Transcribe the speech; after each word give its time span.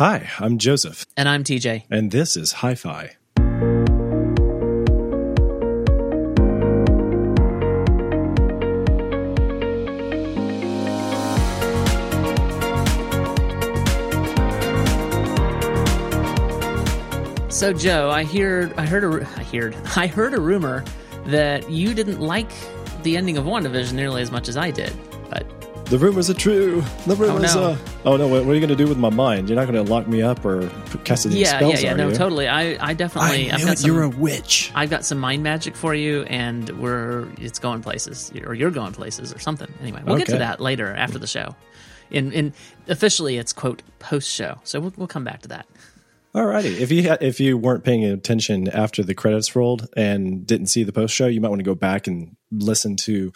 Hi, 0.00 0.30
I'm 0.38 0.56
Joseph, 0.56 1.04
And 1.14 1.28
I'm 1.28 1.44
TJ. 1.44 1.82
and 1.90 2.10
this 2.10 2.34
is 2.34 2.52
Hi 2.52 2.74
Fi. 2.74 3.16
So 17.50 17.74
Joe, 17.74 18.08
I 18.08 18.24
hear 18.24 18.72
I 18.78 18.86
heard 18.86 19.04
a 19.04 19.26
I 19.36 19.42
heard 19.44 19.76
I 19.96 20.06
heard 20.06 20.32
a 20.32 20.40
rumor 20.40 20.82
that 21.26 21.70
you 21.70 21.92
didn't 21.92 22.20
like 22.20 22.50
the 23.02 23.18
ending 23.18 23.36
of 23.36 23.44
WandaVision 23.44 23.92
nearly 23.92 24.22
as 24.22 24.30
much 24.30 24.48
as 24.48 24.56
I 24.56 24.70
did. 24.70 24.94
But 25.90 25.98
The 25.98 26.06
rumors 26.06 26.30
are 26.30 26.34
true. 26.34 26.84
The 27.06 27.16
rumors 27.16 27.56
no. 27.56 27.72
are. 27.72 27.78
Oh 28.04 28.16
no! 28.16 28.28
What, 28.28 28.44
what 28.44 28.52
are 28.52 28.54
you 28.54 28.60
going 28.60 28.68
to 28.68 28.76
do 28.76 28.86
with 28.86 28.96
my 28.96 29.10
mind? 29.10 29.48
You're 29.48 29.56
not 29.56 29.66
going 29.66 29.84
to 29.84 29.90
lock 29.92 30.06
me 30.06 30.22
up 30.22 30.44
or 30.44 30.68
put- 30.68 31.04
cast 31.04 31.26
any 31.26 31.40
yeah, 31.40 31.56
spells, 31.56 31.74
yeah, 31.74 31.80
yeah, 31.80 31.94
are 31.94 31.96
no, 31.96 32.08
you? 32.10 32.14
totally. 32.14 32.46
I 32.46 32.90
I 32.90 32.94
definitely 32.94 33.50
I 33.50 33.56
I've 33.56 33.66
got 33.66 33.78
some 33.78 33.90
You're 33.90 34.02
a 34.04 34.08
witch. 34.08 34.70
I've 34.74 34.88
got 34.88 35.04
some 35.04 35.18
mind 35.18 35.42
magic 35.42 35.74
for 35.74 35.92
you, 35.92 36.22
and 36.22 36.70
we're 36.80 37.26
it's 37.38 37.58
going 37.58 37.82
places, 37.82 38.32
or 38.46 38.54
you're 38.54 38.70
going 38.70 38.92
places, 38.92 39.34
or 39.34 39.40
something. 39.40 39.66
Anyway, 39.82 40.00
we'll 40.06 40.16
get 40.16 40.28
to 40.28 40.38
that 40.38 40.60
later 40.60 40.94
after 40.94 41.18
the 41.18 41.26
show. 41.26 41.56
In 42.12 42.30
in 42.30 42.54
officially, 42.86 43.36
it's 43.36 43.52
quote 43.52 43.82
post 43.98 44.30
show, 44.30 44.60
so 44.62 44.78
we'll 44.78 44.92
we'll 44.96 45.08
come 45.08 45.24
back 45.24 45.42
to 45.42 45.48
that. 45.48 45.66
Alrighty. 46.34 46.78
If 46.78 46.92
you 46.92 47.08
ha- 47.08 47.18
if 47.20 47.40
you 47.40 47.58
weren't 47.58 47.82
paying 47.82 48.04
attention 48.04 48.68
after 48.68 49.02
the 49.02 49.14
credits 49.14 49.56
rolled 49.56 49.88
and 49.96 50.46
didn't 50.46 50.68
see 50.68 50.84
the 50.84 50.92
post 50.92 51.14
show, 51.14 51.26
you 51.26 51.40
might 51.40 51.48
want 51.48 51.58
to 51.58 51.64
go 51.64 51.74
back 51.74 52.06
and 52.06 52.36
listen 52.52 52.94
to 52.96 53.32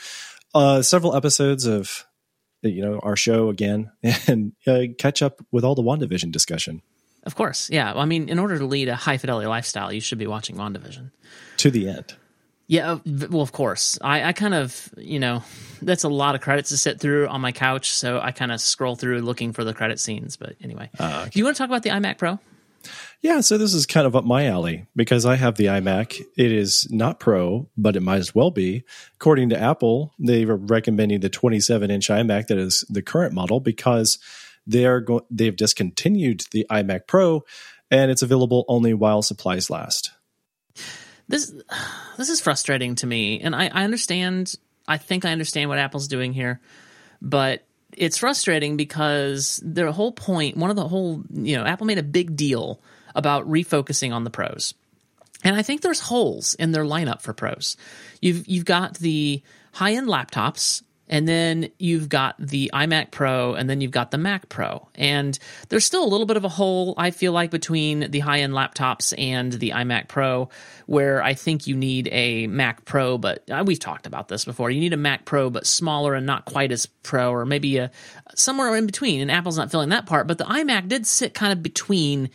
uh, 0.54 0.82
several 0.82 1.16
episodes 1.16 1.66
of 1.66 2.06
you 2.70 2.82
know 2.82 2.98
our 3.02 3.16
show 3.16 3.48
again 3.48 3.90
and 4.26 4.52
uh, 4.66 4.82
catch 4.98 5.22
up 5.22 5.44
with 5.52 5.64
all 5.64 5.74
the 5.74 5.82
WandaVision 5.82 6.30
discussion 6.32 6.82
Of 7.24 7.34
course, 7.36 7.70
yeah. 7.70 7.92
I 7.94 8.04
mean, 8.04 8.28
in 8.28 8.38
order 8.38 8.58
to 8.58 8.66
lead 8.66 8.88
a 8.88 8.96
high 8.96 9.16
fidelity 9.16 9.46
lifestyle, 9.46 9.90
you 9.92 10.00
should 10.02 10.18
be 10.18 10.26
watching 10.26 10.56
WandaVision. 10.56 11.10
to 11.56 11.70
the 11.70 11.88
end. 11.88 12.14
Yeah, 12.66 12.92
uh, 12.92 12.98
well, 13.30 13.40
of 13.42 13.52
course. 13.52 13.98
I, 14.02 14.24
I 14.28 14.32
kind 14.32 14.54
of, 14.54 14.90
you 14.96 15.18
know, 15.18 15.42
that's 15.82 16.04
a 16.04 16.08
lot 16.08 16.34
of 16.34 16.40
credits 16.42 16.68
to 16.70 16.76
sit 16.76 17.00
through 17.00 17.28
on 17.28 17.40
my 17.40 17.52
couch, 17.52 17.90
so 17.92 18.20
I 18.20 18.30
kind 18.32 18.52
of 18.52 18.60
scroll 18.60 18.94
through 18.96 19.20
looking 19.20 19.52
for 19.52 19.64
the 19.64 19.72
credit 19.74 20.00
scenes. 20.00 20.36
But 20.36 20.56
anyway, 20.62 20.90
Ah, 20.98 21.26
do 21.30 21.38
you 21.38 21.44
want 21.44 21.56
to 21.56 21.62
talk 21.62 21.68
about 21.70 21.82
the 21.82 21.90
iMac 21.90 22.18
Pro? 22.18 22.38
Yeah, 23.24 23.40
so 23.40 23.56
this 23.56 23.72
is 23.72 23.86
kind 23.86 24.06
of 24.06 24.14
up 24.14 24.26
my 24.26 24.48
alley 24.48 24.86
because 24.94 25.24
I 25.24 25.36
have 25.36 25.54
the 25.54 25.64
iMac. 25.64 26.20
It 26.36 26.52
is 26.52 26.86
not 26.90 27.18
Pro, 27.18 27.70
but 27.74 27.96
it 27.96 28.02
might 28.02 28.18
as 28.18 28.34
well 28.34 28.50
be. 28.50 28.84
According 29.14 29.48
to 29.48 29.58
Apple, 29.58 30.12
they 30.18 30.44
are 30.44 30.56
recommending 30.56 31.20
the 31.20 31.30
27 31.30 31.90
inch 31.90 32.08
iMac 32.08 32.48
that 32.48 32.58
is 32.58 32.84
the 32.90 33.00
current 33.00 33.32
model 33.32 33.60
because 33.60 34.18
they're 34.66 35.00
go- 35.00 35.26
they've 35.30 35.56
discontinued 35.56 36.44
the 36.50 36.66
iMac 36.70 37.06
Pro 37.06 37.42
and 37.90 38.10
it's 38.10 38.20
available 38.20 38.66
only 38.68 38.92
while 38.92 39.22
supplies 39.22 39.70
last. 39.70 40.10
This 41.26 41.50
this 42.18 42.28
is 42.28 42.42
frustrating 42.42 42.94
to 42.96 43.06
me, 43.06 43.40
and 43.40 43.56
I, 43.56 43.70
I 43.72 43.84
understand. 43.84 44.54
I 44.86 44.98
think 44.98 45.24
I 45.24 45.32
understand 45.32 45.70
what 45.70 45.78
Apple's 45.78 46.08
doing 46.08 46.34
here, 46.34 46.60
but 47.22 47.64
it's 47.96 48.18
frustrating 48.18 48.76
because 48.76 49.62
their 49.64 49.90
whole 49.92 50.12
point, 50.12 50.58
one 50.58 50.68
of 50.68 50.76
the 50.76 50.86
whole, 50.86 51.22
you 51.32 51.56
know, 51.56 51.64
Apple 51.64 51.86
made 51.86 51.96
a 51.96 52.02
big 52.02 52.36
deal 52.36 52.82
about 53.14 53.48
refocusing 53.48 54.12
on 54.12 54.24
the 54.24 54.30
pros. 54.30 54.74
And 55.42 55.54
I 55.54 55.62
think 55.62 55.82
there's 55.82 56.00
holes 56.00 56.54
in 56.54 56.72
their 56.72 56.84
lineup 56.84 57.20
for 57.20 57.32
pros. 57.32 57.76
You've 58.20 58.48
you've 58.48 58.64
got 58.64 58.94
the 58.94 59.42
high 59.72 59.92
end 59.92 60.08
laptops, 60.08 60.82
and 61.08 61.28
then 61.28 61.68
you've 61.78 62.08
got 62.08 62.34
the 62.38 62.70
iMac 62.72 63.10
Pro, 63.10 63.54
and 63.54 63.68
then 63.68 63.80
you've 63.80 63.90
got 63.90 64.10
the 64.10 64.18
Mac 64.18 64.48
Pro. 64.48 64.88
And 64.94 65.38
there's 65.68 65.84
still 65.84 66.02
a 66.02 66.08
little 66.08 66.26
bit 66.26 66.38
of 66.38 66.44
a 66.44 66.48
hole, 66.48 66.94
I 66.96 67.10
feel 67.10 67.32
like, 67.32 67.50
between 67.50 68.10
the 68.10 68.20
high 68.20 68.40
end 68.40 68.54
laptops 68.54 69.12
and 69.18 69.52
the 69.52 69.70
iMac 69.70 70.08
Pro, 70.08 70.48
where 70.86 71.22
I 71.22 71.34
think 71.34 71.66
you 71.66 71.76
need 71.76 72.08
a 72.10 72.46
Mac 72.46 72.84
Pro, 72.86 73.18
but 73.18 73.48
uh, 73.50 73.62
we've 73.66 73.78
talked 73.78 74.06
about 74.06 74.28
this 74.28 74.46
before. 74.46 74.70
You 74.70 74.80
need 74.80 74.94
a 74.94 74.98
Mac 74.98 75.26
Pro, 75.26 75.50
but 75.50 75.66
smaller 75.66 76.14
and 76.14 76.26
not 76.26 76.46
quite 76.46 76.72
as 76.72 76.86
pro, 76.86 77.30
or 77.30 77.44
maybe 77.44 77.76
a 77.76 77.90
somewhere 78.34 78.74
in 78.76 78.86
between. 78.86 79.20
And 79.20 79.30
Apple's 79.30 79.58
not 79.58 79.70
filling 79.70 79.90
that 79.90 80.06
part, 80.06 80.26
but 80.26 80.38
the 80.38 80.44
iMac 80.44 80.88
did 80.88 81.06
sit 81.06 81.34
kind 81.34 81.52
of 81.52 81.62
between 81.62 82.30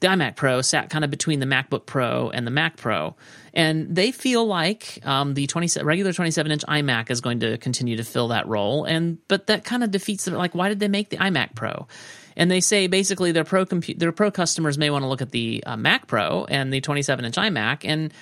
the 0.00 0.08
iMac 0.08 0.36
Pro 0.36 0.62
sat 0.62 0.90
kind 0.90 1.04
of 1.04 1.10
between 1.10 1.40
the 1.40 1.46
MacBook 1.46 1.86
Pro 1.86 2.30
and 2.30 2.46
the 2.46 2.50
Mac 2.50 2.76
Pro, 2.76 3.16
and 3.52 3.94
they 3.94 4.12
feel 4.12 4.46
like 4.46 5.00
um, 5.04 5.34
the 5.34 5.46
20, 5.46 5.82
regular 5.82 6.12
27 6.12 6.52
inch 6.52 6.64
iMac 6.68 7.10
is 7.10 7.20
going 7.20 7.40
to 7.40 7.58
continue 7.58 7.96
to 7.96 8.04
fill 8.04 8.28
that 8.28 8.46
role. 8.46 8.84
And 8.84 9.18
but 9.28 9.48
that 9.48 9.64
kind 9.64 9.82
of 9.82 9.90
defeats 9.90 10.24
the 10.26 10.36
like. 10.36 10.54
Why 10.54 10.68
did 10.68 10.80
they 10.80 10.88
make 10.88 11.10
the 11.10 11.16
iMac 11.16 11.54
Pro? 11.54 11.88
And 12.36 12.50
they 12.50 12.60
say 12.60 12.86
basically 12.86 13.32
their 13.32 13.44
pro 13.44 13.66
compu- 13.66 13.98
their 13.98 14.12
pro 14.12 14.30
customers 14.30 14.78
may 14.78 14.90
want 14.90 15.02
to 15.02 15.08
look 15.08 15.22
at 15.22 15.30
the 15.30 15.64
uh, 15.66 15.76
Mac 15.76 16.06
Pro 16.06 16.44
and 16.48 16.72
the 16.72 16.80
27 16.80 17.24
inch 17.24 17.34
iMac, 17.34 17.80
and 17.84 18.12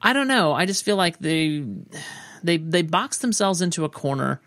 I 0.00 0.12
don't 0.12 0.28
know. 0.28 0.52
I 0.52 0.66
just 0.66 0.84
feel 0.84 0.96
like 0.96 1.18
they 1.18 1.64
they 2.42 2.58
they 2.58 2.82
box 2.82 3.18
themselves 3.18 3.62
into 3.62 3.84
a 3.84 3.88
corner. 3.88 4.40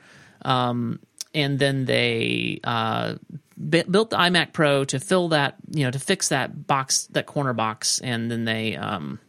Um, 0.43 0.99
and 1.33 1.59
then 1.59 1.85
they 1.85 2.59
uh, 2.63 3.15
built 3.57 4.09
the 4.09 4.17
iMac 4.17 4.53
Pro 4.53 4.83
to 4.85 4.99
fill 4.99 5.29
that, 5.29 5.55
you 5.71 5.83
know, 5.85 5.91
to 5.91 5.99
fix 5.99 6.29
that 6.29 6.67
box, 6.67 7.07
that 7.07 7.25
corner 7.25 7.53
box, 7.53 7.99
and 7.99 8.29
then 8.29 8.45
they 8.45 8.75
um, 8.75 9.19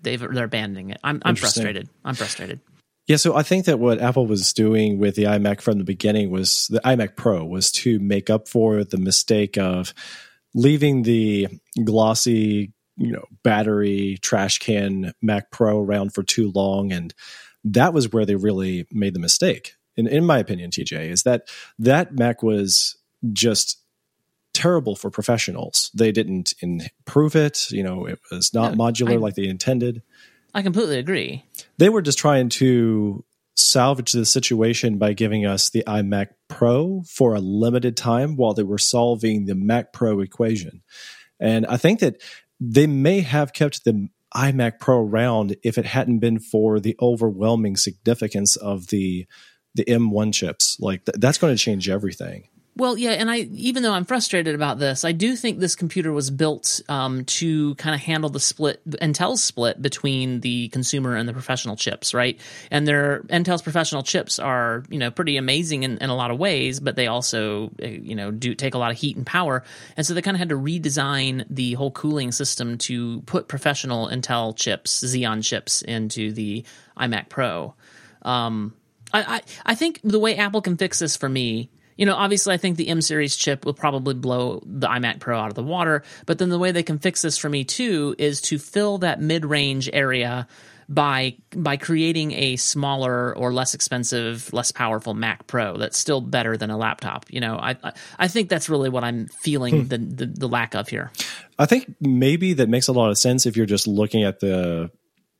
they've 0.00 0.20
they're 0.20 0.44
abandoning 0.44 0.90
it. 0.90 0.98
I'm 1.04 1.20
I'm 1.24 1.36
frustrated. 1.36 1.88
I'm 2.04 2.14
frustrated. 2.14 2.60
Yeah, 3.06 3.16
so 3.16 3.36
I 3.36 3.44
think 3.44 3.66
that 3.66 3.78
what 3.78 4.00
Apple 4.00 4.26
was 4.26 4.52
doing 4.52 4.98
with 4.98 5.14
the 5.14 5.24
iMac 5.24 5.60
from 5.60 5.78
the 5.78 5.84
beginning 5.84 6.30
was 6.30 6.66
the 6.68 6.80
iMac 6.80 7.14
Pro 7.14 7.44
was 7.44 7.70
to 7.72 8.00
make 8.00 8.30
up 8.30 8.48
for 8.48 8.82
the 8.82 8.98
mistake 8.98 9.56
of 9.56 9.94
leaving 10.54 11.02
the 11.02 11.46
glossy, 11.84 12.72
you 12.96 13.12
know, 13.12 13.24
battery 13.44 14.18
trash 14.22 14.58
can 14.58 15.12
Mac 15.22 15.52
Pro 15.52 15.78
around 15.78 16.14
for 16.14 16.24
too 16.24 16.50
long 16.52 16.92
and 16.92 17.14
that 17.62 17.92
was 17.92 18.12
where 18.12 18.24
they 18.24 18.36
really 18.36 18.86
made 18.90 19.14
the 19.14 19.20
mistake. 19.20 19.74
In 19.96 20.06
in 20.06 20.24
my 20.24 20.38
opinion, 20.38 20.70
TJ, 20.70 21.10
is 21.10 21.22
that 21.22 21.48
that 21.78 22.12
Mac 22.12 22.42
was 22.42 22.95
just 23.32 23.82
terrible 24.54 24.96
for 24.96 25.10
professionals. 25.10 25.90
They 25.94 26.12
didn't 26.12 26.54
improve 26.60 27.36
it, 27.36 27.70
you 27.70 27.82
know, 27.82 28.06
it 28.06 28.18
was 28.30 28.54
not 28.54 28.76
No, 28.76 28.84
modular 28.84 29.12
I- 29.14 29.16
like 29.16 29.34
they 29.34 29.46
intended 29.46 30.02
I 30.54 30.62
completely 30.62 30.98
agree. 30.98 31.44
they 31.76 31.90
were 31.90 32.00
just 32.00 32.18
trying 32.18 32.48
to 32.50 33.24
salvage 33.54 34.12
the 34.12 34.24
situation 34.24 34.96
by 34.98 35.12
giving 35.12 35.44
us 35.44 35.68
the 35.70 35.82
iMac 35.86 36.28
Pro 36.48 37.02
for 37.08 37.34
a 37.34 37.40
limited 37.40 37.96
time 37.96 38.36
while 38.36 38.54
they 38.54 38.62
were 38.62 38.78
solving 38.78 39.44
the 39.46 39.54
Mac 39.54 39.92
Pro 39.92 40.20
equation. 40.20 40.82
And 41.40 41.66
I 41.66 41.76
think 41.76 42.00
that 42.00 42.22
they 42.60 42.86
may 42.86 43.20
have 43.20 43.52
kept 43.52 43.84
the 43.84 44.08
iMac 44.34 44.78
Pro 44.78 44.98
around 45.00 45.56
if 45.62 45.76
it 45.78 45.84
hadn't 45.86 46.20
been 46.20 46.38
for 46.38 46.80
the 46.80 46.96
overwhelming 47.00 47.76
significance 47.76 48.56
of 48.56 48.86
the 48.88 49.26
the 49.74 49.84
M1 49.84 50.32
chips. 50.32 50.78
Like 50.80 51.04
th- 51.04 51.16
that's 51.18 51.36
going 51.36 51.54
to 51.54 51.62
change 51.62 51.88
everything. 51.90 52.48
Well, 52.78 52.98
yeah, 52.98 53.12
and 53.12 53.30
I 53.30 53.38
even 53.38 53.82
though 53.82 53.92
I'm 53.94 54.04
frustrated 54.04 54.54
about 54.54 54.78
this, 54.78 55.02
I 55.02 55.12
do 55.12 55.34
think 55.34 55.58
this 55.58 55.74
computer 55.74 56.12
was 56.12 56.30
built 56.30 56.82
um, 56.90 57.24
to 57.24 57.74
kind 57.76 57.94
of 57.94 58.02
handle 58.02 58.28
the 58.28 58.38
split 58.38 58.86
Intel's 58.86 59.42
split 59.42 59.80
between 59.80 60.40
the 60.40 60.68
consumer 60.68 61.16
and 61.16 61.26
the 61.26 61.32
professional 61.32 61.76
chips, 61.76 62.12
right? 62.12 62.38
And 62.70 62.86
their 62.86 63.20
Intel's 63.28 63.62
professional 63.62 64.02
chips 64.02 64.38
are 64.38 64.84
you 64.90 64.98
know 64.98 65.10
pretty 65.10 65.38
amazing 65.38 65.84
in, 65.84 65.96
in 65.98 66.10
a 66.10 66.14
lot 66.14 66.30
of 66.30 66.38
ways, 66.38 66.78
but 66.78 66.96
they 66.96 67.06
also 67.06 67.70
uh, 67.82 67.86
you 67.86 68.14
know 68.14 68.30
do 68.30 68.54
take 68.54 68.74
a 68.74 68.78
lot 68.78 68.90
of 68.90 68.98
heat 68.98 69.16
and 69.16 69.24
power, 69.24 69.64
and 69.96 70.06
so 70.06 70.12
they 70.12 70.20
kind 70.20 70.34
of 70.34 70.38
had 70.38 70.50
to 70.50 70.58
redesign 70.58 71.46
the 71.48 71.72
whole 71.74 71.90
cooling 71.90 72.30
system 72.30 72.76
to 72.76 73.22
put 73.22 73.48
professional 73.48 74.08
Intel 74.08 74.54
chips, 74.54 75.02
Xeon 75.02 75.42
chips, 75.42 75.80
into 75.80 76.30
the 76.30 76.62
iMac 76.98 77.30
Pro. 77.30 77.74
Um, 78.20 78.74
I, 79.14 79.36
I 79.36 79.42
I 79.64 79.74
think 79.74 80.00
the 80.04 80.18
way 80.18 80.36
Apple 80.36 80.60
can 80.60 80.76
fix 80.76 80.98
this 80.98 81.16
for 81.16 81.28
me, 81.28 81.70
you 81.96 82.06
know, 82.06 82.14
obviously 82.14 82.54
I 82.54 82.56
think 82.56 82.76
the 82.76 82.88
M 82.88 83.00
series 83.00 83.36
chip 83.36 83.64
will 83.64 83.74
probably 83.74 84.14
blow 84.14 84.62
the 84.64 84.86
iMac 84.86 85.20
Pro 85.20 85.38
out 85.38 85.48
of 85.48 85.54
the 85.54 85.62
water, 85.62 86.02
but 86.26 86.38
then 86.38 86.48
the 86.48 86.58
way 86.58 86.72
they 86.72 86.82
can 86.82 86.98
fix 86.98 87.22
this 87.22 87.38
for 87.38 87.48
me 87.48 87.64
too 87.64 88.14
is 88.18 88.40
to 88.42 88.58
fill 88.58 88.98
that 88.98 89.20
mid-range 89.20 89.90
area 89.92 90.46
by 90.88 91.36
by 91.56 91.76
creating 91.76 92.32
a 92.32 92.56
smaller 92.56 93.36
or 93.36 93.52
less 93.52 93.74
expensive, 93.74 94.52
less 94.52 94.70
powerful 94.70 95.14
Mac 95.14 95.46
Pro 95.46 95.76
that's 95.76 95.98
still 95.98 96.20
better 96.20 96.56
than 96.56 96.70
a 96.70 96.76
laptop. 96.76 97.26
You 97.28 97.40
know, 97.40 97.56
I 97.56 97.76
I, 97.82 97.92
I 98.18 98.28
think 98.28 98.48
that's 98.48 98.68
really 98.68 98.88
what 98.88 99.04
I'm 99.04 99.26
feeling 99.26 99.82
hmm. 99.82 99.88
the, 99.88 99.98
the 99.98 100.26
the 100.26 100.48
lack 100.48 100.74
of 100.74 100.88
here. 100.88 101.10
I 101.58 101.66
think 101.66 101.94
maybe 102.00 102.52
that 102.54 102.68
makes 102.68 102.88
a 102.88 102.92
lot 102.92 103.10
of 103.10 103.18
sense 103.18 103.46
if 103.46 103.56
you're 103.56 103.66
just 103.66 103.86
looking 103.86 104.22
at 104.22 104.40
the 104.40 104.90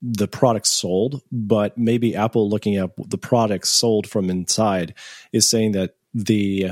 the 0.02 0.29
products 0.29 0.70
sold, 0.70 1.23
but 1.32 1.79
maybe 1.79 2.17
Apple 2.17 2.50
looking 2.50 2.76
at 2.76 2.91
the 2.97 3.19
products 3.19 3.70
sold 3.70 4.06
from 4.06 4.31
inside 4.31 4.94
is 5.32 5.49
saying 5.49 5.73
that 5.73 5.94
the 6.16 6.70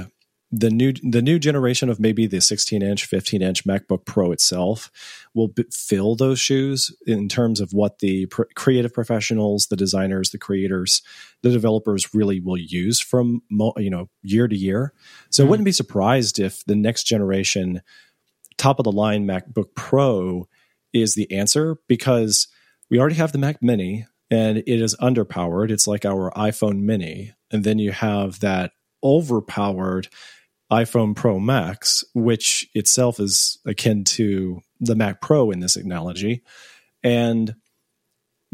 the 0.50 0.70
new 0.70 0.93
the 1.02 1.23
new 1.23 1.38
generation 1.38 1.88
of 1.88 1.99
maybe 1.99 2.26
the 2.26 2.41
16 2.41 2.81
inch 2.81 3.06
15 3.06 3.43
inch 3.43 3.64
macbook 3.64 4.05
pro 4.05 4.31
itself 4.31 4.91
will 5.35 5.49
b- 5.49 5.64
fill 5.73 6.14
those 6.14 6.38
shoes 6.38 6.94
in 7.06 7.29
terms 7.29 7.61
of 7.61 7.73
what 7.73 7.99
the 7.99 8.26
pr- 8.26 8.44
creative 8.55 8.94
professionals 8.94 9.67
the 9.67 9.76
designers 9.76 10.31
the 10.31 10.38
creators 10.38 11.02
the 11.43 11.50
developers 11.50 12.14
really 12.14 12.38
will 12.38 12.56
use 12.56 13.00
from 13.00 13.43
mo- 13.50 13.73
you 13.79 13.91
know 13.91 14.08
year 14.23 14.46
to 14.46 14.56
year 14.56 14.93
so 15.29 15.44
i 15.44 15.49
wouldn't 15.49 15.64
be 15.64 15.73
surprised 15.73 16.38
if 16.38 16.64
the 16.67 16.76
next 16.76 17.02
generation 17.02 17.82
top 18.56 18.79
of 18.79 18.85
the 18.85 18.93
line 18.93 19.26
MacBook 19.26 19.75
Pro 19.75 20.49
is 20.93 21.14
the 21.14 21.31
answer 21.32 21.76
because 21.88 22.49
we 22.91 22.99
already 22.99 23.17
have 23.17 23.32
the 23.32 23.38
Mac 23.38 23.62
Mini 23.62 24.06
and 24.31 24.58
it 24.58 24.69
is 24.69 24.96
underpowered. 24.96 25.70
It's 25.70 25.87
like 25.87 26.05
our 26.05 26.31
iPhone 26.32 26.81
Mini. 26.81 27.35
And 27.50 27.64
then 27.64 27.79
you 27.79 27.93
have 27.93 28.41
that 28.41 28.73
overpowered 29.05 30.09
iPhone 30.73 31.15
Pro 31.15 31.39
Max, 31.39 32.05
which 32.15 32.69
itself 32.75 33.21
is 33.21 33.59
akin 33.67 34.05
to 34.05 34.62
the 34.81 34.97
Mac 34.97 35.21
Pro 35.21 35.51
in 35.51 35.61
this 35.61 35.77
analogy. 35.77 36.43
And 37.03 37.55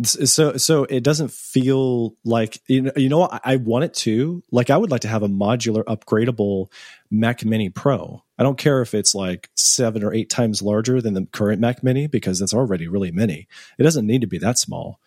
so 0.03 0.57
so 0.57 0.85
it 0.85 1.03
doesn't 1.03 1.31
feel 1.31 2.17
like 2.25 2.59
you 2.67 2.83
know, 2.83 2.93
you 2.97 3.09
know 3.09 3.25
I, 3.25 3.41
I 3.45 3.57
want 3.57 3.85
it 3.85 3.95
to 3.95 4.43
like 4.51 4.71
I 4.71 4.77
would 4.77 4.91
like 4.91 5.03
to 5.03 5.09
have 5.09 5.23
a 5.23 5.29
modular 5.29 5.85
upgradable 5.85 6.71
Mac 7.11 7.45
Mini 7.45 7.69
Pro. 7.69 8.23
I 8.39 8.43
don't 8.43 8.59
care 8.59 8.81
if 8.81 8.95
it's 8.95 9.15
like 9.15 9.51
seven 9.57 10.03
or 10.03 10.15
eight 10.15 10.31
times 10.31 10.63
larger 10.63 11.03
than 11.03 11.15
the 11.15 11.27
current 11.33 11.61
Mac 11.61 11.83
Mini 11.83 12.07
because 12.07 12.41
it's 12.41 12.55
already 12.55 12.89
really 12.89 13.11
mini. 13.11 13.47
It 13.79 13.83
doesn't 13.83 14.07
need 14.07 14.23
to 14.23 14.27
be 14.27 14.39
that 14.39 14.59
small. 14.59 15.01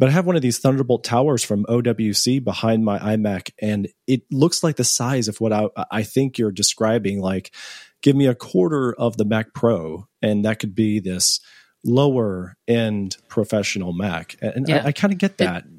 But 0.00 0.08
I 0.08 0.12
have 0.12 0.24
one 0.24 0.34
of 0.34 0.40
these 0.40 0.58
Thunderbolt 0.58 1.04
towers 1.04 1.44
from 1.44 1.66
OWC 1.66 2.42
behind 2.42 2.86
my 2.86 2.98
iMac, 2.98 3.50
and 3.60 3.86
it 4.06 4.22
looks 4.30 4.64
like 4.64 4.76
the 4.76 4.82
size 4.82 5.28
of 5.28 5.42
what 5.42 5.52
I, 5.52 5.68
I 5.90 6.04
think 6.04 6.38
you're 6.38 6.50
describing. 6.50 7.20
Like, 7.20 7.54
give 8.00 8.16
me 8.16 8.26
a 8.26 8.34
quarter 8.34 8.94
of 8.94 9.18
the 9.18 9.26
Mac 9.26 9.52
Pro, 9.52 10.08
and 10.22 10.46
that 10.46 10.58
could 10.58 10.74
be 10.74 11.00
this 11.00 11.38
lower 11.84 12.56
end 12.66 13.18
professional 13.28 13.92
Mac. 13.92 14.36
And 14.40 14.66
yeah. 14.66 14.78
I, 14.84 14.86
I 14.86 14.92
kind 14.92 15.12
of 15.12 15.18
get 15.18 15.36
that. 15.36 15.64
It, 15.64 15.70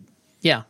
yeah. 0.41 0.63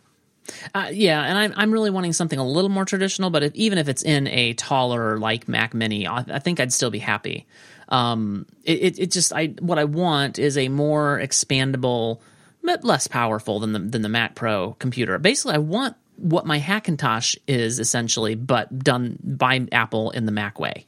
Uh, 0.74 0.88
yeah, 0.89 1.21
and 1.21 1.38
I'm 1.38 1.53
I'm 1.57 1.71
really 1.71 1.89
wanting 1.89 2.13
something 2.13 2.39
a 2.39 2.48
little 2.48 2.69
more 2.69 2.86
traditional, 2.86 3.31
but 3.31 3.44
if, 3.44 3.53
even 3.53 3.77
if 3.77 3.89
it's 3.89 4.01
in 4.01 4.27
a 4.27 4.53
taller 4.53 5.18
like 5.18 5.50
Mac 5.50 5.74
Mini, 5.74 6.07
I, 6.07 6.24
I 6.25 6.39
think 6.39 6.62
I'd 6.62 6.71
still 6.71 6.89
be 6.89 7.00
happy. 7.00 7.48
Um, 7.89 8.45
it, 8.63 8.80
it, 8.81 9.00
it 9.00 9.12
just 9.12 9.33
I 9.33 9.48
what 9.59 9.77
I 9.77 9.83
want 9.83 10.39
is 10.39 10.57
a 10.57 10.69
more 10.69 11.19
expandable, 11.21 12.21
but 12.63 12.83
less 12.83 13.07
powerful 13.07 13.59
than 13.59 13.73
the 13.73 13.79
than 13.79 14.01
the 14.01 14.09
Mac 14.09 14.35
Pro 14.35 14.73
computer. 14.73 15.17
Basically, 15.17 15.55
I 15.55 15.59
want 15.59 15.95
what 16.17 16.45
my 16.45 16.59
Hackintosh 16.59 17.37
is 17.47 17.79
essentially, 17.79 18.35
but 18.35 18.77
done 18.79 19.17
by 19.23 19.67
Apple 19.71 20.11
in 20.11 20.25
the 20.25 20.31
Mac 20.31 20.59
way. 20.59 20.85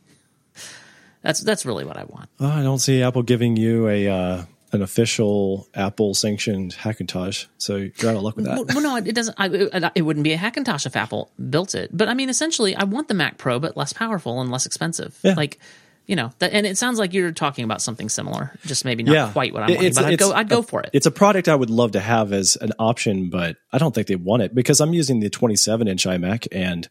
That's 1.21 1.39
that's 1.39 1.65
really 1.65 1.85
what 1.85 1.97
I 1.97 2.03
want. 2.03 2.29
Oh, 2.39 2.47
I 2.47 2.61
don't 2.61 2.79
see 2.79 3.01
Apple 3.01 3.23
giving 3.23 3.55
you 3.55 3.87
a 3.87 4.07
uh, 4.07 4.45
an 4.73 4.81
official 4.81 5.67
Apple 5.73 6.13
sanctioned 6.13 6.73
Hackintosh, 6.75 7.45
so 7.57 7.77
you're 7.77 8.09
out 8.09 8.17
of 8.17 8.23
luck 8.23 8.35
with 8.35 8.45
that. 8.45 8.67
Well, 8.67 8.81
no, 8.81 8.95
it 8.97 9.15
doesn't. 9.15 9.35
I, 9.39 9.91
it 9.95 10.01
wouldn't 10.01 10.23
be 10.23 10.33
a 10.33 10.37
Hackintosh 10.37 10.85
if 10.85 10.95
Apple 10.95 11.31
built 11.49 11.75
it. 11.75 11.95
But 11.95 12.09
I 12.09 12.13
mean, 12.13 12.29
essentially, 12.29 12.75
I 12.75 12.83
want 12.83 13.07
the 13.07 13.13
Mac 13.13 13.37
Pro, 13.37 13.59
but 13.59 13.77
less 13.77 13.93
powerful 13.93 14.41
and 14.41 14.51
less 14.51 14.65
expensive. 14.65 15.17
Yeah. 15.23 15.35
Like 15.35 15.59
you 16.05 16.15
know, 16.15 16.31
that, 16.39 16.51
and 16.51 16.65
it 16.65 16.77
sounds 16.77 17.00
like 17.00 17.13
you're 17.13 17.31
talking 17.31 17.63
about 17.63 17.81
something 17.81 18.09
similar, 18.09 18.57
just 18.65 18.83
maybe 18.83 19.03
not 19.03 19.13
yeah. 19.13 19.31
quite 19.31 19.53
what 19.53 19.63
I'm 19.63 19.73
wanting, 19.73 19.94
but 19.94 20.05
I'd 20.05 20.19
go, 20.19 20.33
I'd 20.33 20.50
go 20.50 20.61
for 20.61 20.81
it. 20.81 20.89
It's 20.94 21.05
a 21.05 21.11
product 21.11 21.47
I 21.47 21.55
would 21.55 21.69
love 21.69 21.94
to 21.94 22.00
have 22.00 22.33
as 22.33 22.57
an 22.57 22.71
option, 22.77 23.29
but 23.29 23.55
I 23.71 23.77
don't 23.77 23.95
think 23.95 24.07
they 24.07 24.15
want 24.15 24.44
it 24.44 24.53
because 24.53 24.81
I'm 24.81 24.94
using 24.94 25.21
the 25.21 25.29
27 25.29 25.88
inch 25.88 26.05
iMac 26.05 26.47
and 26.51 26.88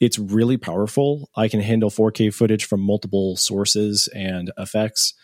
it's 0.00 0.18
really 0.18 0.56
powerful. 0.56 1.30
I 1.36 1.48
can 1.48 1.60
handle 1.60 1.90
4K 1.90 2.34
footage 2.34 2.64
from 2.64 2.80
multiple 2.80 3.36
sources 3.36 4.08
and 4.08 4.50
effects 4.58 5.14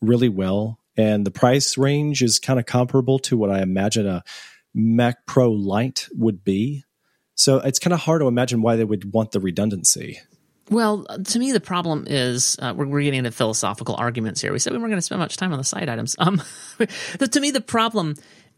really 0.00 0.28
well. 0.28 0.78
And 0.96 1.24
the 1.24 1.30
price 1.30 1.78
range 1.78 2.22
is 2.22 2.38
kind 2.38 2.58
of 2.58 2.66
comparable 2.66 3.20
to 3.20 3.36
what 3.36 3.50
I 3.50 3.62
imagine 3.62 4.06
a 4.06 4.24
Mac 4.74 5.24
Pro 5.26 5.50
Lite 5.50 6.08
would 6.12 6.42
be. 6.42 6.84
So 7.36 7.58
it's 7.58 7.78
kind 7.78 7.94
of 7.94 8.00
hard 8.00 8.20
to 8.20 8.26
imagine 8.26 8.62
why 8.62 8.74
they 8.74 8.84
would 8.84 9.12
want 9.14 9.30
the 9.30 9.40
redundancy. 9.40 10.18
Well, 10.70 11.04
to 11.04 11.38
me, 11.38 11.52
the 11.52 11.60
problem 11.60 12.04
is 12.06 12.56
uh, 12.60 12.74
we're, 12.76 12.86
we're, 12.86 13.02
getting 13.02 13.18
into 13.18 13.30
philosophical 13.30 13.96
arguments 13.96 14.40
here. 14.40 14.52
We 14.52 14.58
said 14.58 14.72
we 14.72 14.78
weren't 14.78 14.90
going 14.90 14.98
to 14.98 15.02
spend 15.02 15.20
much 15.20 15.36
time 15.36 15.52
on 15.52 15.58
the 15.58 15.64
side 15.64 15.88
items. 15.88 16.14
Um, 16.18 16.42
to 17.18 17.40
me, 17.40 17.50
the 17.50 17.60
problem 17.60 18.16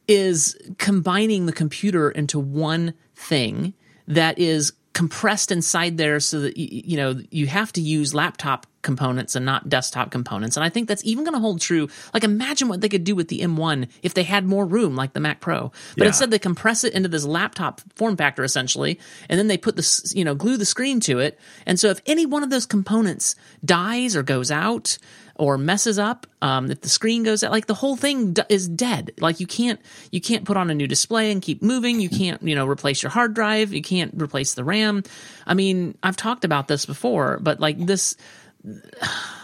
is 0.08 0.56
combining 0.78 1.46
the 1.46 1.52
computer 1.52 2.10
into 2.10 2.40
one 2.40 2.94
thing 3.14 3.74
that 4.08 4.38
is 4.38 4.72
compressed 4.92 5.52
inside 5.52 5.98
there 5.98 6.18
so 6.18 6.40
that 6.40 6.56
you 6.56 6.96
know 6.96 7.20
you 7.30 7.46
have 7.46 7.72
to 7.72 7.80
use 7.80 8.12
laptop 8.12 8.66
components 8.82 9.36
and 9.36 9.44
not 9.44 9.68
desktop 9.68 10.10
components. 10.10 10.56
And 10.56 10.64
i 10.64 10.68
think 10.68 10.88
that's 10.88 11.04
even 11.04 11.22
going 11.24 11.34
to 11.34 11.40
hold 11.40 11.60
true. 11.60 11.88
Like 12.12 12.24
imagine 12.24 12.68
what 12.68 12.80
they 12.80 12.88
could 12.88 13.04
do 13.04 13.14
with 13.14 13.28
the 13.28 13.40
m1 13.40 13.88
if 14.02 14.14
they 14.14 14.22
had 14.22 14.44
more 14.44 14.66
room 14.66 14.96
like 14.96 15.12
the 15.12 15.20
mac 15.20 15.40
pro. 15.40 15.70
But 15.96 16.04
yeah. 16.04 16.06
instead 16.08 16.30
they 16.30 16.38
compress 16.38 16.82
it 16.82 16.94
into 16.94 17.08
this 17.08 17.24
laptop 17.24 17.80
form 17.94 18.16
factor 18.16 18.42
essentially 18.42 18.98
and 19.28 19.38
then 19.38 19.48
they 19.48 19.58
put 19.58 19.76
this 19.76 20.12
you 20.14 20.24
know 20.24 20.34
glue 20.34 20.56
the 20.56 20.64
screen 20.64 20.98
to 21.00 21.18
it. 21.20 21.38
And 21.66 21.78
so 21.78 21.88
if 21.88 22.00
any 22.06 22.26
one 22.26 22.42
of 22.42 22.50
those 22.50 22.66
components 22.66 23.36
dies 23.64 24.16
or 24.16 24.22
goes 24.22 24.50
out 24.50 24.98
or 25.40 25.56
messes 25.56 25.98
up, 25.98 26.26
um, 26.42 26.70
if 26.70 26.82
the 26.82 26.88
screen 26.90 27.22
goes 27.22 27.42
out, 27.42 27.50
like 27.50 27.66
the 27.66 27.74
whole 27.74 27.96
thing 27.96 28.34
d- 28.34 28.42
is 28.50 28.68
dead. 28.68 29.12
Like 29.20 29.40
you 29.40 29.46
can't 29.46 29.80
you 30.10 30.20
can't 30.20 30.44
put 30.44 30.58
on 30.58 30.70
a 30.70 30.74
new 30.74 30.86
display 30.86 31.32
and 31.32 31.40
keep 31.40 31.62
moving. 31.62 31.98
You 31.98 32.10
can't 32.10 32.42
you 32.42 32.54
know 32.54 32.66
replace 32.66 33.02
your 33.02 33.08
hard 33.08 33.32
drive. 33.32 33.72
You 33.72 33.80
can't 33.80 34.12
replace 34.20 34.52
the 34.52 34.64
RAM. 34.64 35.02
I 35.46 35.54
mean, 35.54 35.96
I've 36.02 36.16
talked 36.16 36.44
about 36.44 36.68
this 36.68 36.84
before, 36.84 37.38
but 37.40 37.58
like 37.58 37.78
this 37.78 38.16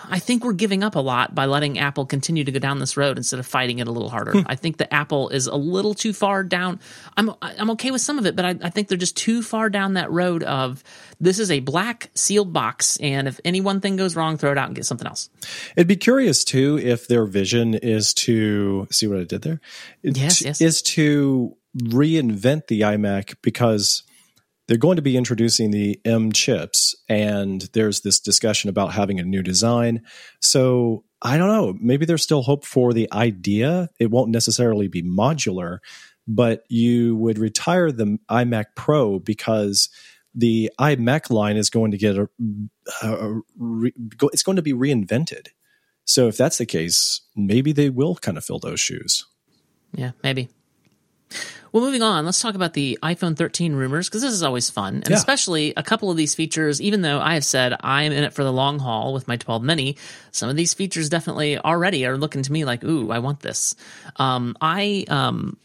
I 0.08 0.18
think 0.18 0.44
we're 0.44 0.52
giving 0.52 0.84
up 0.84 0.94
a 0.94 1.00
lot 1.00 1.34
by 1.34 1.46
letting 1.46 1.78
Apple 1.78 2.04
continue 2.04 2.44
to 2.44 2.52
go 2.52 2.58
down 2.58 2.78
this 2.78 2.96
road 2.96 3.16
instead 3.16 3.40
of 3.40 3.46
fighting 3.46 3.78
it 3.78 3.88
a 3.88 3.90
little 3.90 4.10
harder. 4.10 4.32
Hmm. 4.32 4.42
I 4.46 4.54
think 4.56 4.76
that 4.76 4.92
Apple 4.92 5.30
is 5.30 5.46
a 5.46 5.56
little 5.56 5.94
too 5.94 6.12
far 6.12 6.44
down. 6.44 6.80
I'm 7.16 7.32
I'm 7.40 7.70
okay 7.70 7.90
with 7.90 8.02
some 8.02 8.18
of 8.18 8.26
it, 8.26 8.36
but 8.36 8.44
I, 8.44 8.50
I, 8.62 8.70
think 8.70 8.88
they're 8.88 8.98
just 8.98 9.16
too 9.16 9.42
far 9.42 9.70
down 9.70 9.94
that 9.94 10.10
road 10.10 10.42
of 10.42 10.84
this 11.18 11.38
is 11.38 11.50
a 11.50 11.60
black 11.60 12.10
sealed 12.14 12.52
box, 12.52 12.98
and 12.98 13.26
if 13.26 13.40
any 13.44 13.60
one 13.60 13.80
thing 13.80 13.96
goes 13.96 14.16
wrong, 14.16 14.36
throw 14.36 14.52
it 14.52 14.58
out 14.58 14.66
and 14.66 14.76
get 14.76 14.84
something 14.84 15.06
else. 15.06 15.30
It'd 15.76 15.88
be 15.88 15.96
curious 15.96 16.44
too 16.44 16.78
if 16.78 17.08
their 17.08 17.24
vision 17.24 17.74
is 17.74 18.12
to 18.14 18.86
see 18.90 19.06
what 19.06 19.18
I 19.18 19.24
did 19.24 19.42
there. 19.42 19.60
Yes, 20.02 20.42
yes. 20.42 20.60
Is 20.60 20.82
to 20.82 21.56
reinvent 21.76 22.66
the 22.68 22.82
iMac 22.82 23.36
because 23.42 24.02
they're 24.66 24.76
going 24.76 24.96
to 24.96 25.02
be 25.02 25.16
introducing 25.16 25.70
the 25.70 26.00
M 26.04 26.32
chips, 26.32 26.94
and 27.08 27.62
there's 27.72 28.00
this 28.00 28.20
discussion 28.20 28.68
about 28.68 28.92
having 28.92 29.20
a 29.20 29.24
new 29.24 29.42
design. 29.42 30.02
So 30.40 31.04
I 31.22 31.38
don't 31.38 31.48
know. 31.48 31.76
Maybe 31.80 32.04
there's 32.04 32.22
still 32.22 32.42
hope 32.42 32.64
for 32.64 32.92
the 32.92 33.08
idea. 33.12 33.90
It 33.98 34.10
won't 34.10 34.30
necessarily 34.30 34.88
be 34.88 35.02
modular, 35.02 35.78
but 36.26 36.64
you 36.68 37.16
would 37.16 37.38
retire 37.38 37.92
the 37.92 38.18
iMac 38.30 38.66
Pro 38.74 39.18
because 39.18 39.88
the 40.34 40.70
iMac 40.78 41.30
line 41.30 41.56
is 41.56 41.70
going 41.70 41.92
to 41.92 41.96
get 41.96 42.16
a, 42.16 42.28
a, 43.02 43.40
re, 43.56 43.92
it's 44.32 44.42
going 44.42 44.56
to 44.56 44.62
be 44.62 44.74
reinvented. 44.74 45.48
So 46.04 46.28
if 46.28 46.36
that's 46.36 46.58
the 46.58 46.66
case, 46.66 47.22
maybe 47.34 47.72
they 47.72 47.90
will 47.90 48.16
kind 48.16 48.36
of 48.36 48.44
fill 48.44 48.58
those 48.58 48.80
shoes. 48.80 49.26
Yeah, 49.94 50.12
maybe. 50.22 50.48
Well, 51.72 51.84
moving 51.84 52.02
on, 52.02 52.24
let's 52.24 52.40
talk 52.40 52.54
about 52.54 52.72
the 52.72 52.98
iPhone 53.02 53.36
13 53.36 53.74
rumors 53.74 54.08
because 54.08 54.22
this 54.22 54.32
is 54.32 54.42
always 54.42 54.70
fun, 54.70 54.94
and 54.94 55.10
yeah. 55.10 55.16
especially 55.16 55.74
a 55.76 55.82
couple 55.82 56.10
of 56.10 56.16
these 56.16 56.34
features. 56.34 56.80
Even 56.80 57.02
though 57.02 57.20
I 57.20 57.34
have 57.34 57.44
said 57.44 57.74
I 57.80 58.04
am 58.04 58.12
in 58.12 58.24
it 58.24 58.32
for 58.32 58.44
the 58.44 58.52
long 58.52 58.78
haul 58.78 59.12
with 59.12 59.28
my 59.28 59.36
12 59.36 59.62
Mini, 59.62 59.96
some 60.30 60.48
of 60.48 60.56
these 60.56 60.72
features 60.72 61.08
definitely 61.08 61.58
already 61.58 62.06
are 62.06 62.16
looking 62.16 62.42
to 62.42 62.52
me 62.52 62.64
like, 62.64 62.82
"Ooh, 62.82 63.10
I 63.10 63.18
want 63.18 63.40
this." 63.40 63.74
Um, 64.16 64.56
I 64.60 65.04
um, 65.08 65.58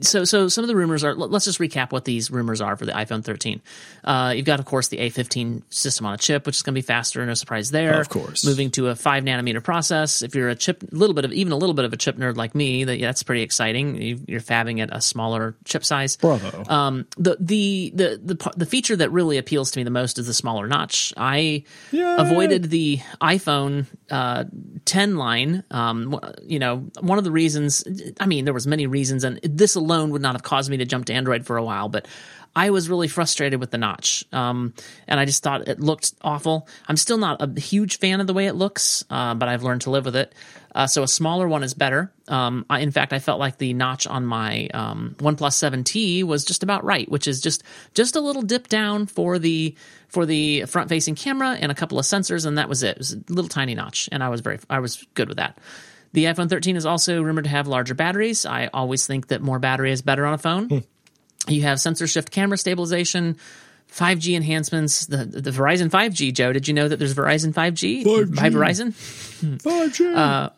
so 0.00 0.24
so 0.24 0.48
some 0.48 0.64
of 0.64 0.68
the 0.68 0.76
rumors 0.76 1.04
are 1.04 1.14
let's 1.14 1.44
just 1.44 1.58
recap 1.58 1.92
what 1.92 2.04
these 2.04 2.30
rumors 2.30 2.60
are 2.60 2.76
for 2.76 2.86
the 2.86 2.92
iphone 2.92 3.22
13 3.22 3.60
uh, 4.04 4.32
you've 4.34 4.46
got 4.46 4.58
of 4.58 4.66
course 4.66 4.88
the 4.88 4.98
a15 4.98 5.62
system 5.70 6.06
on 6.06 6.14
a 6.14 6.18
chip 6.18 6.46
which 6.46 6.56
is 6.56 6.62
going 6.62 6.74
to 6.74 6.78
be 6.78 6.82
faster 6.82 7.24
no 7.26 7.34
surprise 7.34 7.70
there. 7.70 8.00
Of 8.00 8.08
course. 8.08 8.44
Moving 8.44 8.70
to 8.72 8.88
a 8.88 8.96
5 8.96 9.24
nanometer 9.24 9.62
process. 9.62 10.22
If 10.22 10.34
you're 10.34 10.48
a 10.48 10.54
chip 10.54 10.82
little 10.92 11.14
bit 11.14 11.24
of 11.24 11.32
even 11.32 11.52
a 11.52 11.56
little 11.56 11.74
bit 11.74 11.84
of 11.84 11.92
a 11.92 11.96
chip 11.96 12.16
nerd 12.16 12.36
like 12.36 12.54
me 12.54 12.84
that 12.84 13.00
that's 13.00 13.22
pretty 13.22 13.42
exciting. 13.42 14.00
You, 14.00 14.16
are 14.36 14.40
fabbing 14.40 14.80
at 14.80 14.94
a 14.94 15.00
smaller 15.00 15.56
chip 15.64 15.84
size. 15.84 16.16
Bravo. 16.16 16.64
Um, 16.72 17.06
the, 17.16 17.36
the 17.40 17.92
the 17.94 18.20
the 18.22 18.52
the 18.56 18.66
feature 18.66 18.96
that 18.96 19.10
really 19.10 19.38
appeals 19.38 19.70
to 19.72 19.80
me 19.80 19.84
the 19.84 19.90
most 19.90 20.18
is 20.18 20.26
the 20.26 20.34
smaller 20.34 20.66
notch. 20.66 21.12
I 21.16 21.64
Yay. 21.90 22.16
avoided 22.18 22.70
the 22.70 23.00
iphone 23.20 23.86
uh, 24.10 24.44
10 24.84 25.16
line. 25.16 25.64
Um, 25.70 26.18
you 26.44 26.58
know 26.58 26.86
one 27.00 27.18
of 27.18 27.24
the 27.24 27.30
reasons 27.30 27.84
i 28.20 28.26
mean 28.26 28.44
there 28.44 28.54
was 28.54 28.66
many 28.66 28.86
reasons 28.86 29.24
and 29.24 29.40
this 29.42 29.76
alone 29.86 30.10
would 30.10 30.22
not 30.22 30.34
have 30.34 30.42
caused 30.42 30.70
me 30.70 30.78
to 30.78 30.84
jump 30.84 31.06
to 31.06 31.14
Android 31.14 31.46
for 31.46 31.56
a 31.56 31.64
while, 31.64 31.88
but 31.88 32.06
I 32.56 32.70
was 32.70 32.88
really 32.88 33.06
frustrated 33.06 33.60
with 33.60 33.70
the 33.70 33.76
notch. 33.76 34.24
Um, 34.32 34.72
and 35.06 35.20
I 35.20 35.26
just 35.26 35.42
thought 35.42 35.68
it 35.68 35.78
looked 35.78 36.14
awful. 36.22 36.66
I'm 36.88 36.96
still 36.96 37.18
not 37.18 37.42
a 37.42 37.60
huge 37.60 37.98
fan 37.98 38.20
of 38.20 38.26
the 38.26 38.32
way 38.32 38.46
it 38.46 38.54
looks, 38.54 39.04
uh, 39.10 39.34
but 39.34 39.48
I've 39.48 39.62
learned 39.62 39.82
to 39.82 39.90
live 39.90 40.06
with 40.06 40.16
it. 40.16 40.34
Uh, 40.74 40.86
so 40.86 41.02
a 41.02 41.08
smaller 41.08 41.46
one 41.46 41.62
is 41.62 41.74
better. 41.74 42.12
Um, 42.28 42.64
I, 42.68 42.80
in 42.80 42.90
fact, 42.90 43.12
I 43.12 43.18
felt 43.18 43.38
like 43.38 43.58
the 43.58 43.74
notch 43.74 44.06
on 44.06 44.24
my 44.24 44.68
um, 44.72 45.16
OnePlus 45.18 45.84
7T 45.84 46.24
was 46.24 46.46
just 46.46 46.62
about 46.62 46.82
right, 46.82 47.10
which 47.10 47.28
is 47.28 47.40
just 47.40 47.62
just 47.94 48.16
a 48.16 48.20
little 48.20 48.42
dip 48.42 48.68
down 48.68 49.06
for 49.06 49.38
the 49.38 49.74
for 50.08 50.26
the 50.26 50.64
front 50.64 50.88
facing 50.88 51.14
camera 51.14 51.56
and 51.60 51.70
a 51.70 51.74
couple 51.74 51.98
of 51.98 52.04
sensors, 52.04 52.46
and 52.46 52.58
that 52.58 52.68
was 52.68 52.82
it. 52.82 52.90
It 52.92 52.98
was 52.98 53.12
a 53.12 53.22
little 53.28 53.48
tiny 53.48 53.74
notch, 53.74 54.08
and 54.12 54.22
I 54.22 54.28
was 54.28 54.40
very 54.42 54.58
I 54.68 54.80
was 54.80 55.06
good 55.14 55.28
with 55.28 55.38
that. 55.38 55.58
The 56.12 56.24
iPhone 56.24 56.48
13 56.48 56.76
is 56.76 56.86
also 56.86 57.22
rumored 57.22 57.44
to 57.44 57.50
have 57.50 57.66
larger 57.66 57.94
batteries. 57.94 58.46
I 58.46 58.68
always 58.72 59.06
think 59.06 59.28
that 59.28 59.42
more 59.42 59.58
battery 59.58 59.92
is 59.92 60.02
better 60.02 60.24
on 60.26 60.34
a 60.34 60.38
phone. 60.38 60.68
Hmm. 60.68 60.78
You 61.48 61.62
have 61.62 61.80
sensor 61.80 62.06
shift 62.06 62.30
camera 62.30 62.58
stabilization, 62.58 63.36
5G 63.92 64.34
enhancements, 64.34 65.06
the 65.06 65.24
the 65.24 65.50
Verizon 65.50 65.90
5G. 65.90 66.34
Joe, 66.34 66.52
did 66.52 66.66
you 66.68 66.74
know 66.74 66.88
that 66.88 66.98
there's 66.98 67.14
Verizon 67.14 67.52
5G, 67.52 68.04
5G. 68.04 68.34
by 68.34 68.50
Verizon? 68.50 68.92
5G. 69.58 70.52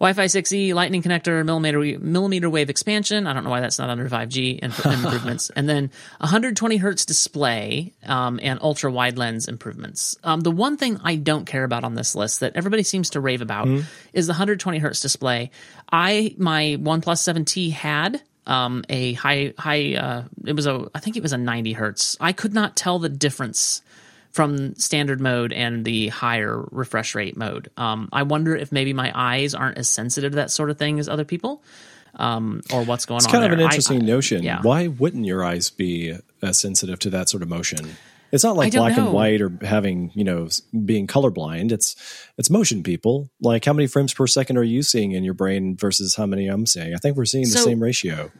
Wi-Fi 0.00 0.24
6E, 0.24 0.72
Lightning 0.72 1.02
connector, 1.02 1.44
millimeter 1.44 1.98
millimeter 2.00 2.48
wave 2.48 2.70
expansion. 2.70 3.26
I 3.26 3.34
don't 3.34 3.44
know 3.44 3.50
why 3.50 3.60
that's 3.60 3.78
not 3.78 3.90
under 3.90 4.08
5G 4.08 4.60
and 4.62 4.72
improvements. 4.84 5.50
and 5.50 5.68
then 5.68 5.90
120 6.20 6.78
hertz 6.78 7.04
display 7.04 7.92
um, 8.06 8.40
and 8.42 8.58
ultra 8.62 8.90
wide 8.90 9.18
lens 9.18 9.46
improvements. 9.46 10.16
Um, 10.24 10.40
the 10.40 10.50
one 10.50 10.78
thing 10.78 10.98
I 11.04 11.16
don't 11.16 11.44
care 11.44 11.64
about 11.64 11.84
on 11.84 11.94
this 11.94 12.14
list 12.14 12.40
that 12.40 12.56
everybody 12.56 12.82
seems 12.82 13.10
to 13.10 13.20
rave 13.20 13.42
about 13.42 13.68
is 14.14 14.26
the 14.26 14.32
120 14.32 14.78
hertz 14.78 15.00
display. 15.00 15.50
I 15.92 16.34
my 16.38 16.78
OnePlus 16.80 17.20
7T 17.20 17.70
had 17.70 18.22
um, 18.46 18.84
a 18.88 19.12
high 19.12 19.52
high. 19.58 19.94
Uh, 19.96 20.24
it 20.46 20.54
was 20.54 20.66
a 20.66 20.88
I 20.94 21.00
think 21.00 21.16
it 21.16 21.22
was 21.22 21.32
a 21.34 21.38
90 21.38 21.74
hertz. 21.74 22.16
I 22.20 22.32
could 22.32 22.54
not 22.54 22.74
tell 22.74 22.98
the 22.98 23.08
difference 23.10 23.82
from 24.32 24.74
standard 24.76 25.20
mode 25.20 25.52
and 25.52 25.84
the 25.84 26.08
higher 26.08 26.64
refresh 26.70 27.14
rate 27.14 27.36
mode. 27.36 27.70
Um, 27.76 28.08
I 28.12 28.22
wonder 28.22 28.54
if 28.56 28.70
maybe 28.72 28.92
my 28.92 29.12
eyes 29.14 29.54
aren't 29.54 29.78
as 29.78 29.88
sensitive 29.88 30.32
to 30.32 30.36
that 30.36 30.50
sort 30.50 30.70
of 30.70 30.78
thing 30.78 30.98
as 31.00 31.08
other 31.08 31.24
people, 31.24 31.62
um, 32.14 32.62
or 32.72 32.84
what's 32.84 33.06
going 33.06 33.18
it's 33.18 33.26
on. 33.26 33.30
It's 33.30 33.40
kind 33.40 33.52
of 33.52 33.58
an 33.58 33.64
interesting 33.64 34.02
I- 34.02 34.06
notion. 34.06 34.42
yeah. 34.42 34.62
Why 34.62 34.86
wouldn't 34.86 35.24
your 35.24 35.44
eyes 35.44 35.70
be 35.70 36.16
as 36.42 36.60
sensitive 36.60 36.98
to 37.00 37.10
that 37.10 37.28
sort 37.28 37.42
of 37.42 37.48
motion? 37.48 37.96
It's 38.32 38.44
not 38.44 38.56
like 38.56 38.72
black 38.72 38.96
know. 38.96 39.06
and 39.06 39.12
white 39.12 39.40
or 39.40 39.50
having 39.62 40.12
you 40.14 40.22
know 40.22 40.48
being 40.84 41.08
colorblind. 41.08 41.72
It's 41.72 41.96
it's 42.38 42.48
motion. 42.48 42.82
People 42.82 43.28
like 43.40 43.64
how 43.64 43.72
many 43.72 43.88
frames 43.88 44.14
per 44.14 44.28
second 44.28 44.56
are 44.56 44.62
you 44.62 44.84
seeing 44.84 45.12
in 45.12 45.24
your 45.24 45.34
brain 45.34 45.76
versus 45.76 46.14
how 46.14 46.26
many 46.26 46.46
I'm 46.46 46.66
seeing? 46.66 46.94
I 46.94 46.98
think 46.98 47.16
we're 47.16 47.24
seeing 47.24 47.44
the 47.44 47.58
same 47.58 47.82
ratio. 47.82 48.30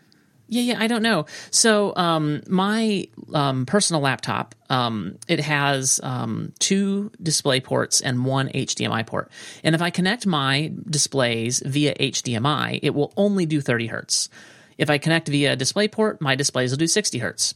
Yeah, 0.53 0.63
yeah, 0.63 0.83
I 0.83 0.89
don't 0.89 1.03
know. 1.03 1.27
So, 1.53 1.95
um, 1.95 2.43
my 2.49 3.07
um, 3.33 3.67
personal 3.67 4.03
laptop, 4.03 4.57
um, 4.69 5.17
it 5.29 5.39
has 5.39 6.01
um, 6.03 6.53
two 6.59 7.13
display 7.23 7.61
ports 7.61 8.01
and 8.01 8.25
one 8.25 8.49
HDMI 8.49 9.07
port. 9.07 9.31
And 9.63 9.77
if 9.77 9.81
I 9.81 9.91
connect 9.91 10.27
my 10.27 10.73
displays 10.89 11.63
via 11.65 11.95
HDMI, 11.95 12.81
it 12.83 12.91
will 12.91 13.13
only 13.17 13.47
do 13.47 13.61
30 13.61 13.87
hertz. 13.87 14.29
If 14.77 14.91
I 14.91 14.99
connect 14.99 15.29
via 15.29 15.55
display 15.55 15.87
port, 15.87 16.21
my 16.21 16.35
displays 16.35 16.73
will 16.73 16.79
do 16.79 16.89
60 16.89 17.19
hertz. 17.19 17.55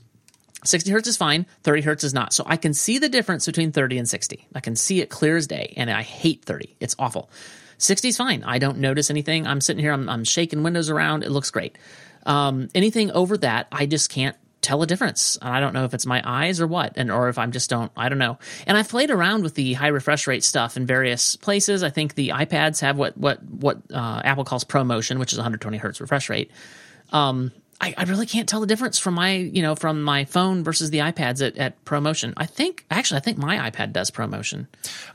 60 0.65 0.93
hertz 0.93 1.09
is 1.09 1.17
fine, 1.17 1.47
30 1.65 1.83
hertz 1.83 2.05
is 2.05 2.15
not. 2.15 2.33
So 2.33 2.45
I 2.47 2.57
can 2.57 2.75
see 2.75 2.99
the 2.99 3.09
difference 3.09 3.45
between 3.45 3.73
30 3.73 3.99
and 3.99 4.09
60. 4.09 4.47
I 4.55 4.61
can 4.61 4.77
see 4.77 5.01
it 5.01 5.11
clear 5.11 5.37
as 5.37 5.49
day, 5.49 5.75
and 5.77 5.91
I 5.91 6.03
hate 6.03 6.45
30. 6.45 6.77
It's 6.79 6.95
awful. 6.97 7.29
60 7.79 8.09
is 8.09 8.17
fine. 8.17 8.45
I 8.45 8.59
don't 8.59 8.79
notice 8.79 9.11
anything. 9.11 9.47
I'm 9.49 9.61
sitting 9.61 9.83
here, 9.83 9.93
I'm, 9.93 10.09
I'm 10.09 10.25
shaking 10.25 10.63
windows 10.63 10.91
around. 10.91 11.25
It 11.25 11.31
looks 11.31 11.51
great. 11.51 11.77
Um, 12.27 12.69
anything 12.75 13.11
over 13.11 13.37
that, 13.39 13.69
I 13.71 13.87
just 13.87 14.11
can't 14.11 14.37
tell 14.65 14.83
a 14.83 14.87
difference. 14.87 15.37
And 15.41 15.51
I 15.51 15.61
don't 15.61 15.75
know 15.75 15.85
if 15.85 15.95
it's 15.95 16.07
my 16.07 16.23
eyes 16.25 16.61
or 16.61 16.67
what, 16.67 16.95
and 16.97 17.11
or 17.11 17.29
if 17.29 17.39
I'm 17.39 17.53
just 17.53 17.69
don't, 17.71 17.93
I 17.97 18.09
don't 18.09 18.19
know. 18.19 18.39
And 18.67 18.77
I've 18.77 18.89
played 18.89 19.11
around 19.11 19.43
with 19.43 19.55
the 19.55 19.75
high 19.75 19.89
refresh 19.89 20.27
rate 20.27 20.43
stuff 20.43 20.77
in 20.77 20.87
various 20.87 21.37
places. 21.37 21.83
I 21.83 21.91
think 21.91 22.15
the 22.15 22.31
iPads 22.31 22.81
have 22.81 22.97
what 22.97 23.17
what 23.17 23.43
what 23.45 23.79
uh, 23.93 24.23
Apple 24.25 24.45
calls 24.45 24.65
ProMotion, 24.65 25.19
which 25.19 25.33
is 25.33 25.39
120 25.39 25.77
hertz 25.77 26.01
refresh 26.01 26.31
rate. 26.31 26.51
Um, 27.13 27.53
I, 27.81 27.95
I 27.97 28.05
really 28.05 28.27
can't 28.27 28.49
tell 28.49 28.61
the 28.61 28.67
difference 28.67 28.99
from 28.99 29.15
my 29.15 29.35
you 29.35 29.63
know 29.63 29.75
from 29.75 30.03
my 30.03 30.25
phone 30.25 30.65
versus 30.65 30.91
the 30.91 30.99
iPads 30.99 31.47
at, 31.47 31.57
at 31.57 31.85
ProMotion. 31.85 32.33
I 32.37 32.47
think 32.47 32.85
actually 32.91 33.19
I 33.19 33.21
think 33.21 33.39
my 33.39 33.71
iPad 33.71 33.93
does 33.93 34.11
ProMotion. 34.11 34.67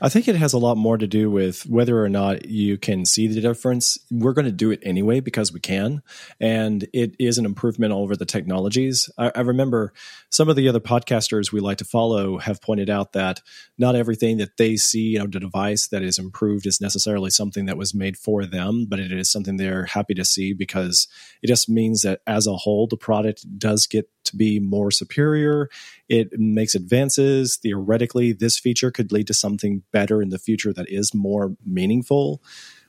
I 0.02 0.10
think 0.10 0.28
it 0.28 0.36
has 0.36 0.54
a 0.54 0.58
lot 0.58 0.78
more 0.78 0.98
to 0.98 1.08
do 1.08 1.32
with 1.32 1.66
whether 1.66 2.04
or 2.04 2.10
not 2.10 2.46
you 2.46 2.78
can 2.78 3.06
see 3.06 3.28
the 3.28 3.42
difference. 3.42 3.98
We're 4.12 4.34
going 4.34 4.46
to 4.46 4.52
do 4.52 4.72
it 4.72 4.80
anyway 4.84 5.20
because 5.20 5.54
we 5.54 5.60
can, 5.60 6.02
and 6.40 6.88
it 6.94 7.16
is 7.20 7.38
an 7.38 7.46
improvement 7.46 7.94
over 7.94 8.16
the 8.16 8.26
technologies. 8.26 9.10
I, 9.18 9.32
I 9.36 9.42
remember 9.42 9.94
some 10.30 10.50
of 10.50 10.56
the 10.56 10.68
other 10.68 10.80
podcasters 10.80 11.52
we 11.52 11.60
like 11.60 11.78
to 11.78 11.86
follow 11.86 12.38
have 12.38 12.62
pointed 12.62 12.90
out 12.90 13.14
that 13.14 13.42
not 13.78 13.96
everything 13.96 14.38
that 14.38 14.58
they 14.58 14.76
see 14.76 15.18
on 15.18 15.32
the 15.32 15.40
device 15.40 15.88
that 15.88 16.04
is 16.04 16.20
improved 16.20 16.66
is 16.66 16.82
necessarily 16.82 17.30
something 17.30 17.66
that 17.66 17.78
was 17.78 17.94
made 17.94 18.18
for 18.18 18.46
them, 18.46 18.86
but 18.88 19.00
it 19.00 19.12
is 19.12 19.32
something 19.32 19.58
they're 19.58 19.86
happy 19.86 20.14
to 20.14 20.26
see 20.26 20.54
because 20.54 21.08
it 21.42 21.48
just 21.48 21.70
means 21.70 22.02
that 22.02 22.22
as 22.28 22.48
a 22.50 22.58
whole, 22.58 22.88
the 22.88 22.98
product 22.98 23.46
does 23.58 23.88
get 23.88 24.10
to 24.26 24.36
be 24.36 24.60
more 24.60 24.92
superior. 24.92 25.70
It 26.10 26.38
makes 26.40 26.76
advances. 26.76 27.58
Theoretically, 27.58 28.34
this 28.34 28.60
feature 28.60 28.92
could 28.92 29.12
lead 29.12 29.28
to 29.28 29.34
something 29.34 29.84
better 29.92 30.22
in 30.22 30.30
the 30.30 30.40
future 30.40 30.74
that 30.74 30.90
is 30.90 31.14
more 31.14 31.56
meaningful. 31.66 32.44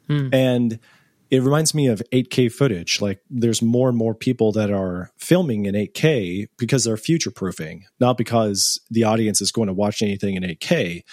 Hmm. 0.08 0.28
And 0.32 0.80
it 1.30 1.42
reminds 1.42 1.74
me 1.74 1.86
of 1.86 2.02
8K 2.12 2.52
footage. 2.52 3.00
Like 3.00 3.20
there's 3.30 3.62
more 3.62 3.88
and 3.88 3.96
more 3.96 4.14
people 4.14 4.52
that 4.52 4.70
are 4.70 5.12
filming 5.16 5.66
in 5.66 5.74
8K 5.74 6.48
because 6.58 6.84
they're 6.84 6.96
future 6.96 7.30
proofing, 7.30 7.84
not 8.00 8.18
because 8.18 8.80
the 8.90 9.04
audience 9.04 9.40
is 9.40 9.52
going 9.52 9.68
to 9.68 9.72
watch 9.72 10.02
anything 10.02 10.34
in 10.34 10.42
8K. 10.42 11.04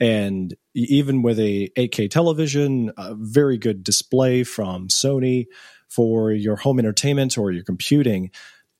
And 0.00 0.54
even 0.74 1.22
with 1.22 1.38
a 1.38 1.68
8K 1.76 2.10
television, 2.10 2.92
a 2.96 3.14
very 3.14 3.58
good 3.58 3.84
display 3.84 4.44
from 4.44 4.88
Sony 4.88 5.46
for 5.88 6.32
your 6.32 6.56
home 6.56 6.78
entertainment 6.78 7.38
or 7.38 7.50
your 7.50 7.64
computing, 7.64 8.30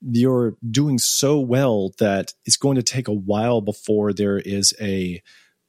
you're 0.00 0.56
doing 0.70 0.98
so 0.98 1.40
well 1.40 1.92
that 1.98 2.32
it's 2.44 2.56
going 2.56 2.76
to 2.76 2.82
take 2.82 3.08
a 3.08 3.12
while 3.12 3.60
before 3.60 4.12
there 4.12 4.38
is 4.38 4.74
a 4.80 5.22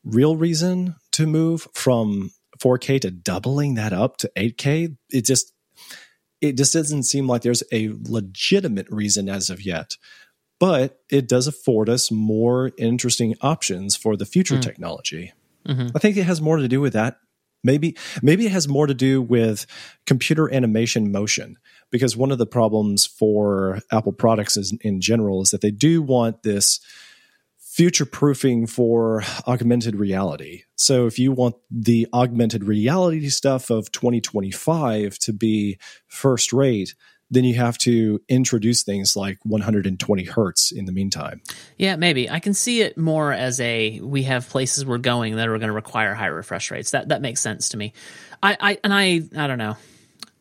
real 0.03 0.35
reason 0.35 0.95
to 1.11 1.25
move 1.25 1.67
from 1.73 2.31
4K 2.59 3.01
to 3.01 3.11
doubling 3.11 3.75
that 3.75 3.93
up 3.93 4.17
to 4.17 4.31
8K. 4.35 4.95
It 5.09 5.25
just 5.25 5.53
it 6.41 6.55
just 6.55 6.73
doesn't 6.73 7.03
seem 7.03 7.27
like 7.27 7.41
there's 7.41 7.63
a 7.71 7.89
legitimate 8.03 8.89
reason 8.89 9.27
as 9.27 9.49
of 9.49 9.61
yet. 9.61 9.97
But 10.59 10.99
it 11.09 11.27
does 11.27 11.47
afford 11.47 11.89
us 11.89 12.11
more 12.11 12.71
interesting 12.77 13.35
options 13.41 13.95
for 13.95 14.17
the 14.17 14.25
future 14.25 14.55
hmm. 14.55 14.61
technology. 14.61 15.33
Mm-hmm. 15.67 15.87
I 15.95 15.99
think 15.99 16.17
it 16.17 16.23
has 16.23 16.41
more 16.41 16.57
to 16.57 16.67
do 16.67 16.81
with 16.81 16.93
that. 16.93 17.17
Maybe 17.63 17.97
maybe 18.21 18.45
it 18.45 18.51
has 18.51 18.67
more 18.67 18.87
to 18.87 18.93
do 18.93 19.21
with 19.21 19.65
computer 20.05 20.53
animation 20.53 21.11
motion 21.11 21.57
because 21.91 22.15
one 22.15 22.31
of 22.31 22.37
the 22.37 22.45
problems 22.45 23.05
for 23.05 23.79
Apple 23.91 24.13
products 24.13 24.57
is, 24.57 24.77
in 24.81 25.01
general 25.01 25.41
is 25.41 25.51
that 25.51 25.61
they 25.61 25.71
do 25.71 26.01
want 26.01 26.43
this 26.43 26.79
future 27.57 28.05
proofing 28.05 28.67
for 28.67 29.23
augmented 29.47 29.95
reality. 29.95 30.63
So 30.75 31.05
if 31.05 31.19
you 31.19 31.31
want 31.31 31.55
the 31.71 32.07
augmented 32.13 32.63
reality 32.63 33.29
stuff 33.29 33.69
of 33.69 33.91
2025 33.91 35.17
to 35.19 35.33
be 35.33 35.77
first 36.07 36.51
rate, 36.51 36.95
then 37.31 37.43
you 37.43 37.55
have 37.55 37.77
to 37.79 38.21
introduce 38.27 38.83
things 38.83 39.15
like 39.15 39.37
120 39.43 40.23
hertz 40.25 40.71
in 40.71 40.85
the 40.85 40.91
meantime. 40.91 41.41
Yeah, 41.77 41.95
maybe 41.95 42.29
I 42.29 42.39
can 42.39 42.53
see 42.53 42.81
it 42.81 42.97
more 42.97 43.31
as 43.31 43.59
a 43.59 43.99
we 43.99 44.23
have 44.23 44.49
places 44.49 44.85
we're 44.85 44.97
going 44.97 45.35
that 45.35 45.47
are 45.47 45.57
going 45.57 45.67
to 45.69 45.73
require 45.73 46.13
high 46.13 46.27
refresh 46.27 46.71
rates. 46.71 46.91
That 46.91 47.09
that 47.09 47.21
makes 47.21 47.41
sense 47.41 47.69
to 47.69 47.77
me. 47.77 47.93
I, 48.41 48.57
I 48.59 48.79
and 48.83 48.93
I 48.93 49.21
I 49.35 49.47
don't 49.47 49.57
know, 49.57 49.77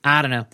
I 0.02 0.22
don't 0.22 0.30
know. 0.30 0.46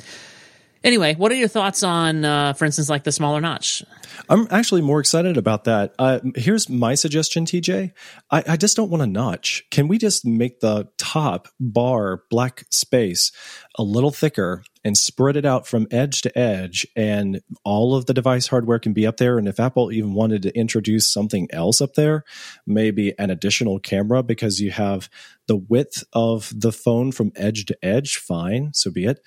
Anyway, 0.85 1.15
what 1.15 1.33
are 1.33 1.35
your 1.35 1.49
thoughts 1.49 1.83
on, 1.83 2.27
uh, 2.27 2.53
for 2.53 2.67
instance, 2.67 2.91
like 2.91 3.05
the 3.05 3.11
smaller 3.11 3.41
notch? 3.41 3.83
I'm 4.29 4.47
actually 4.51 4.83
more 4.83 5.01
excited 5.01 5.39
about 5.39 5.65
that. 5.65 5.95
Uh, 5.99 6.21
here's 6.37 6.69
my 6.69 6.95
suggestion, 6.95 7.47
TJ. 7.47 7.93
I, 8.31 8.45
I 8.49 8.57
just 8.59 8.77
don't 8.77 8.91
want 8.91 9.03
a 9.03 9.07
notch. 9.07 9.65
Can 9.71 9.89
we 9.89 9.97
just 9.97 10.27
make 10.27 10.61
the 10.61 10.89
top 10.99 11.49
bar 11.59 12.25
black 12.29 12.67
space 12.71 13.33
a 13.79 13.83
little 13.83 14.11
thicker 14.11 14.63
and 14.85 14.97
spread 14.97 15.37
it 15.37 15.47
out 15.47 15.67
from 15.67 15.87
edge 15.91 16.21
to 16.23 16.39
edge, 16.39 16.87
and 16.95 17.41
all 17.65 17.95
of 17.95 18.05
the 18.05 18.13
device 18.13 18.49
hardware 18.49 18.79
can 18.79 18.93
be 18.93 19.07
up 19.07 19.17
there? 19.17 19.39
And 19.39 19.49
if 19.49 19.59
Apple 19.59 19.91
even 19.91 20.13
wanted 20.13 20.43
to 20.43 20.57
introduce 20.57 21.11
something 21.11 21.49
else 21.51 21.81
up 21.81 21.95
there, 21.95 22.25
maybe 22.67 23.19
an 23.19 23.31
additional 23.31 23.81
camera 23.81 24.23
because 24.23 24.61
you 24.61 24.71
have 24.71 25.09
the 25.49 25.57
width 25.57 26.05
of 26.13 26.53
the 26.55 26.73
phone 26.73 27.11
from 27.11 27.33
edge 27.37 27.65
to 27.67 27.79
edge, 27.83 28.17
fine, 28.17 28.75
so 28.75 28.91
be 28.91 29.07
it. 29.07 29.21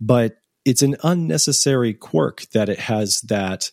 But 0.00 0.38
it's 0.64 0.82
an 0.82 0.96
unnecessary 1.02 1.94
quirk 1.94 2.46
that 2.52 2.68
it 2.68 2.80
has 2.80 3.20
that 3.22 3.70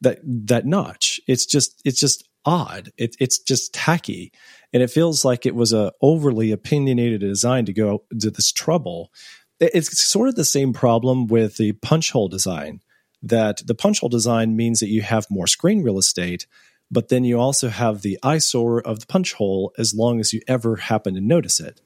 that 0.00 0.18
that 0.24 0.66
notch. 0.66 1.20
It's 1.26 1.46
just 1.46 1.80
it's 1.84 2.00
just 2.00 2.28
odd. 2.44 2.92
It, 2.96 3.16
it's 3.18 3.38
just 3.38 3.74
tacky, 3.74 4.32
and 4.72 4.82
it 4.82 4.90
feels 4.90 5.24
like 5.24 5.46
it 5.46 5.54
was 5.54 5.72
a 5.72 5.92
overly 6.00 6.52
opinionated 6.52 7.20
design 7.20 7.64
to 7.66 7.72
go 7.72 8.04
to 8.20 8.30
this 8.30 8.52
trouble. 8.52 9.12
It's 9.58 10.06
sort 10.06 10.28
of 10.28 10.34
the 10.34 10.44
same 10.44 10.72
problem 10.72 11.26
with 11.26 11.56
the 11.56 11.72
punch 11.72 12.12
hole 12.12 12.28
design. 12.28 12.80
That 13.22 13.66
the 13.66 13.74
punch 13.74 14.00
hole 14.00 14.10
design 14.10 14.56
means 14.56 14.80
that 14.80 14.90
you 14.90 15.02
have 15.02 15.30
more 15.30 15.46
screen 15.46 15.82
real 15.82 15.98
estate, 15.98 16.46
but 16.90 17.08
then 17.08 17.24
you 17.24 17.40
also 17.40 17.68
have 17.68 18.02
the 18.02 18.18
eyesore 18.22 18.80
of 18.82 19.00
the 19.00 19.06
punch 19.06 19.32
hole 19.32 19.72
as 19.78 19.94
long 19.94 20.20
as 20.20 20.32
you 20.32 20.42
ever 20.46 20.76
happen 20.76 21.14
to 21.14 21.20
notice 21.20 21.58
it. 21.58 21.80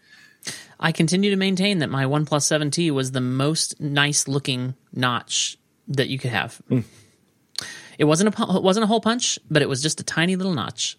I 0.80 0.92
continue 0.92 1.30
to 1.30 1.36
maintain 1.36 1.78
that 1.80 1.90
my 1.90 2.04
OnePlus 2.04 2.70
7T 2.70 2.90
was 2.90 3.12
the 3.12 3.20
most 3.20 3.78
nice 3.80 4.26
looking 4.26 4.74
notch 4.92 5.58
that 5.88 6.08
you 6.08 6.18
could 6.18 6.30
have. 6.30 6.60
It 7.98 8.04
wasn't 8.04 8.34
a 8.34 8.56
it 8.56 8.62
wasn't 8.62 8.84
a 8.84 8.86
hole 8.86 9.02
punch, 9.02 9.38
but 9.50 9.60
it 9.60 9.68
was 9.68 9.82
just 9.82 10.00
a 10.00 10.02
tiny 10.04 10.34
little 10.34 10.54
notch, 10.54 10.98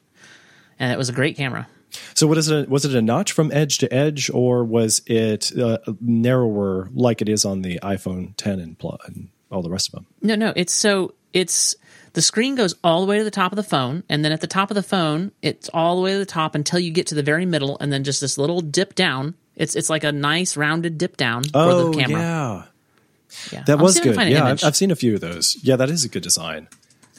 and 0.77 0.91
it 0.93 0.99
was 0.99 1.09
a 1.09 1.13
great 1.13 1.35
camera. 1.35 1.67
So, 2.13 2.27
what 2.27 2.37
is 2.37 2.47
it? 2.49 2.69
Was 2.69 2.85
it 2.85 2.93
a 2.93 3.01
notch 3.01 3.31
from 3.31 3.51
edge 3.51 3.79
to 3.79 3.91
edge, 3.91 4.29
or 4.31 4.63
was 4.63 5.01
it 5.07 5.51
uh, 5.57 5.79
narrower 5.99 6.89
like 6.93 7.23
it 7.23 7.27
is 7.27 7.43
on 7.43 7.63
the 7.63 7.79
iPhone 7.81 8.35
10 8.37 8.59
and, 8.59 8.77
Plus 8.77 8.99
and 9.07 9.29
all 9.49 9.63
the 9.63 9.71
rest 9.71 9.87
of 9.89 9.93
them? 9.93 10.05
No, 10.21 10.35
no, 10.35 10.53
it's 10.55 10.73
so 10.73 11.15
it's 11.33 11.75
the 12.13 12.21
screen 12.21 12.55
goes 12.55 12.75
all 12.83 13.01
the 13.01 13.07
way 13.07 13.17
to 13.17 13.23
the 13.23 13.31
top 13.31 13.51
of 13.51 13.55
the 13.55 13.63
phone, 13.63 14.03
and 14.07 14.23
then 14.23 14.31
at 14.31 14.41
the 14.41 14.47
top 14.47 14.69
of 14.69 14.75
the 14.75 14.83
phone, 14.83 15.31
it's 15.41 15.69
all 15.73 15.95
the 15.95 16.01
way 16.01 16.13
to 16.13 16.19
the 16.19 16.25
top 16.25 16.55
until 16.55 16.79
you 16.79 16.91
get 16.91 17.07
to 17.07 17.15
the 17.15 17.23
very 17.23 17.45
middle, 17.45 17.77
and 17.79 17.91
then 17.91 18.03
just 18.03 18.21
this 18.21 18.37
little 18.37 18.61
dip 18.61 18.95
down. 18.95 19.35
It's 19.61 19.75
it's 19.75 19.89
like 19.89 20.03
a 20.03 20.11
nice 20.11 20.57
rounded 20.57 20.97
dip 20.97 21.15
down 21.17 21.43
Oh, 21.53 21.91
for 21.91 21.91
the 21.97 22.03
camera. 22.03 22.19
yeah. 22.19 22.63
Yeah. 23.51 23.63
That 23.63 23.77
I'm 23.77 23.83
was 23.83 23.93
seeing 23.95 24.07
if 24.07 24.11
I 24.11 24.11
good. 24.11 24.13
can 24.13 24.15
find 24.15 24.29
an 24.29 24.35
Yeah. 24.45 24.51
I've, 24.51 24.63
I've 24.65 24.75
seen 24.75 24.91
a 24.91 24.95
few 24.95 25.13
of 25.15 25.21
those. 25.21 25.57
Yeah, 25.63 25.75
that 25.77 25.89
is 25.89 26.03
a 26.03 26.09
good 26.09 26.23
design. 26.23 26.67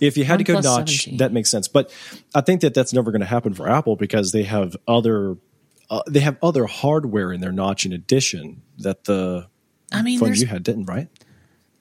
If 0.00 0.16
you 0.16 0.25
had 0.25 0.38
to 0.38 0.44
go 0.44 0.54
notch, 0.61 1.04
17. 1.04 1.18
that 1.18 1.32
makes 1.32 1.50
sense. 1.50 1.68
But 1.68 1.90
I 2.34 2.40
think 2.40 2.61
that 2.62 2.75
that's 2.75 2.92
never 2.92 3.12
going 3.12 3.20
to 3.20 3.26
happen 3.26 3.54
for 3.54 3.68
Apple 3.70 3.94
because 3.96 4.32
they 4.32 4.42
have 4.42 4.76
other 4.88 5.37
uh, 5.88 6.02
they 6.08 6.20
have 6.20 6.37
other 6.42 6.66
hardware 6.66 7.32
in 7.32 7.40
their 7.40 7.52
notch 7.52 7.87
in 7.87 7.92
addition 7.92 8.62
that 8.78 9.04
the 9.04 9.46
I 9.92 10.02
mean, 10.02 10.18
phone 10.18 10.34
you 10.34 10.46
had 10.46 10.62
didn't, 10.64 10.87
right? 10.87 11.08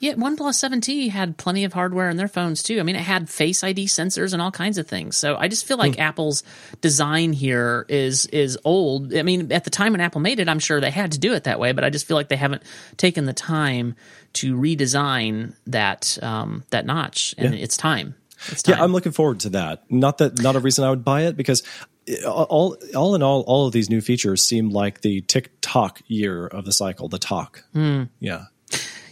Yeah, 0.01 0.13
OnePlus 0.15 0.57
7T 0.59 1.09
had 1.11 1.37
plenty 1.37 1.63
of 1.63 1.73
hardware 1.73 2.09
in 2.09 2.17
their 2.17 2.27
phones 2.27 2.63
too. 2.63 2.79
I 2.79 2.83
mean, 2.83 2.95
it 2.95 3.03
had 3.03 3.29
Face 3.29 3.63
ID 3.63 3.85
sensors 3.85 4.33
and 4.33 4.41
all 4.41 4.49
kinds 4.51 4.77
of 4.77 4.87
things. 4.87 5.15
So 5.15 5.37
I 5.37 5.47
just 5.47 5.65
feel 5.65 5.77
like 5.77 5.95
Hmm. 5.95 6.01
Apple's 6.01 6.43
design 6.81 7.33
here 7.33 7.85
is 7.87 8.25
is 8.25 8.57
old. 8.65 9.13
I 9.15 9.21
mean, 9.21 9.51
at 9.51 9.63
the 9.63 9.69
time 9.69 9.91
when 9.93 10.01
Apple 10.01 10.19
made 10.19 10.39
it, 10.39 10.49
I'm 10.49 10.59
sure 10.59 10.81
they 10.81 10.91
had 10.91 11.11
to 11.13 11.19
do 11.19 11.33
it 11.33 11.43
that 11.45 11.59
way, 11.59 11.71
but 11.71 11.83
I 11.83 11.89
just 11.91 12.07
feel 12.07 12.17
like 12.17 12.29
they 12.29 12.35
haven't 12.35 12.63
taken 12.97 13.25
the 13.25 13.33
time 13.33 13.95
to 14.33 14.55
redesign 14.57 15.53
that 15.67 16.17
um, 16.23 16.63
that 16.71 16.85
notch, 16.85 17.35
and 17.37 17.53
Yeah. 17.53 17.61
it's 17.61 17.77
time. 17.77 18.15
It's 18.47 18.63
time. 18.63 18.77
Yeah, 18.77 18.83
I'm 18.83 18.91
looking 18.93 19.11
forward 19.11 19.39
to 19.41 19.49
that. 19.51 19.83
Not 19.91 20.17
that 20.17 20.41
not 20.41 20.55
a 20.55 20.59
reason 20.59 20.83
I 20.83 20.89
would 20.89 21.05
buy 21.05 21.25
it 21.27 21.37
because 21.37 21.61
all 22.27 22.75
all 22.95 23.13
in 23.15 23.21
all, 23.21 23.41
all 23.41 23.67
of 23.67 23.73
these 23.73 23.89
new 23.89 24.01
features 24.01 24.41
seem 24.43 24.69
like 24.71 25.01
the 25.01 25.21
tick-tock 25.21 26.01
year 26.07 26.47
of 26.47 26.65
the 26.65 26.71
cycle. 26.73 27.07
The 27.07 27.19
talk, 27.19 27.63
Hmm. 27.73 28.03
yeah. 28.19 28.45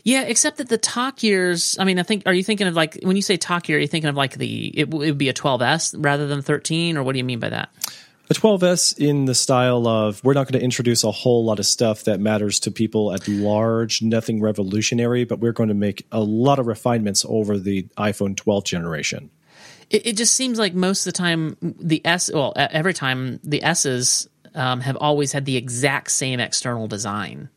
Yeah, 0.09 0.23
except 0.23 0.57
that 0.57 0.69
the 0.69 0.79
talk 0.79 1.21
years. 1.21 1.77
I 1.77 1.83
mean, 1.83 1.99
I 1.99 2.03
think. 2.03 2.23
Are 2.25 2.33
you 2.33 2.43
thinking 2.43 2.65
of 2.65 2.73
like 2.73 2.97
when 3.03 3.15
you 3.15 3.21
say 3.21 3.37
talk 3.37 3.69
year? 3.69 3.77
Are 3.77 3.81
you 3.81 3.87
thinking 3.87 4.09
of 4.09 4.15
like 4.15 4.33
the 4.33 4.69
it, 4.69 4.81
it 4.81 4.89
would 4.89 5.19
be 5.19 5.29
a 5.29 5.35
12s 5.35 5.93
rather 5.99 6.25
than 6.25 6.41
13, 6.41 6.97
or 6.97 7.03
what 7.03 7.11
do 7.11 7.19
you 7.19 7.23
mean 7.23 7.37
by 7.37 7.49
that? 7.49 7.69
A 8.31 8.33
12S 8.33 8.97
in 8.97 9.25
the 9.25 9.35
style 9.35 9.87
of 9.87 10.23
we're 10.23 10.33
not 10.33 10.47
going 10.47 10.59
to 10.59 10.63
introduce 10.63 11.03
a 11.03 11.11
whole 11.11 11.45
lot 11.45 11.59
of 11.59 11.67
stuff 11.67 12.05
that 12.05 12.19
matters 12.19 12.59
to 12.61 12.71
people 12.71 13.13
at 13.13 13.27
large, 13.27 14.01
nothing 14.01 14.41
revolutionary, 14.41 15.25
but 15.25 15.39
we're 15.39 15.51
going 15.51 15.69
to 15.69 15.75
make 15.75 16.07
a 16.11 16.21
lot 16.21 16.57
of 16.57 16.65
refinements 16.65 17.23
over 17.29 17.59
the 17.59 17.83
iPhone 17.95 18.35
12 18.35 18.63
generation. 18.63 19.29
It, 19.91 20.07
it 20.07 20.17
just 20.17 20.33
seems 20.33 20.57
like 20.57 20.73
most 20.73 21.05
of 21.05 21.13
the 21.13 21.17
time 21.17 21.55
the 21.61 22.03
S. 22.03 22.31
Well, 22.33 22.53
every 22.55 22.95
time 22.95 23.39
the 23.43 23.61
S's 23.63 24.27
um, 24.55 24.81
have 24.81 24.97
always 24.97 25.31
had 25.33 25.45
the 25.45 25.55
exact 25.55 26.09
same 26.09 26.39
external 26.39 26.87
design. 26.87 27.49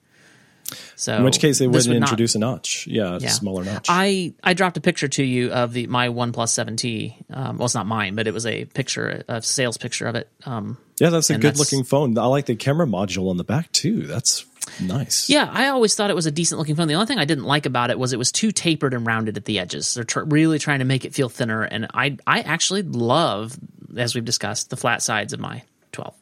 So 0.97 1.17
In 1.17 1.25
which 1.25 1.39
case 1.41 1.59
they 1.59 1.67
wouldn't 1.67 1.89
would 1.89 2.01
not- 2.01 2.09
introduce 2.11 2.35
a 2.35 2.39
notch. 2.39 2.87
Yeah, 2.87 3.17
a 3.17 3.29
smaller 3.29 3.65
notch. 3.65 3.87
I, 3.89 4.35
I 4.43 4.55
dropped 4.55 4.77
a 4.77 4.81
picture 4.81 5.09
to 5.09 5.25
you 5.25 5.51
of 5.53 5.73
the 5.73 5.87
my 5.87 6.09
OnePlus 6.09 6.33
7T. 6.53 7.15
Um, 7.35 7.59
well, 7.59 7.67
it's 7.67 7.75
not 7.75 7.87
mine, 7.87 8.15
but 8.15 8.27
it 8.27 8.35
was 8.35 8.47
a 8.47 8.65
picture, 8.67 9.25
a 9.29 9.43
sales 9.43 9.77
picture 9.79 10.07
of 10.07 10.15
it. 10.15 10.29
Um, 10.45 10.79
yeah, 11.01 11.11
that's 11.11 11.31
a 11.31 11.35
good 11.35 11.43
that's- 11.43 11.59
looking 11.59 11.85
phone. 11.85 12.17
I 12.19 12.27
like 12.27 12.47
the 12.47 12.55
camera 12.57 12.87
module 12.87 13.31
on 13.31 13.37
the 13.37 13.45
back 13.45 13.71
too. 13.73 14.07
That's 14.07 14.45
nice. 14.81 15.29
Yeah, 15.29 15.49
I 15.53 15.69
always 15.69 15.95
thought 15.95 16.11
it 16.11 16.15
was 16.17 16.27
a 16.27 16.31
decent 16.31 16.59
looking 16.59 16.77
phone. 16.77 16.87
The 16.89 16.95
only 16.95 17.07
thing 17.07 17.19
I 17.19 17.25
didn't 17.25 17.45
like 17.45 17.67
about 17.67 17.91
it 17.91 17.99
was 17.99 18.13
it 18.13 18.19
was 18.19 18.31
too 18.31 18.53
tapered 18.53 18.95
and 18.95 19.05
rounded 19.07 19.37
at 19.37 19.45
the 19.45 19.59
edges. 19.59 19.95
They're 19.95 20.05
tr- 20.05 20.21
really 20.23 20.59
trying 20.59 20.79
to 20.79 20.85
make 20.85 21.05
it 21.05 21.13
feel 21.15 21.29
thinner, 21.29 21.63
and 21.63 21.89
I 21.93 22.17
I 22.27 22.41
actually 22.41 22.83
love, 22.83 23.57
as 23.97 24.15
we've 24.15 24.25
discussed, 24.25 24.71
the 24.71 24.77
flat 24.77 25.03
sides 25.03 25.33
of 25.33 25.41
my 25.41 25.63
12, 25.91 26.15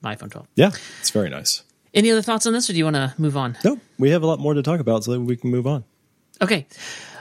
my 0.00 0.16
iPhone 0.16 0.30
12. 0.30 0.48
Yeah, 0.56 0.70
it's 1.00 1.10
very 1.10 1.28
nice. 1.28 1.62
Any 1.94 2.10
other 2.10 2.22
thoughts 2.22 2.46
on 2.46 2.52
this, 2.52 2.70
or 2.70 2.72
do 2.72 2.78
you 2.78 2.84
want 2.84 2.96
to 2.96 3.14
move 3.18 3.36
on? 3.36 3.56
No, 3.64 3.78
we 3.98 4.10
have 4.10 4.22
a 4.22 4.26
lot 4.26 4.40
more 4.40 4.54
to 4.54 4.62
talk 4.62 4.80
about, 4.80 5.04
so 5.04 5.12
that 5.12 5.20
we 5.20 5.36
can 5.36 5.50
move 5.50 5.66
on. 5.66 5.84
Okay, 6.40 6.66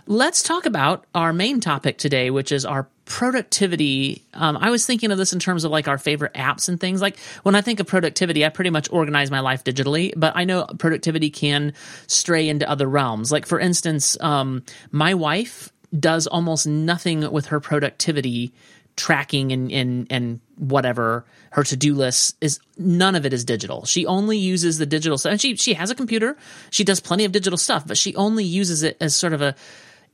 let's 0.07 0.43
talk 0.43 0.65
about 0.65 1.05
our 1.13 1.33
main 1.33 1.59
topic 1.59 1.97
today, 1.97 2.29
which 2.29 2.51
is 2.51 2.65
our 2.65 2.87
productivity. 3.05 4.23
Um, 4.33 4.57
I 4.57 4.69
was 4.69 4.85
thinking 4.85 5.11
of 5.11 5.17
this 5.17 5.33
in 5.33 5.39
terms 5.39 5.65
of 5.65 5.71
like 5.71 5.87
our 5.87 5.97
favorite 5.97 6.33
apps 6.33 6.69
and 6.69 6.79
things. 6.79 7.01
Like 7.01 7.19
when 7.43 7.55
I 7.55 7.61
think 7.61 7.79
of 7.79 7.87
productivity, 7.87 8.45
I 8.45 8.49
pretty 8.49 8.69
much 8.69 8.89
organize 8.91 9.29
my 9.29 9.41
life 9.41 9.63
digitally, 9.63 10.13
but 10.15 10.33
I 10.35 10.45
know 10.45 10.65
productivity 10.79 11.29
can 11.29 11.73
stray 12.07 12.47
into 12.47 12.69
other 12.69 12.87
realms. 12.87 13.31
Like 13.31 13.45
for 13.45 13.59
instance, 13.59 14.17
um, 14.21 14.63
my 14.91 15.13
wife 15.13 15.71
does 15.97 16.25
almost 16.27 16.65
nothing 16.65 17.29
with 17.31 17.47
her 17.47 17.59
productivity 17.59 18.53
tracking 18.95 19.51
and 19.51 19.71
and 19.71 20.07
and 20.09 20.39
whatever 20.57 21.25
her 21.51 21.63
to-do 21.63 21.95
list 21.95 22.35
is 22.41 22.59
none 22.77 23.15
of 23.15 23.25
it 23.25 23.33
is 23.33 23.43
digital. 23.43 23.85
She 23.85 24.05
only 24.05 24.37
uses 24.37 24.77
the 24.77 24.85
digital 24.85 25.17
stuff. 25.17 25.31
And 25.31 25.41
she 25.41 25.55
she 25.55 25.73
has 25.73 25.89
a 25.89 25.95
computer. 25.95 26.37
She 26.69 26.83
does 26.83 26.99
plenty 26.99 27.25
of 27.25 27.31
digital 27.31 27.57
stuff, 27.57 27.85
but 27.87 27.97
she 27.97 28.15
only 28.15 28.43
uses 28.43 28.83
it 28.83 28.97
as 29.01 29.15
sort 29.15 29.33
of 29.33 29.41
a 29.41 29.55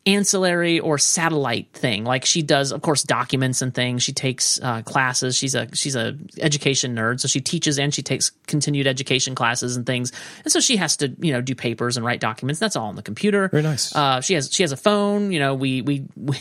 ancillary 0.08 0.80
or 0.80 0.98
satellite 0.98 1.72
thing 1.74 2.04
like 2.04 2.26
she 2.26 2.41
does 2.41 2.72
of 2.72 2.82
course 2.82 3.04
documents 3.04 3.62
and 3.62 3.76
things 3.76 4.02
she 4.02 4.13
takes 4.13 4.60
uh, 4.62 4.82
classes 4.84 5.36
she's 5.36 5.54
a 5.54 5.67
she's 5.76 5.96
a 5.96 6.17
education 6.39 6.96
nerd 6.96 7.20
so 7.20 7.28
she 7.28 7.41
teaches 7.41 7.78
and 7.78 7.93
she 7.93 8.02
takes 8.02 8.32
continued 8.48 8.88
education 8.88 9.36
classes 9.36 9.76
and 9.76 9.86
things 9.86 10.12
and 10.43 10.52
so 10.52 10.60
she 10.60 10.78
has 10.78 10.98
to 10.98 11.13
you 11.20 11.32
know 11.32 11.41
do 11.41 11.54
papers 11.54 11.98
and 11.98 12.06
write 12.06 12.20
documents 12.20 12.60
that's 12.60 12.76
all 12.76 12.88
on 12.88 12.96
the 12.96 13.04
computer 13.04 13.50
Very 13.50 13.63
nice. 13.63 13.96
uh, 13.96 14.22
she 14.22 14.34
has 14.34 14.50
she 14.52 14.63
has 14.63 14.72
a 14.72 14.78
phone. 14.78 15.32
You 15.32 15.39
know, 15.39 15.54
we 15.54 15.82
we 15.82 16.06
we, 16.15 16.38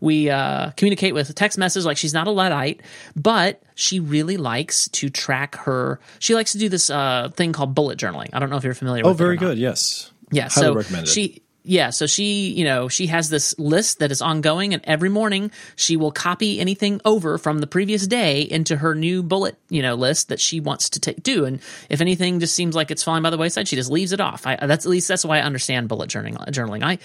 we 0.00 0.30
uh, 0.30 0.70
communicate 0.76 1.14
with 1.14 1.34
text 1.34 1.58
message. 1.58 1.84
Like 1.84 1.96
she's 1.96 2.14
not 2.14 2.26
a 2.26 2.30
luddite, 2.30 2.82
but 3.16 3.62
she 3.74 4.00
really 4.00 4.36
likes 4.36 4.88
to 4.90 5.10
track 5.10 5.56
her. 5.56 6.00
She 6.18 6.34
likes 6.34 6.52
to 6.52 6.58
do 6.58 6.68
this 6.68 6.90
uh, 6.90 7.30
thing 7.34 7.52
called 7.52 7.74
bullet 7.74 7.98
journaling. 7.98 8.30
I 8.32 8.38
don't 8.38 8.50
know 8.50 8.56
if 8.56 8.64
you're 8.64 8.74
familiar. 8.74 9.04
Oh, 9.04 9.10
with 9.10 9.20
it 9.20 9.22
or 9.22 9.26
very 9.26 9.36
good. 9.36 9.58
Yes. 9.58 10.10
Yeah, 10.30 10.48
Highly 10.50 10.82
so 10.82 11.04
she 11.04 11.42
yeah, 11.68 11.90
so 11.90 12.06
she, 12.06 12.50
you 12.52 12.64
know, 12.64 12.88
she 12.88 13.08
has 13.08 13.28
this 13.28 13.56
list 13.58 13.98
that 13.98 14.10
is 14.10 14.22
ongoing 14.22 14.72
and 14.72 14.82
every 14.86 15.10
morning 15.10 15.50
she 15.76 15.98
will 15.98 16.10
copy 16.10 16.60
anything 16.60 16.98
over 17.04 17.36
from 17.36 17.58
the 17.58 17.66
previous 17.66 18.06
day 18.06 18.40
into 18.40 18.76
her 18.78 18.94
new 18.94 19.22
bullet, 19.22 19.58
you 19.68 19.82
know, 19.82 19.94
list 19.94 20.30
that 20.30 20.40
she 20.40 20.60
wants 20.60 20.88
to 20.90 21.00
take 21.00 21.22
do 21.22 21.44
and 21.44 21.60
if 21.90 22.00
anything 22.00 22.40
just 22.40 22.54
seems 22.54 22.74
like 22.74 22.90
it's 22.90 23.02
falling 23.02 23.22
by 23.22 23.28
the 23.28 23.36
wayside, 23.36 23.68
she 23.68 23.76
just 23.76 23.90
leaves 23.90 24.12
it 24.12 24.20
off. 24.20 24.46
I 24.46 24.56
that's 24.66 24.86
at 24.86 24.90
least 24.90 25.08
that's 25.08 25.26
why 25.26 25.38
I 25.38 25.42
understand 25.42 25.90
bullet 25.90 26.08
journaling. 26.08 26.82
I 26.82 26.98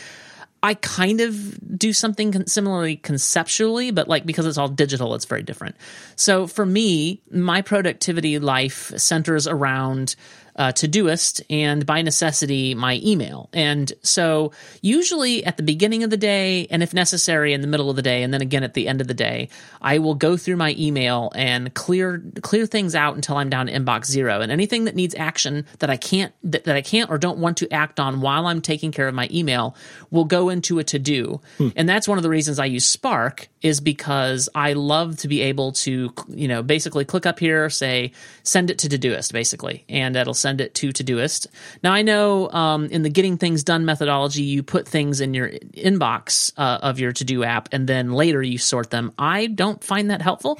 I 0.63 0.75
kind 0.75 1.19
of 1.19 1.77
do 1.77 1.91
something 1.91 2.47
similarly 2.47 2.95
conceptually, 2.95 3.91
but 3.91 4.07
like 4.07 4.25
because 4.25 4.45
it's 4.45 4.57
all 4.57 4.69
digital, 4.69 5.13
it's 5.13 5.25
very 5.25 5.43
different. 5.43 5.75
So 6.15 6.47
for 6.47 6.65
me, 6.65 7.21
my 7.29 7.61
productivity 7.61 8.39
life 8.39 8.93
centers 8.95 9.45
around 9.45 10.15
uh, 10.55 10.71
Todoist 10.71 11.41
and 11.49 11.85
by 11.85 12.01
necessity 12.01 12.75
my 12.75 12.99
email. 13.03 13.49
And 13.53 13.91
so 14.01 14.51
usually 14.81 15.45
at 15.45 15.57
the 15.57 15.63
beginning 15.63 16.03
of 16.03 16.09
the 16.09 16.17
day, 16.17 16.67
and 16.69 16.83
if 16.83 16.93
necessary 16.93 17.53
in 17.53 17.61
the 17.61 17.67
middle 17.67 17.89
of 17.89 17.95
the 17.95 18.01
day, 18.01 18.23
and 18.23 18.33
then 18.33 18.41
again 18.41 18.63
at 18.63 18.73
the 18.73 18.87
end 18.87 19.01
of 19.01 19.07
the 19.07 19.13
day, 19.13 19.49
I 19.81 19.99
will 19.99 20.15
go 20.15 20.37
through 20.37 20.57
my 20.57 20.75
email 20.77 21.31
and 21.35 21.73
clear 21.73 22.23
clear 22.41 22.65
things 22.65 22.95
out 22.95 23.15
until 23.15 23.37
I'm 23.37 23.49
down 23.49 23.67
to 23.67 23.73
inbox 23.73 24.05
zero. 24.05 24.41
And 24.41 24.51
anything 24.51 24.85
that 24.85 24.95
needs 24.95 25.15
action 25.15 25.65
that 25.79 25.89
I 25.89 25.97
can't 25.97 26.33
that, 26.43 26.65
that 26.65 26.75
I 26.75 26.81
can't 26.81 27.09
or 27.09 27.17
don't 27.17 27.39
want 27.39 27.57
to 27.57 27.71
act 27.71 27.99
on 27.99 28.21
while 28.21 28.45
I'm 28.45 28.61
taking 28.61 28.91
care 28.91 29.07
of 29.07 29.15
my 29.15 29.27
email 29.31 29.75
will 30.11 30.25
go 30.25 30.49
into 30.49 30.79
a 30.79 30.83
to 30.83 30.99
do. 30.99 31.41
And 31.75 31.89
that's 31.89 32.07
one 32.07 32.17
of 32.17 32.23
the 32.23 32.29
reasons 32.29 32.59
I 32.59 32.65
use 32.65 32.85
Spark 32.85 33.49
is 33.63 33.79
because 33.79 34.49
I 34.53 34.73
love 34.73 35.17
to 35.19 35.29
be 35.29 35.41
able 35.41 35.71
to 35.71 36.13
you 36.27 36.47
know 36.47 36.61
basically 36.61 37.05
click 37.05 37.25
up 37.25 37.39
here, 37.39 37.69
say 37.69 38.11
send 38.43 38.69
it 38.69 38.79
to 38.79 38.89
Todoist 38.89 39.31
basically, 39.31 39.85
and 39.89 40.15
it'll 40.15 40.33
send 40.33 40.61
it 40.61 40.75
to 40.75 40.89
Todoist. 40.89 41.47
Now 41.81 41.93
I 41.93 42.01
know 42.01 42.49
um, 42.51 42.85
in 42.87 43.01
the 43.01 43.09
getting 43.09 43.37
things 43.37 43.63
done 43.63 43.85
methodology, 43.85 44.43
you 44.43 44.61
put 44.61 44.87
things 44.87 45.21
in 45.21 45.33
your 45.33 45.49
inbox 45.49 46.51
uh, 46.57 46.79
of 46.83 46.99
your 46.99 47.13
to 47.13 47.23
do 47.23 47.43
app, 47.43 47.69
and 47.71 47.87
then 47.87 48.11
later 48.11 48.43
you 48.43 48.57
sort 48.57 48.89
them. 48.89 49.13
I 49.17 49.47
don't 49.47 49.83
find 49.83 50.11
that 50.11 50.21
helpful. 50.21 50.59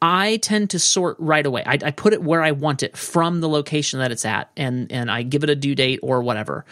I 0.00 0.36
tend 0.36 0.70
to 0.70 0.78
sort 0.78 1.16
right 1.18 1.44
away. 1.44 1.64
I, 1.66 1.78
I 1.82 1.90
put 1.90 2.12
it 2.12 2.22
where 2.22 2.42
I 2.42 2.52
want 2.52 2.82
it 2.82 2.96
from 2.96 3.40
the 3.40 3.48
location 3.48 3.98
that 3.98 4.12
it's 4.12 4.24
at, 4.24 4.50
and 4.56 4.92
and 4.92 5.10
I 5.10 5.22
give 5.22 5.42
it 5.42 5.50
a 5.50 5.56
due 5.56 5.74
date 5.74 6.00
or 6.02 6.22
whatever. 6.22 6.64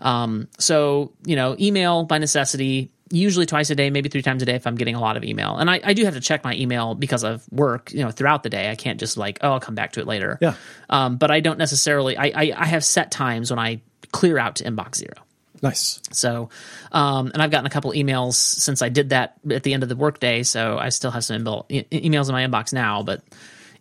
Um, 0.00 0.48
so 0.58 1.12
you 1.24 1.36
know, 1.36 1.56
email 1.58 2.04
by 2.04 2.18
necessity. 2.18 2.90
Usually 3.10 3.46
twice 3.46 3.70
a 3.70 3.74
day, 3.74 3.90
maybe 3.90 4.08
three 4.08 4.22
times 4.22 4.42
a 4.42 4.46
day 4.46 4.54
if 4.54 4.66
I'm 4.66 4.74
getting 4.74 4.96
a 4.96 5.00
lot 5.00 5.16
of 5.16 5.22
email. 5.22 5.56
And 5.56 5.70
I, 5.70 5.80
I 5.84 5.92
do 5.92 6.04
have 6.04 6.14
to 6.14 6.20
check 6.20 6.42
my 6.42 6.54
email 6.54 6.94
because 6.94 7.22
of 7.22 7.46
work, 7.52 7.92
you 7.92 8.02
know, 8.02 8.10
throughout 8.10 8.42
the 8.42 8.50
day. 8.50 8.70
I 8.70 8.74
can't 8.74 8.98
just 8.98 9.16
like, 9.16 9.38
oh, 9.42 9.52
I'll 9.52 9.60
come 9.60 9.76
back 9.76 9.92
to 9.92 10.00
it 10.00 10.06
later. 10.06 10.38
Yeah. 10.40 10.54
Um, 10.90 11.16
but 11.16 11.30
I 11.30 11.40
don't 11.40 11.58
necessarily. 11.58 12.16
I, 12.16 12.32
I 12.34 12.52
I 12.56 12.66
have 12.66 12.84
set 12.84 13.10
times 13.10 13.50
when 13.50 13.60
I 13.60 13.80
clear 14.12 14.38
out 14.38 14.56
to 14.56 14.64
inbox 14.64 14.96
zero. 14.96 15.14
Nice. 15.62 16.00
So, 16.12 16.50
um, 16.92 17.30
and 17.32 17.42
I've 17.42 17.50
gotten 17.50 17.66
a 17.66 17.70
couple 17.70 17.92
emails 17.92 18.34
since 18.34 18.82
I 18.82 18.88
did 18.88 19.10
that 19.10 19.34
at 19.50 19.62
the 19.62 19.72
end 19.72 19.82
of 19.82 19.88
the 19.88 19.96
workday. 19.96 20.42
So 20.42 20.78
I 20.78 20.90
still 20.90 21.10
have 21.10 21.24
some 21.24 21.42
inbuilt 21.42 21.66
e- 21.68 21.84
emails 21.92 22.28
in 22.28 22.32
my 22.32 22.46
inbox 22.46 22.72
now. 22.72 23.02
But 23.02 23.22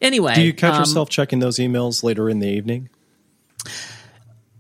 anyway, 0.02 0.36
Do 0.36 0.42
you 0.42 0.54
catch 0.54 0.74
um, 0.74 0.82
yourself 0.82 1.10
checking 1.10 1.40
those 1.40 1.58
emails 1.58 2.04
later 2.04 2.30
in 2.30 2.40
the 2.40 2.48
evening? 2.48 2.90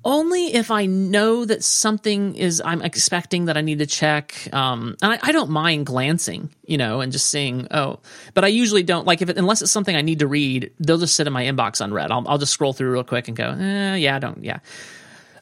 Only 0.05 0.53
if 0.53 0.69
I 0.69 0.85
know 0.85 1.43
that 1.43 1.63
something 1.63 2.35
is 2.35 2.61
I'm 2.63 2.83
expecting 2.83 3.45
that 3.45 3.57
I 3.57 3.61
need 3.61 3.79
to 3.79 3.87
check. 3.87 4.47
Um, 4.53 4.95
and 5.01 5.13
I, 5.13 5.19
I 5.21 5.31
don't 5.31 5.49
mind 5.49 5.87
glancing, 5.87 6.51
you 6.65 6.77
know, 6.77 7.01
and 7.01 7.11
just 7.11 7.27
seeing 7.27 7.67
oh, 7.71 7.99
but 8.35 8.45
I 8.45 8.47
usually 8.47 8.83
don't 8.83 9.07
like 9.07 9.23
if 9.23 9.29
it, 9.29 9.37
unless 9.37 9.63
it's 9.63 9.71
something 9.71 9.95
I 9.95 10.01
need 10.01 10.19
to 10.19 10.27
read. 10.27 10.71
They'll 10.79 10.99
just 10.99 11.15
sit 11.15 11.25
in 11.25 11.33
my 11.33 11.45
inbox 11.45 11.81
unread. 11.81 12.11
I'll, 12.11 12.23
I'll 12.27 12.37
just 12.37 12.53
scroll 12.53 12.71
through 12.71 12.91
real 12.91 13.03
quick 13.03 13.27
and 13.27 13.35
go, 13.35 13.49
eh, 13.49 13.95
yeah, 13.95 14.15
I 14.15 14.19
don't, 14.19 14.43
yeah. 14.43 14.59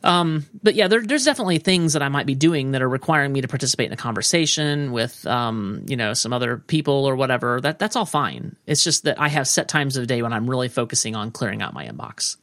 Um, 0.06 0.46
but 0.62 0.76
yeah, 0.76 0.88
there, 0.88 1.02
there's 1.02 1.24
definitely 1.24 1.60
things 1.60 1.94
that 1.94 2.02
I 2.02 2.10
might 2.10 2.26
be 2.26 2.36
doing 2.36 2.72
that 2.72 2.82
are 2.82 2.90
requiring 2.90 3.32
me 3.32 3.42
to 3.42 3.48
participate 3.48 3.88
in 3.88 3.94
a 3.94 3.98
conversation 3.98 4.92
with, 4.92 5.26
um, 5.28 5.84
you 5.88 5.96
know, 5.96 6.14
some 6.14 6.34
other 6.34 6.58
people 6.58 7.06
or 7.06 7.16
whatever. 7.16 7.62
That 7.62 7.80
that's 7.80 7.96
all 7.96 8.06
fine. 8.06 8.56
It's 8.68 8.84
just 8.84 9.06
that 9.06 9.20
I 9.20 9.30
have 9.30 9.48
set 9.48 9.70
times 9.70 9.96
of 9.96 10.08
day 10.08 10.22
when 10.22 10.34
I'm 10.34 10.50
really 10.50 10.68
focusing 10.68 11.16
on 11.16 11.32
clearing 11.32 11.62
out 11.62 11.74
my 11.74 11.88
inbox. 11.88 12.36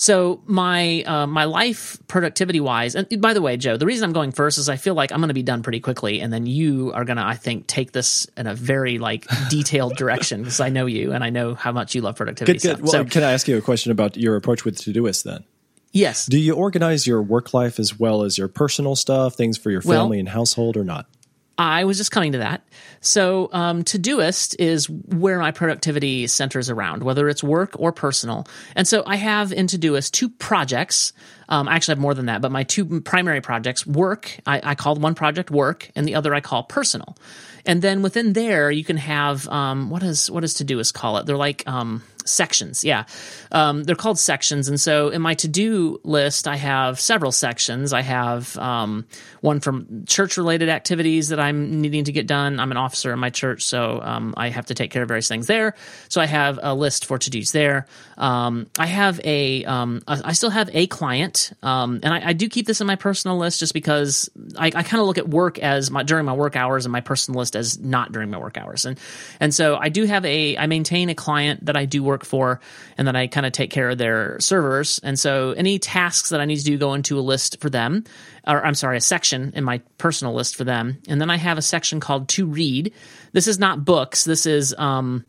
So 0.00 0.40
my 0.46 1.02
uh, 1.02 1.26
my 1.26 1.44
life 1.44 1.98
productivity 2.08 2.58
wise, 2.58 2.94
and 2.94 3.20
by 3.20 3.34
the 3.34 3.42
way, 3.42 3.58
Joe, 3.58 3.76
the 3.76 3.84
reason 3.84 4.04
I'm 4.04 4.14
going 4.14 4.32
first 4.32 4.56
is 4.56 4.70
I 4.70 4.76
feel 4.76 4.94
like 4.94 5.12
I'm 5.12 5.20
going 5.20 5.28
to 5.28 5.34
be 5.34 5.42
done 5.42 5.62
pretty 5.62 5.80
quickly, 5.80 6.20
and 6.22 6.32
then 6.32 6.46
you 6.46 6.90
are 6.94 7.04
going 7.04 7.18
to, 7.18 7.22
I 7.22 7.34
think, 7.34 7.66
take 7.66 7.92
this 7.92 8.26
in 8.34 8.46
a 8.46 8.54
very 8.54 8.98
like 8.98 9.26
detailed 9.50 9.96
direction 9.96 10.40
because 10.40 10.58
I 10.58 10.70
know 10.70 10.86
you 10.86 11.12
and 11.12 11.22
I 11.22 11.28
know 11.28 11.54
how 11.54 11.70
much 11.72 11.94
you 11.94 12.00
love 12.00 12.16
productivity. 12.16 12.54
Good, 12.54 12.62
good. 12.62 12.76
Stuff. 12.78 12.80
Well, 12.80 12.92
so, 12.92 13.04
can 13.04 13.22
I 13.22 13.32
ask 13.32 13.46
you 13.46 13.58
a 13.58 13.60
question 13.60 13.92
about 13.92 14.16
your 14.16 14.36
approach 14.36 14.64
with 14.64 14.78
Todoist 14.78 15.24
then? 15.24 15.44
yes, 15.92 16.24
Do 16.24 16.38
you 16.38 16.54
organize 16.54 17.06
your 17.06 17.20
work 17.20 17.52
life 17.52 17.78
as 17.78 18.00
well 18.00 18.22
as 18.22 18.38
your 18.38 18.48
personal 18.48 18.96
stuff, 18.96 19.34
things 19.34 19.58
for 19.58 19.70
your 19.70 19.82
Well- 19.84 20.04
family 20.04 20.18
and 20.18 20.30
household, 20.30 20.78
or 20.78 20.84
not? 20.84 21.10
I 21.58 21.84
was 21.84 21.98
just 21.98 22.10
coming 22.10 22.32
to 22.32 22.38
that. 22.38 22.66
So, 23.00 23.48
um, 23.52 23.82
Todoist 23.82 24.56
is 24.58 24.88
where 24.88 25.38
my 25.38 25.52
productivity 25.52 26.26
centers 26.26 26.68
around, 26.68 27.02
whether 27.02 27.28
it's 27.28 27.42
work 27.42 27.74
or 27.78 27.92
personal. 27.92 28.46
And 28.76 28.86
so 28.86 29.02
I 29.06 29.16
have 29.16 29.52
in 29.52 29.66
Todoist 29.66 30.12
two 30.12 30.28
projects. 30.28 31.12
Um, 31.48 31.68
I 31.68 31.76
actually 31.76 31.92
have 31.92 32.00
more 32.00 32.14
than 32.14 32.26
that, 32.26 32.42
but 32.42 32.52
my 32.52 32.62
two 32.64 33.00
primary 33.00 33.40
projects 33.40 33.86
work. 33.86 34.38
I, 34.46 34.60
I 34.62 34.74
call 34.74 34.96
one 34.96 35.14
project 35.14 35.50
work, 35.50 35.90
and 35.96 36.06
the 36.06 36.14
other 36.14 36.34
I 36.34 36.40
call 36.40 36.62
personal. 36.62 37.16
And 37.66 37.82
then 37.82 38.02
within 38.02 38.32
there, 38.32 38.70
you 38.70 38.84
can 38.84 38.96
have 38.96 39.48
um, 39.48 39.90
what 39.90 40.02
is 40.02 40.30
what 40.30 40.40
does 40.40 40.54
Todoist 40.54 40.94
call 40.94 41.16
it? 41.18 41.26
They're 41.26 41.36
like 41.36 41.66
um, 41.66 42.02
sections. 42.30 42.84
Yeah, 42.84 43.04
um, 43.52 43.84
they're 43.84 43.96
called 43.96 44.18
sections. 44.18 44.68
And 44.68 44.80
so 44.80 45.08
in 45.08 45.22
my 45.22 45.34
to 45.34 45.48
do 45.48 46.00
list, 46.04 46.46
I 46.46 46.56
have 46.56 47.00
several 47.00 47.32
sections. 47.32 47.92
I 47.92 48.02
have 48.02 48.56
um, 48.56 49.06
one 49.40 49.60
from 49.60 50.04
church 50.06 50.36
related 50.36 50.68
activities 50.68 51.28
that 51.28 51.40
I'm 51.40 51.80
needing 51.80 52.04
to 52.04 52.12
get 52.12 52.26
done. 52.26 52.60
I'm 52.60 52.70
an 52.70 52.76
officer 52.76 53.12
in 53.12 53.18
my 53.18 53.30
church, 53.30 53.62
so 53.62 54.00
um, 54.02 54.34
I 54.36 54.48
have 54.48 54.66
to 54.66 54.74
take 54.74 54.90
care 54.90 55.02
of 55.02 55.08
various 55.08 55.28
things 55.28 55.46
there. 55.46 55.74
So 56.08 56.20
I 56.20 56.26
have 56.26 56.58
a 56.62 56.74
list 56.74 57.06
for 57.06 57.18
to 57.18 57.30
dos 57.30 57.52
there. 57.52 57.86
Um, 58.18 58.66
I 58.78 58.86
have 58.86 59.20
a, 59.24 59.64
um, 59.64 60.02
I 60.06 60.32
still 60.32 60.50
have 60.50 60.70
a 60.72 60.86
client, 60.86 61.52
um, 61.62 62.00
and 62.02 62.12
I, 62.12 62.28
I 62.28 62.32
do 62.32 62.48
keep 62.48 62.66
this 62.66 62.80
in 62.80 62.86
my 62.86 62.96
personal 62.96 63.38
list 63.38 63.60
just 63.60 63.74
because 63.74 64.30
I, 64.58 64.66
I 64.66 64.82
kind 64.82 65.00
of 65.00 65.06
look 65.06 65.18
at 65.18 65.28
work 65.28 65.58
as 65.58 65.90
my 65.90 66.02
during 66.02 66.26
my 66.26 66.34
work 66.34 66.56
hours 66.56 66.84
and 66.84 66.92
my 66.92 67.00
personal 67.00 67.38
list 67.40 67.56
as 67.56 67.78
not 67.78 68.12
during 68.12 68.30
my 68.30 68.38
work 68.38 68.58
hours, 68.58 68.84
and 68.84 68.98
and 69.40 69.54
so 69.54 69.76
I 69.76 69.88
do 69.88 70.04
have 70.04 70.24
a 70.24 70.56
I 70.56 70.66
maintain 70.66 71.08
a 71.08 71.14
client 71.14 71.66
that 71.66 71.76
I 71.76 71.86
do 71.86 72.02
work 72.02 72.19
for, 72.24 72.60
and 72.96 73.06
then 73.06 73.16
I 73.16 73.26
kind 73.26 73.46
of 73.46 73.52
take 73.52 73.70
care 73.70 73.90
of 73.90 73.98
their 73.98 74.38
servers, 74.40 75.00
and 75.02 75.18
so 75.18 75.52
any 75.52 75.78
tasks 75.78 76.30
that 76.30 76.40
I 76.40 76.44
need 76.44 76.58
to 76.58 76.64
do 76.64 76.78
go 76.78 76.94
into 76.94 77.18
a 77.18 77.20
list 77.22 77.60
for 77.60 77.70
them, 77.70 78.04
or 78.46 78.64
I'm 78.64 78.74
sorry, 78.74 78.96
a 78.96 79.00
section 79.00 79.52
in 79.54 79.64
my 79.64 79.78
personal 79.98 80.34
list 80.34 80.56
for 80.56 80.64
them, 80.64 80.98
and 81.08 81.20
then 81.20 81.30
I 81.30 81.36
have 81.36 81.58
a 81.58 81.62
section 81.62 82.00
called 82.00 82.28
to 82.30 82.46
read. 82.46 82.92
This 83.32 83.46
is 83.46 83.58
not 83.58 83.84
books. 83.84 84.24
This 84.24 84.46
is 84.46 84.74
um, 84.76 85.24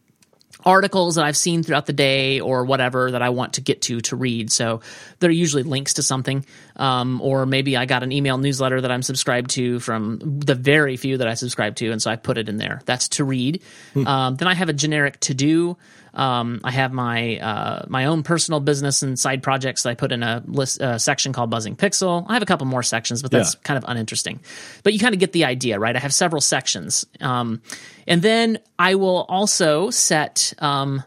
articles 0.64 1.16
that 1.16 1.26
I've 1.26 1.38
seen 1.38 1.64
throughout 1.64 1.86
the 1.86 1.94
day 1.94 2.40
or 2.40 2.66
whatever 2.66 3.12
that 3.12 3.22
I 3.22 3.30
want 3.30 3.54
to 3.54 3.62
get 3.62 3.82
to 3.84 4.00
to 4.02 4.16
read. 4.16 4.52
So 4.52 4.82
they're 5.20 5.32
usually 5.32 5.64
links 5.64 5.96
to 5.96 6.04
something, 6.04 6.46
um, 6.76 7.20
or 7.22 7.46
maybe 7.46 7.76
I 7.78 7.86
got 7.86 8.04
an 8.04 8.12
email 8.12 8.38
newsletter 8.38 8.82
that 8.82 8.92
I'm 8.92 9.02
subscribed 9.02 9.52
to 9.52 9.80
from 9.80 10.20
the 10.20 10.56
very 10.56 10.98
few 10.98 11.18
that 11.18 11.28
I 11.28 11.34
subscribe 11.34 11.76
to, 11.78 11.92
and 11.92 12.02
so 12.02 12.12
I 12.12 12.16
put 12.16 12.38
it 12.38 12.50
in 12.50 12.58
there. 12.58 12.82
That's 12.86 13.10
to 13.10 13.24
read. 13.24 13.62
Um, 14.08 14.36
then 14.36 14.48
I 14.48 14.54
have 14.54 14.70
a 14.70 14.74
generic 14.74 15.20
to 15.22 15.34
do. 15.34 15.78
Um, 16.13 16.60
I 16.63 16.71
have 16.71 16.91
my 16.91 17.38
uh, 17.39 17.86
my 17.88 18.06
own 18.06 18.24
personal 18.24 18.60
business 18.60 19.02
and 19.02 19.17
side 19.17 19.41
projects 19.43 19.84
that 19.84 19.89
I 19.91 19.93
put 19.95 20.12
in 20.12 20.24
a 20.24 20.43
list 20.45 20.82
uh, 20.82 20.97
section 20.97 21.32
called 21.34 21.50
Buzzing 21.50 21.76
Pixel. 21.76 22.26
I 22.28 22.34
have 22.34 22.43
a 22.43 22.45
couple 22.45 22.67
more 22.67 22.84
sections, 22.84 23.21
but 23.21 23.32
that's 23.32 23.54
Yeah. 23.56 23.60
kind 23.63 23.78
of 23.78 23.86
uninteresting. 23.88 24.39
But 24.84 24.93
you 24.93 25.00
kind 25.00 25.13
of 25.13 25.19
get 25.19 25.32
the 25.32 25.45
idea, 25.45 25.80
right? 25.80 25.95
I 25.95 26.00
have 26.00 26.13
several 26.13 26.41
sections, 26.41 27.06
um, 27.21 27.62
and 28.08 28.21
then 28.21 28.60
I 28.78 28.95
will 28.95 29.26
also 29.30 29.89
set. 29.89 30.54
Um, 30.60 31.04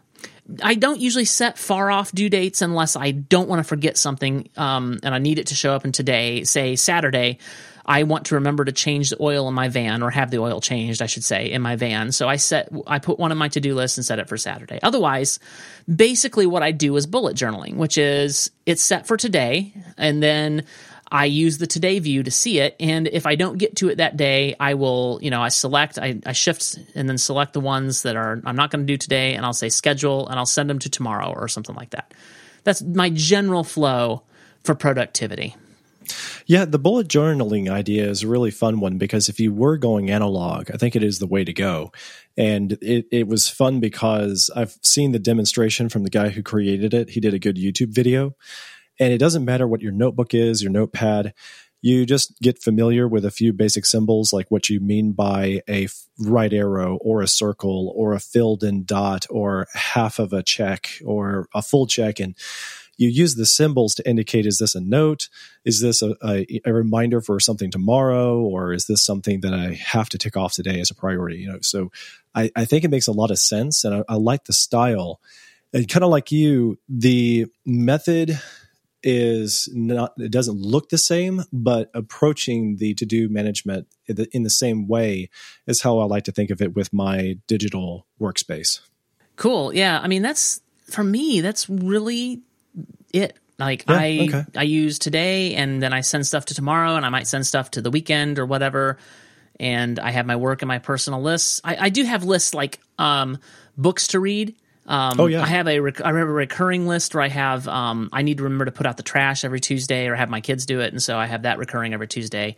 I 0.61 0.75
don't 0.75 0.99
usually 1.01 1.25
set 1.25 1.57
far 1.57 1.89
off 1.89 2.11
due 2.11 2.29
dates 2.29 2.61
unless 2.61 2.95
I 2.95 3.09
don't 3.11 3.49
want 3.49 3.59
to 3.61 3.63
forget 3.63 3.97
something 3.97 4.47
um, 4.57 4.99
and 5.01 5.15
I 5.15 5.17
need 5.17 5.39
it 5.39 5.47
to 5.47 5.55
show 5.55 5.73
up 5.73 5.85
in 5.85 5.91
today, 5.91 6.43
say 6.43 6.75
Saturday. 6.75 7.39
I 7.85 8.03
want 8.03 8.25
to 8.27 8.35
remember 8.35 8.65
to 8.65 8.71
change 8.71 9.11
the 9.11 9.21
oil 9.21 9.47
in 9.47 9.53
my 9.53 9.69
van 9.69 10.01
or 10.01 10.09
have 10.09 10.31
the 10.31 10.39
oil 10.39 10.59
changed, 10.59 11.01
I 11.01 11.05
should 11.05 11.23
say, 11.23 11.51
in 11.51 11.61
my 11.61 11.75
van. 11.75 12.11
So 12.11 12.27
I 12.27 12.37
set, 12.37 12.69
I 12.87 12.97
put 12.99 13.19
one 13.19 13.31
on 13.31 13.37
my 13.37 13.47
to 13.49 13.61
do 13.61 13.75
list 13.75 13.97
and 13.97 14.05
set 14.05 14.17
it 14.17 14.27
for 14.27 14.37
Saturday. 14.37 14.79
Otherwise, 14.81 15.39
basically 15.93 16.47
what 16.47 16.63
I 16.63 16.71
do 16.71 16.95
is 16.95 17.05
bullet 17.05 17.37
journaling, 17.37 17.75
which 17.75 17.97
is 17.97 18.49
it's 18.65 18.81
set 18.81 19.05
for 19.05 19.17
today 19.17 19.73
and 19.97 20.21
then 20.21 20.65
I 21.11 21.25
use 21.25 21.59
the 21.59 21.67
today 21.67 21.99
view 21.99 22.23
to 22.23 22.31
see 22.31 22.59
it. 22.59 22.75
And 22.79 23.07
if 23.07 23.27
I 23.27 23.35
don't 23.35 23.57
get 23.59 23.75
to 23.77 23.89
it 23.89 23.97
that 23.97 24.17
day, 24.17 24.55
I 24.59 24.73
will, 24.73 25.19
you 25.21 25.29
know, 25.29 25.41
I 25.41 25.49
select, 25.49 25.99
I, 25.99 26.19
I 26.25 26.31
shift 26.31 26.79
and 26.95 27.07
then 27.07 27.19
select 27.19 27.53
the 27.53 27.59
ones 27.59 28.01
that 28.01 28.15
are, 28.15 28.41
I'm 28.43 28.55
not 28.55 28.71
going 28.71 28.85
to 28.85 28.91
do 28.91 28.97
today. 28.97 29.35
And 29.35 29.45
I'll 29.45 29.53
say 29.53 29.69
schedule 29.69 30.27
and 30.27 30.39
I'll 30.39 30.47
send 30.47 30.69
them 30.69 30.79
to 30.79 30.89
tomorrow 30.89 31.31
or 31.31 31.47
something 31.47 31.75
like 31.75 31.91
that. 31.91 32.13
That's 32.63 32.81
my 32.81 33.11
general 33.11 33.63
flow 33.63 34.23
for 34.63 34.73
productivity. 34.73 35.55
Yeah, 36.45 36.65
the 36.65 36.79
bullet 36.79 37.07
journaling 37.07 37.69
idea 37.69 38.07
is 38.09 38.23
a 38.23 38.27
really 38.27 38.51
fun 38.51 38.79
one 38.79 38.97
because 38.97 39.29
if 39.29 39.39
you 39.39 39.53
were 39.53 39.77
going 39.77 40.09
analog, 40.09 40.71
I 40.71 40.77
think 40.77 40.95
it 40.95 41.03
is 41.03 41.19
the 41.19 41.27
way 41.27 41.43
to 41.43 41.53
go. 41.53 41.91
And 42.37 42.73
it, 42.81 43.07
it 43.11 43.27
was 43.27 43.49
fun 43.49 43.79
because 43.79 44.49
I've 44.55 44.77
seen 44.81 45.11
the 45.11 45.19
demonstration 45.19 45.89
from 45.89 46.03
the 46.03 46.09
guy 46.09 46.29
who 46.29 46.43
created 46.43 46.93
it. 46.93 47.11
He 47.11 47.19
did 47.19 47.33
a 47.33 47.39
good 47.39 47.57
YouTube 47.57 47.89
video. 47.89 48.35
And 48.99 49.11
it 49.11 49.17
doesn't 49.17 49.43
matter 49.43 49.67
what 49.67 49.81
your 49.81 49.91
notebook 49.91 50.33
is, 50.33 50.63
your 50.63 50.71
notepad, 50.71 51.33
you 51.85 52.03
just 52.03 52.41
get 52.41 52.63
familiar 52.63 53.07
with 53.07 53.25
a 53.25 53.29
few 53.29 53.53
basic 53.53 53.85
symbols 53.85 54.33
like 54.33 54.49
what 54.49 54.69
you 54.69 54.79
mean 54.79 55.11
by 55.11 55.61
a 55.69 55.87
right 56.17 56.51
arrow 56.51 56.97
or 56.99 57.21
a 57.21 57.27
circle 57.27 57.93
or 57.95 58.13
a 58.13 58.19
filled 58.19 58.63
in 58.63 58.85
dot 58.85 59.27
or 59.29 59.67
half 59.75 60.17
of 60.17 60.33
a 60.33 60.41
check 60.41 60.89
or 61.05 61.47
a 61.53 61.61
full 61.61 61.85
check. 61.85 62.19
And 62.19 62.35
you 62.97 63.09
use 63.09 63.35
the 63.35 63.45
symbols 63.45 63.95
to 63.95 64.09
indicate 64.09 64.45
is 64.45 64.57
this 64.57 64.75
a 64.75 64.81
note? 64.81 65.29
Is 65.63 65.81
this 65.81 66.01
a, 66.01 66.15
a, 66.23 66.61
a 66.65 66.73
reminder 66.73 67.21
for 67.21 67.39
something 67.39 67.71
tomorrow? 67.71 68.39
Or 68.39 68.73
is 68.73 68.85
this 68.87 69.03
something 69.03 69.41
that 69.41 69.53
i 69.53 69.73
have 69.73 70.09
to 70.09 70.17
tick 70.17 70.37
off 70.37 70.53
today 70.53 70.79
as 70.79 70.91
a 70.91 70.95
priority? 70.95 71.37
You 71.37 71.53
know 71.53 71.59
so 71.61 71.91
i, 72.33 72.51
I 72.55 72.65
think 72.65 72.83
it 72.83 72.91
makes 72.91 73.07
a 73.07 73.11
lot 73.11 73.31
of 73.31 73.39
sense 73.39 73.83
and 73.83 73.95
i, 73.95 74.03
I 74.07 74.15
like 74.15 74.45
the 74.45 74.53
style. 74.53 75.19
And 75.73 75.89
kind 75.89 76.03
of 76.03 76.09
like 76.09 76.31
you 76.31 76.79
the 76.87 77.47
method 77.65 78.39
is 79.03 79.69
not 79.73 80.13
it 80.17 80.31
doesn't 80.31 80.57
look 80.57 80.89
the 80.89 80.97
same 80.97 81.43
but 81.53 81.91
approaching 81.93 82.77
the 82.77 82.95
to-do 82.95 83.29
management 83.29 83.87
in 84.07 84.15
the, 84.15 84.27
in 84.31 84.41
the 84.41 84.49
same 84.49 84.87
way 84.87 85.29
is 85.67 85.81
how 85.81 85.99
i 85.99 86.05
like 86.05 86.23
to 86.23 86.31
think 86.31 86.49
of 86.49 86.59
it 86.59 86.75
with 86.75 86.91
my 86.91 87.37
digital 87.45 88.07
workspace. 88.19 88.79
Cool. 89.35 89.73
Yeah. 89.73 89.99
I 90.01 90.07
mean, 90.07 90.21
that's 90.21 90.61
for 90.89 91.03
me, 91.03 91.41
that's 91.41 91.69
really 91.69 92.41
it. 93.15 93.37
Like 93.57 93.85
Yeah, 93.87 93.95
I, 93.95 94.27
okay. 94.29 94.43
I 94.57 94.63
use 94.63 94.99
today 94.99 95.55
and 95.55 95.81
then 95.81 95.93
I 95.93 96.01
send 96.01 96.27
stuff 96.27 96.45
to 96.45 96.53
tomorrow 96.53 96.95
and 96.95 97.05
I 97.05 97.09
might 97.09 97.27
send 97.27 97.47
stuff 97.47 97.71
to 97.71 97.81
the 97.81 97.89
weekend 97.89 98.37
or 98.37 98.45
whatever. 98.45 98.97
And 99.59 99.99
I 99.99 100.11
have 100.11 100.25
my 100.25 100.35
work 100.35 100.61
and 100.61 100.67
my 100.67 100.79
personal 100.79 101.21
lists. 101.21 101.61
I, 101.63 101.77
I 101.79 101.89
do 101.89 102.03
have 102.03 102.25
lists 102.25 102.53
like, 102.53 102.79
um, 102.99 103.37
books 103.77 104.07
to 104.07 104.19
read. 104.19 104.55
Um, 104.85 105.19
Oh, 105.19 105.25
yeah. 105.25 105.41
I 105.41 105.47
have 105.47 105.67
a 105.67 105.79
rec- 105.79 106.01
I 106.01 106.07
have 106.07 106.15
a 106.15 106.25
recurring 106.25 106.87
list 106.87 107.15
where 107.15 107.23
I 107.23 107.29
have 107.29 107.67
um, 107.67 108.09
I 108.13 108.21
need 108.21 108.37
to 108.37 108.43
remember 108.43 108.65
to 108.65 108.71
put 108.71 108.85
out 108.85 108.97
the 108.97 109.03
trash 109.03 109.43
every 109.43 109.59
Tuesday 109.59 110.07
or 110.07 110.15
have 110.15 110.29
my 110.29 110.41
kids 110.41 110.65
do 110.65 110.81
it, 110.81 110.91
and 110.93 111.01
so 111.01 111.17
I 111.17 111.25
have 111.25 111.43
that 111.43 111.57
recurring 111.57 111.93
every 111.93 112.07
Tuesday. 112.07 112.55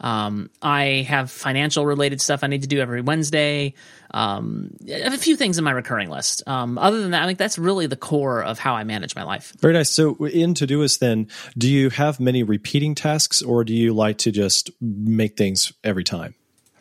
Um, 0.00 0.50
I 0.60 1.06
have 1.08 1.30
financial 1.30 1.86
related 1.86 2.20
stuff 2.20 2.44
I 2.44 2.46
need 2.46 2.62
to 2.62 2.68
do 2.68 2.80
every 2.80 3.00
Wednesday. 3.00 3.74
Um, 4.12 4.76
I 4.88 4.98
have 5.00 5.14
a 5.14 5.18
few 5.18 5.36
things 5.36 5.58
in 5.58 5.64
my 5.64 5.70
recurring 5.70 6.10
list. 6.10 6.46
Um, 6.46 6.78
other 6.78 7.00
than 7.00 7.10
that, 7.12 7.22
I 7.22 7.26
think 7.26 7.38
that's 7.38 7.58
really 7.58 7.86
the 7.86 7.96
core 7.96 8.42
of 8.42 8.58
how 8.58 8.74
I 8.74 8.84
manage 8.84 9.14
my 9.14 9.22
life. 9.22 9.52
Very 9.60 9.74
nice. 9.74 9.90
So 9.90 10.14
in 10.26 10.54
Todoist, 10.54 11.00
then, 11.00 11.28
do 11.56 11.68
you 11.68 11.90
have 11.90 12.20
many 12.20 12.42
repeating 12.42 12.94
tasks, 12.94 13.42
or 13.42 13.64
do 13.64 13.74
you 13.74 13.94
like 13.94 14.18
to 14.18 14.30
just 14.30 14.70
make 14.80 15.36
things 15.36 15.72
every 15.82 16.04
time? 16.04 16.34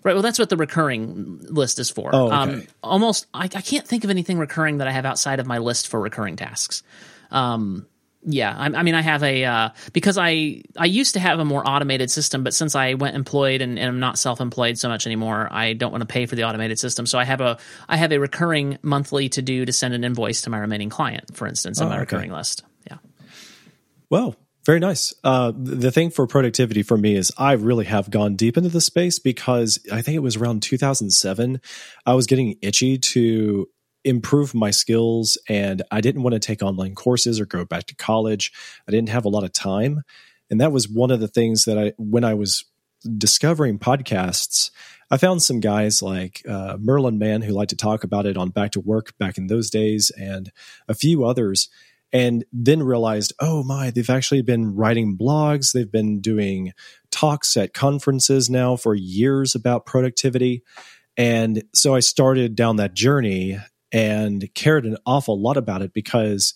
Right. 0.04 0.13
Well, 0.13 0.21
that's 0.21 0.38
what 0.38 0.49
the 0.49 0.58
recurring 0.58 1.39
list 1.49 1.80
is 1.80 1.89
for. 1.89 2.12
Oh, 2.13 2.28
okay. 2.28 2.36
um, 2.36 2.67
almost, 2.84 3.25
I, 3.34 3.45
I 3.45 3.62
can't 3.62 3.88
think 3.88 4.04
of 4.04 4.12
anything 4.12 4.38
recurring 4.38 4.78
that 4.78 4.88
I 4.88 4.91
have 4.91 5.06
outside 5.06 5.39
of 5.39 5.47
my 5.47 5.58
list 5.58 5.88
for 5.88 5.99
recurring 5.99 6.36
tasks. 6.36 6.84
Um, 7.32 7.88
yeah, 8.28 8.56
I, 8.58 8.66
I 8.66 8.84
mean, 8.84 8.96
I 8.96 9.02
have 9.02 9.22
a 9.24 9.46
uh, 9.46 9.70
because 9.94 10.18
I 10.18 10.64
I 10.78 10.86
used 10.86 11.14
to 11.14 11.20
have 11.20 11.40
a 11.40 11.46
more 11.46 11.68
automated 11.68 12.10
system, 12.10 12.44
but 12.44 12.54
since 12.54 12.76
I 12.76 12.96
went 12.96 13.16
employed 13.16 13.62
and, 13.62 13.78
and 13.78 13.88
I'm 13.88 14.00
not 14.00 14.18
self-employed 14.18 14.78
so 14.78 14.90
much 14.90 15.06
anymore, 15.06 15.48
I 15.52 15.74
don't 15.74 15.92
want 15.92 16.02
to 16.02 16.08
pay 16.08 16.26
for 16.26 16.36
the 16.36 16.44
automated 16.44 16.80
system. 16.80 17.06
So 17.06 17.20
I 17.20 17.24
have 17.24 17.42
a 17.42 17.58
I 17.88 17.98
have 17.98 18.12
a 18.12 18.20
recurring 18.20 18.80
monthly 18.82 19.30
to 19.30 19.42
do 19.42 19.66
to 19.66 19.72
send 19.72 19.94
an 19.94 20.04
invoice 20.04 20.42
to 20.42 20.50
my 20.50 20.58
remaining 20.58 20.90
client, 20.90 21.36
for 21.36 21.48
instance, 21.48 21.80
in 21.80 21.86
Oh, 21.86 21.90
my 21.90 21.96
okay. 21.96 22.02
recurring 22.02 22.32
list. 22.32 22.64
Yeah. 22.90 22.98
Well, 24.10 24.36
very 24.66 24.80
nice. 24.80 25.14
Uh, 25.24 25.52
the 25.56 25.92
thing 25.92 26.10
for 26.10 26.26
productivity 26.26 26.82
for 26.82 26.98
me 26.98 27.16
is 27.16 27.32
I 27.38 27.52
really 27.52 27.86
have 27.86 28.10
gone 28.10 28.36
deep 28.36 28.58
into 28.58 28.70
the 28.70 28.82
space 28.82 29.20
because 29.20 29.80
I 29.92 30.02
think 30.02 30.16
it 30.16 30.24
was 30.24 30.36
around 30.36 30.64
2007. 30.64 31.62
I 32.08 32.14
was 32.16 32.26
getting 32.26 32.58
itchy 32.64 32.98
to 32.98 33.70
improve 34.06 34.54
my 34.54 34.72
skills 34.72 35.38
and 35.50 35.82
I 35.91 36.00
didn't 36.00 36.24
want 36.24 36.34
to 36.34 36.39
take 36.39 36.62
online 36.62 36.96
courses 36.96 37.39
or 37.39 37.46
go 37.46 37.65
back 37.65 37.88
to 37.88 37.96
college. 37.96 38.54
I 38.88 38.91
didn't 38.91 39.10
have 39.10 39.26
a 39.26 39.30
lot 39.30 39.44
of 39.44 39.52
time. 39.52 40.04
And 40.50 40.62
that 40.62 40.72
was 40.72 40.88
one 40.88 41.12
of 41.12 41.20
the 41.20 41.28
things 41.28 41.65
that 41.65 41.78
I, 41.78 41.94
when 41.98 42.24
I 42.24 42.36
was 42.36 42.63
discovering 43.18 43.80
podcasts, 43.80 44.70
I 45.12 45.18
found 45.18 45.41
some 45.41 45.60
guys 45.60 46.02
like 46.02 46.41
uh, 46.48 46.78
Merlin 46.80 47.18
Mann 47.18 47.41
who 47.41 47.54
liked 47.54 47.72
to 47.72 47.76
talk 47.76 48.04
about 48.04 48.26
it 48.26 48.38
on 48.38 48.50
Back 48.50 48.72
to 48.72 48.80
Work 48.80 49.18
back 49.18 49.38
in 49.38 49.48
those 49.48 49.70
days, 49.70 50.12
and 50.18 50.52
a 50.88 50.94
few 50.94 51.26
others. 51.26 51.70
And 52.13 52.46
then 52.54 52.82
realized, 52.82 53.34
oh 53.39 53.62
my, 53.63 53.89
they've 53.89 54.10
actually 54.10 54.41
been 54.41 54.76
writing 54.76 55.18
blogs. 55.18 55.74
They've 55.74 55.91
been 55.91 56.22
doing 56.22 56.72
talks 57.12 57.58
at 57.58 57.74
conferences 57.74 58.50
now 58.50 58.78
for 58.78 58.96
years 58.96 59.54
about 59.54 59.86
productivity. 59.86 60.63
And 61.18 61.63
so 61.74 61.94
I 61.94 62.00
started 62.00 62.56
down 62.56 62.78
that 62.78 62.94
journey 62.94 63.60
and 63.96 64.54
cared 64.54 64.86
an 64.86 64.98
awful 65.06 65.40
lot 65.40 65.56
about 65.56 65.82
it 65.82 65.94
because 65.94 66.54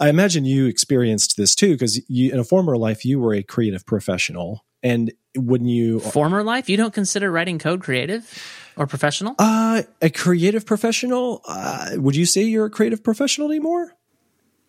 I 0.00 0.08
imagine 0.08 0.46
you 0.46 0.64
experienced 0.64 1.36
this 1.36 1.54
too, 1.54 1.72
because 1.72 2.00
in 2.08 2.38
a 2.38 2.44
former 2.44 2.78
life, 2.78 3.04
you 3.04 3.20
were 3.20 3.34
a 3.34 3.42
creative 3.42 3.84
professional. 3.84 4.64
And 4.82 5.12
when 5.36 5.66
you 5.66 6.00
former 6.00 6.42
life, 6.42 6.70
you 6.70 6.78
don't 6.78 6.94
consider 6.94 7.30
writing 7.30 7.58
code 7.58 7.82
creative 7.82 8.32
or 8.78 8.86
professional? 8.86 9.34
Uh, 9.38 9.82
a 10.00 10.08
creative 10.08 10.64
professional. 10.64 11.42
Uh, 11.46 11.90
would 11.96 12.16
you 12.16 12.24
say 12.24 12.44
you're 12.44 12.66
a 12.66 12.70
creative 12.70 13.04
professional 13.04 13.50
anymore? 13.50 13.92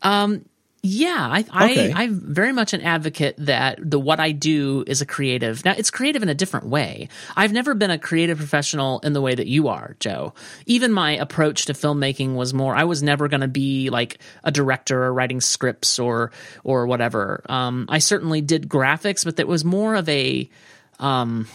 Um, 0.01 0.49
yeah, 0.81 1.27
I, 1.29 1.39
okay. 1.71 1.91
I, 1.91 2.03
I'm 2.03 2.21
very 2.21 2.53
much 2.53 2.73
an 2.73 2.81
advocate 2.81 3.35
that 3.39 3.79
the 3.81 3.99
what 3.99 4.21
I 4.21 4.31
do 4.31 4.85
is 4.87 5.01
a 5.01 5.05
creative. 5.05 5.65
Now, 5.65 5.73
it's 5.77 5.91
creative 5.91 6.23
in 6.23 6.29
a 6.29 6.33
different 6.33 6.67
way. 6.67 7.09
I've 7.35 7.51
never 7.51 7.75
been 7.75 7.91
a 7.91 7.99
creative 7.99 8.37
professional 8.37 8.99
in 8.99 9.11
the 9.11 9.19
way 9.19 9.35
that 9.35 9.47
you 9.47 9.67
are, 9.67 9.97
Joe. 9.99 10.33
Even 10.65 10.93
my 10.93 11.11
approach 11.17 11.65
to 11.65 11.73
filmmaking 11.73 12.35
was 12.35 12.53
more. 12.53 12.75
I 12.75 12.85
was 12.85 13.03
never 13.03 13.27
going 13.27 13.41
to 13.41 13.49
be 13.49 13.89
like 13.89 14.19
a 14.43 14.51
director 14.51 15.03
or 15.03 15.13
writing 15.13 15.41
scripts 15.41 15.99
or 15.99 16.31
or 16.63 16.87
whatever. 16.87 17.43
Um, 17.49 17.85
I 17.89 17.99
certainly 17.99 18.39
did 18.39 18.69
graphics, 18.69 19.25
but 19.25 19.35
that 19.35 19.47
was 19.47 19.65
more 19.65 19.95
of 19.95 20.07
a 20.07 20.49
um, 20.99 21.47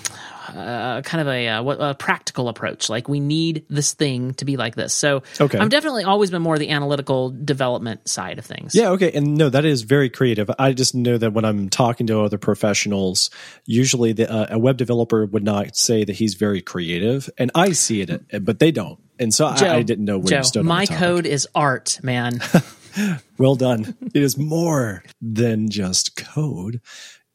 uh, 0.48 1.02
kind 1.02 1.20
of 1.20 1.28
a, 1.28 1.48
uh, 1.48 1.90
a, 1.90 1.94
practical 1.94 2.48
approach. 2.48 2.88
Like 2.88 3.09
we 3.09 3.20
need 3.20 3.64
this 3.68 3.94
thing 3.94 4.35
to 4.35 4.44
be 4.44 4.57
like 4.57 4.74
this. 4.74 4.94
So 4.94 5.22
okay. 5.40 5.59
I've 5.59 5.70
definitely 5.70 6.04
always 6.04 6.30
been 6.30 6.42
more 6.42 6.59
the 6.59 6.70
analytical 6.70 7.30
development 7.30 8.09
side 8.09 8.38
of 8.38 8.44
things. 8.44 8.74
Yeah. 8.74 8.90
Okay. 8.90 9.12
And 9.12 9.37
no, 9.37 9.48
that 9.48 9.64
is 9.64 9.83
very 9.83 10.11
creative. 10.11 10.50
I 10.59 10.72
just 10.72 10.94
know 10.94 11.18
that 11.18 11.33
when 11.33 11.44
I'm 11.44 11.68
talking 11.68 12.07
to 12.09 12.20
other 12.20 12.38
professionals, 12.38 13.30
usually 13.64 14.12
the, 14.12 14.30
uh, 14.30 14.46
a 14.50 14.59
web 14.59 14.76
developer 14.76 15.26
would 15.26 15.44
not 15.44 15.76
say 15.76 16.04
that 16.04 16.16
he's 16.16 16.35
very 16.35 16.61
creative, 16.61 17.28
and 17.38 17.50
I 17.54 17.72
see 17.72 18.02
it, 18.02 18.44
but 18.44 18.59
they 18.59 18.70
don't. 18.70 18.98
And 19.18 19.33
so 19.33 19.54
Joe, 19.54 19.66
I, 19.66 19.76
I, 19.76 19.83
didn't 19.83 20.04
know 20.04 20.18
where 20.18 20.26
Joe, 20.26 20.37
you 20.38 20.44
stood. 20.44 20.64
My 20.64 20.87
code 20.87 21.26
is 21.26 21.46
art, 21.54 22.00
man. 22.02 22.40
well 23.38 23.54
done. 23.54 23.96
it 24.12 24.22
is 24.22 24.37
more 24.37 25.04
than 25.20 25.70
just 25.70 26.16
code. 26.16 26.80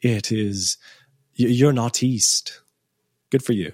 It 0.02 0.32
is 0.32 0.78
you're 1.48 1.70
an 1.70 1.80
artiste. 1.80 2.62
Good 3.32 3.44
for 3.44 3.54
you. 3.54 3.74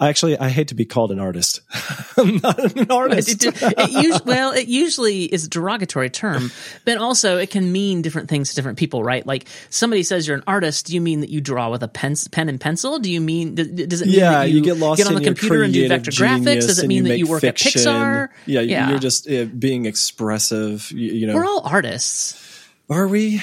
Actually, 0.00 0.36
I 0.36 0.48
hate 0.48 0.68
to 0.68 0.74
be 0.74 0.84
called 0.84 1.12
an 1.12 1.20
artist. 1.20 1.60
I'm 2.18 2.38
not 2.38 2.58
an 2.76 2.90
artist. 2.90 3.44
It, 3.44 3.62
it, 3.62 3.74
it, 3.78 4.26
well, 4.26 4.50
it 4.50 4.66
usually 4.66 5.22
is 5.24 5.44
a 5.44 5.48
derogatory 5.48 6.10
term, 6.10 6.50
but 6.84 6.98
also 6.98 7.38
it 7.38 7.50
can 7.50 7.70
mean 7.70 8.02
different 8.02 8.28
things 8.28 8.50
to 8.50 8.56
different 8.56 8.76
people, 8.76 9.04
right? 9.04 9.24
Like 9.24 9.46
somebody 9.70 10.02
says 10.02 10.26
you're 10.26 10.36
an 10.36 10.42
artist. 10.48 10.86
Do 10.86 10.94
you 10.94 11.00
mean 11.00 11.20
that 11.20 11.30
you 11.30 11.40
draw 11.40 11.70
with 11.70 11.84
a 11.84 11.88
pen, 11.88 12.16
pen 12.32 12.48
and 12.48 12.60
pencil? 12.60 12.98
Do 12.98 13.08
you 13.08 13.20
mean 13.20 13.54
does 13.54 14.02
it 14.02 14.06
mean 14.06 14.18
yeah, 14.18 14.32
that 14.32 14.50
you, 14.50 14.56
you 14.56 14.62
get 14.64 14.78
lost 14.78 14.98
get 14.98 15.06
on 15.06 15.14
the 15.14 15.22
computer 15.22 15.62
and 15.62 15.72
do 15.72 15.86
vector 15.86 16.10
graphics? 16.10 16.66
Does 16.66 16.80
it 16.80 16.88
mean 16.88 17.04
that 17.04 17.18
you 17.18 17.28
work 17.28 17.42
fiction. 17.42 17.80
at 17.80 17.86
Pixar? 17.86 18.28
Yeah, 18.46 18.60
yeah. 18.62 18.90
you're 18.90 18.98
just 18.98 19.30
uh, 19.30 19.44
being 19.44 19.86
expressive. 19.86 20.90
You, 20.90 21.12
you 21.12 21.26
know, 21.28 21.36
we're 21.36 21.46
all 21.46 21.62
artists. 21.64 22.64
Are 22.90 23.06
we? 23.06 23.42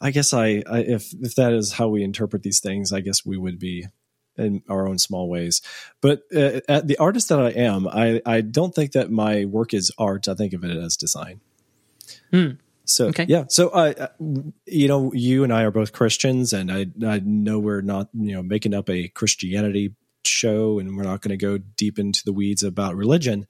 I 0.00 0.10
guess 0.10 0.32
I, 0.32 0.62
I, 0.70 0.80
if 0.80 1.12
if 1.20 1.34
that 1.36 1.52
is 1.52 1.72
how 1.72 1.88
we 1.88 2.02
interpret 2.02 2.42
these 2.42 2.60
things, 2.60 2.92
I 2.92 3.00
guess 3.00 3.24
we 3.24 3.36
would 3.36 3.58
be 3.58 3.86
in 4.36 4.62
our 4.68 4.88
own 4.88 4.98
small 4.98 5.28
ways. 5.28 5.60
But 6.00 6.22
uh, 6.34 6.60
at 6.68 6.86
the 6.86 6.98
artist 6.98 7.28
that 7.28 7.40
I 7.40 7.50
am, 7.50 7.88
I 7.88 8.22
I 8.24 8.40
don't 8.40 8.74
think 8.74 8.92
that 8.92 9.10
my 9.10 9.44
work 9.44 9.74
is 9.74 9.90
art. 9.98 10.28
I 10.28 10.34
think 10.34 10.52
of 10.52 10.64
it 10.64 10.76
as 10.76 10.96
design. 10.96 11.40
Hmm. 12.30 12.50
So 12.84 13.06
okay. 13.08 13.26
yeah, 13.28 13.44
so 13.48 13.70
I, 13.70 13.92
uh, 13.92 14.08
you 14.66 14.88
know, 14.88 15.12
you 15.12 15.44
and 15.44 15.52
I 15.52 15.62
are 15.62 15.70
both 15.70 15.92
Christians, 15.92 16.52
and 16.52 16.72
I 16.72 16.86
I 17.06 17.20
know 17.24 17.58
we're 17.58 17.82
not 17.82 18.08
you 18.12 18.34
know 18.34 18.42
making 18.42 18.74
up 18.74 18.90
a 18.90 19.08
Christianity 19.08 19.94
show, 20.24 20.78
and 20.78 20.96
we're 20.96 21.04
not 21.04 21.20
going 21.20 21.30
to 21.30 21.36
go 21.36 21.58
deep 21.58 21.98
into 21.98 22.24
the 22.24 22.32
weeds 22.32 22.62
about 22.62 22.96
religion, 22.96 23.46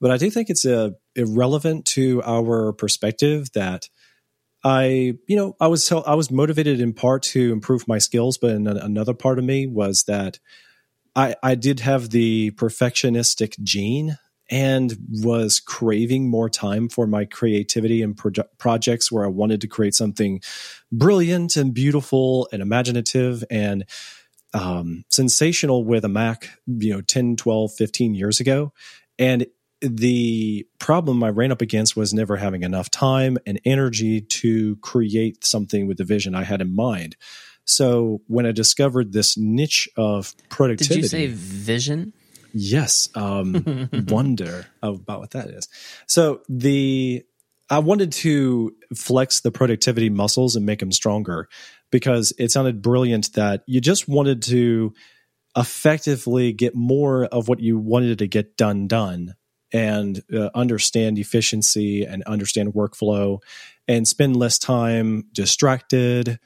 but 0.00 0.10
I 0.10 0.18
do 0.18 0.30
think 0.30 0.50
it's 0.50 0.66
uh, 0.66 0.90
irrelevant 1.16 1.86
to 1.86 2.22
our 2.24 2.72
perspective 2.72 3.50
that 3.54 3.88
I, 4.64 5.14
you 5.26 5.36
know, 5.36 5.56
I 5.60 5.66
was 5.66 5.90
I 5.90 6.14
was 6.14 6.30
motivated 6.30 6.80
in 6.80 6.92
part 6.92 7.22
to 7.24 7.52
improve 7.52 7.88
my 7.88 7.98
skills, 7.98 8.38
but 8.38 8.50
another 8.52 9.14
part 9.14 9.38
of 9.38 9.44
me 9.44 9.66
was 9.66 10.04
that 10.04 10.38
I 11.16 11.34
I 11.42 11.54
did 11.54 11.80
have 11.80 12.10
the 12.10 12.52
perfectionistic 12.52 13.58
gene 13.62 14.18
and 14.50 14.96
was 15.08 15.60
craving 15.60 16.28
more 16.28 16.48
time 16.50 16.88
for 16.88 17.06
my 17.06 17.24
creativity 17.24 18.02
and 18.02 18.16
pro- 18.16 18.44
projects 18.58 19.10
where 19.10 19.24
I 19.24 19.28
wanted 19.28 19.62
to 19.62 19.66
create 19.66 19.94
something 19.94 20.40
brilliant 20.92 21.56
and 21.56 21.72
beautiful 21.72 22.48
and 22.52 22.60
imaginative 22.60 23.42
and 23.50 23.84
um, 24.52 25.04
sensational 25.10 25.84
with 25.84 26.04
a 26.04 26.08
Mac, 26.08 26.50
you 26.66 26.92
know, 26.92 27.00
10, 27.00 27.36
12, 27.36 27.72
15 27.72 28.14
years 28.14 28.40
ago. 28.40 28.72
And 29.18 29.46
the 29.82 30.66
problem 30.78 31.22
I 31.24 31.30
ran 31.30 31.52
up 31.52 31.60
against 31.60 31.96
was 31.96 32.14
never 32.14 32.36
having 32.36 32.62
enough 32.62 32.90
time 32.90 33.36
and 33.46 33.60
energy 33.64 34.20
to 34.20 34.76
create 34.76 35.44
something 35.44 35.86
with 35.86 35.98
the 35.98 36.04
vision 36.04 36.34
I 36.34 36.44
had 36.44 36.60
in 36.60 36.74
mind. 36.74 37.16
So 37.64 38.22
when 38.28 38.46
I 38.46 38.52
discovered 38.52 39.12
this 39.12 39.36
niche 39.36 39.88
of 39.96 40.34
productivity, 40.48 40.94
did 40.94 41.02
you 41.02 41.08
say 41.08 41.26
vision? 41.26 42.12
Yes, 42.54 43.08
um, 43.14 43.88
wonder 44.08 44.66
about 44.82 45.20
what 45.20 45.30
that 45.32 45.48
is. 45.48 45.68
So 46.06 46.42
the 46.48 47.24
I 47.70 47.78
wanted 47.78 48.12
to 48.12 48.74
flex 48.94 49.40
the 49.40 49.50
productivity 49.50 50.10
muscles 50.10 50.56
and 50.56 50.66
make 50.66 50.80
them 50.80 50.92
stronger 50.92 51.48
because 51.90 52.32
it 52.38 52.50
sounded 52.50 52.82
brilliant 52.82 53.32
that 53.34 53.62
you 53.66 53.80
just 53.80 54.08
wanted 54.08 54.42
to 54.42 54.92
effectively 55.56 56.52
get 56.52 56.74
more 56.74 57.24
of 57.24 57.48
what 57.48 57.60
you 57.60 57.78
wanted 57.78 58.18
to 58.18 58.26
get 58.26 58.56
done 58.56 58.88
done 58.88 59.34
and 59.72 60.22
uh, 60.34 60.50
understand 60.54 61.18
efficiency 61.18 62.04
and 62.04 62.22
understand 62.24 62.74
workflow 62.74 63.40
and 63.88 64.06
spend 64.06 64.36
less 64.36 64.58
time 64.58 65.24
distracted 65.32 66.38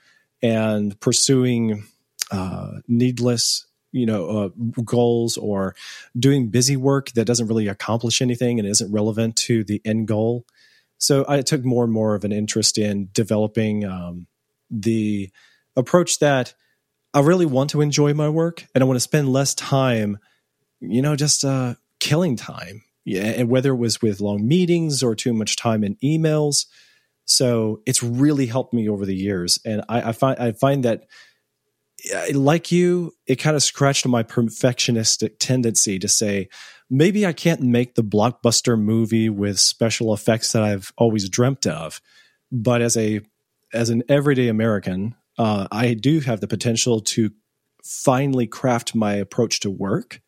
and 0.42 0.98
pursuing 1.00 1.84
uh, 2.30 2.72
needless 2.88 3.66
you 3.92 4.06
know 4.06 4.28
uh, 4.28 4.48
goals 4.84 5.36
or 5.36 5.74
doing 6.18 6.48
busy 6.48 6.76
work 6.76 7.10
that 7.12 7.24
doesn't 7.24 7.48
really 7.48 7.68
accomplish 7.68 8.20
anything 8.20 8.58
and 8.58 8.68
isn't 8.68 8.92
relevant 8.92 9.36
to 9.36 9.64
the 9.64 9.80
end 9.84 10.08
goal. 10.08 10.44
So 10.98 11.24
i 11.28 11.42
took 11.42 11.64
more 11.64 11.84
and 11.84 11.92
more 11.92 12.14
of 12.14 12.24
an 12.24 12.32
interest 12.32 12.78
in 12.78 13.08
developing 13.12 13.84
um, 13.84 14.26
the 14.70 15.30
approach 15.76 16.18
that 16.18 16.54
i 17.14 17.20
really 17.20 17.46
want 17.46 17.70
to 17.70 17.80
enjoy 17.80 18.14
my 18.14 18.28
work 18.28 18.66
and 18.74 18.82
i 18.82 18.86
want 18.86 18.96
to 18.96 19.00
spend 19.00 19.32
less 19.32 19.54
time 19.54 20.18
you 20.80 21.02
know 21.02 21.14
just 21.14 21.44
uh, 21.44 21.74
killing 22.00 22.34
time 22.34 22.82
yeah, 23.06 23.22
and 23.22 23.48
whether 23.48 23.70
it 23.70 23.76
was 23.76 24.02
with 24.02 24.20
long 24.20 24.46
meetings 24.46 25.00
or 25.02 25.14
too 25.14 25.32
much 25.32 25.54
time 25.54 25.84
in 25.84 25.94
emails. 26.02 26.66
So 27.24 27.80
it's 27.86 28.02
really 28.02 28.46
helped 28.46 28.74
me 28.74 28.88
over 28.88 29.06
the 29.06 29.14
years, 29.14 29.58
and 29.64 29.82
I, 29.88 30.10
I 30.10 30.12
find 30.12 30.38
I 30.38 30.52
find 30.52 30.84
that, 30.84 31.06
like 32.34 32.70
you, 32.72 33.12
it 33.26 33.36
kind 33.36 33.56
of 33.56 33.62
scratched 33.62 34.06
my 34.06 34.24
perfectionistic 34.24 35.38
tendency 35.38 35.98
to 36.00 36.08
say 36.08 36.48
maybe 36.90 37.24
I 37.24 37.32
can't 37.32 37.60
make 37.60 37.94
the 37.94 38.04
blockbuster 38.04 38.78
movie 38.78 39.28
with 39.28 39.58
special 39.60 40.12
effects 40.12 40.52
that 40.52 40.64
I've 40.64 40.92
always 40.98 41.28
dreamt 41.28 41.66
of, 41.66 42.00
but 42.50 42.82
as 42.82 42.96
a 42.96 43.20
as 43.72 43.88
an 43.88 44.02
everyday 44.08 44.48
American, 44.48 45.14
uh, 45.38 45.68
I 45.70 45.94
do 45.94 46.20
have 46.20 46.40
the 46.40 46.48
potential 46.48 47.00
to 47.00 47.30
finally 47.84 48.48
craft 48.48 48.96
my 48.96 49.14
approach 49.14 49.60
to 49.60 49.70
work, 49.70 50.20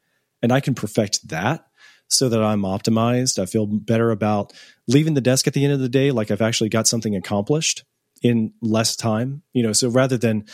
and 0.43 0.53
I 0.53 0.61
can 0.61 0.75
perfect 0.77 1.29
that 1.29 1.68
so 2.09 2.29
that 2.29 2.43
I'm 2.43 2.63
optimized. 2.63 3.39
I 3.39 3.47
feel 3.47 3.67
better 3.67 4.11
about 4.11 4.53
leaving 4.87 5.15
the 5.15 5.21
desk 5.21 5.47
at 5.47 5.53
the 5.53 5.65
end 5.65 5.75
of 5.75 5.81
the 5.81 5.89
day 5.89 6.11
like 6.11 6.31
I've 6.31 6.43
actually 6.43 6.71
got 6.71 6.87
something 6.87 7.15
accomplished 7.15 7.85
in 8.23 8.53
less 8.63 8.97
time. 8.97 9.43
You 9.53 9.63
know, 9.63 9.73
so 9.73 9.89
rather 9.89 10.17
than 10.17 10.47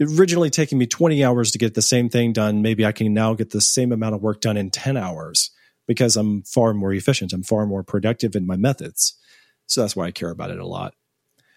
originally 0.00 0.50
taking 0.50 0.78
me 0.78 0.86
20 0.86 1.24
hours 1.24 1.50
to 1.52 1.58
get 1.58 1.74
the 1.74 1.82
same 1.82 2.08
thing 2.08 2.32
done, 2.32 2.62
maybe 2.62 2.86
I 2.86 2.92
can 2.92 3.12
now 3.12 3.34
get 3.34 3.50
the 3.50 3.60
same 3.60 3.92
amount 3.92 4.14
of 4.14 4.22
work 4.22 4.40
done 4.40 4.56
in 4.56 4.70
10 4.70 4.96
hours 4.96 5.50
because 5.86 6.16
I'm 6.16 6.42
far 6.42 6.72
more 6.72 6.92
efficient. 6.92 7.32
I'm 7.32 7.42
far 7.42 7.66
more 7.66 7.82
productive 7.82 8.36
in 8.36 8.46
my 8.46 8.56
methods. 8.56 9.18
So 9.66 9.80
that's 9.80 9.96
why 9.96 10.06
I 10.06 10.10
care 10.10 10.30
about 10.30 10.50
it 10.50 10.58
a 10.58 10.66
lot. 10.66 10.94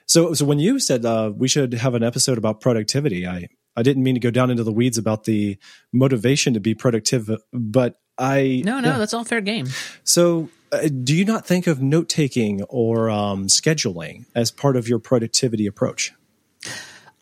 So, 0.08 0.34
so 0.34 0.46
when 0.46 0.60
you 0.60 0.80
said 0.80 1.06
uh, 1.06 1.32
we 1.36 1.48
should 1.48 1.74
have 1.74 1.96
an 1.96 2.04
episode 2.04 2.38
about 2.38 2.62
productivity, 2.62 3.26
I 3.26 3.48
I 3.76 3.84
didn't 3.84 4.04
mean 4.04 4.16
to 4.16 4.20
go 4.20 4.32
down 4.32 4.52
into 4.52 4.64
the 4.64 4.72
weeds 4.72 4.98
about 4.98 5.24
the 5.24 5.58
motivation 5.92 6.54
to 6.54 6.60
be 6.60 6.76
productive, 6.76 7.30
but 7.52 8.00
I 8.18 8.62
no 8.64 8.80
no 8.80 8.90
yeah. 8.90 8.98
that's 8.98 9.14
all 9.14 9.24
fair 9.24 9.42
game. 9.42 9.68
So, 10.04 10.50
uh, 10.72 10.88
do 10.88 11.16
you 11.16 11.26
not 11.26 11.46
think 11.46 11.68
of 11.68 11.82
note 11.82 12.10
taking 12.10 12.62
or 12.64 13.10
um, 13.10 13.48
scheduling 13.48 14.26
as 14.36 14.52
part 14.52 14.76
of 14.76 14.88
your 14.88 15.00
productivity 15.00 15.66
approach? 15.66 16.14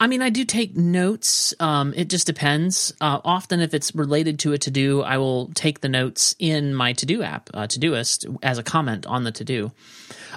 I 0.02 0.08
mean, 0.08 0.24
I 0.24 0.32
do 0.32 0.46
take 0.46 0.76
notes. 0.76 1.54
Um, 1.60 1.94
it 1.96 2.10
just 2.10 2.26
depends. 2.26 2.92
Uh, 3.00 3.22
often, 3.24 3.60
if 3.60 3.76
it's 3.76 3.94
related 3.94 4.40
to 4.40 4.54
a 4.54 4.58
to 4.58 4.72
do, 4.72 5.04
I 5.04 5.20
will 5.20 5.52
take 5.54 5.82
the 5.82 5.90
notes 5.90 6.36
in 6.40 6.74
my 6.74 6.94
to 6.94 7.06
do 7.06 7.22
app, 7.22 7.52
uh, 7.54 7.68
Todoist, 7.68 8.26
as 8.42 8.58
a 8.58 8.64
comment 8.64 9.06
on 9.06 9.26
the 9.26 9.32
to 9.34 9.44
do. 9.44 9.72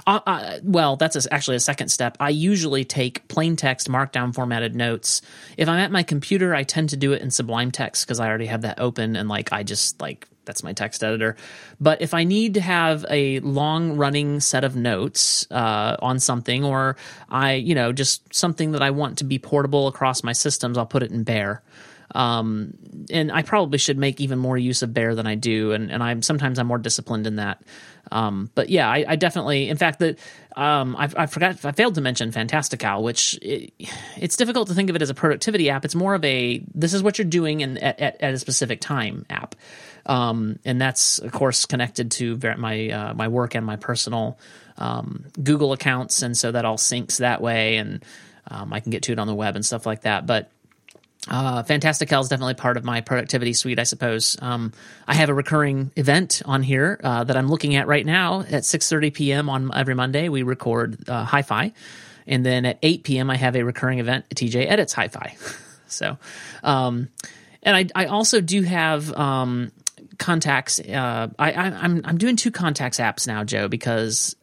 Uh, 0.06 0.20
uh, 0.26 0.58
well, 0.62 0.96
that's 0.96 1.16
a, 1.16 1.32
actually 1.32 1.56
a 1.56 1.60
second 1.60 1.88
step. 1.88 2.18
I 2.20 2.28
usually 2.28 2.84
take 2.84 3.26
plain 3.28 3.56
text, 3.56 3.88
markdown 3.88 4.34
formatted 4.34 4.76
notes. 4.76 5.22
If 5.56 5.66
I'm 5.66 5.78
at 5.78 5.90
my 5.90 6.02
computer, 6.02 6.54
I 6.54 6.64
tend 6.64 6.90
to 6.90 6.98
do 6.98 7.14
it 7.14 7.22
in 7.22 7.30
Sublime 7.30 7.70
Text 7.70 8.06
because 8.06 8.20
I 8.20 8.28
already 8.28 8.46
have 8.46 8.62
that 8.62 8.80
open 8.80 9.16
and 9.16 9.30
like 9.30 9.50
I 9.50 9.62
just 9.62 9.98
like 9.98 10.28
that's 10.44 10.62
my 10.62 10.72
text 10.72 11.02
editor. 11.02 11.36
But 11.80 12.02
if 12.02 12.14
I 12.14 12.24
need 12.24 12.54
to 12.54 12.60
have 12.60 13.04
a 13.10 13.40
long 13.40 13.96
running 13.96 14.40
set 14.40 14.64
of 14.64 14.76
notes 14.76 15.46
uh, 15.50 15.96
on 16.00 16.18
something, 16.18 16.64
or 16.64 16.96
I, 17.28 17.54
you 17.54 17.74
know, 17.74 17.92
just 17.92 18.34
something 18.34 18.72
that 18.72 18.82
I 18.82 18.90
want 18.90 19.18
to 19.18 19.24
be 19.24 19.38
portable 19.38 19.88
across 19.88 20.22
my 20.22 20.32
systems, 20.32 20.78
I'll 20.78 20.86
put 20.86 21.02
it 21.02 21.10
in 21.10 21.24
Bear. 21.24 21.62
Um, 22.14 22.74
and 23.10 23.32
I 23.32 23.42
probably 23.42 23.78
should 23.78 23.98
make 23.98 24.20
even 24.20 24.38
more 24.38 24.56
use 24.56 24.82
of 24.82 24.94
Bear 24.94 25.14
than 25.14 25.26
I 25.26 25.34
do, 25.34 25.72
and, 25.72 25.90
and 25.90 26.02
I'm 26.02 26.22
sometimes 26.22 26.58
I'm 26.58 26.66
more 26.66 26.78
disciplined 26.78 27.26
in 27.26 27.36
that. 27.36 27.62
Um, 28.12 28.50
but 28.54 28.68
yeah, 28.68 28.88
I, 28.88 29.04
I, 29.08 29.16
definitely, 29.16 29.68
in 29.68 29.76
fact, 29.76 29.98
that 30.00 30.18
um, 30.56 30.94
I, 30.96 31.10
I, 31.16 31.26
forgot, 31.26 31.64
I 31.64 31.72
failed 31.72 31.94
to 31.96 32.00
mention 32.00 32.30
Fantastical, 32.32 33.02
which 33.02 33.38
it, 33.40 33.72
it's 34.16 34.36
difficult 34.36 34.68
to 34.68 34.74
think 34.74 34.90
of 34.90 34.96
it 34.96 35.02
as 35.02 35.10
a 35.10 35.14
productivity 35.14 35.70
app. 35.70 35.84
It's 35.84 35.94
more 35.94 36.14
of 36.14 36.24
a 36.24 36.62
this 36.74 36.92
is 36.92 37.02
what 37.02 37.18
you're 37.18 37.24
doing 37.24 37.62
in, 37.62 37.78
at, 37.78 37.98
at, 37.98 38.20
at 38.20 38.34
a 38.34 38.38
specific 38.38 38.80
time 38.80 39.24
app. 39.30 39.54
Um, 40.06 40.58
and 40.64 40.80
that's 40.80 41.18
of 41.18 41.32
course 41.32 41.66
connected 41.66 42.10
to 42.12 42.38
my 42.58 42.88
uh, 42.90 43.14
my 43.14 43.28
work 43.28 43.54
and 43.54 43.64
my 43.64 43.76
personal 43.76 44.38
um, 44.76 45.26
Google 45.42 45.72
accounts, 45.72 46.22
and 46.22 46.36
so 46.36 46.52
that 46.52 46.64
all 46.64 46.76
syncs 46.76 47.18
that 47.18 47.40
way, 47.40 47.76
and 47.76 48.04
um, 48.48 48.72
I 48.72 48.80
can 48.80 48.90
get 48.90 49.04
to 49.04 49.12
it 49.12 49.18
on 49.18 49.26
the 49.26 49.34
web 49.34 49.56
and 49.56 49.64
stuff 49.64 49.86
like 49.86 50.02
that. 50.02 50.26
But 50.26 50.50
uh, 51.28 51.62
Fantastical 51.62 52.20
is 52.20 52.28
definitely 52.28 52.54
part 52.54 52.76
of 52.76 52.84
my 52.84 53.00
productivity 53.00 53.54
suite, 53.54 53.78
I 53.78 53.84
suppose. 53.84 54.36
Um, 54.42 54.72
I 55.06 55.14
have 55.14 55.30
a 55.30 55.34
recurring 55.34 55.90
event 55.96 56.42
on 56.44 56.62
here 56.62 57.00
uh, 57.02 57.24
that 57.24 57.36
I'm 57.36 57.48
looking 57.48 57.76
at 57.76 57.86
right 57.86 58.04
now 58.04 58.40
at 58.40 58.64
6:30 58.64 59.14
p.m. 59.14 59.48
on 59.48 59.70
every 59.74 59.94
Monday. 59.94 60.28
We 60.28 60.42
record 60.42 61.08
uh, 61.08 61.24
Hi-Fi, 61.24 61.72
and 62.26 62.44
then 62.44 62.66
at 62.66 62.78
8 62.82 63.04
p.m. 63.04 63.30
I 63.30 63.36
have 63.36 63.56
a 63.56 63.62
recurring 63.62 64.00
event. 64.00 64.28
TJ 64.34 64.70
edits 64.70 64.92
Hi-Fi, 64.92 65.36
so. 65.86 66.18
Um, 66.62 67.08
and 67.62 67.74
I, 67.74 68.02
I 68.02 68.06
also 68.06 68.42
do 68.42 68.60
have 68.62 69.10
um, 69.16 69.72
contacts. 70.18 70.80
Uh, 70.80 71.28
I, 71.38 71.52
I, 71.52 71.66
am 71.66 71.74
I'm, 71.74 72.00
I'm 72.04 72.18
doing 72.18 72.36
two 72.36 72.50
contacts 72.50 72.98
apps 72.98 73.26
now, 73.26 73.44
Joe, 73.44 73.68
because 73.68 74.36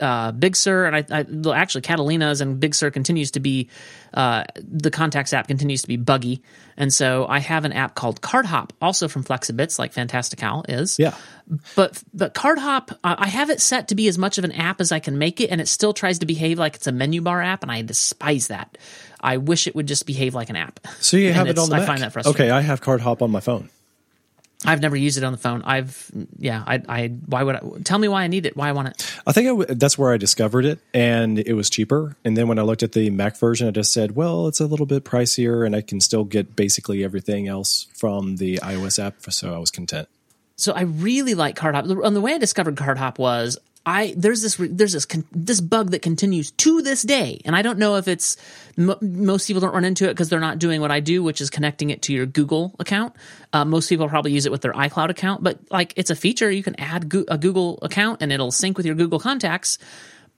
uh, 0.00 0.32
Big 0.32 0.56
Sur 0.56 0.86
and 0.86 0.96
I, 0.96 1.04
I 1.10 1.26
well, 1.28 1.54
actually 1.54 1.82
Catalina's 1.82 2.40
and 2.40 2.60
Big 2.60 2.74
Sur 2.74 2.90
continues 2.90 3.32
to 3.32 3.40
be 3.40 3.68
uh, 4.14 4.44
the 4.56 4.90
contacts 4.90 5.32
app 5.32 5.48
continues 5.48 5.82
to 5.82 5.88
be 5.88 5.96
buggy, 5.96 6.42
and 6.76 6.92
so 6.92 7.26
I 7.26 7.38
have 7.38 7.64
an 7.64 7.72
app 7.72 7.94
called 7.94 8.20
CardHop, 8.20 8.70
also 8.80 9.08
from 9.08 9.24
Flexibits, 9.24 9.78
like 9.78 9.92
Fantastical 9.92 10.64
is. 10.68 10.98
Yeah. 10.98 11.14
But 11.74 12.02
but 12.12 12.34
CardHop, 12.34 12.92
uh, 13.04 13.16
I 13.18 13.28
have 13.28 13.50
it 13.50 13.60
set 13.60 13.88
to 13.88 13.94
be 13.94 14.08
as 14.08 14.18
much 14.18 14.38
of 14.38 14.44
an 14.44 14.52
app 14.52 14.80
as 14.80 14.92
I 14.92 14.98
can 14.98 15.18
make 15.18 15.40
it, 15.40 15.50
and 15.50 15.60
it 15.60 15.68
still 15.68 15.92
tries 15.92 16.18
to 16.20 16.26
behave 16.26 16.58
like 16.58 16.76
it's 16.76 16.86
a 16.86 16.92
menu 16.92 17.20
bar 17.20 17.42
app, 17.42 17.62
and 17.62 17.70
I 17.70 17.82
despise 17.82 18.48
that. 18.48 18.78
I 19.20 19.38
wish 19.38 19.66
it 19.66 19.74
would 19.74 19.88
just 19.88 20.06
behave 20.06 20.34
like 20.34 20.50
an 20.50 20.56
app. 20.56 20.80
So 21.00 21.16
you 21.16 21.32
have 21.32 21.48
it 21.48 21.58
on 21.58 21.70
the 21.70 21.76
iMac. 21.76 21.86
find 21.86 22.02
that 22.02 22.12
frustrating. 22.12 22.42
Okay, 22.42 22.50
I 22.50 22.60
have 22.60 22.80
CardHop 22.80 23.22
on 23.22 23.30
my 23.30 23.40
phone. 23.40 23.70
I've 24.66 24.80
never 24.80 24.96
used 24.96 25.18
it 25.18 25.24
on 25.24 25.32
the 25.32 25.38
phone. 25.38 25.62
I've 25.62 26.10
yeah. 26.38 26.62
I 26.66 26.82
I 26.88 27.08
why 27.26 27.42
would 27.42 27.56
I 27.56 27.60
tell 27.84 27.98
me 27.98 28.08
why 28.08 28.22
I 28.22 28.26
need 28.26 28.46
it? 28.46 28.56
Why 28.56 28.68
I 28.68 28.72
want 28.72 28.88
it? 28.88 29.20
I 29.26 29.32
think 29.32 29.46
I 29.46 29.50
w- 29.50 29.74
that's 29.74 29.96
where 29.96 30.12
I 30.12 30.16
discovered 30.16 30.64
it, 30.64 30.78
and 30.92 31.38
it 31.38 31.54
was 31.54 31.70
cheaper. 31.70 32.16
And 32.24 32.36
then 32.36 32.48
when 32.48 32.58
I 32.58 32.62
looked 32.62 32.82
at 32.82 32.92
the 32.92 33.10
Mac 33.10 33.36
version, 33.36 33.68
I 33.68 33.70
just 33.70 33.92
said, 33.92 34.16
well, 34.16 34.48
it's 34.48 34.60
a 34.60 34.66
little 34.66 34.86
bit 34.86 35.04
pricier, 35.04 35.64
and 35.64 35.76
I 35.76 35.80
can 35.80 36.00
still 36.00 36.24
get 36.24 36.56
basically 36.56 37.04
everything 37.04 37.48
else 37.48 37.86
from 37.94 38.36
the 38.36 38.58
iOS 38.62 39.02
app. 39.02 39.16
So 39.30 39.54
I 39.54 39.58
was 39.58 39.70
content. 39.70 40.08
So 40.56 40.72
I 40.72 40.82
really 40.82 41.34
like 41.34 41.56
CardHop. 41.56 42.04
And 42.04 42.16
the 42.16 42.20
way 42.20 42.34
I 42.34 42.38
discovered 42.38 42.76
CardHop 42.76 43.18
was 43.18 43.58
I 43.86 44.14
there's 44.16 44.42
this 44.42 44.56
there's 44.58 44.92
this 44.92 45.06
this 45.30 45.60
bug 45.60 45.92
that 45.92 46.02
continues 46.02 46.50
to 46.50 46.82
this 46.82 47.02
day, 47.02 47.40
and 47.44 47.54
I 47.54 47.62
don't 47.62 47.78
know 47.78 47.94
if 47.94 48.08
it's 48.08 48.36
most 48.76 49.46
people 49.46 49.60
don't 49.60 49.72
run 49.72 49.84
into 49.84 50.06
it 50.06 50.08
because 50.08 50.28
they're 50.28 50.40
not 50.40 50.58
doing 50.58 50.80
what 50.80 50.90
I 50.90 50.98
do, 50.98 51.22
which 51.22 51.40
is 51.40 51.50
connecting 51.50 51.90
it 51.90 52.02
to 52.02 52.12
your 52.12 52.26
Google 52.26 52.74
account. 52.80 53.14
Uh, 53.52 53.64
most 53.64 53.88
people 53.88 54.08
probably 54.08 54.32
use 54.32 54.44
it 54.44 54.50
with 54.50 54.62
their 54.62 54.72
iCloud 54.72 55.10
account, 55.10 55.44
but 55.44 55.60
like 55.70 55.92
it's 55.96 56.10
a 56.10 56.16
feature 56.16 56.50
you 56.50 56.64
can 56.64 56.78
add 56.80 57.04
a 57.28 57.38
Google 57.38 57.78
account 57.80 58.22
and 58.22 58.32
it'll 58.32 58.50
sync 58.50 58.76
with 58.76 58.86
your 58.86 58.96
Google 58.96 59.20
contacts. 59.20 59.78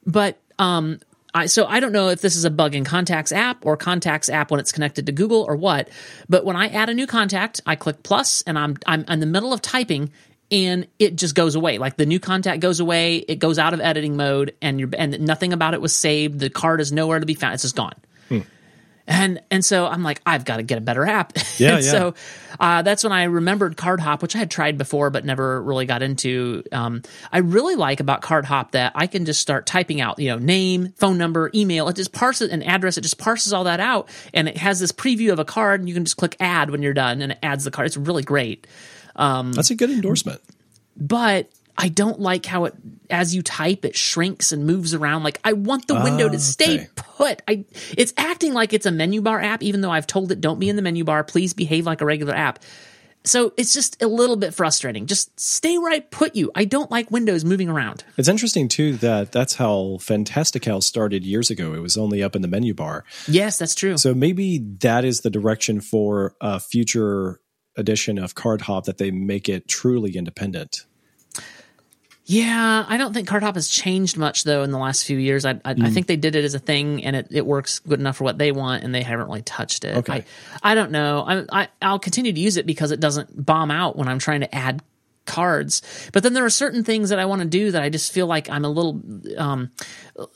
But 0.05 0.39
um, 0.59 1.01
I, 1.35 1.47
so 1.47 1.67
I 1.67 1.81
don't 1.81 1.93
know 1.93 2.09
if 2.09 2.21
this 2.21 2.37
is 2.37 2.45
a 2.45 2.51
bug 2.51 2.75
in 2.75 2.85
Contacts 2.85 3.33
app 3.33 3.65
or 3.65 3.77
Contacts 3.77 4.29
app 4.29 4.51
when 4.51 4.61
it's 4.61 4.73
connected 4.73 5.07
to 5.07 5.13
Google 5.13 5.43
or 5.43 5.57
what. 5.57 5.89
But 6.29 6.45
when 6.45 6.57
I 6.57 6.69
add 6.69 6.89
a 6.89 6.95
new 6.95 7.07
contact, 7.07 7.61
I 7.67 7.77
click 7.77 8.03
plus 8.03 8.43
and 8.43 8.59
I'm 8.59 8.77
I'm 8.87 9.05
in 9.09 9.21
the 9.21 9.27
middle 9.27 9.53
of 9.53 9.63
typing 9.63 10.11
and 10.51 10.87
it 10.99 11.17
just 11.17 11.35
goes 11.35 11.55
away. 11.55 11.79
Like 11.79 11.97
the 11.97 12.07
new 12.07 12.21
contact 12.21 12.61
goes 12.61 12.81
away, 12.81 13.17
it 13.17 13.39
goes 13.39 13.59
out 13.59 13.75
of 13.75 13.81
editing 13.81 14.17
mode, 14.17 14.55
and 14.63 14.81
you're 14.81 14.91
and 14.97 15.21
nothing 15.21 15.53
about 15.53 15.75
it 15.75 15.81
was 15.81 15.95
saved. 15.95 16.39
The 16.41 16.51
card 16.51 16.81
is 16.81 16.93
nowhere 16.93 17.21
to 17.21 17.27
be 17.27 17.35
found. 17.35 17.55
It's 17.55 17.63
just 17.63 17.77
gone. 17.77 17.95
Hmm. 18.29 18.41
And 19.07 19.41
and 19.51 19.65
so 19.65 19.87
I'm 19.87 20.03
like, 20.03 20.21
I've 20.27 20.45
got 20.45 20.59
to 20.59 20.63
get 20.63 20.79
a 20.79 20.83
better 20.83 21.07
app. 21.07 21.33
Yeah, 21.59 21.79
yeah. 21.79 21.81
So 21.81 22.15
uh, 22.61 22.83
that's 22.83 23.03
when 23.03 23.13
I 23.13 23.25
remembered 23.25 23.77
CardHop, 23.77 24.23
which 24.23 24.37
I 24.37 24.39
had 24.39 24.49
tried 24.49 24.79
before 24.79 25.11
but 25.11 25.25
never 25.25 25.61
really 25.61 25.87
got 25.87 26.03
into. 26.03 26.63
Um, 26.71 27.03
I 27.33 27.39
really 27.39 27.75
like 27.75 27.99
about 27.99 28.23
CardHop 28.23 28.73
that 28.73 28.93
I 28.95 29.09
can 29.09 29.25
just 29.25 29.41
start 29.41 29.67
typing 29.67 30.01
out, 30.01 30.21
you 30.21 30.29
know, 30.29 30.39
name, 30.39 30.93
phone 30.93 31.19
number, 31.19 31.51
email. 31.53 31.89
It 31.89 31.97
just 31.97 32.13
parses 32.13 32.51
an 32.51 32.63
address. 32.63 32.97
It 32.97 33.01
just 33.01 33.19
parses 33.19 33.53
all 33.53 33.65
that 33.65 33.81
out, 33.81 34.09
and 34.33 34.49
it 34.49 34.57
has 34.57 34.79
this 34.79 34.93
preview 34.93 35.33
of 35.33 35.41
a 35.41 35.45
card, 35.45 35.81
and 35.81 35.89
you 35.89 35.97
can 35.97 36.05
just 36.05 36.17
click 36.17 36.37
add 36.39 36.71
when 36.71 36.81
you're 36.81 36.95
done, 36.95 37.23
and 37.23 37.33
it 37.33 37.39
adds 37.43 37.65
the 37.65 37.73
card. 37.73 37.87
It's 37.87 37.97
really 37.97 38.23
great. 38.23 38.69
Um, 39.19 39.53
That's 39.53 39.71
a 39.71 39.75
good 39.75 39.91
endorsement. 39.91 40.41
But 40.97 41.51
I 41.77 41.89
don't 41.89 42.19
like 42.19 42.47
how 42.47 42.65
it, 42.65 42.75
as 43.11 43.35
you 43.35 43.43
type, 43.43 43.85
it 43.85 43.95
shrinks 43.95 44.51
and 44.51 44.67
moves 44.67 44.95
around. 44.95 45.23
Like 45.25 45.39
I 45.45 45.53
want 45.53 45.87
the 45.87 45.95
window 45.95 46.27
Ah, 46.27 46.31
to 46.31 46.39
stay 46.39 46.75
okay. 46.77 46.89
put. 46.97 47.43
I, 47.47 47.65
it's 47.97 48.13
acting 48.17 48.53
like 48.55 48.73
it's 48.73 48.87
a 48.87 48.91
menu 48.91 49.21
bar 49.21 49.41
app, 49.41 49.63
even 49.63 49.81
though 49.83 49.91
I've 49.91 50.07
told 50.07 50.33
it 50.33 50.41
don't 50.41 50.59
be 50.59 50.69
in 50.69 50.77
the 50.77 50.83
menu 50.83 51.05
bar. 51.05 51.23
Please 51.25 51.53
behave 51.55 51.85
like 51.87 52.01
a 52.01 52.05
regular 52.07 52.35
app. 52.35 52.61
So 53.25 53.53
it's 53.57 53.75
just 53.75 54.01
a 54.03 54.07
little 54.07 54.37
bit 54.37 54.55
frustrating. 54.55 55.07
Just 55.07 55.39
stay 55.39 55.77
where 55.77 55.93
I 55.93 56.01
put 56.01 56.35
you. 56.35 56.51
I 56.55 56.65
don't 56.65 56.91
like 56.91 57.11
windows 57.11 57.45
moving 57.45 57.69
around. 57.69 58.05
It's 58.17 58.29
interesting 58.29 58.69
too 58.69 58.95
that 58.99 59.33
that's 59.33 59.55
how 59.57 59.99
Fantastical 60.01 60.81
started 60.81 61.25
years 61.25 61.51
ago. 61.51 61.75
It 61.75 61.81
was 61.81 61.97
only 61.97 62.23
up 62.23 62.35
in 62.35 62.43
the 62.43 62.49
menu 62.49 62.75
bar. 62.75 63.05
Yes, 63.27 63.59
that's 63.59 63.75
true. 63.75 63.99
So 63.99 64.15
maybe 64.15 64.59
that 64.81 65.05
is 65.05 65.21
the 65.21 65.31
direction 65.31 65.81
for 65.81 66.35
a 66.41 66.59
future 66.59 67.41
edition 67.79 68.19
of 68.19 68.35
Card 68.35 68.63
Hop 68.63 68.85
that 68.85 68.99
they 68.99 69.11
make 69.11 69.49
it 69.49 69.69
truly 69.69 70.17
independent. 70.17 70.85
Yeah, 72.31 72.85
I 72.87 72.99
don't 72.99 73.15
think 73.15 73.27
CardHop 73.27 73.55
has 73.55 73.71
changed 73.71 74.19
much 74.19 74.45
though 74.45 74.63
in 74.63 74.71
the 74.71 74.77
last 74.77 75.07
few 75.07 75.17
years. 75.17 75.47
I 75.47 75.53
I, 75.65 75.75
I 75.81 75.89
think 75.89 76.09
they 76.09 76.17
did 76.17 76.37
it 76.37 76.45
as 76.45 76.53
a 76.53 76.59
thing 76.59 77.03
and 77.03 77.17
it, 77.17 77.29
it 77.31 77.47
works 77.47 77.79
good 77.79 77.99
enough 78.01 78.19
for 78.19 78.25
what 78.25 78.37
they 78.37 78.53
want, 78.53 78.85
and 78.85 78.95
they 78.95 79.03
haven't 79.03 79.29
really 79.29 79.41
touched 79.41 79.83
it. 79.83 79.97
Okay. 79.97 80.27
I, 80.63 80.73
I 80.73 80.75
don't 80.75 80.91
know. 80.91 81.25
I, 81.27 81.63
I 81.63 81.69
I'll 81.81 81.99
continue 81.99 82.35
to 82.35 82.39
use 82.39 82.59
it 82.59 82.67
because 82.67 82.91
it 82.91 83.01
doesn't 83.01 83.47
bomb 83.47 83.71
out 83.71 83.97
when 83.97 84.09
I'm 84.09 84.19
trying 84.19 84.41
to 84.41 84.55
add 84.55 84.83
cards. 85.25 85.81
But 86.13 86.23
then 86.23 86.35
there 86.35 86.45
are 86.45 86.51
certain 86.51 86.85
things 86.85 87.09
that 87.09 87.19
I 87.19 87.25
want 87.25 87.41
to 87.41 87.49
do 87.49 87.71
that 87.71 87.83
I 87.83 87.89
just 87.89 88.13
feel 88.13 88.27
like 88.27 88.51
I'm 88.51 88.67
a 88.67 88.69
little. 88.69 89.01
Um, 89.39 89.71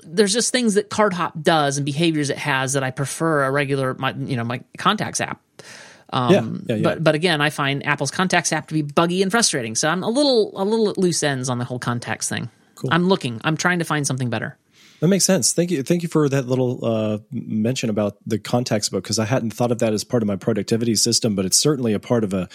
there's 0.02 0.32
just 0.32 0.50
things 0.50 0.74
that 0.74 0.88
CardHop 0.88 1.42
does 1.42 1.76
and 1.76 1.84
behaviors 1.84 2.30
it 2.30 2.38
has 2.38 2.72
that 2.72 2.82
I 2.82 2.90
prefer 2.90 3.44
a 3.44 3.50
regular 3.50 3.92
my 3.94 4.14
you 4.14 4.36
know 4.36 4.44
my 4.44 4.62
contacts 4.78 5.20
app. 5.20 5.42
Um, 6.12 6.32
Yeah, 6.32 6.40
yeah, 6.40 6.76
yeah. 6.76 6.82
But 6.82 7.04
but 7.04 7.14
again, 7.14 7.40
I 7.40 7.50
find 7.50 7.84
Apple's 7.86 8.10
contacts 8.10 8.52
app 8.52 8.68
to 8.68 8.74
be 8.74 8.82
buggy 8.82 9.22
and 9.22 9.30
frustrating. 9.30 9.74
So 9.74 9.88
I'm 9.88 10.02
a 10.02 10.10
little 10.10 10.52
a 10.54 10.64
little 10.64 10.88
at 10.90 10.98
loose 10.98 11.22
ends 11.22 11.48
on 11.48 11.58
the 11.58 11.64
whole 11.64 11.78
contacts 11.78 12.28
thing. 12.28 12.50
I'm 12.90 13.08
looking. 13.08 13.40
I'm 13.44 13.56
trying 13.56 13.78
to 13.78 13.84
find 13.84 14.06
something 14.06 14.28
better. 14.28 14.58
That 15.00 15.08
makes 15.08 15.24
sense. 15.24 15.52
Thank 15.52 15.70
you. 15.70 15.82
Thank 15.82 16.02
you 16.02 16.08
for 16.08 16.28
that 16.28 16.46
little 16.46 16.84
uh, 16.84 17.18
mention 17.32 17.90
about 17.90 18.16
the 18.26 18.38
contacts 18.38 18.88
book 18.88 19.02
because 19.02 19.18
I 19.18 19.24
hadn't 19.24 19.52
thought 19.52 19.72
of 19.72 19.78
that 19.80 19.92
as 19.92 20.04
part 20.04 20.22
of 20.22 20.26
my 20.26 20.36
productivity 20.36 20.94
system, 20.94 21.34
but 21.34 21.44
it's 21.44 21.56
certainly 21.56 21.92
a 21.92 21.98
part 22.00 22.24
of 22.24 22.32
a 22.34 22.48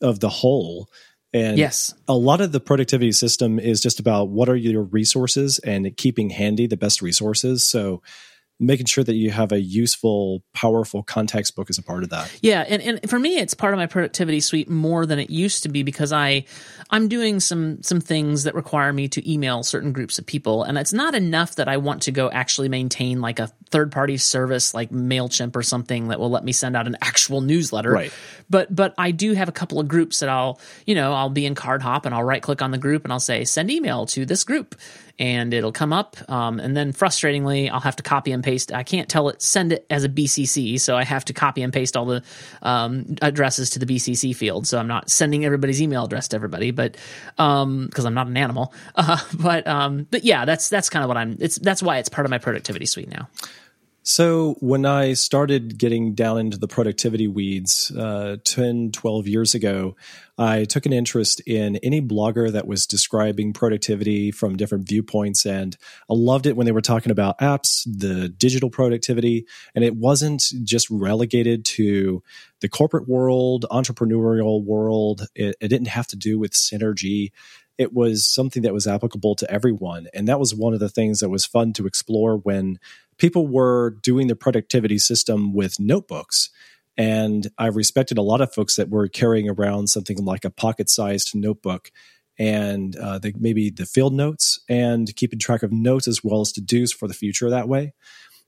of 0.00 0.20
the 0.20 0.28
whole. 0.28 0.90
And 1.32 1.58
Yes. 1.58 1.94
a 2.08 2.14
lot 2.14 2.40
of 2.40 2.52
the 2.52 2.60
productivity 2.60 3.12
system 3.12 3.58
is 3.58 3.80
just 3.80 4.00
about 4.00 4.28
what 4.28 4.48
are 4.48 4.56
your 4.56 4.82
resources 4.82 5.58
and 5.58 5.94
keeping 5.96 6.30
handy 6.30 6.66
the 6.66 6.76
best 6.76 7.02
resources. 7.02 7.66
So 7.66 8.02
making 8.58 8.86
sure 8.86 9.04
that 9.04 9.14
you 9.14 9.30
have 9.30 9.52
a 9.52 9.60
useful, 9.60 10.42
powerful 10.54 11.02
context 11.02 11.54
book 11.54 11.68
is 11.68 11.78
a 11.78 11.82
part 11.82 12.02
of 12.02 12.10
that. 12.10 12.34
Yeah, 12.40 12.64
and, 12.66 12.82
and 12.82 13.10
for 13.10 13.18
me, 13.18 13.38
it's 13.38 13.54
part 13.54 13.74
of 13.74 13.78
my 13.78 13.86
productivity 13.86 14.40
suite 14.40 14.70
more 14.70 15.04
than 15.04 15.18
it 15.18 15.28
used 15.28 15.64
to 15.64 15.68
be 15.68 15.82
because 15.82 16.12
I 16.12 16.44
I'm 16.90 17.08
doing 17.08 17.40
some 17.40 17.82
some 17.82 18.00
things 18.00 18.44
that 18.44 18.54
require 18.54 18.92
me 18.92 19.08
to 19.08 19.30
email 19.30 19.62
certain 19.62 19.92
groups 19.92 20.18
of 20.18 20.26
people, 20.26 20.62
and 20.62 20.78
it's 20.78 20.92
not 20.92 21.14
enough 21.14 21.56
that 21.56 21.68
I 21.68 21.76
want 21.76 22.02
to 22.02 22.12
go 22.12 22.30
actually 22.30 22.68
maintain 22.68 23.20
like 23.20 23.38
a 23.38 23.50
third 23.70 23.92
party 23.92 24.16
service 24.16 24.72
like 24.72 24.90
Mailchimp 24.90 25.54
or 25.56 25.62
something 25.62 26.08
that 26.08 26.20
will 26.20 26.30
let 26.30 26.44
me 26.44 26.52
send 26.52 26.76
out 26.76 26.86
an 26.86 26.96
actual 27.02 27.40
newsletter. 27.40 27.90
Right. 27.90 28.12
But 28.48 28.74
but 28.74 28.94
I 28.96 29.10
do 29.10 29.32
have 29.34 29.48
a 29.48 29.52
couple 29.52 29.80
of 29.80 29.88
groups 29.88 30.20
that 30.20 30.28
I'll 30.28 30.60
you 30.86 30.94
know 30.94 31.12
I'll 31.12 31.30
be 31.30 31.44
in 31.44 31.54
Card 31.54 31.82
Hop 31.82 32.06
and 32.06 32.14
I'll 32.14 32.24
right 32.24 32.42
click 32.42 32.62
on 32.62 32.70
the 32.70 32.78
group 32.78 33.04
and 33.04 33.12
I'll 33.12 33.20
say 33.20 33.44
send 33.44 33.70
email 33.70 34.06
to 34.06 34.24
this 34.24 34.44
group 34.44 34.76
and 35.18 35.54
it'll 35.54 35.72
come 35.72 35.92
up. 35.92 36.16
Um, 36.30 36.60
and 36.60 36.76
then 36.76 36.92
frustratingly, 36.92 37.70
I'll 37.70 37.80
have 37.80 37.96
to 37.96 38.02
copy 38.02 38.32
and 38.32 38.42
paste. 38.44 38.72
I 38.72 38.82
can't 38.82 39.08
tell 39.08 39.28
it 39.28 39.40
send 39.40 39.72
it 39.72 39.86
as 39.90 40.04
a 40.04 40.08
BCC, 40.08 40.80
so 40.80 40.96
I 40.96 41.04
have 41.04 41.24
to 41.26 41.32
copy 41.32 41.62
and 41.62 41.72
paste 41.72 41.96
all 41.96 42.06
the 42.06 42.22
um, 42.62 43.16
addresses 43.22 43.70
to 43.70 43.78
the 43.78 43.86
BCC 43.86 44.34
field. 44.34 44.66
So 44.66 44.78
I'm 44.78 44.88
not 44.88 45.10
sending 45.10 45.44
everybody's 45.44 45.80
email 45.80 46.04
address 46.04 46.28
to 46.28 46.36
everybody, 46.36 46.70
but 46.70 46.92
because 47.36 47.62
um, 47.62 47.90
I'm 48.06 48.14
not 48.14 48.26
an 48.26 48.36
animal. 48.36 48.72
Uh, 48.98 49.18
but 49.34 49.66
um, 49.66 50.06
but 50.10 50.24
yeah, 50.24 50.46
that's 50.46 50.70
that's 50.70 50.88
kind 50.88 51.02
of 51.02 51.08
what 51.08 51.18
I'm. 51.18 51.36
It's 51.38 51.56
that's 51.56 51.82
why 51.82 51.98
it's 51.98 52.08
part 52.08 52.24
of 52.24 52.30
my 52.30 52.38
productivity 52.38 52.86
suite 52.86 53.10
now. 53.10 53.28
So, 54.08 54.54
when 54.60 54.86
I 54.86 55.14
started 55.14 55.78
getting 55.78 56.14
down 56.14 56.38
into 56.38 56.58
the 56.58 56.68
productivity 56.68 57.26
weeds 57.26 57.90
uh, 57.90 58.36
10, 58.44 58.92
12 58.92 59.26
years 59.26 59.56
ago, 59.56 59.96
I 60.38 60.64
took 60.64 60.86
an 60.86 60.92
interest 60.92 61.40
in 61.40 61.74
any 61.78 62.00
blogger 62.00 62.52
that 62.52 62.68
was 62.68 62.86
describing 62.86 63.52
productivity 63.52 64.30
from 64.30 64.56
different 64.56 64.86
viewpoints. 64.86 65.44
And 65.44 65.76
I 66.08 66.14
loved 66.14 66.46
it 66.46 66.54
when 66.54 66.66
they 66.66 66.72
were 66.72 66.82
talking 66.82 67.10
about 67.10 67.40
apps, 67.40 67.82
the 67.84 68.28
digital 68.28 68.70
productivity. 68.70 69.44
And 69.74 69.82
it 69.84 69.96
wasn't 69.96 70.52
just 70.62 70.88
relegated 70.88 71.64
to 71.64 72.22
the 72.60 72.68
corporate 72.68 73.08
world, 73.08 73.66
entrepreneurial 73.72 74.64
world. 74.64 75.26
It, 75.34 75.56
it 75.60 75.66
didn't 75.66 75.88
have 75.88 76.06
to 76.08 76.16
do 76.16 76.38
with 76.38 76.52
synergy 76.52 77.32
it 77.78 77.92
was 77.92 78.26
something 78.26 78.62
that 78.62 78.72
was 78.72 78.86
applicable 78.86 79.34
to 79.36 79.50
everyone. 79.50 80.06
And 80.14 80.28
that 80.28 80.40
was 80.40 80.54
one 80.54 80.72
of 80.72 80.80
the 80.80 80.88
things 80.88 81.20
that 81.20 81.28
was 81.28 81.44
fun 81.44 81.72
to 81.74 81.86
explore 81.86 82.36
when 82.36 82.78
people 83.18 83.46
were 83.46 83.96
doing 84.02 84.26
the 84.26 84.36
productivity 84.36 84.98
system 84.98 85.54
with 85.54 85.80
notebooks. 85.80 86.50
And 86.96 87.48
I 87.58 87.66
respected 87.66 88.18
a 88.18 88.22
lot 88.22 88.40
of 88.40 88.54
folks 88.54 88.76
that 88.76 88.88
were 88.88 89.08
carrying 89.08 89.48
around 89.48 89.88
something 89.88 90.24
like 90.24 90.44
a 90.44 90.50
pocket 90.50 90.88
sized 90.88 91.34
notebook 91.34 91.90
and 92.38 92.96
uh, 92.96 93.18
the, 93.18 93.34
maybe 93.38 93.70
the 93.70 93.86
field 93.86 94.14
notes 94.14 94.60
and 94.68 95.14
keeping 95.16 95.38
track 95.38 95.62
of 95.62 95.72
notes 95.72 96.08
as 96.08 96.22
well 96.22 96.40
as 96.40 96.52
to 96.52 96.60
dos 96.60 96.92
for 96.92 97.08
the 97.08 97.14
future 97.14 97.50
that 97.50 97.68
way 97.68 97.92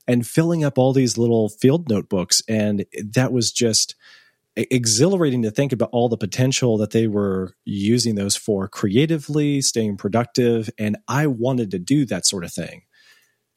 and 0.07 0.25
filling 0.25 0.63
up 0.63 0.77
all 0.77 0.93
these 0.93 1.17
little 1.17 1.49
field 1.49 1.89
notebooks. 1.89 2.41
And 2.47 2.85
that 3.13 3.31
was 3.31 3.51
just 3.51 3.95
exhilarating 4.55 5.43
to 5.43 5.51
think 5.51 5.71
about 5.71 5.89
all 5.91 6.09
the 6.09 6.17
potential 6.17 6.77
that 6.77 6.91
they 6.91 7.07
were 7.07 7.55
using 7.63 8.15
those 8.15 8.35
for 8.35 8.67
creatively, 8.67 9.61
staying 9.61 9.97
productive. 9.97 10.69
And 10.77 10.97
I 11.07 11.27
wanted 11.27 11.71
to 11.71 11.79
do 11.79 12.05
that 12.05 12.25
sort 12.25 12.43
of 12.43 12.51
thing. 12.51 12.83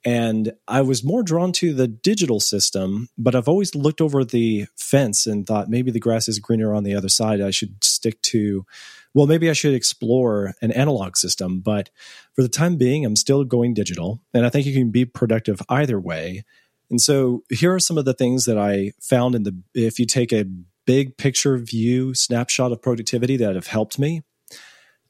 And 0.05 0.53
I 0.67 0.81
was 0.81 1.05
more 1.05 1.23
drawn 1.23 1.53
to 1.53 1.73
the 1.73 1.87
digital 1.87 2.41
system, 2.41 3.09
but 3.17 3.35
I've 3.35 3.49
always 3.49 3.75
looked 3.75 4.01
over 4.01 4.25
the 4.25 4.67
fence 4.77 5.27
and 5.27 5.47
thought 5.47 5.71
maybe 5.71 5.91
the 5.91 6.01
grass 6.01 6.29
is 6.29 6.41
greener 6.41 6.75
on 6.75 6.83
the 6.83 6.95
other 6.95 7.09
side. 7.09 7.41
I 7.41 7.51
should 7.51 7.85
stick 7.85 8.21
to, 8.23 8.67
well, 9.15 9.29
maybe 9.29 9.49
I 9.49 9.53
should 9.53 9.75
explore 9.75 10.55
an 10.61 10.73
analog 10.73 11.17
system. 11.17 11.61
But 11.61 11.91
for 12.35 12.43
the 12.43 12.49
time 12.49 12.77
being, 12.77 13.05
I'm 13.05 13.15
still 13.15 13.45
going 13.45 13.75
digital. 13.75 14.21
And 14.35 14.45
I 14.45 14.51
think 14.51 14.67
you 14.67 14.75
can 14.75 14.91
be 14.91 15.05
productive 15.05 15.63
either 15.69 16.01
way. 16.01 16.45
And 16.91 17.01
so 17.01 17.45
here 17.49 17.73
are 17.73 17.81
some 17.81 17.97
of 17.97 18.05
the 18.05 18.15
things 18.15 18.45
that 18.47 18.59
I 18.59 18.93
found 19.01 19.35
in 19.37 19.45
the, 19.45 19.57
if 19.73 20.01
you 20.01 20.07
take 20.07 20.33
a 20.33 20.47
big 20.85 21.17
picture 21.17 21.57
view 21.59 22.13
snapshot 22.13 22.73
of 22.73 22.83
productivity 22.83 23.37
that 23.37 23.55
have 23.55 23.69
helped 23.69 23.99
me. 23.99 24.23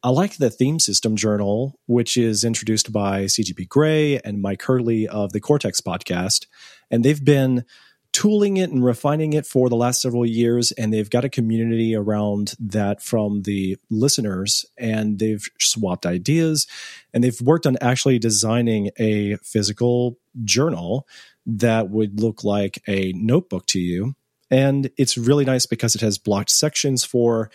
I 0.05 0.11
like 0.11 0.37
the 0.37 0.51
theme 0.51 0.81
system 0.81 1.15
journal, 1.15 1.79
which 1.87 2.17
is 2.17 2.43
introduced 2.43 2.93
by 2.93 3.25
CGP 3.27 3.69
Grey 3.69 4.19
and 4.25 4.43
Mike 4.43 4.63
Hurley 4.63 5.07
of 5.07 5.33
the 5.33 5.41
Cortex 5.41 5.81
podcast. 5.81 6.47
And 6.91 7.05
they've 7.05 7.25
been 7.25 7.65
tooling 8.13 8.57
it 8.57 8.71
and 8.71 8.85
refining 8.85 9.33
it 9.33 9.47
for 9.47 9.69
the 9.69 9.77
last 9.77 10.03
several 10.03 10.27
years. 10.27 10.73
And 10.73 10.93
they've 10.93 11.09
got 11.09 11.25
a 11.25 11.29
community 11.29 11.95
around 11.95 12.55
that 12.59 13.01
from 13.01 13.43
the 13.43 13.79
listeners. 13.91 14.67
And 14.77 15.21
they've 15.21 15.49
swapped 15.61 16.05
ideas 16.05 16.67
and 17.15 17.23
they've 17.23 17.41
worked 17.41 17.67
on 17.67 17.77
actually 17.81 18.19
designing 18.19 18.91
a 18.99 19.37
physical 19.37 20.19
journal 20.45 21.07
that 21.47 21.91
would 21.91 22.21
look 22.21 22.43
like 22.43 22.83
a 22.89 23.13
notebook 23.13 23.67
to 23.67 23.79
you. 23.79 24.15
And 24.51 24.91
it's 24.99 25.17
really 25.17 25.45
nice 25.45 25.65
because 25.65 25.95
it 25.95 26.01
has 26.01 26.19
blocked 26.19 26.51
sections 26.51 27.05
for 27.05 27.51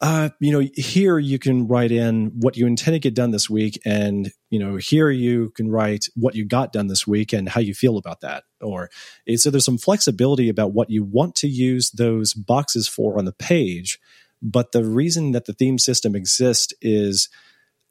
uh, 0.00 0.30
you 0.40 0.52
know, 0.52 0.68
here 0.74 1.18
you 1.18 1.38
can 1.38 1.66
write 1.68 1.92
in 1.92 2.32
what 2.40 2.56
you 2.56 2.66
intend 2.66 2.94
to 2.94 2.98
get 2.98 3.14
done 3.14 3.30
this 3.30 3.48
week, 3.48 3.80
and 3.84 4.32
you 4.50 4.58
know, 4.58 4.76
here 4.76 5.10
you 5.10 5.50
can 5.50 5.70
write 5.70 6.06
what 6.14 6.34
you 6.34 6.44
got 6.44 6.72
done 6.72 6.88
this 6.88 7.06
week 7.06 7.32
and 7.32 7.48
how 7.48 7.60
you 7.60 7.74
feel 7.74 7.96
about 7.96 8.20
that. 8.20 8.44
Or 8.60 8.90
so 9.36 9.50
there's 9.50 9.64
some 9.64 9.78
flexibility 9.78 10.48
about 10.48 10.72
what 10.72 10.90
you 10.90 11.04
want 11.04 11.36
to 11.36 11.48
use 11.48 11.90
those 11.90 12.34
boxes 12.34 12.88
for 12.88 13.18
on 13.18 13.24
the 13.24 13.32
page. 13.32 13.98
But 14.42 14.72
the 14.72 14.84
reason 14.84 15.32
that 15.32 15.46
the 15.46 15.54
theme 15.54 15.78
system 15.78 16.14
exists 16.14 16.74
is 16.82 17.28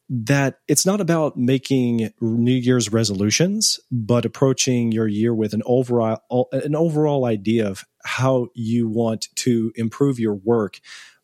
that 0.10 0.60
it's 0.68 0.86
not 0.86 1.02
about 1.02 1.38
making 1.38 2.12
New 2.22 2.54
Year's 2.54 2.92
resolutions, 2.92 3.80
but 3.92 4.26
approaching 4.26 4.92
your 4.92 5.08
year 5.08 5.34
with 5.34 5.54
an 5.54 5.64
overall 5.66 6.50
an 6.52 6.76
overall 6.76 7.26
idea 7.26 7.68
of 7.68 7.86
how 8.04 8.50
you 8.54 8.90
want 8.90 9.30
to 9.36 9.72
improve 9.76 10.20
your 10.20 10.36
work 10.36 10.80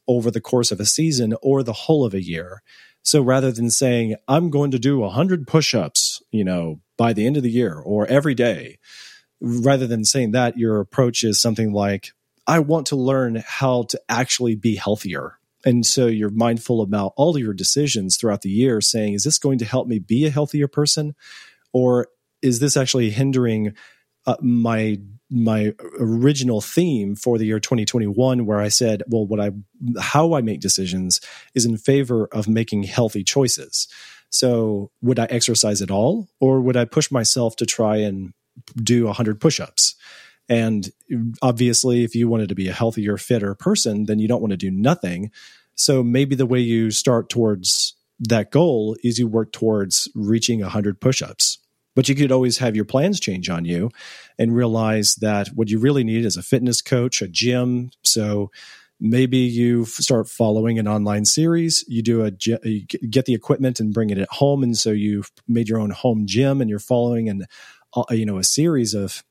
over 0.09 0.31
the 0.31 0.41
course 0.41 0.71
of 0.71 0.79
a 0.79 0.85
season 0.85 1.35
or 1.41 1.61
the 1.63 1.71
whole 1.71 2.03
of 2.03 2.15
a 2.15 2.21
year. 2.21 2.63
So 3.03 3.21
rather 3.21 3.51
than 3.51 3.69
saying, 3.69 4.15
I'm 4.27 4.49
going 4.49 4.71
to 4.71 4.79
do 4.79 4.99
100 4.99 5.47
push 5.47 5.73
ups, 5.73 6.21
you 6.31 6.43
know, 6.43 6.81
by 6.97 7.13
the 7.13 7.25
end 7.25 7.37
of 7.37 7.43
the 7.43 7.51
year 7.51 7.75
or 7.75 8.05
every 8.07 8.33
day, 8.33 8.79
rather 9.39 9.87
than 9.87 10.03
saying 10.03 10.31
that, 10.31 10.57
your 10.57 10.81
approach 10.81 11.23
is 11.23 11.39
something 11.39 11.71
like, 11.71 12.11
I 12.47 12.59
want 12.59 12.87
to 12.87 12.95
learn 12.95 13.43
how 13.45 13.83
to 13.83 14.01
actually 14.09 14.55
be 14.55 14.75
healthier. 14.75 15.37
And 15.63 15.85
so 15.85 16.07
you're 16.07 16.31
mindful 16.31 16.81
about 16.81 17.13
all 17.15 17.35
of 17.35 17.41
your 17.41 17.53
decisions 17.53 18.17
throughout 18.17 18.41
the 18.41 18.49
year, 18.49 18.81
saying, 18.81 19.13
is 19.13 19.23
this 19.23 19.37
going 19.37 19.59
to 19.59 19.65
help 19.65 19.87
me 19.87 19.99
be 19.99 20.25
a 20.25 20.31
healthier 20.31 20.67
person? 20.67 21.15
Or 21.71 22.07
is 22.41 22.59
this 22.59 22.75
actually 22.75 23.11
hindering 23.11 23.75
uh, 24.25 24.37
my 24.41 24.99
my 25.29 25.73
original 25.99 26.59
theme 26.59 27.15
for 27.15 27.37
the 27.37 27.45
year 27.45 27.59
2021 27.59 28.45
where 28.45 28.59
i 28.59 28.67
said 28.67 29.03
well 29.07 29.25
what 29.25 29.39
i 29.39 29.51
how 29.99 30.33
i 30.33 30.41
make 30.41 30.59
decisions 30.59 31.21
is 31.53 31.65
in 31.65 31.77
favor 31.77 32.27
of 32.31 32.47
making 32.47 32.83
healthy 32.83 33.23
choices. 33.23 33.87
So 34.31 34.91
would 35.01 35.19
i 35.19 35.25
exercise 35.25 35.81
at 35.81 35.91
all 35.91 36.27
or 36.39 36.61
would 36.61 36.77
i 36.77 36.85
push 36.85 37.11
myself 37.11 37.55
to 37.57 37.65
try 37.65 37.97
and 37.97 38.33
do 38.75 39.05
100 39.05 39.39
push-ups? 39.39 39.95
And 40.47 40.89
obviously 41.41 42.03
if 42.03 42.15
you 42.15 42.27
wanted 42.27 42.49
to 42.49 42.55
be 42.55 42.67
a 42.67 42.73
healthier 42.73 43.17
fitter 43.17 43.53
person 43.53 44.05
then 44.05 44.19
you 44.19 44.27
don't 44.27 44.41
want 44.41 44.51
to 44.51 44.57
do 44.57 44.71
nothing. 44.71 45.31
So 45.75 46.03
maybe 46.03 46.35
the 46.35 46.47
way 46.47 46.59
you 46.59 46.91
start 46.91 47.29
towards 47.29 47.95
that 48.19 48.51
goal 48.51 48.97
is 49.03 49.19
you 49.19 49.27
work 49.27 49.51
towards 49.51 50.09
reaching 50.15 50.59
100 50.59 50.99
push-ups 50.99 51.59
but 51.99 52.07
you 52.07 52.15
could 52.15 52.31
always 52.31 52.59
have 52.59 52.77
your 52.77 52.85
plans 52.85 53.19
change 53.19 53.49
on 53.49 53.65
you 53.65 53.91
and 54.37 54.55
realize 54.55 55.15
that 55.15 55.49
what 55.49 55.69
you 55.69 55.77
really 55.77 56.05
need 56.05 56.23
is 56.23 56.37
a 56.37 56.41
fitness 56.41 56.81
coach, 56.81 57.21
a 57.21 57.27
gym. 57.27 57.91
So 58.05 58.51
maybe 59.01 59.39
you 59.39 59.83
start 59.83 60.29
following 60.29 60.79
an 60.79 60.87
online 60.87 61.25
series. 61.25 61.83
You 61.89 62.01
do 62.01 62.23
a 62.23 62.31
you 62.63 62.85
get 62.85 63.25
the 63.25 63.33
equipment 63.33 63.81
and 63.81 63.93
bring 63.93 64.11
it 64.11 64.17
at 64.17 64.29
home. 64.29 64.63
And 64.63 64.77
so 64.77 64.91
you've 64.91 65.29
made 65.45 65.67
your 65.67 65.77
own 65.77 65.89
home 65.89 66.25
gym 66.25 66.61
and 66.61 66.69
you're 66.69 66.79
following 66.79 67.27
an 67.27 67.43
uh, 67.93 68.03
you 68.11 68.25
know 68.25 68.37
a 68.37 68.45
series 68.45 68.93
of 68.93 69.21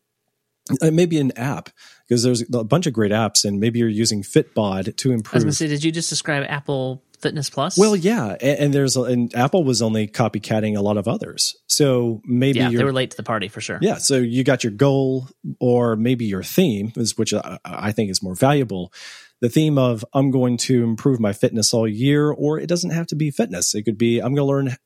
uh, 0.83 0.91
maybe 0.91 1.19
an 1.19 1.33
app 1.39 1.71
because 2.07 2.23
there's 2.23 2.45
a 2.53 2.65
bunch 2.65 2.87
of 2.87 2.93
great 2.93 3.13
apps 3.13 3.47
and 3.47 3.61
maybe 3.61 3.79
you're 3.79 3.89
using 3.89 4.23
fitbod 4.23 4.95
to 4.99 5.13
improve 5.13 5.43
I 5.43 5.47
was 5.47 5.57
to 5.57 5.65
say 5.65 5.69
did 5.69 5.83
you 5.83 5.91
just 5.91 6.11
describe 6.11 6.45
apple 6.47 7.03
Fitness 7.21 7.51
Plus. 7.51 7.77
Well, 7.77 7.97
yeah, 7.97 8.37
and, 8.41 8.59
and, 8.59 8.75
there's 8.75 8.97
and 8.97 9.35
Apple 9.35 9.65
was 9.65 9.83
only 9.83 10.07
copycatting 10.07 10.77
a 10.77 10.81
lot 10.81 10.97
of 10.97 11.09
others, 11.09 11.57
so 11.67 12.23
maybe 12.25 12.61
yeah, 12.61 12.71
they 12.71 12.85
were 12.85 12.93
late 12.93 13.11
to 13.11 13.17
the 13.17 13.23
party 13.23 13.49
for 13.49 13.61
sure. 13.61 13.79
Yeah, 13.81 13.97
so 13.97 14.17
you 14.17 14.45
got 14.45 14.63
your 14.63 14.73
goal 14.73 15.29
or 15.61 15.97
maybe 15.97 16.27
your 16.27 16.43
theme, 16.43 16.93
which 17.17 17.35
I, 17.35 17.59
I 17.65 17.93
think 17.93 18.11
is 18.11 18.23
more 18.23 18.35
valuable. 18.35 18.93
The 19.41 19.49
theme 19.49 19.79
of 19.79 20.05
I'm 20.13 20.31
going 20.31 20.57
to 20.59 20.83
improve 20.83 21.21
my 21.21 21.33
fitness 21.33 21.75
all 21.75 21.89
year, 21.89 22.31
or 22.31 22.59
it 22.59 22.69
doesn't 22.69 22.91
have 22.91 23.07
to 23.09 23.17
be 23.17 23.31
fitness. 23.31 23.75
It 23.75 23.83
could 23.83 23.99
be 23.99 24.19
I'm 24.21 24.35
going 24.35 24.37
to 24.37 24.45
learn 24.45 24.77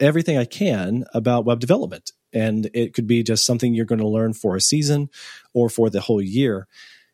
everything 0.00 0.36
I 0.36 0.44
can 0.44 1.04
about 1.14 1.44
web 1.44 1.60
development, 1.60 2.12
and 2.32 2.68
it 2.74 2.94
could 2.94 3.06
be 3.06 3.22
just 3.22 3.46
something 3.46 3.74
you're 3.74 3.84
going 3.84 4.00
to 4.00 4.08
learn 4.08 4.32
for 4.32 4.56
a 4.56 4.60
season 4.60 5.08
or 5.54 5.68
for 5.68 5.88
the 5.88 6.00
whole 6.00 6.22
year, 6.22 6.66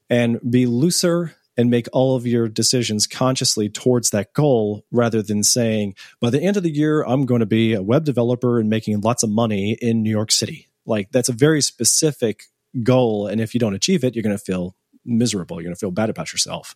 and 0.08 0.40
be 0.50 0.66
looser 0.66 1.34
and 1.56 1.70
make 1.70 1.86
all 1.92 2.16
of 2.16 2.26
your 2.26 2.48
decisions 2.48 3.06
consciously 3.06 3.68
towards 3.68 4.10
that 4.10 4.32
goal 4.32 4.84
rather 4.90 5.22
than 5.22 5.42
saying, 5.42 5.94
by 6.20 6.30
the 6.30 6.42
end 6.42 6.56
of 6.56 6.62
the 6.62 6.70
year, 6.70 7.02
I'm 7.02 7.26
going 7.26 7.40
to 7.40 7.46
be 7.46 7.74
a 7.74 7.82
web 7.82 8.04
developer 8.04 8.58
and 8.58 8.70
making 8.70 9.00
lots 9.00 9.22
of 9.22 9.30
money 9.30 9.76
in 9.80 10.02
New 10.02 10.10
York 10.10 10.32
City. 10.32 10.68
Like 10.86 11.12
that's 11.12 11.28
a 11.28 11.34
very 11.34 11.60
specific 11.60 12.44
goal. 12.82 13.26
And 13.26 13.40
if 13.40 13.54
you 13.54 13.60
don't 13.60 13.74
achieve 13.74 14.02
it, 14.04 14.14
you're 14.14 14.22
going 14.22 14.36
to 14.36 14.42
feel 14.42 14.74
miserable. 15.04 15.56
You're 15.56 15.64
going 15.64 15.74
to 15.74 15.80
feel 15.80 15.90
bad 15.90 16.10
about 16.10 16.32
yourself. 16.32 16.74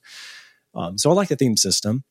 Um, 0.74 0.98
so 0.98 1.10
I 1.10 1.14
like 1.14 1.28
the 1.28 1.36
theme 1.36 1.56
system. 1.56 2.04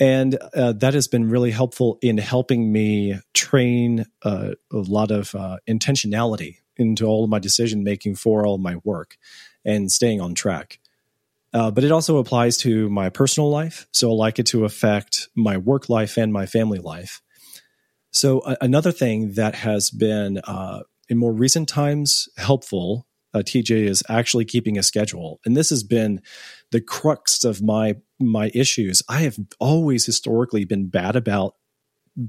And 0.00 0.36
uh, 0.54 0.72
that 0.72 0.94
has 0.94 1.06
been 1.06 1.28
really 1.28 1.50
helpful 1.50 1.98
in 2.00 2.16
helping 2.16 2.72
me 2.72 3.20
train 3.34 4.06
uh, 4.22 4.52
a 4.72 4.76
lot 4.76 5.10
of 5.10 5.34
uh, 5.34 5.58
intentionality 5.68 6.56
into 6.76 7.04
all 7.04 7.24
of 7.24 7.30
my 7.30 7.38
decision 7.38 7.84
making 7.84 8.14
for 8.14 8.46
all 8.46 8.56
my 8.56 8.76
work 8.84 9.18
and 9.64 9.92
staying 9.92 10.20
on 10.20 10.34
track. 10.34 10.80
Uh, 11.52 11.70
but 11.70 11.84
it 11.84 11.92
also 11.92 12.16
applies 12.16 12.56
to 12.58 12.88
my 12.88 13.10
personal 13.10 13.50
life. 13.50 13.86
So 13.92 14.10
I 14.10 14.14
like 14.14 14.38
it 14.38 14.46
to 14.46 14.64
affect 14.64 15.28
my 15.36 15.56
work 15.56 15.88
life 15.88 16.16
and 16.16 16.32
my 16.32 16.46
family 16.46 16.78
life. 16.78 17.20
So 18.10 18.40
uh, 18.40 18.56
another 18.60 18.92
thing 18.92 19.32
that 19.32 19.54
has 19.56 19.90
been 19.90 20.38
uh, 20.38 20.80
in 21.08 21.18
more 21.18 21.32
recent 21.32 21.68
times 21.68 22.28
helpful, 22.36 23.06
uh, 23.34 23.38
TJ, 23.38 23.86
is 23.86 24.02
actually 24.08 24.44
keeping 24.44 24.78
a 24.78 24.82
schedule, 24.82 25.40
and 25.44 25.56
this 25.56 25.70
has 25.70 25.82
been 25.82 26.20
the 26.70 26.80
crux 26.80 27.44
of 27.44 27.62
my 27.62 27.96
my 28.20 28.50
issues. 28.54 29.02
I 29.08 29.20
have 29.20 29.38
always 29.58 30.04
historically 30.04 30.64
been 30.64 30.88
bad 30.88 31.16
about 31.16 31.54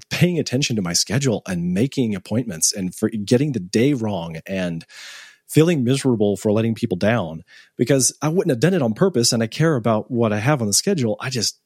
paying 0.09 0.39
attention 0.39 0.75
to 0.77 0.81
my 0.81 0.93
schedule 0.93 1.41
and 1.47 1.73
making 1.73 2.15
appointments 2.15 2.71
and 2.73 2.95
for 2.95 3.09
getting 3.09 3.51
the 3.51 3.59
day 3.59 3.93
wrong 3.93 4.37
and 4.47 4.85
feeling 5.53 5.83
miserable 5.83 6.35
for 6.35 6.51
letting 6.51 6.75
people 6.75 6.97
down 6.97 7.43
because 7.77 8.17
I 8.21 8.29
wouldn't 8.29 8.51
have 8.51 8.59
done 8.59 8.73
it 8.73 8.81
on 8.81 8.93
purpose 8.93 9.31
and 9.31 9.43
I 9.43 9.47
care 9.47 9.75
about 9.75 10.09
what 10.09 10.33
I 10.33 10.39
have 10.39 10.61
on 10.61 10.67
the 10.67 10.73
schedule. 10.73 11.15
I 11.19 11.29
just 11.29 11.59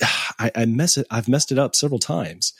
I, 0.38 0.50
I 0.54 0.64
mess 0.66 0.96
it 0.96 1.06
I've 1.10 1.28
messed 1.28 1.52
it 1.52 1.58
up 1.58 1.74
several 1.74 1.98
times. 1.98 2.52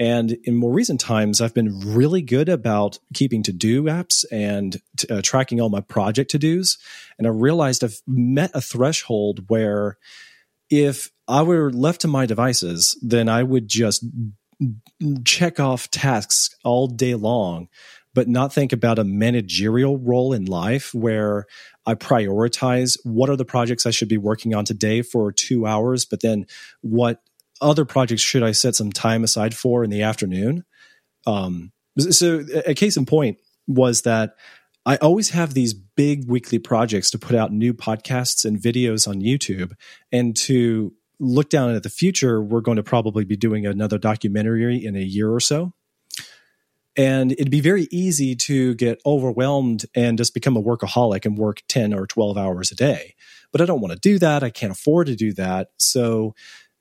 And 0.00 0.38
in 0.44 0.54
more 0.54 0.72
recent 0.72 1.00
times, 1.00 1.40
I've 1.40 1.54
been 1.54 1.80
really 1.80 2.22
good 2.22 2.48
about 2.48 3.00
keeping 3.14 3.42
to 3.42 3.52
do 3.52 3.82
apps 3.84 4.24
and 4.30 4.80
uh, 5.10 5.22
tracking 5.22 5.60
all 5.60 5.70
my 5.70 5.80
project 5.80 6.30
to 6.30 6.38
dos. 6.38 6.78
And 7.18 7.26
I 7.26 7.30
realized 7.30 7.82
I've 7.82 8.00
met 8.06 8.52
a 8.54 8.60
threshold 8.60 9.46
where 9.48 9.98
if 10.70 11.10
I 11.26 11.42
were 11.42 11.72
left 11.72 12.02
to 12.02 12.08
my 12.08 12.26
devices, 12.26 12.96
then 13.02 13.28
I 13.28 13.42
would 13.42 13.66
just 13.66 14.04
check 15.24 15.60
off 15.60 15.90
tasks 15.90 16.54
all 16.64 16.86
day 16.86 17.14
long, 17.14 17.68
but 18.18 18.26
not 18.26 18.52
think 18.52 18.72
about 18.72 18.98
a 18.98 19.04
managerial 19.04 19.96
role 19.96 20.32
in 20.32 20.44
life 20.44 20.92
where 20.92 21.46
I 21.86 21.94
prioritize 21.94 22.98
what 23.04 23.30
are 23.30 23.36
the 23.36 23.44
projects 23.44 23.86
I 23.86 23.92
should 23.92 24.08
be 24.08 24.18
working 24.18 24.56
on 24.56 24.64
today 24.64 25.02
for 25.02 25.30
two 25.30 25.66
hours, 25.66 26.04
but 26.04 26.20
then 26.20 26.46
what 26.80 27.22
other 27.60 27.84
projects 27.84 28.22
should 28.22 28.42
I 28.42 28.50
set 28.50 28.74
some 28.74 28.90
time 28.90 29.22
aside 29.22 29.54
for 29.54 29.84
in 29.84 29.90
the 29.90 30.02
afternoon? 30.02 30.64
Um, 31.28 31.70
so 31.96 32.44
a 32.66 32.74
case 32.74 32.96
in 32.96 33.06
point 33.06 33.38
was 33.68 34.02
that 34.02 34.34
I 34.84 34.96
always 34.96 35.30
have 35.30 35.54
these 35.54 35.72
big 35.72 36.28
weekly 36.28 36.58
projects 36.58 37.12
to 37.12 37.20
put 37.20 37.36
out 37.36 37.52
new 37.52 37.72
podcasts 37.72 38.44
and 38.44 38.58
videos 38.58 39.06
on 39.06 39.20
YouTube 39.20 39.74
and 40.10 40.36
to 40.38 40.92
look 41.20 41.50
down 41.50 41.72
at 41.72 41.84
the 41.84 41.88
future, 41.88 42.42
we're 42.42 42.62
going 42.62 42.78
to 42.78 42.82
probably 42.82 43.24
be 43.24 43.36
doing 43.36 43.64
another 43.64 43.96
documentary 43.96 44.84
in 44.84 44.96
a 44.96 45.02
year 45.02 45.32
or 45.32 45.38
so. 45.38 45.72
And 46.98 47.32
it'd 47.32 47.50
be 47.50 47.60
very 47.60 47.86
easy 47.92 48.34
to 48.34 48.74
get 48.74 49.00
overwhelmed 49.06 49.86
and 49.94 50.18
just 50.18 50.34
become 50.34 50.56
a 50.56 50.62
workaholic 50.62 51.24
and 51.24 51.38
work 51.38 51.62
10 51.68 51.94
or 51.94 52.08
12 52.08 52.36
hours 52.36 52.72
a 52.72 52.74
day. 52.74 53.14
But 53.52 53.60
I 53.60 53.66
don't 53.66 53.80
want 53.80 53.92
to 53.92 54.00
do 54.00 54.18
that. 54.18 54.42
I 54.42 54.50
can't 54.50 54.72
afford 54.72 55.06
to 55.06 55.14
do 55.14 55.32
that. 55.34 55.70
So 55.78 56.34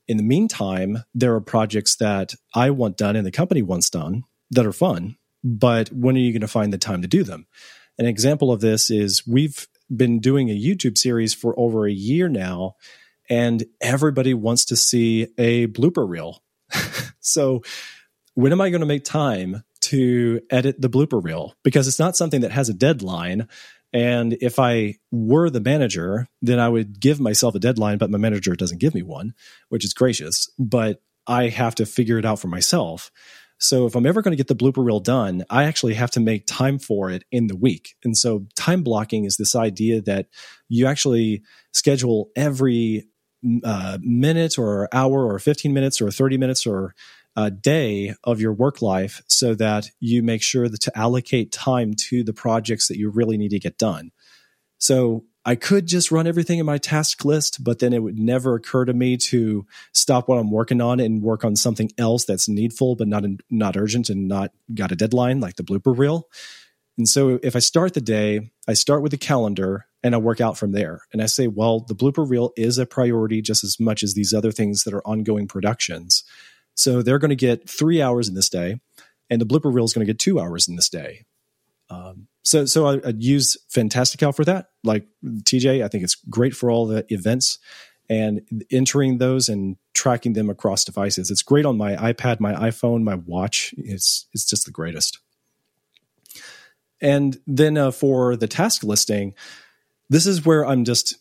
in 0.07 0.18
the 0.18 0.24
meantime, 0.24 1.03
there 1.13 1.36
are 1.36 1.39
projects 1.39 1.95
that 1.97 2.34
I 2.55 2.72
want 2.72 2.97
done 2.97 3.15
and 3.15 3.28
the 3.28 3.32
company 3.32 3.61
wants 3.61 3.91
done 3.91 4.24
that 4.49 4.65
are 4.65 4.74
fun, 4.74 5.18
but 5.43 5.89
when 5.89 6.15
are 6.15 6.20
you 6.20 6.32
going 6.32 6.41
to 6.41 6.47
find 6.47 6.74
the 6.74 6.80
time 6.80 7.03
to 7.03 7.07
do 7.07 7.24
them? 7.24 7.45
An 7.99 8.07
example 8.07 8.51
of 8.51 8.59
this 8.59 8.89
is 8.89 9.28
we've 9.28 9.68
been 9.95 10.20
doing 10.20 10.49
a 10.49 10.59
YouTube 10.59 10.97
series 10.97 11.34
for 11.34 11.57
over 11.59 11.86
a 11.86 11.91
year 11.91 12.28
now, 12.28 12.76
and 13.30 13.65
everybody 13.82 14.34
wants 14.34 14.65
to 14.65 14.76
see 14.76 15.28
a 15.38 15.68
blooper 15.68 16.07
reel. 16.07 16.43
so, 17.20 17.63
when 18.36 18.51
am 18.51 18.61
I 18.61 18.70
going 18.70 18.82
to 18.82 18.88
make 18.88 19.03
time 19.03 19.63
to 19.89 20.41
edit 20.49 20.81
the 20.81 20.89
blooper 20.89 21.23
reel? 21.23 21.53
Because 21.63 21.88
it's 21.88 21.99
not 21.99 22.15
something 22.15 22.41
that 22.41 22.51
has 22.51 22.69
a 22.69 22.73
deadline. 22.73 23.47
And 23.93 24.38
if 24.41 24.59
I 24.59 24.95
were 25.11 25.49
the 25.49 25.61
manager, 25.61 26.27
then 26.41 26.59
I 26.59 26.69
would 26.69 26.99
give 26.99 27.19
myself 27.19 27.55
a 27.55 27.59
deadline, 27.59 27.97
but 27.97 28.09
my 28.09 28.17
manager 28.17 28.55
doesn't 28.55 28.79
give 28.79 28.93
me 28.93 29.01
one, 29.01 29.33
which 29.69 29.85
is 29.85 29.93
gracious. 29.93 30.49
But 30.59 31.01
I 31.25 31.49
have 31.49 31.75
to 31.75 31.85
figure 31.85 32.17
it 32.17 32.25
out 32.25 32.39
for 32.39 32.47
myself. 32.47 33.11
So 33.59 33.88
if 33.88 33.95
I'm 33.95 34.05
ever 34.05 34.21
going 34.21 34.33
to 34.33 34.43
get 34.43 34.47
the 34.47 34.55
blooper 34.55 34.85
reel 34.85 34.99
done, 34.99 35.43
I 35.49 35.63
actually 35.63 35.95
have 35.95 36.11
to 36.11 36.19
make 36.19 36.45
time 36.45 36.77
for 36.77 37.09
it 37.09 37.23
in 37.31 37.47
the 37.47 37.55
week. 37.55 37.95
And 38.03 38.15
so 38.15 38.45
time 38.55 38.83
blocking 38.83 39.25
is 39.25 39.38
this 39.38 39.55
idea 39.55 40.01
that 40.01 40.27
you 40.69 40.85
actually 40.85 41.41
schedule 41.73 42.29
every 42.35 43.07
uh, 43.63 43.97
minute 44.01 44.57
or 44.57 44.89
hour 44.93 45.25
or 45.25 45.39
15 45.39 45.73
minutes 45.73 46.01
or 46.01 46.11
30 46.11 46.38
minutes 46.38 46.67
or 46.67 46.93
uh, 47.38 47.49
day 47.49 48.15
of 48.23 48.41
your 48.41 48.51
work 48.51 48.81
life 48.81 49.21
so 49.27 49.53
that 49.53 49.91
you 49.99 50.23
make 50.23 50.41
sure 50.41 50.67
that 50.67 50.81
to 50.81 50.97
allocate 50.97 51.51
time 51.51 51.93
to 51.93 52.23
the 52.23 52.33
projects 52.33 52.88
that 52.88 52.97
you 52.97 53.09
really 53.09 53.38
need 53.38 53.51
to 53.51 53.59
get 53.59 53.77
done. 53.77 54.11
So 54.79 55.23
I 55.45 55.55
could 55.55 55.85
just 55.85 56.11
run 56.11 56.25
everything 56.25 56.57
in 56.57 56.65
my 56.65 56.79
task 56.79 57.23
list, 57.23 57.63
but 57.63 57.77
then 57.77 57.93
it 57.93 58.01
would 58.01 58.17
never 58.17 58.55
occur 58.55 58.85
to 58.85 58.93
me 58.93 59.17
to 59.17 59.65
stop 59.93 60.27
what 60.27 60.39
I'm 60.39 60.51
working 60.51 60.81
on 60.81 60.99
and 60.99 61.21
work 61.21 61.45
on 61.45 61.55
something 61.55 61.91
else 61.97 62.25
that's 62.25 62.49
needful 62.49 62.95
but 62.95 63.07
not 63.07 63.23
not 63.49 63.77
urgent 63.77 64.09
and 64.09 64.27
not 64.27 64.51
got 64.73 64.91
a 64.91 64.95
deadline 64.95 65.39
like 65.39 65.55
the 65.55 65.63
blooper 65.63 65.97
reel. 65.97 66.27
And 66.97 67.07
so 67.07 67.39
if 67.43 67.55
I 67.55 67.59
start 67.59 67.93
the 67.93 68.01
day, 68.01 68.49
I 68.67 68.73
start 68.73 69.03
with 69.03 69.11
the 69.11 69.17
calendar 69.17 69.85
and 70.01 70.15
I 70.15 70.17
work 70.17 70.41
out 70.41 70.57
from 70.57 70.71
there. 70.71 71.01
And 71.13 71.21
I 71.21 71.27
say, 71.27 71.45
well, 71.45 71.81
the 71.81 71.95
blooper 71.95 72.27
reel 72.27 72.51
is 72.57 72.79
a 72.79 72.88
priority 72.88 73.43
just 73.43 73.63
as 73.63 73.79
much 73.79 74.01
as 74.01 74.15
these 74.15 74.33
other 74.33 74.51
things 74.51 74.83
that 74.83 74.93
are 74.95 75.07
ongoing 75.07 75.47
productions. 75.47 76.23
So 76.78 77.01
they're 77.01 77.19
going 77.19 77.30
to 77.30 77.36
get 77.36 77.67
three 77.67 78.01
hours 78.01 78.30
in 78.30 78.36
this 78.36 78.49
day, 78.49 78.80
and 79.30 79.41
the 79.41 79.45
blooper 79.45 79.73
reel 79.73 79.84
is 79.84 79.93
going 79.93 80.05
to 80.05 80.11
get 80.11 80.19
two 80.19 80.39
hours 80.39 80.67
in 80.67 80.75
this 80.75 80.89
day. 80.89 81.25
Um, 81.89 82.28
so 82.43 82.65
so 82.65 82.86
I, 82.86 82.95
would 82.97 83.23
use 83.23 83.57
Fantastical 83.69 84.32
for 84.32 84.45
that. 84.45 84.67
Like 84.84 85.05
TJ, 85.25 85.84
I 85.84 85.88
think 85.88 86.03
it's 86.03 86.15
great 86.15 86.55
for 86.55 86.69
all 86.69 86.86
the 86.86 87.05
events 87.11 87.59
and 88.09 88.41
entering 88.71 89.17
those 89.17 89.49
and 89.49 89.75
tracking 89.93 90.34
them 90.34 90.49
across 90.49 90.86
devices. 90.86 91.32
It's 91.32 91.41
great 91.41 91.65
on 91.65 91.78
my 91.78 91.95
iPad, 91.95 92.39
my 92.39 92.53
iPhone, 92.53 93.03
my 93.03 93.15
watch. 93.15 93.73
It's 93.78 94.28
it's 94.34 94.45
just 94.45 94.65
the 94.65 94.71
greatest. 94.71 95.19
And 97.01 97.39
then 97.45 97.78
uh, 97.78 97.91
for 97.91 98.36
the 98.36 98.47
task 98.47 98.84
listing, 98.84 99.34
this 100.10 100.26
is 100.26 100.45
where 100.45 100.66
I'm 100.66 100.86
just 100.86 101.16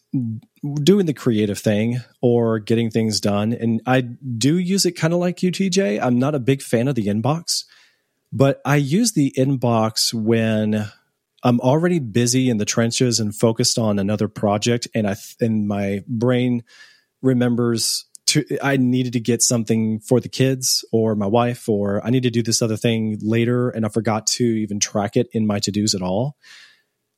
doing 0.82 1.06
the 1.06 1.14
creative 1.14 1.58
thing 1.58 2.00
or 2.20 2.58
getting 2.58 2.90
things 2.90 3.20
done. 3.20 3.52
And 3.52 3.82
I 3.86 4.00
do 4.02 4.56
use 4.58 4.86
it 4.86 4.92
kind 4.92 5.12
of 5.12 5.18
like 5.18 5.38
UTJ. 5.38 6.00
I'm 6.00 6.18
not 6.18 6.34
a 6.34 6.40
big 6.40 6.62
fan 6.62 6.86
of 6.86 6.94
the 6.94 7.06
inbox, 7.06 7.64
but 8.32 8.60
I 8.64 8.76
use 8.76 9.12
the 9.12 9.34
inbox 9.36 10.14
when 10.14 10.88
I'm 11.42 11.60
already 11.60 11.98
busy 11.98 12.48
in 12.48 12.58
the 12.58 12.64
trenches 12.64 13.20
and 13.20 13.34
focused 13.34 13.78
on 13.78 13.98
another 13.98 14.28
project, 14.28 14.88
and 14.94 15.06
I 15.06 15.16
and 15.40 15.68
my 15.68 16.02
brain 16.08 16.64
remembers 17.22 18.06
to 18.26 18.44
I 18.62 18.76
needed 18.78 19.12
to 19.12 19.20
get 19.20 19.42
something 19.42 20.00
for 20.00 20.18
the 20.18 20.28
kids 20.28 20.84
or 20.92 21.14
my 21.14 21.26
wife, 21.26 21.68
or 21.68 22.04
I 22.04 22.10
need 22.10 22.24
to 22.24 22.30
do 22.30 22.42
this 22.42 22.62
other 22.62 22.76
thing 22.76 23.18
later, 23.22 23.68
and 23.68 23.86
I 23.86 23.90
forgot 23.90 24.26
to 24.28 24.44
even 24.44 24.80
track 24.80 25.16
it 25.16 25.28
in 25.32 25.46
my 25.46 25.60
to 25.60 25.70
dos 25.70 25.94
at 25.94 26.02
all 26.02 26.36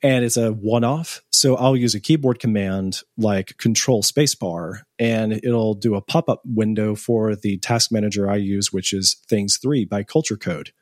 and 0.02 0.24
it's 0.24 0.36
a 0.36 0.52
one 0.52 0.84
off. 0.84 1.22
So 1.30 1.56
I'll 1.56 1.76
use 1.76 1.94
a 1.94 2.00
keyboard 2.00 2.38
command 2.38 3.02
like 3.16 3.56
control 3.58 4.02
spacebar 4.02 4.82
and 4.98 5.32
it'll 5.32 5.74
do 5.74 5.94
a 5.94 6.00
pop 6.00 6.28
up 6.28 6.42
window 6.44 6.94
for 6.94 7.34
the 7.34 7.58
task 7.58 7.90
manager 7.90 8.30
I 8.30 8.36
use, 8.36 8.72
which 8.72 8.92
is 8.92 9.16
things 9.28 9.56
three 9.56 9.84
by 9.84 10.04
Cultured 10.04 10.40
Code. 10.40 10.72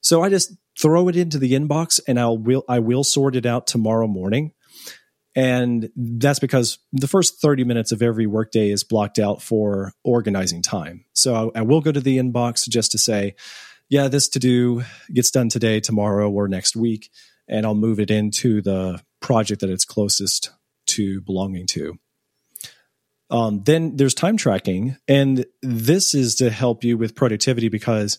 So 0.00 0.22
I 0.22 0.28
just 0.28 0.52
throw 0.78 1.08
it 1.08 1.16
into 1.16 1.38
the 1.38 1.52
inbox 1.52 2.00
and 2.06 2.20
I'll 2.20 2.36
will, 2.36 2.64
I 2.68 2.80
will 2.80 3.04
sort 3.04 3.36
it 3.36 3.46
out 3.46 3.66
tomorrow 3.66 4.06
morning. 4.06 4.52
And 5.36 5.90
that's 5.96 6.38
because 6.38 6.78
the 6.92 7.08
first 7.08 7.40
30 7.40 7.64
minutes 7.64 7.90
of 7.90 8.02
every 8.02 8.26
workday 8.26 8.70
is 8.70 8.84
blocked 8.84 9.18
out 9.18 9.42
for 9.42 9.92
organizing 10.04 10.62
time. 10.62 11.06
So 11.12 11.52
I, 11.54 11.60
I 11.60 11.62
will 11.62 11.80
go 11.80 11.90
to 11.90 12.00
the 12.00 12.18
inbox 12.18 12.68
just 12.68 12.92
to 12.92 12.98
say, 12.98 13.34
yeah, 13.88 14.08
this 14.08 14.28
to 14.30 14.38
do 14.38 14.84
gets 15.12 15.30
done 15.30 15.48
today, 15.48 15.80
tomorrow, 15.80 16.30
or 16.30 16.46
next 16.46 16.76
week 16.76 17.10
and 17.48 17.66
I'll 17.66 17.74
move 17.74 18.00
it 18.00 18.10
into 18.10 18.62
the 18.62 19.02
project 19.20 19.60
that 19.60 19.70
it's 19.70 19.84
closest 19.84 20.50
to 20.86 21.20
belonging 21.22 21.66
to. 21.68 21.98
Um, 23.30 23.62
then 23.64 23.96
there's 23.96 24.14
time 24.14 24.36
tracking, 24.36 24.96
and 25.08 25.46
this 25.62 26.14
is 26.14 26.36
to 26.36 26.50
help 26.50 26.84
you 26.84 26.98
with 26.98 27.14
productivity 27.14 27.68
because 27.68 28.18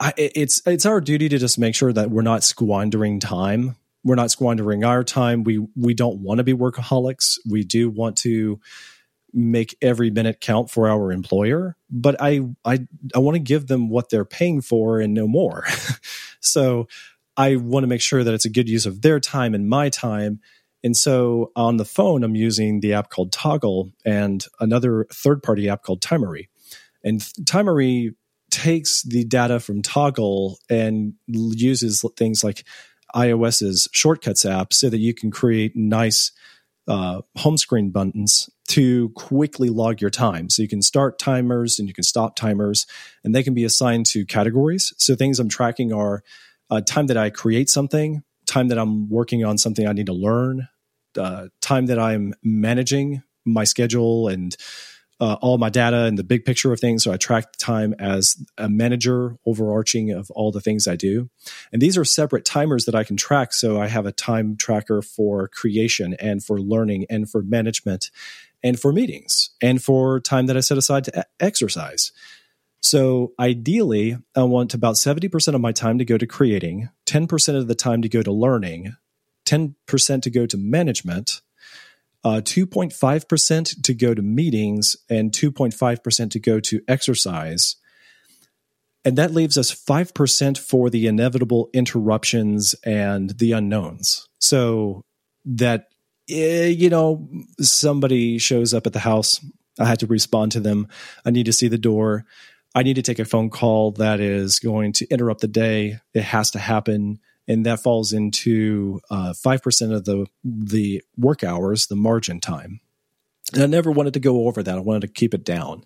I, 0.00 0.12
it's 0.16 0.60
it's 0.66 0.86
our 0.86 1.00
duty 1.00 1.28
to 1.28 1.38
just 1.38 1.58
make 1.58 1.74
sure 1.74 1.92
that 1.92 2.10
we're 2.10 2.22
not 2.22 2.44
squandering 2.44 3.20
time. 3.20 3.76
We're 4.04 4.16
not 4.16 4.30
squandering 4.30 4.84
our 4.84 5.04
time. 5.04 5.44
We 5.44 5.66
we 5.76 5.94
don't 5.94 6.20
want 6.20 6.38
to 6.38 6.44
be 6.44 6.52
workaholics. 6.52 7.38
We 7.48 7.64
do 7.64 7.90
want 7.90 8.16
to 8.18 8.60
make 9.32 9.76
every 9.82 10.10
minute 10.10 10.40
count 10.40 10.70
for 10.70 10.88
our 10.88 11.12
employer, 11.12 11.76
but 11.90 12.16
I 12.20 12.40
I 12.64 12.86
I 13.14 13.18
want 13.18 13.36
to 13.36 13.40
give 13.40 13.66
them 13.66 13.88
what 13.88 14.10
they're 14.10 14.24
paying 14.24 14.60
for 14.60 15.00
and 15.00 15.14
no 15.14 15.26
more. 15.26 15.64
so 16.40 16.88
I 17.38 17.56
want 17.56 17.84
to 17.84 17.88
make 17.88 18.00
sure 18.00 18.24
that 18.24 18.34
it's 18.34 18.44
a 18.44 18.50
good 18.50 18.68
use 18.68 18.84
of 18.84 19.00
their 19.00 19.20
time 19.20 19.54
and 19.54 19.68
my 19.68 19.88
time. 19.88 20.40
And 20.82 20.96
so 20.96 21.52
on 21.56 21.76
the 21.76 21.84
phone, 21.84 22.24
I'm 22.24 22.34
using 22.34 22.80
the 22.80 22.94
app 22.94 23.10
called 23.10 23.32
Toggl 23.32 23.92
and 24.04 24.44
another 24.60 25.06
third 25.12 25.42
party 25.42 25.68
app 25.68 25.82
called 25.82 26.02
Timery. 26.02 26.48
And 27.04 27.20
Timery 27.44 28.14
takes 28.50 29.02
the 29.02 29.24
data 29.24 29.60
from 29.60 29.82
Toggl 29.82 30.56
and 30.68 31.14
uses 31.26 32.04
things 32.16 32.42
like 32.42 32.64
iOS's 33.14 33.88
shortcuts 33.92 34.44
app 34.44 34.72
so 34.72 34.90
that 34.90 34.98
you 34.98 35.14
can 35.14 35.30
create 35.30 35.76
nice 35.76 36.32
uh, 36.88 37.20
home 37.36 37.56
screen 37.56 37.90
buttons 37.90 38.50
to 38.66 39.10
quickly 39.10 39.68
log 39.68 40.00
your 40.00 40.10
time. 40.10 40.48
So 40.50 40.62
you 40.62 40.68
can 40.68 40.82
start 40.82 41.18
timers 41.18 41.78
and 41.78 41.86
you 41.86 41.94
can 41.94 42.04
stop 42.04 42.34
timers, 42.34 42.86
and 43.22 43.34
they 43.34 43.42
can 43.42 43.54
be 43.54 43.64
assigned 43.64 44.06
to 44.06 44.24
categories. 44.24 44.92
So 44.96 45.14
things 45.14 45.38
I'm 45.38 45.48
tracking 45.48 45.92
are 45.92 46.22
uh, 46.70 46.80
time 46.80 47.06
that 47.08 47.16
I 47.16 47.30
create 47.30 47.68
something, 47.68 48.22
time 48.46 48.68
that 48.68 48.78
I'm 48.78 49.08
working 49.08 49.44
on 49.44 49.58
something 49.58 49.86
I 49.86 49.92
need 49.92 50.06
to 50.06 50.12
learn, 50.12 50.68
uh, 51.16 51.48
time 51.60 51.86
that 51.86 51.98
I'm 51.98 52.34
managing 52.42 53.22
my 53.44 53.64
schedule 53.64 54.28
and 54.28 54.56
uh, 55.20 55.36
all 55.40 55.58
my 55.58 55.68
data 55.68 56.04
and 56.04 56.16
the 56.16 56.24
big 56.24 56.44
picture 56.44 56.72
of 56.72 56.78
things. 56.78 57.02
So 57.02 57.12
I 57.12 57.16
track 57.16 57.56
time 57.56 57.94
as 57.98 58.36
a 58.56 58.68
manager, 58.68 59.36
overarching 59.46 60.12
of 60.12 60.30
all 60.30 60.52
the 60.52 60.60
things 60.60 60.86
I 60.86 60.96
do. 60.96 61.28
And 61.72 61.82
these 61.82 61.96
are 61.96 62.04
separate 62.04 62.44
timers 62.44 62.84
that 62.84 62.94
I 62.94 63.04
can 63.04 63.16
track. 63.16 63.52
So 63.52 63.80
I 63.80 63.88
have 63.88 64.06
a 64.06 64.12
time 64.12 64.56
tracker 64.56 65.02
for 65.02 65.48
creation 65.48 66.14
and 66.20 66.44
for 66.44 66.60
learning 66.60 67.06
and 67.10 67.28
for 67.28 67.42
management 67.42 68.10
and 68.62 68.78
for 68.78 68.92
meetings 68.92 69.50
and 69.60 69.82
for 69.82 70.20
time 70.20 70.46
that 70.46 70.56
I 70.56 70.60
set 70.60 70.78
aside 70.78 71.04
to 71.04 71.26
exercise. 71.40 72.12
So 72.80 73.32
ideally, 73.38 74.16
I 74.36 74.44
want 74.44 74.74
about 74.74 74.94
70% 74.94 75.54
of 75.54 75.60
my 75.60 75.72
time 75.72 75.98
to 75.98 76.04
go 76.04 76.16
to 76.16 76.26
creating, 76.26 76.88
10% 77.06 77.56
of 77.56 77.68
the 77.68 77.74
time 77.74 78.02
to 78.02 78.08
go 78.08 78.22
to 78.22 78.32
learning, 78.32 78.94
10% 79.46 80.22
to 80.22 80.30
go 80.30 80.46
to 80.46 80.56
management, 80.56 81.40
uh, 82.24 82.40
2.5% 82.42 83.82
to 83.82 83.94
go 83.94 84.14
to 84.14 84.22
meetings, 84.22 84.96
and 85.08 85.32
2.5% 85.32 86.30
to 86.30 86.38
go 86.38 86.60
to 86.60 86.80
exercise. 86.86 87.76
And 89.04 89.16
that 89.16 89.32
leaves 89.32 89.56
us 89.56 89.72
5% 89.72 90.58
for 90.58 90.90
the 90.90 91.06
inevitable 91.06 91.70
interruptions 91.72 92.74
and 92.84 93.30
the 93.38 93.52
unknowns. 93.52 94.28
So 94.38 95.04
that, 95.44 95.88
eh, 96.28 96.66
you 96.66 96.90
know, 96.90 97.28
somebody 97.60 98.38
shows 98.38 98.74
up 98.74 98.86
at 98.86 98.92
the 98.92 98.98
house. 98.98 99.44
I 99.80 99.86
had 99.86 100.00
to 100.00 100.06
respond 100.06 100.52
to 100.52 100.60
them. 100.60 100.88
I 101.24 101.30
need 101.30 101.46
to 101.46 101.52
see 101.52 101.68
the 101.68 101.78
door. 101.78 102.24
I 102.78 102.82
need 102.82 102.94
to 102.94 103.02
take 103.02 103.18
a 103.18 103.24
phone 103.24 103.50
call 103.50 103.92
that 103.92 104.20
is 104.20 104.58
going 104.58 104.92
to 104.94 105.08
interrupt 105.08 105.40
the 105.40 105.48
day. 105.48 105.98
It 106.14 106.22
has 106.22 106.50
to 106.52 106.58
happen 106.58 107.18
and 107.48 107.64
that 107.64 107.80
falls 107.80 108.12
into 108.12 109.00
uh, 109.10 109.32
five 109.32 109.62
percent 109.62 109.92
of 109.92 110.04
the 110.04 110.26
the 110.44 111.02
work 111.16 111.42
hours, 111.42 111.86
the 111.86 111.96
margin 111.96 112.40
time. 112.40 112.80
And 113.54 113.62
I 113.62 113.66
never 113.66 113.90
wanted 113.90 114.14
to 114.14 114.20
go 114.20 114.46
over 114.46 114.62
that. 114.62 114.76
I 114.76 114.80
wanted 114.80 115.00
to 115.00 115.08
keep 115.08 115.32
it 115.32 115.44
down. 115.44 115.84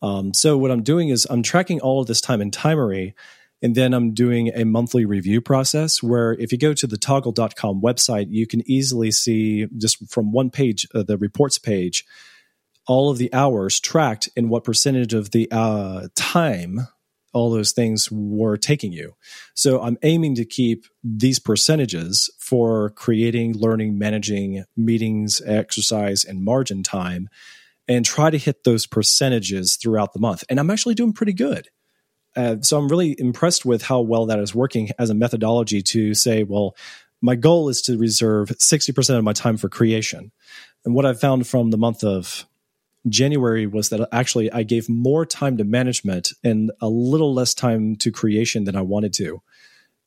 Um, 0.00 0.32
so 0.32 0.56
what 0.56 0.70
I'm 0.70 0.82
doing 0.82 1.08
is 1.08 1.26
I'm 1.28 1.42
tracking 1.42 1.80
all 1.80 2.00
of 2.00 2.06
this 2.06 2.20
time 2.20 2.40
in 2.40 2.52
Timery, 2.52 3.14
and 3.60 3.74
then 3.74 3.92
I'm 3.92 4.14
doing 4.14 4.52
a 4.54 4.64
monthly 4.64 5.04
review 5.04 5.40
process 5.40 6.02
where 6.02 6.34
if 6.34 6.52
you 6.52 6.58
go 6.58 6.72
to 6.74 6.86
the 6.86 6.96
toggl.com 6.96 7.80
website, 7.80 8.26
you 8.30 8.46
can 8.46 8.62
easily 8.70 9.10
see 9.10 9.66
just 9.76 10.08
from 10.08 10.30
one 10.30 10.50
page, 10.50 10.86
uh, 10.94 11.02
the 11.02 11.18
reports 11.18 11.58
page, 11.58 12.04
all 12.86 13.10
of 13.10 13.18
the 13.18 13.32
hours 13.32 13.80
tracked 13.80 14.28
and 14.36 14.50
what 14.50 14.64
percentage 14.64 15.14
of 15.14 15.30
the 15.30 15.48
uh, 15.50 16.08
time 16.14 16.86
all 17.34 17.50
those 17.50 17.72
things 17.72 18.08
were 18.10 18.56
taking 18.56 18.92
you. 18.92 19.14
So 19.54 19.82
I'm 19.82 19.98
aiming 20.02 20.36
to 20.36 20.44
keep 20.44 20.86
these 21.02 21.40
percentages 21.40 22.30
for 22.38 22.90
creating, 22.90 23.58
learning, 23.58 23.98
managing 23.98 24.64
meetings, 24.76 25.42
exercise, 25.44 26.24
and 26.24 26.44
margin 26.44 26.82
time 26.82 27.28
and 27.88 28.04
try 28.04 28.30
to 28.30 28.38
hit 28.38 28.64
those 28.64 28.86
percentages 28.86 29.76
throughout 29.76 30.12
the 30.12 30.20
month. 30.20 30.44
And 30.48 30.58
I'm 30.58 30.70
actually 30.70 30.94
doing 30.94 31.12
pretty 31.12 31.34
good. 31.34 31.68
Uh, 32.36 32.56
so 32.62 32.78
I'm 32.78 32.88
really 32.88 33.14
impressed 33.18 33.64
with 33.64 33.82
how 33.82 34.00
well 34.00 34.26
that 34.26 34.38
is 34.38 34.54
working 34.54 34.90
as 34.98 35.10
a 35.10 35.14
methodology 35.14 35.82
to 35.82 36.14
say, 36.14 36.44
well, 36.44 36.76
my 37.20 37.36
goal 37.36 37.68
is 37.68 37.82
to 37.82 37.98
reserve 37.98 38.48
60% 38.48 39.18
of 39.18 39.24
my 39.24 39.32
time 39.32 39.56
for 39.56 39.68
creation. 39.68 40.32
And 40.84 40.94
what 40.94 41.06
I've 41.06 41.20
found 41.20 41.46
from 41.46 41.70
the 41.70 41.78
month 41.78 42.04
of 42.04 42.46
January 43.08 43.66
was 43.66 43.90
that 43.90 44.08
actually 44.12 44.50
I 44.50 44.62
gave 44.62 44.88
more 44.88 45.26
time 45.26 45.56
to 45.58 45.64
management 45.64 46.32
and 46.42 46.72
a 46.80 46.88
little 46.88 47.34
less 47.34 47.54
time 47.54 47.96
to 47.96 48.10
creation 48.10 48.64
than 48.64 48.76
I 48.76 48.82
wanted 48.82 49.12
to, 49.14 49.42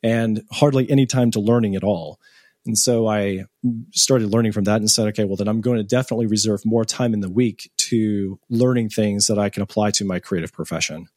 and 0.01 0.43
hardly 0.51 0.89
any 0.89 1.05
time 1.05 1.31
to 1.31 1.39
learning 1.39 1.75
at 1.75 1.83
all. 1.83 2.19
And 2.65 2.77
so 2.77 3.07
I 3.07 3.45
started 3.91 4.29
learning 4.29 4.51
from 4.51 4.65
that 4.65 4.81
and 4.81 4.91
said, 4.91 5.07
okay, 5.07 5.23
well, 5.23 5.37
then 5.37 5.47
I'm 5.47 5.61
going 5.61 5.77
to 5.77 5.83
definitely 5.83 6.25
reserve 6.25 6.65
more 6.65 6.83
time 6.83 7.13
in 7.13 7.21
the 7.21 7.29
week 7.29 7.71
to 7.77 8.39
learning 8.49 8.89
things 8.89 9.27
that 9.27 9.39
I 9.39 9.49
can 9.49 9.63
apply 9.63 9.91
to 9.91 10.05
my 10.05 10.19
creative 10.19 10.51
profession. 10.51 11.07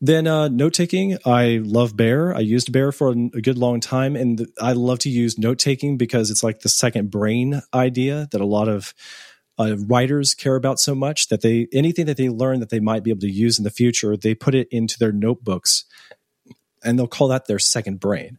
Then 0.00 0.26
uh, 0.26 0.48
note 0.48 0.74
taking, 0.74 1.16
I 1.24 1.60
love 1.62 1.96
Bear. 1.96 2.34
I 2.34 2.40
used 2.40 2.72
Bear 2.72 2.92
for 2.92 3.10
a 3.10 3.40
good 3.40 3.58
long 3.58 3.80
time, 3.80 4.16
and 4.16 4.48
I 4.60 4.72
love 4.72 4.98
to 5.00 5.08
use 5.08 5.38
note 5.38 5.58
taking 5.58 5.96
because 5.96 6.30
it's 6.30 6.42
like 6.42 6.60
the 6.60 6.68
second 6.68 7.10
brain 7.10 7.62
idea 7.72 8.28
that 8.32 8.40
a 8.40 8.46
lot 8.46 8.68
of 8.68 8.94
uh, 9.58 9.76
writers 9.78 10.34
care 10.34 10.56
about 10.56 10.80
so 10.80 10.94
much 10.94 11.28
that 11.28 11.42
they 11.42 11.68
anything 11.72 12.06
that 12.06 12.16
they 12.16 12.28
learn 12.28 12.60
that 12.60 12.70
they 12.70 12.80
might 12.80 13.02
be 13.02 13.10
able 13.10 13.20
to 13.20 13.30
use 13.30 13.58
in 13.58 13.64
the 13.64 13.70
future, 13.70 14.16
they 14.16 14.34
put 14.34 14.54
it 14.54 14.68
into 14.70 14.98
their 14.98 15.12
notebooks, 15.12 15.84
and 16.82 16.98
they'll 16.98 17.06
call 17.06 17.28
that 17.28 17.46
their 17.46 17.58
second 17.58 18.00
brain, 18.00 18.38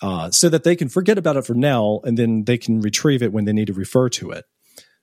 uh, 0.00 0.30
so 0.30 0.48
that 0.48 0.64
they 0.64 0.76
can 0.76 0.88
forget 0.88 1.18
about 1.18 1.36
it 1.36 1.46
for 1.46 1.54
now, 1.54 2.00
and 2.04 2.18
then 2.18 2.44
they 2.44 2.58
can 2.58 2.80
retrieve 2.80 3.22
it 3.22 3.32
when 3.32 3.44
they 3.44 3.52
need 3.52 3.68
to 3.68 3.72
refer 3.72 4.08
to 4.10 4.30
it. 4.30 4.44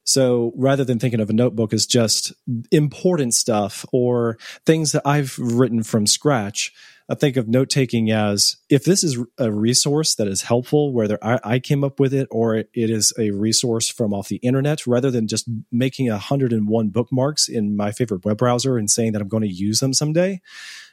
So 0.04 0.54
rather 0.56 0.84
than 0.84 0.98
thinking 0.98 1.20
of 1.20 1.30
a 1.30 1.34
notebook 1.34 1.72
as 1.72 1.86
just 1.86 2.34
important 2.72 3.36
stuff 3.36 3.86
or 3.92 4.40
things 4.66 4.92
that 4.94 5.04
I've 5.06 5.38
written 5.38 5.84
from 5.84 6.08
scratch, 6.08 6.74
I 7.10 7.16
think 7.16 7.38
of 7.38 7.48
note 7.48 7.70
taking 7.70 8.12
as 8.12 8.58
if 8.70 8.84
this 8.84 9.04
is 9.04 9.18
a 9.40 9.52
resource 9.52 10.14
that 10.16 10.28
is 10.28 10.44
helpful, 10.44 10.94
whether 10.94 11.18
I, 11.24 11.40
I, 11.44 11.60
came 11.60 11.84
up 11.84 12.00
with 12.00 12.14
it 12.14 12.28
or 12.30 12.56
it 12.56 12.70
is 12.74 13.12
a 13.18 13.32
resource 13.32 13.90
from 13.90 14.14
off 14.14 14.28
the 14.28 14.36
internet, 14.38 14.86
rather 14.86 15.10
than 15.10 15.28
just 15.28 15.50
making 15.72 16.08
101 16.08 16.90
bookmarks 16.90 17.50
in 17.50 17.76
my 17.76 17.92
favorite 17.92 18.24
web 18.26 18.38
browser 18.38 18.78
and 18.78 18.92
saying 18.92 19.14
that 19.14 19.24
I'm 19.24 19.28
going 19.28 19.42
to 19.42 19.52
use 19.52 19.80
them 19.80 19.92
someday. 19.92 20.40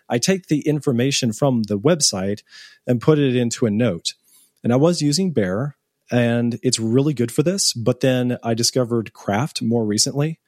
I 0.09 0.17
take 0.17 0.47
the 0.47 0.61
information 0.61 1.35
from 1.35 1.64
the 1.64 1.79
website 1.79 2.43
and 2.87 3.01
put 3.01 3.19
it 3.19 3.37
into 3.37 3.67
a 3.67 3.71
note. 3.71 4.14
And 4.64 4.73
I 4.73 4.77
was 4.77 5.03
using 5.03 5.33
Bear, 5.33 5.77
and 6.11 6.59
it's 6.62 6.79
really 6.79 7.12
good 7.12 7.31
for 7.31 7.43
this. 7.43 7.75
But 7.75 8.01
then 8.01 8.39
I 8.43 8.55
discovered 8.55 9.12
Craft 9.12 9.61
more 9.61 9.85
recently, 9.85 10.41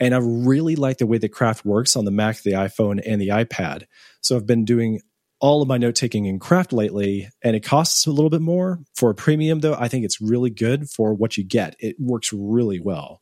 and 0.00 0.14
I 0.14 0.18
really 0.18 0.76
like 0.76 0.98
the 0.98 1.06
way 1.06 1.18
that 1.18 1.30
Craft 1.30 1.64
works 1.64 1.96
on 1.96 2.04
the 2.04 2.10
Mac, 2.10 2.42
the 2.42 2.52
iPhone, 2.52 3.00
and 3.04 3.20
the 3.20 3.28
iPad. 3.28 3.84
So 4.20 4.36
I've 4.36 4.46
been 4.46 4.64
doing 4.64 5.00
all 5.40 5.62
of 5.62 5.68
my 5.68 5.76
note 5.76 5.94
taking 5.94 6.24
in 6.26 6.38
Craft 6.38 6.72
lately, 6.72 7.28
and 7.42 7.54
it 7.54 7.64
costs 7.64 8.06
a 8.06 8.10
little 8.10 8.30
bit 8.30 8.40
more 8.40 8.80
for 8.94 9.10
a 9.10 9.14
premium. 9.14 9.60
Though 9.60 9.76
I 9.78 9.88
think 9.88 10.04
it's 10.04 10.20
really 10.20 10.50
good 10.50 10.88
for 10.88 11.14
what 11.14 11.36
you 11.36 11.44
get. 11.44 11.76
It 11.78 11.96
works 11.98 12.32
really 12.32 12.80
well, 12.80 13.20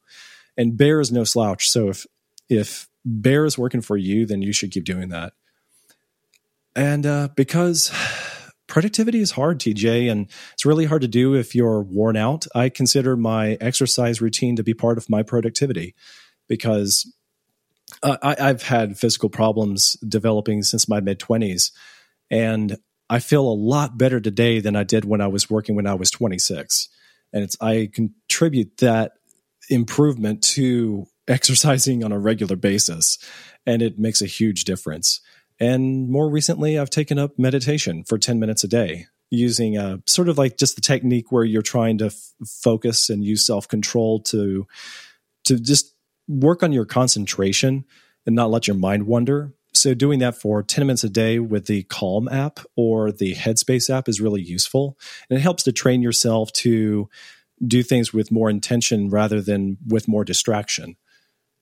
and 0.57 0.77
Bear 0.77 1.01
is 1.01 1.13
no 1.13 1.25
slouch. 1.25 1.69
So 1.69 1.89
if 1.89 2.07
if 2.49 2.89
Bear 3.05 3.45
is 3.45 3.59
working 3.59 3.81
for 3.81 3.97
you, 3.97 4.27
then 4.27 4.43
you 4.43 4.53
should 4.53 4.71
keep 4.71 4.85
doing 4.85 5.09
that. 5.09 5.33
And 6.75 7.05
uh, 7.05 7.29
because 7.37 7.93
productivity 8.67 9.21
is 9.21 9.33
hard, 9.33 9.59
TJ, 9.59 10.11
and 10.11 10.29
it's 10.55 10.65
really 10.65 10.87
hard 10.87 11.03
to 11.03 11.09
do 11.09 11.35
if 11.35 11.55
you're 11.55 11.83
worn 11.83 12.17
out. 12.17 12.47
I 12.55 12.69
consider 12.71 13.17
my 13.17 13.59
exercise 13.61 14.23
routine 14.23 14.57
to 14.57 14.63
be 14.63 14.73
part 14.73 14.97
of 14.97 15.11
my 15.11 15.23
productivity 15.23 15.95
because 16.53 17.11
uh, 18.03 18.19
I, 18.23 18.37
I've 18.39 18.63
had 18.63 18.99
physical 18.99 19.31
problems 19.31 19.95
developing 20.07 20.63
since 20.63 20.87
my 20.87 21.01
mid 21.01 21.19
20s. 21.19 21.73
And 22.31 22.77
I 23.09 23.21
feel 23.21 23.41
a 23.49 23.57
lot 23.57 23.97
better 23.97 24.21
today 24.21 24.61
than 24.61 24.77
I 24.77 24.85
did 24.85 25.07
when 25.07 25.23
I 25.23 25.29
was 25.29 25.49
working 25.49 25.77
when 25.77 25.87
I 25.87 25.95
was 25.95 26.11
26. 26.11 26.91
And 27.33 27.43
it's, 27.43 27.57
I 27.59 27.89
contribute 27.91 28.77
that 28.79 29.13
improvement 29.71 30.43
to 30.43 31.07
exercising 31.27 32.05
on 32.05 32.13
a 32.13 32.19
regular 32.19 32.57
basis. 32.57 33.17
And 33.65 33.81
it 33.81 33.99
makes 33.99 34.21
a 34.21 34.27
huge 34.27 34.65
difference. 34.65 35.23
And 35.59 36.11
more 36.11 36.29
recently, 36.29 36.79
I've 36.79 36.91
taken 36.91 37.19
up 37.19 37.39
meditation 37.39 38.05
for 38.05 38.19
10 38.19 38.39
minutes 38.39 38.63
a 38.63 38.69
day 38.69 39.07
using 39.31 39.79
a 39.79 40.03
sort 40.05 40.29
of 40.29 40.37
like 40.37 40.59
just 40.59 40.77
the 40.77 40.83
technique 40.83 41.33
where 41.33 41.45
you're 41.45 41.63
trying 41.63 41.97
to 41.97 42.07
f- 42.07 42.33
focus 42.47 43.09
and 43.09 43.25
use 43.25 43.47
self 43.47 43.67
control 43.69 44.21
to, 44.25 44.67
to 45.45 45.59
just 45.59 45.95
work 46.29 46.63
on 46.63 46.73
your 46.73 46.85
concentration 46.85 47.85
and 48.27 48.37
not 48.37 48.51
let 48.51 48.67
your 48.67 48.77
mind 48.77 49.07
wander. 49.07 49.53
So, 49.75 49.95
doing 49.95 50.19
that 50.19 50.37
for 50.37 50.63
10 50.63 50.87
minutes 50.87 51.05
a 51.05 51.09
day 51.09 51.39
with 51.39 51.67
the 51.67 51.83
Calm 51.85 52.29
app 52.29 52.61
or 52.77 53.11
the 53.11 53.35
Headspace 53.35 53.89
app 53.89 54.09
is 54.09 54.21
really 54.21 54.43
useful. 54.43 54.99
And 55.31 55.39
it 55.39 55.43
helps 55.43 55.63
to 55.65 55.73
train 55.73 56.03
yourself 56.03 56.53
to 56.55 57.09
do 57.67 57.83
things 57.83 58.13
with 58.13 58.31
more 58.31 58.51
intention 58.51 59.09
rather 59.09 59.41
than 59.41 59.79
with 59.87 60.09
more 60.09 60.25
distraction. 60.25 60.97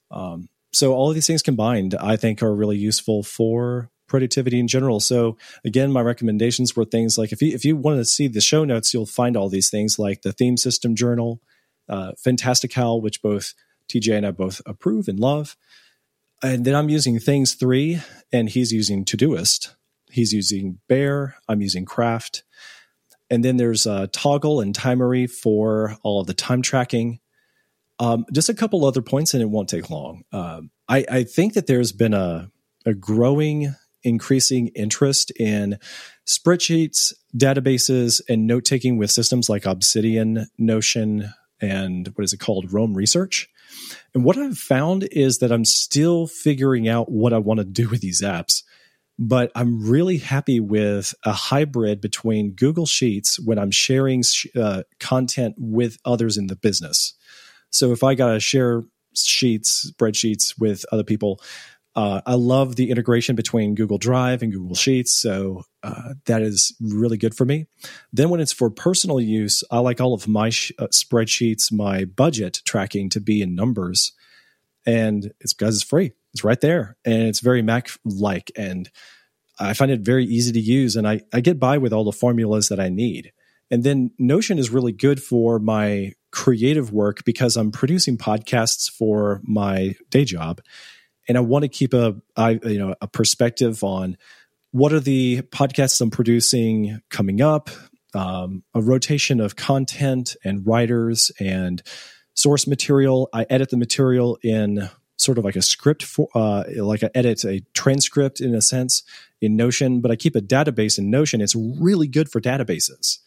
Um, 0.09 0.49
so, 0.73 0.93
all 0.93 1.09
of 1.09 1.15
these 1.15 1.27
things 1.27 1.41
combined, 1.41 1.95
I 1.95 2.17
think, 2.17 2.43
are 2.43 2.53
really 2.53 2.77
useful 2.77 3.23
for 3.23 3.89
productivity 4.07 4.59
in 4.59 4.67
general. 4.67 4.99
So, 4.99 5.37
again, 5.63 5.91
my 5.91 6.01
recommendations 6.01 6.75
were 6.75 6.85
things 6.85 7.17
like 7.17 7.31
if 7.31 7.41
you, 7.41 7.53
if 7.53 7.63
you 7.63 7.77
want 7.77 7.97
to 7.99 8.05
see 8.05 8.27
the 8.27 8.41
show 8.41 8.65
notes, 8.65 8.93
you'll 8.93 9.05
find 9.05 9.37
all 9.37 9.47
these 9.47 9.69
things 9.69 9.97
like 9.97 10.21
the 10.21 10.33
Theme 10.33 10.57
System 10.57 10.95
Journal, 10.95 11.41
uh, 11.87 12.11
Fantastical, 12.21 12.99
which 13.01 13.21
both 13.21 13.53
TJ 13.91 14.17
and 14.17 14.25
I 14.25 14.31
both 14.31 14.61
approve 14.65 15.07
and 15.07 15.19
love. 15.19 15.55
And 16.43 16.65
then 16.65 16.75
I'm 16.75 16.89
using 16.89 17.19
Things 17.19 17.53
3 17.53 18.01
and 18.31 18.49
he's 18.49 18.71
using 18.71 19.05
Todoist. 19.05 19.75
He's 20.09 20.33
using 20.33 20.79
Bear. 20.87 21.35
I'm 21.47 21.61
using 21.61 21.85
Craft. 21.85 22.43
And 23.29 23.45
then 23.45 23.57
there's 23.57 23.87
uh, 23.87 24.07
Toggl 24.07 24.61
and 24.61 24.75
Timery 24.75 25.29
for 25.29 25.97
all 26.03 26.19
of 26.19 26.27
the 26.27 26.33
time 26.33 26.61
tracking. 26.61 27.19
Um, 27.97 28.25
just 28.33 28.49
a 28.49 28.53
couple 28.53 28.83
other 28.83 29.01
points, 29.01 29.33
and 29.33 29.43
it 29.43 29.49
won't 29.49 29.69
take 29.69 29.89
long. 29.89 30.23
Um, 30.33 30.71
I, 30.89 31.05
I 31.09 31.23
think 31.23 31.53
that 31.53 31.67
there's 31.67 31.91
been 31.91 32.15
a, 32.15 32.49
a 32.85 32.93
growing, 32.93 33.75
increasing 34.03 34.67
interest 34.69 35.31
in 35.39 35.77
spreadsheets, 36.25 37.13
databases, 37.37 38.21
and 38.27 38.47
note 38.47 38.65
taking 38.65 38.97
with 38.97 39.11
systems 39.11 39.49
like 39.49 39.65
Obsidian, 39.65 40.47
Notion, 40.57 41.31
and 41.61 42.07
what 42.15 42.23
is 42.23 42.33
it 42.33 42.39
called? 42.39 42.73
Roam 42.73 42.95
Research. 42.95 43.47
And 44.13 44.23
what 44.23 44.37
I've 44.37 44.57
found 44.57 45.07
is 45.11 45.39
that 45.39 45.51
I'm 45.51 45.65
still 45.65 46.27
figuring 46.27 46.87
out 46.87 47.11
what 47.11 47.33
I 47.33 47.37
want 47.37 47.59
to 47.59 47.65
do 47.65 47.89
with 47.89 48.01
these 48.01 48.21
apps 48.21 48.63
but 49.23 49.51
I'm 49.53 49.87
really 49.87 50.17
happy 50.17 50.59
with 50.59 51.13
a 51.23 51.31
hybrid 51.31 52.01
between 52.01 52.53
Google 52.53 52.87
Sheets 52.87 53.39
when 53.39 53.59
I'm 53.59 53.69
sharing 53.69 54.23
uh, 54.55 54.81
content 54.99 55.55
with 55.59 55.99
others 56.03 56.37
in 56.37 56.47
the 56.47 56.55
business. 56.55 57.13
So 57.69 57.91
if 57.91 58.03
I 58.03 58.15
got 58.15 58.33
to 58.33 58.39
share 58.39 58.81
sheets, 59.15 59.91
spreadsheets 59.91 60.59
with 60.59 60.85
other 60.91 61.03
people, 61.03 61.39
uh, 61.95 62.21
I 62.25 62.35
love 62.35 62.77
the 62.77 62.89
integration 62.89 63.35
between 63.35 63.75
Google 63.75 63.97
Drive 63.97 64.41
and 64.41 64.51
Google 64.51 64.75
Sheets. 64.75 65.13
So 65.13 65.63
uh, 65.83 66.13
that 66.25 66.41
is 66.41 66.75
really 66.79 67.17
good 67.17 67.35
for 67.35 67.45
me. 67.45 67.65
Then 68.13 68.29
when 68.29 68.39
it's 68.39 68.53
for 68.53 68.69
personal 68.69 69.19
use, 69.19 69.63
I 69.71 69.79
like 69.79 69.99
all 69.99 70.13
of 70.13 70.27
my 70.27 70.49
sh- 70.49 70.71
uh, 70.79 70.87
spreadsheets, 70.87 71.71
my 71.71 72.05
budget 72.05 72.61
tracking 72.65 73.09
to 73.09 73.19
be 73.19 73.41
in 73.41 73.55
numbers. 73.55 74.13
And 74.85 75.33
it's 75.41 75.53
because 75.53 75.75
it's 75.75 75.83
free. 75.83 76.13
It's 76.33 76.43
right 76.43 76.61
there 76.61 76.95
and 77.03 77.23
it's 77.23 77.41
very 77.41 77.61
Mac 77.61 77.89
like. 78.05 78.51
And 78.55 78.89
I 79.59 79.73
find 79.73 79.91
it 79.91 79.99
very 79.99 80.25
easy 80.25 80.53
to 80.53 80.59
use 80.59 80.95
and 80.95 81.07
I, 81.07 81.21
I 81.33 81.41
get 81.41 81.59
by 81.59 81.77
with 81.77 81.91
all 81.91 82.05
the 82.05 82.11
formulas 82.13 82.69
that 82.69 82.79
I 82.79 82.87
need. 82.87 83.33
And 83.69 83.83
then 83.83 84.11
Notion 84.17 84.57
is 84.59 84.69
really 84.69 84.91
good 84.91 85.21
for 85.21 85.59
my 85.59 86.13
creative 86.31 86.91
work 86.93 87.23
because 87.25 87.57
I'm 87.57 87.71
producing 87.71 88.17
podcasts 88.17 88.89
for 88.89 89.41
my 89.43 89.95
day 90.09 90.23
job. 90.23 90.61
And 91.27 91.37
I 91.37 91.41
want 91.41 91.63
to 91.63 91.69
keep 91.69 91.93
a 91.93 92.15
I, 92.35 92.59
you 92.63 92.79
know 92.79 92.95
a 93.01 93.07
perspective 93.07 93.83
on 93.83 94.17
what 94.71 94.93
are 94.93 94.99
the 94.99 95.41
podcasts 95.43 95.99
I'm 96.01 96.11
producing 96.11 97.01
coming 97.09 97.41
up, 97.41 97.69
um, 98.13 98.63
a 98.73 98.81
rotation 98.81 99.39
of 99.39 99.55
content 99.55 100.35
and 100.43 100.65
writers 100.65 101.31
and 101.39 101.81
source 102.33 102.67
material. 102.67 103.29
I 103.33 103.45
edit 103.49 103.69
the 103.69 103.77
material 103.77 104.37
in 104.41 104.89
sort 105.17 105.37
of 105.37 105.45
like 105.45 105.55
a 105.55 105.61
script 105.61 106.03
for 106.03 106.29
uh, 106.33 106.63
like 106.77 107.03
I 107.03 107.09
edit 107.13 107.43
a 107.45 107.61
transcript 107.73 108.41
in 108.41 108.55
a 108.55 108.61
sense 108.61 109.03
in 109.39 109.55
Notion, 109.55 110.01
but 110.01 110.11
I 110.11 110.15
keep 110.15 110.35
a 110.35 110.41
database 110.41 110.97
in 110.97 111.09
Notion. 111.09 111.41
It's 111.41 111.55
really 111.55 112.07
good 112.07 112.29
for 112.29 112.41
databases. 112.41 113.19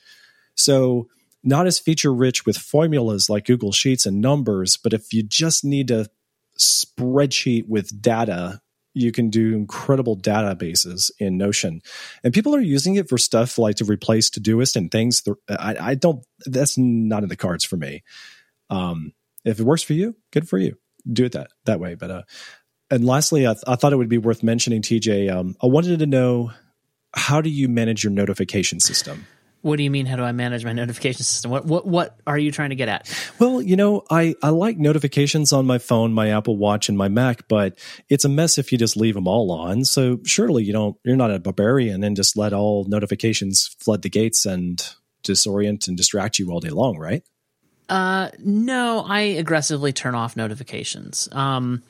So 0.55 1.09
not 1.43 1.67
as 1.67 1.79
feature 1.79 2.13
rich 2.13 2.47
with 2.47 2.57
formulas 2.57 3.29
like 3.29 3.45
Google 3.45 3.73
Sheets 3.73 4.07
and 4.07 4.21
numbers, 4.21 4.77
but 4.77 4.93
if 4.93 5.13
you 5.13 5.23
just 5.23 5.65
need 5.65 5.91
a 5.91 6.09
spreadsheet 6.59 7.69
with 7.69 8.01
data, 8.01 8.61
you 8.93 9.11
can 9.11 9.29
do 9.29 9.55
incredible 9.55 10.17
databases 10.17 11.11
in 11.19 11.37
Notion. 11.37 11.81
And 12.23 12.33
people 12.33 12.55
are 12.55 12.61
using 12.61 12.95
it 12.95 13.09
for 13.09 13.19
stuff 13.19 13.59
like 13.59 13.77
to 13.77 13.85
replace 13.85 14.31
Todoist 14.31 14.77
and 14.77 14.91
things. 14.91 15.23
I, 15.49 15.77
I 15.81 15.95
don't, 15.95 16.25
that's 16.47 16.79
not 16.79 17.23
in 17.23 17.29
the 17.29 17.37
cards 17.37 17.65
for 17.65 17.77
me. 17.77 18.05
Um, 18.71 19.13
if 19.45 19.59
it 19.59 19.65
works 19.65 19.83
for 19.83 19.95
you, 19.95 20.17
good 20.33 20.49
for 20.49 20.59
you 20.59 20.77
do 21.11 21.25
it 21.25 21.33
that 21.33 21.51
that 21.65 21.81
way. 21.81 21.95
But 21.95 22.11
uh, 22.11 22.23
and 22.91 23.05
lastly, 23.05 23.47
I, 23.47 23.55
th- 23.55 23.65
I 23.67 23.77
thought 23.77 23.93
it 23.93 23.97
would 23.97 24.09
be 24.09 24.19
worth 24.19 24.43
mentioning, 24.43 24.83
TJ. 24.83 25.35
Um, 25.35 25.57
I 25.63 25.67
wanted 25.67 25.99
to 25.99 26.07
know 26.07 26.53
how 27.15 27.41
do 27.41 27.51
you 27.51 27.69
manage 27.69 28.05
your 28.05 28.13
notification 28.13 28.81
system? 28.81 29.27
What 29.65 29.77
do 29.77 29.83
you 29.83 29.91
mean? 29.91 30.05
How 30.05 30.17
do 30.17 30.23
I 30.23 30.33
manage 30.33 30.63
my 30.63 30.75
notification 30.75 31.23
system? 31.23 31.51
What 31.51 31.65
what 31.65 31.87
what 31.87 32.19
are 32.27 32.37
you 32.37 32.53
trying 32.53 32.69
to 32.69 32.77
get 32.77 32.91
at? 32.91 33.09
Well, 33.39 33.63
you 33.63 33.77
know, 33.77 34.05
I 34.11 34.35
I 34.43 34.51
like 34.51 34.77
notifications 34.77 35.55
on 35.55 35.65
my 35.65 35.79
phone, 35.79 36.13
my 36.13 36.29
Apple 36.29 36.59
Watch, 36.59 36.91
and 36.91 36.99
my 36.99 37.09
Mac, 37.09 37.49
but 37.49 37.79
it's 38.11 38.27
a 38.27 38.29
mess 38.29 38.59
if 38.59 38.73
you 38.73 38.77
just 38.77 38.95
leave 38.95 39.15
them 39.15 39.27
all 39.27 39.51
on. 39.51 39.87
So 39.87 40.19
surely 40.27 40.65
you 40.65 40.75
don't 40.75 40.99
you're 41.03 41.17
not 41.17 41.31
a 41.31 41.39
barbarian 41.39 42.05
and 42.05 42.15
just 42.15 42.37
let 42.37 42.53
all 42.53 42.85
notifications 42.85 43.75
flood 43.81 44.03
the 44.03 44.11
gates 44.11 44.45
and 44.45 44.87
disorient 45.25 45.89
and 45.89 45.97
distract 45.97 46.39
you 46.39 46.51
all 46.51 46.61
day 46.61 46.69
long, 46.69 46.99
right? 46.99 47.23
Uh, 47.89 48.33
no, 48.41 49.03
I 49.09 49.21
aggressively 49.21 49.95
turn 49.95 50.15
off 50.15 50.37
notifications. 50.37 51.27
Um, 51.33 51.83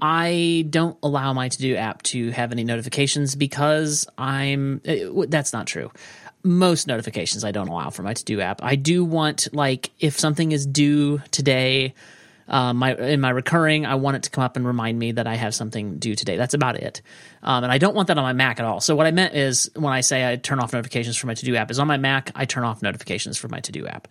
I 0.00 0.66
don't 0.70 0.96
allow 1.02 1.32
my 1.32 1.48
to 1.48 1.58
do 1.58 1.74
app 1.74 2.02
to 2.04 2.30
have 2.30 2.52
any 2.52 2.62
notifications 2.64 3.34
because 3.34 4.06
I'm. 4.16 4.80
Uh, 4.86 5.26
that's 5.28 5.52
not 5.52 5.66
true. 5.66 5.90
Most 6.42 6.86
notifications 6.86 7.44
I 7.44 7.52
don't 7.52 7.68
allow 7.68 7.90
for 7.90 8.02
my 8.02 8.14
to 8.14 8.24
do 8.24 8.40
app. 8.40 8.62
I 8.62 8.76
do 8.76 9.04
want 9.04 9.48
like 9.52 9.90
if 9.98 10.18
something 10.18 10.52
is 10.52 10.66
due 10.66 11.22
today. 11.30 11.94
Um, 12.48 12.78
my 12.78 12.96
in 12.96 13.20
my 13.20 13.30
recurring, 13.30 13.86
I 13.86 13.94
want 13.94 14.16
it 14.16 14.22
to 14.24 14.30
come 14.30 14.42
up 14.42 14.56
and 14.56 14.66
remind 14.66 14.98
me 14.98 15.12
that 15.12 15.28
I 15.28 15.36
have 15.36 15.54
something 15.54 15.98
due 15.98 16.16
today. 16.16 16.36
That's 16.36 16.54
about 16.54 16.74
it, 16.74 17.00
um, 17.44 17.62
and 17.62 17.72
I 17.72 17.78
don't 17.78 17.94
want 17.94 18.08
that 18.08 18.18
on 18.18 18.24
my 18.24 18.32
Mac 18.32 18.58
at 18.58 18.66
all. 18.66 18.80
So 18.80 18.96
what 18.96 19.06
I 19.06 19.12
meant 19.12 19.36
is 19.36 19.70
when 19.76 19.92
I 19.92 20.00
say 20.00 20.28
I 20.28 20.34
turn 20.34 20.58
off 20.58 20.72
notifications 20.72 21.16
for 21.16 21.28
my 21.28 21.34
to 21.34 21.44
do 21.44 21.54
app 21.54 21.70
is 21.70 21.78
on 21.78 21.86
my 21.86 21.96
Mac, 21.96 22.32
I 22.34 22.46
turn 22.46 22.64
off 22.64 22.82
notifications 22.82 23.38
for 23.38 23.46
my 23.46 23.60
to 23.60 23.70
do 23.70 23.86
app. 23.86 24.08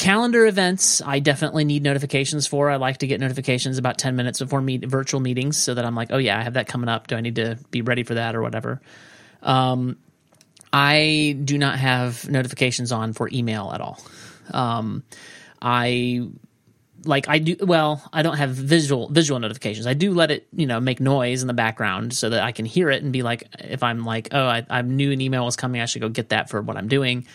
Calendar 0.00 0.46
events, 0.46 1.02
I 1.04 1.18
definitely 1.18 1.66
need 1.66 1.82
notifications 1.82 2.46
for. 2.46 2.70
I 2.70 2.76
like 2.76 2.96
to 2.98 3.06
get 3.06 3.20
notifications 3.20 3.76
about 3.76 3.98
10 3.98 4.16
minutes 4.16 4.38
before 4.38 4.62
meet, 4.62 4.82
virtual 4.86 5.20
meetings 5.20 5.58
so 5.58 5.74
that 5.74 5.84
I'm 5.84 5.94
like, 5.94 6.08
oh, 6.10 6.16
yeah, 6.16 6.38
I 6.38 6.42
have 6.42 6.54
that 6.54 6.68
coming 6.68 6.88
up. 6.88 7.06
Do 7.06 7.16
I 7.16 7.20
need 7.20 7.34
to 7.34 7.58
be 7.70 7.82
ready 7.82 8.02
for 8.02 8.14
that 8.14 8.34
or 8.34 8.40
whatever? 8.40 8.80
Um, 9.42 9.98
I 10.72 11.36
do 11.44 11.58
not 11.58 11.78
have 11.78 12.28
notifications 12.28 12.92
on 12.92 13.12
for 13.12 13.28
email 13.32 13.70
at 13.72 13.80
all. 13.80 14.00
Um, 14.52 15.04
I 15.60 16.28
like 17.04 17.28
I 17.28 17.38
do 17.38 17.56
well, 17.60 18.02
I 18.12 18.22
don't 18.22 18.36
have 18.36 18.50
visual 18.50 19.08
visual 19.08 19.40
notifications. 19.40 19.86
I 19.86 19.94
do 19.94 20.12
let 20.12 20.30
it, 20.30 20.46
you 20.54 20.66
know, 20.66 20.80
make 20.80 21.00
noise 21.00 21.42
in 21.42 21.48
the 21.48 21.54
background 21.54 22.12
so 22.12 22.30
that 22.30 22.42
I 22.42 22.52
can 22.52 22.66
hear 22.66 22.90
it 22.90 23.02
and 23.02 23.12
be 23.12 23.22
like 23.22 23.48
if 23.58 23.82
I'm 23.82 24.04
like, 24.04 24.28
oh, 24.32 24.46
I, 24.46 24.66
I 24.68 24.82
knew 24.82 25.10
an 25.12 25.20
email 25.20 25.44
was 25.44 25.56
coming, 25.56 25.80
I 25.80 25.86
should 25.86 26.02
go 26.02 26.08
get 26.08 26.30
that 26.30 26.50
for 26.50 26.60
what 26.60 26.76
I'm 26.76 26.88
doing. 26.88 27.26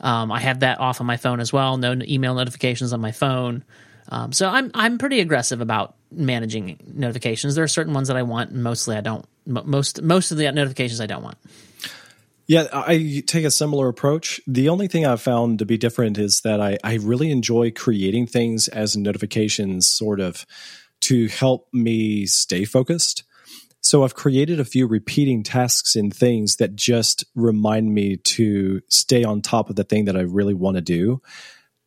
Um, 0.00 0.32
I 0.32 0.40
have 0.40 0.60
that 0.60 0.80
off 0.80 1.00
on 1.00 1.06
my 1.06 1.16
phone 1.16 1.40
as 1.40 1.52
well. 1.52 1.76
No 1.76 1.96
email 2.02 2.34
notifications 2.34 2.92
on 2.92 3.00
my 3.00 3.12
phone. 3.12 3.64
Um, 4.08 4.32
so 4.32 4.48
I'm 4.48 4.70
I'm 4.74 4.98
pretty 4.98 5.20
aggressive 5.20 5.60
about 5.60 5.94
managing 6.10 6.78
notifications. 6.92 7.54
There 7.54 7.64
are 7.64 7.68
certain 7.68 7.94
ones 7.94 8.08
that 8.08 8.16
I 8.16 8.22
want, 8.22 8.52
mostly 8.52 8.96
I 8.96 9.00
don't. 9.00 9.24
Most 9.46 10.02
most 10.02 10.30
of 10.30 10.38
the 10.38 10.50
notifications 10.52 11.00
I 11.00 11.06
don't 11.06 11.22
want. 11.22 11.36
Yeah, 12.52 12.68
I 12.70 13.22
take 13.26 13.46
a 13.46 13.50
similar 13.50 13.88
approach. 13.88 14.38
The 14.46 14.68
only 14.68 14.86
thing 14.86 15.06
I've 15.06 15.22
found 15.22 15.60
to 15.60 15.64
be 15.64 15.78
different 15.78 16.18
is 16.18 16.42
that 16.42 16.60
I, 16.60 16.76
I 16.84 16.96
really 16.96 17.30
enjoy 17.30 17.70
creating 17.70 18.26
things 18.26 18.68
as 18.68 18.94
notifications, 18.94 19.88
sort 19.88 20.20
of 20.20 20.44
to 21.00 21.28
help 21.28 21.68
me 21.72 22.26
stay 22.26 22.66
focused. 22.66 23.24
So 23.80 24.04
I've 24.04 24.14
created 24.14 24.60
a 24.60 24.66
few 24.66 24.86
repeating 24.86 25.42
tasks 25.42 25.96
and 25.96 26.14
things 26.14 26.56
that 26.56 26.76
just 26.76 27.24
remind 27.34 27.94
me 27.94 28.18
to 28.18 28.82
stay 28.86 29.24
on 29.24 29.40
top 29.40 29.70
of 29.70 29.76
the 29.76 29.84
thing 29.84 30.04
that 30.04 30.16
I 30.18 30.20
really 30.20 30.52
want 30.52 30.76
to 30.76 30.82
do. 30.82 31.22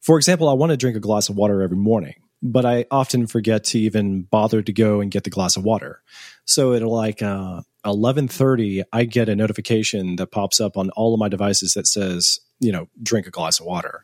For 0.01 0.17
example, 0.17 0.49
I 0.49 0.53
want 0.53 0.71
to 0.71 0.77
drink 0.77 0.97
a 0.97 0.99
glass 0.99 1.29
of 1.29 1.35
water 1.35 1.61
every 1.61 1.77
morning, 1.77 2.15
but 2.41 2.65
I 2.65 2.85
often 2.89 3.27
forget 3.27 3.65
to 3.65 3.79
even 3.81 4.23
bother 4.23 4.63
to 4.63 4.73
go 4.73 4.99
and 4.99 5.11
get 5.11 5.25
the 5.25 5.29
glass 5.29 5.57
of 5.57 5.63
water. 5.63 6.01
So 6.45 6.73
it'll 6.73 6.91
like 6.91 7.21
uh, 7.21 7.61
11:30, 7.85 8.83
I 8.91 9.05
get 9.05 9.29
a 9.29 9.35
notification 9.35 10.15
that 10.17 10.31
pops 10.31 10.59
up 10.59 10.77
on 10.77 10.89
all 10.91 11.13
of 11.13 11.19
my 11.19 11.29
devices 11.29 11.73
that 11.73 11.87
says, 11.87 12.39
you 12.59 12.71
know, 12.71 12.87
drink 13.01 13.27
a 13.27 13.31
glass 13.31 13.59
of 13.59 13.65
water. 13.65 14.03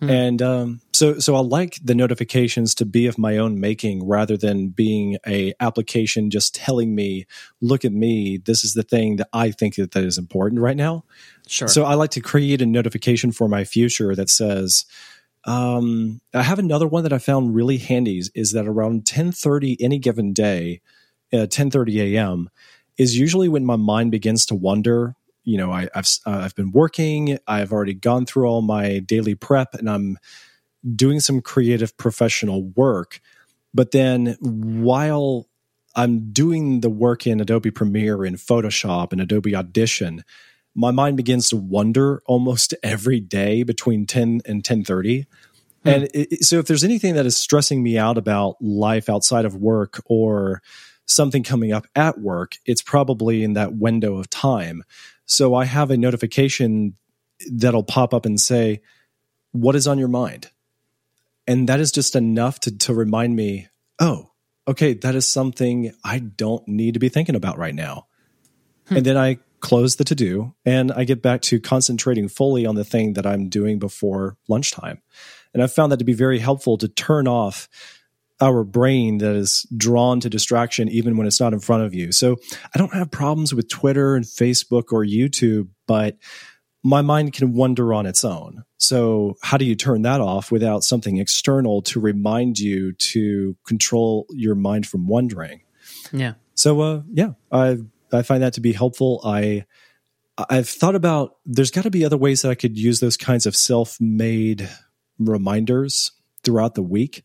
Hmm. 0.00 0.10
And 0.10 0.42
um, 0.42 0.80
so, 0.92 1.18
so 1.18 1.34
I 1.34 1.40
like 1.40 1.78
the 1.82 1.94
notifications 1.94 2.74
to 2.76 2.86
be 2.86 3.06
of 3.06 3.18
my 3.18 3.36
own 3.36 3.60
making 3.60 4.06
rather 4.06 4.36
than 4.36 4.68
being 4.68 5.18
a 5.26 5.52
application 5.60 6.30
just 6.30 6.54
telling 6.54 6.94
me, 6.94 7.26
"Look 7.60 7.84
at 7.84 7.92
me. 7.92 8.38
This 8.38 8.64
is 8.64 8.72
the 8.72 8.82
thing 8.82 9.16
that 9.16 9.28
I 9.32 9.50
think 9.50 9.74
that, 9.76 9.92
that 9.92 10.04
is 10.04 10.16
important 10.16 10.62
right 10.62 10.76
now." 10.76 11.04
Sure. 11.46 11.68
So 11.68 11.84
I 11.84 11.94
like 11.94 12.10
to 12.12 12.20
create 12.20 12.62
a 12.62 12.66
notification 12.66 13.30
for 13.30 13.48
my 13.48 13.64
future 13.64 14.14
that 14.14 14.30
says, 14.30 14.86
um, 15.44 16.22
"I 16.32 16.42
have 16.42 16.58
another 16.58 16.86
one 16.86 17.02
that 17.02 17.12
I 17.12 17.18
found 17.18 17.54
really 17.54 17.76
handy. 17.76 18.22
Is, 18.34 18.52
that 18.52 18.66
around 18.66 19.04
ten 19.04 19.32
thirty 19.32 19.76
any 19.80 19.98
given 19.98 20.32
day, 20.32 20.80
uh, 21.30 21.46
ten 21.46 21.70
thirty 21.70 22.16
a.m." 22.16 22.48
is 23.00 23.18
usually 23.18 23.48
when 23.48 23.64
my 23.64 23.76
mind 23.76 24.10
begins 24.10 24.44
to 24.46 24.54
wonder 24.54 25.16
you 25.44 25.56
know 25.56 25.72
I, 25.72 25.88
have 25.94 26.08
uh, 26.26 26.40
I've 26.44 26.54
been 26.54 26.70
working. 26.70 27.38
I've 27.46 27.72
already 27.72 27.94
gone 27.94 28.26
through 28.26 28.46
all 28.46 28.62
my 28.62 28.98
daily 28.98 29.34
prep, 29.34 29.74
and 29.74 29.88
I'm 29.88 30.18
doing 30.94 31.20
some 31.20 31.40
creative 31.40 31.96
professional 31.96 32.62
work. 32.62 33.20
But 33.72 33.92
then 33.92 34.36
while 34.40 35.48
I'm 35.94 36.32
doing 36.32 36.80
the 36.80 36.90
work 36.90 37.26
in 37.26 37.40
Adobe 37.40 37.70
Premiere 37.70 38.24
and 38.24 38.36
Photoshop 38.36 39.12
and 39.12 39.20
Adobe 39.20 39.54
Audition, 39.54 40.24
my 40.74 40.90
mind 40.90 41.16
begins 41.16 41.48
to 41.50 41.56
wonder 41.56 42.22
almost 42.26 42.74
every 42.82 43.20
day 43.20 43.62
between 43.62 44.06
10 44.06 44.42
and 44.44 44.62
10:30. 44.62 45.26
Hmm. 45.82 45.88
And 45.88 46.08
it, 46.12 46.44
so 46.44 46.58
if 46.58 46.66
there's 46.66 46.84
anything 46.84 47.14
that 47.14 47.26
is 47.26 47.36
stressing 47.36 47.82
me 47.82 47.96
out 47.96 48.18
about 48.18 48.56
life 48.60 49.08
outside 49.08 49.46
of 49.46 49.56
work 49.56 50.02
or 50.04 50.60
something 51.10 51.42
coming 51.42 51.72
up 51.72 51.86
at 51.94 52.20
work, 52.20 52.56
it's 52.64 52.82
probably 52.82 53.42
in 53.42 53.54
that 53.54 53.74
window 53.74 54.16
of 54.16 54.30
time. 54.30 54.84
So 55.26 55.54
I 55.54 55.64
have 55.64 55.90
a 55.90 55.96
notification 55.96 56.94
that'll 57.50 57.82
pop 57.82 58.14
up 58.14 58.26
and 58.26 58.40
say, 58.40 58.80
What 59.52 59.76
is 59.76 59.86
on 59.86 59.98
your 59.98 60.08
mind? 60.08 60.50
And 61.46 61.68
that 61.68 61.80
is 61.80 61.90
just 61.90 62.14
enough 62.14 62.60
to, 62.60 62.78
to 62.78 62.94
remind 62.94 63.34
me, 63.34 63.68
oh, 63.98 64.30
okay, 64.68 64.94
that 64.94 65.14
is 65.16 65.26
something 65.26 65.92
I 66.04 66.20
don't 66.20 66.66
need 66.68 66.94
to 66.94 67.00
be 67.00 67.08
thinking 67.08 67.34
about 67.34 67.58
right 67.58 67.74
now. 67.74 68.06
Hmm. 68.86 68.98
And 68.98 69.06
then 69.06 69.16
I 69.16 69.38
close 69.58 69.96
the 69.96 70.04
to 70.04 70.14
do 70.14 70.54
and 70.64 70.92
I 70.92 71.04
get 71.04 71.22
back 71.22 71.42
to 71.42 71.60
concentrating 71.60 72.28
fully 72.28 72.66
on 72.66 72.76
the 72.76 72.84
thing 72.84 73.14
that 73.14 73.26
I'm 73.26 73.48
doing 73.48 73.78
before 73.78 74.36
lunchtime. 74.48 75.02
And 75.52 75.62
I've 75.62 75.72
found 75.72 75.92
that 75.92 75.98
to 75.98 76.04
be 76.04 76.12
very 76.12 76.38
helpful 76.38 76.78
to 76.78 76.88
turn 76.88 77.26
off 77.26 77.68
our 78.40 78.64
brain 78.64 79.18
that 79.18 79.34
is 79.36 79.66
drawn 79.76 80.20
to 80.20 80.30
distraction 80.30 80.88
even 80.88 81.16
when 81.16 81.26
it's 81.26 81.40
not 81.40 81.52
in 81.52 81.60
front 81.60 81.84
of 81.84 81.94
you. 81.94 82.12
So 82.12 82.36
I 82.74 82.78
don't 82.78 82.94
have 82.94 83.10
problems 83.10 83.54
with 83.54 83.68
Twitter 83.68 84.16
and 84.16 84.24
Facebook 84.24 84.92
or 84.92 85.04
YouTube, 85.04 85.68
but 85.86 86.16
my 86.82 87.02
mind 87.02 87.34
can 87.34 87.52
wander 87.52 87.92
on 87.92 88.06
its 88.06 88.24
own. 88.24 88.64
So 88.78 89.36
how 89.42 89.58
do 89.58 89.66
you 89.66 89.74
turn 89.74 90.02
that 90.02 90.22
off 90.22 90.50
without 90.50 90.82
something 90.82 91.18
external 91.18 91.82
to 91.82 92.00
remind 92.00 92.58
you 92.58 92.92
to 92.92 93.56
control 93.66 94.26
your 94.30 94.54
mind 94.54 94.86
from 94.86 95.06
wandering? 95.06 95.60
Yeah. 96.10 96.34
So 96.54 96.80
uh 96.80 97.02
yeah, 97.12 97.32
I 97.52 97.78
I 98.12 98.22
find 98.22 98.42
that 98.42 98.54
to 98.54 98.60
be 98.60 98.72
helpful. 98.72 99.20
I 99.24 99.66
I've 100.48 100.68
thought 100.68 100.94
about 100.94 101.36
there's 101.44 101.70
got 101.70 101.82
to 101.82 101.90
be 101.90 102.04
other 102.04 102.16
ways 102.16 102.40
that 102.40 102.50
I 102.50 102.54
could 102.54 102.78
use 102.78 103.00
those 103.00 103.18
kinds 103.18 103.44
of 103.44 103.54
self-made 103.54 104.70
reminders 105.18 106.12
throughout 106.42 106.74
the 106.74 106.82
week 106.82 107.24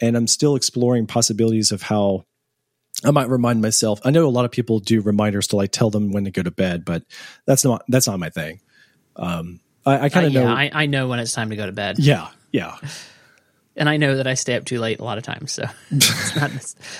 and 0.00 0.16
I'm 0.16 0.26
still 0.26 0.56
exploring 0.56 1.06
possibilities 1.06 1.72
of 1.72 1.82
how 1.82 2.24
I 3.04 3.10
might 3.10 3.28
remind 3.28 3.62
myself. 3.62 4.00
I 4.04 4.10
know 4.10 4.26
a 4.26 4.30
lot 4.30 4.44
of 4.44 4.50
people 4.50 4.80
do 4.80 5.00
reminders 5.00 5.48
to 5.48 5.56
like 5.56 5.70
tell 5.70 5.90
them 5.90 6.12
when 6.12 6.24
to 6.24 6.30
go 6.30 6.42
to 6.42 6.50
bed, 6.50 6.84
but 6.84 7.04
that's 7.46 7.64
not 7.64 7.84
that's 7.88 8.06
not 8.06 8.18
my 8.18 8.30
thing. 8.30 8.60
Um, 9.16 9.60
I, 9.86 10.04
I 10.04 10.08
kind 10.08 10.26
of 10.26 10.34
uh, 10.34 10.38
yeah, 10.38 10.44
know. 10.44 10.54
I, 10.54 10.70
I, 10.72 10.86
know 10.86 11.08
when 11.08 11.18
it's 11.18 11.32
time 11.32 11.50
to 11.50 11.56
go 11.56 11.66
to 11.66 11.72
bed. 11.72 11.98
Yeah, 11.98 12.28
yeah. 12.52 12.76
And 13.76 13.88
I 13.88 13.96
know 13.96 14.16
that 14.16 14.26
I 14.26 14.34
stay 14.34 14.56
up 14.56 14.64
too 14.64 14.80
late 14.80 14.98
a 14.98 15.04
lot 15.04 15.18
of 15.18 15.24
times, 15.24 15.52
so 15.52 15.64
it's 15.92 16.34
not 16.34 16.50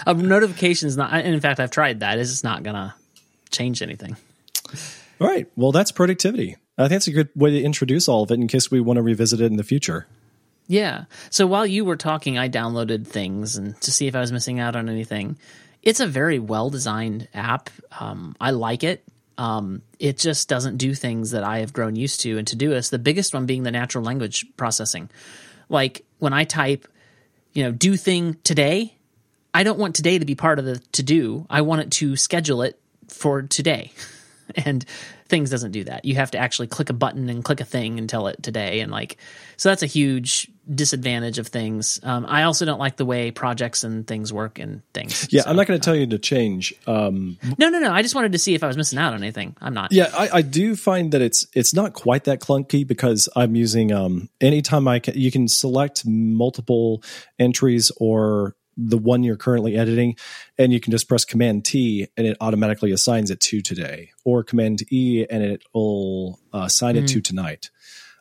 a 0.07 0.15
notification 0.15 0.87
is 0.87 0.97
not. 0.97 1.13
And 1.13 1.35
in 1.35 1.41
fact, 1.41 1.59
I've 1.59 1.73
tried 1.73 1.99
that. 2.01 2.21
It's 2.21 2.45
not 2.45 2.63
gonna 2.63 2.95
change 3.51 3.83
anything. 3.83 4.17
All 5.21 5.27
right. 5.27 5.49
Well, 5.57 5.73
that's 5.73 5.91
productivity. 5.91 6.57
I 6.77 6.87
think 6.87 6.99
it's 6.99 7.09
a 7.09 7.13
good 7.13 7.31
way 7.35 7.51
to 7.51 7.61
introduce 7.61 8.09
all 8.09 8.23
of 8.23 8.31
it 8.31 8.35
in 8.35 8.47
case 8.47 8.71
we 8.71 8.79
want 8.79 8.99
to 8.99 9.03
revisit 9.03 9.41
it 9.41 9.47
in 9.47 9.57
the 9.57 9.65
future. 9.65 10.07
Yeah. 10.69 11.05
So 11.31 11.47
while 11.47 11.67
you 11.67 11.85
were 11.85 11.97
talking, 11.97 12.39
I 12.39 12.49
downloaded 12.49 13.07
things 13.07 13.57
and 13.57 13.81
to 13.81 13.91
see 13.91 14.07
if 14.07 14.15
I 14.15 14.21
was 14.21 14.31
missing 14.31 14.61
out 14.61 14.77
on 14.77 14.89
anything. 14.89 15.39
It's 15.83 16.01
a 16.01 16.07
very 16.07 16.39
well 16.39 16.69
designed 16.69 17.27
app. 17.33 17.71
Um, 17.99 18.37
I 18.39 18.51
like 18.51 18.85
it. 18.85 19.03
Um, 19.39 19.83
it 19.99 20.19
just 20.19 20.49
doesn't 20.49 20.77
do 20.77 20.95
things 20.95 21.31
that 21.31 21.43
I 21.43 21.61
have 21.61 21.73
grown 21.73 21.97
used 21.97 22.21
to 22.21 22.37
in 22.37 22.45
Todoist. 22.45 22.91
The 22.91 22.99
biggest 22.99 23.33
one 23.33 23.47
being 23.47 23.63
the 23.63 23.71
natural 23.71 24.05
language 24.05 24.45
processing. 24.57 25.09
Like 25.71 26.05
when 26.19 26.35
I 26.35 26.45
type, 26.45 26.87
you 27.55 27.65
know, 27.65 27.73
do 27.73 27.97
thing 27.97 28.37
today, 28.45 28.95
I 29.55 29.63
don't 29.63 29.79
want 29.79 29.97
today 29.97 30.19
to 30.19 30.27
be 30.27 30.35
part 30.35 30.59
of 30.59 30.67
the 30.67 30.79
to 30.93 31.03
do. 31.03 31.47
I 31.49 31.63
want 31.63 31.81
it 31.81 31.91
to 31.93 32.17
schedule 32.17 32.61
it 32.63 32.79
for 33.09 33.43
today. 33.43 33.93
and 34.67 34.85
things 35.29 35.51
doesn't 35.51 35.73
do 35.73 35.85
that. 35.85 36.05
You 36.05 36.15
have 36.17 36.31
to 36.33 36.39
actually 36.39 36.69
click 36.69 36.91
a 36.91 36.93
button 36.93 37.29
and 37.29 37.45
click 37.45 37.61
a 37.61 37.65
thing 37.65 37.99
and 37.99 38.09
tell 38.09 38.27
it 38.29 38.43
today. 38.43 38.81
And 38.81 38.91
like, 38.91 39.19
so 39.57 39.69
that's 39.69 39.83
a 39.83 39.87
huge 39.87 40.51
disadvantage 40.73 41.39
of 41.39 41.49
things. 41.49 42.01
Um, 42.03 42.27
I 42.27 42.45
also 42.45 42.65
don't 42.65 42.79
like 42.79 42.97
the 42.97 43.05
way 43.05 43.31
projects 43.31 43.85
and 43.85 44.07
things 44.07 44.33
work 44.33 44.59
and 44.59 44.83
things. 44.93 45.29
Yeah, 45.31 45.43
so, 45.43 45.51
I'm 45.51 45.57
not 45.57 45.67
going 45.67 45.81
to 45.81 45.85
tell 45.85 45.97
you 45.97 46.07
to 46.07 46.19
change. 46.19 46.75
Um, 46.87 47.39
no, 47.59 47.69
no, 47.69 47.79
no. 47.79 47.93
I 47.93 48.03
just 48.03 48.15
wanted 48.15 48.33
to 48.33 48.39
see 48.39 48.55
if 48.55 48.63
I 48.63 48.67
was 48.67 48.77
missing 48.77 48.99
out 48.99 49.15
on 49.15 49.23
anything. 49.23 49.57
I'm 49.61 49.75
not. 49.75 49.93
Yeah, 49.93 50.11
I, 50.15 50.29
I 50.35 50.43
do 50.43 50.77
find 50.77 51.13
that 51.13 51.23
it's 51.23 51.47
it's 51.55 51.75
not 51.75 51.93
quite 51.93 52.25
that 52.25 52.41
clunky 52.41 52.87
because 52.87 53.29
I'm 53.37 53.57
using 53.57 53.93
um, 53.93 54.29
anytime 54.41 54.89
I 54.89 54.99
can. 55.01 55.15
You 55.15 55.31
can 55.31 55.49
select 55.49 56.07
multiple 56.07 57.03
entries 57.39 57.91
or 57.97 58.55
the 58.79 58.97
one 58.97 59.25
you're 59.25 59.37
currently 59.37 59.77
editing, 59.77 60.17
and 60.57 60.73
you 60.73 60.81
can 60.81 60.93
just 60.93 61.09
press 61.09 61.25
Command 61.25 61.65
T 61.65 62.07
and 62.17 62.27
it 62.27 62.37
automatically 62.41 62.93
assigns 62.93 63.31
it 63.31 63.41
to 63.41 63.61
today, 63.61 64.13
or 64.25 64.45
Command 64.45 64.91
E 64.93 65.27
and 65.29 65.43
it 65.43 65.65
will 65.75 66.41
uh, 66.55 66.63
assign 66.67 66.95
mm. 66.95 67.03
it 67.03 67.09
to 67.09 67.15
hmm. 67.15 67.23
tonight. 67.23 67.71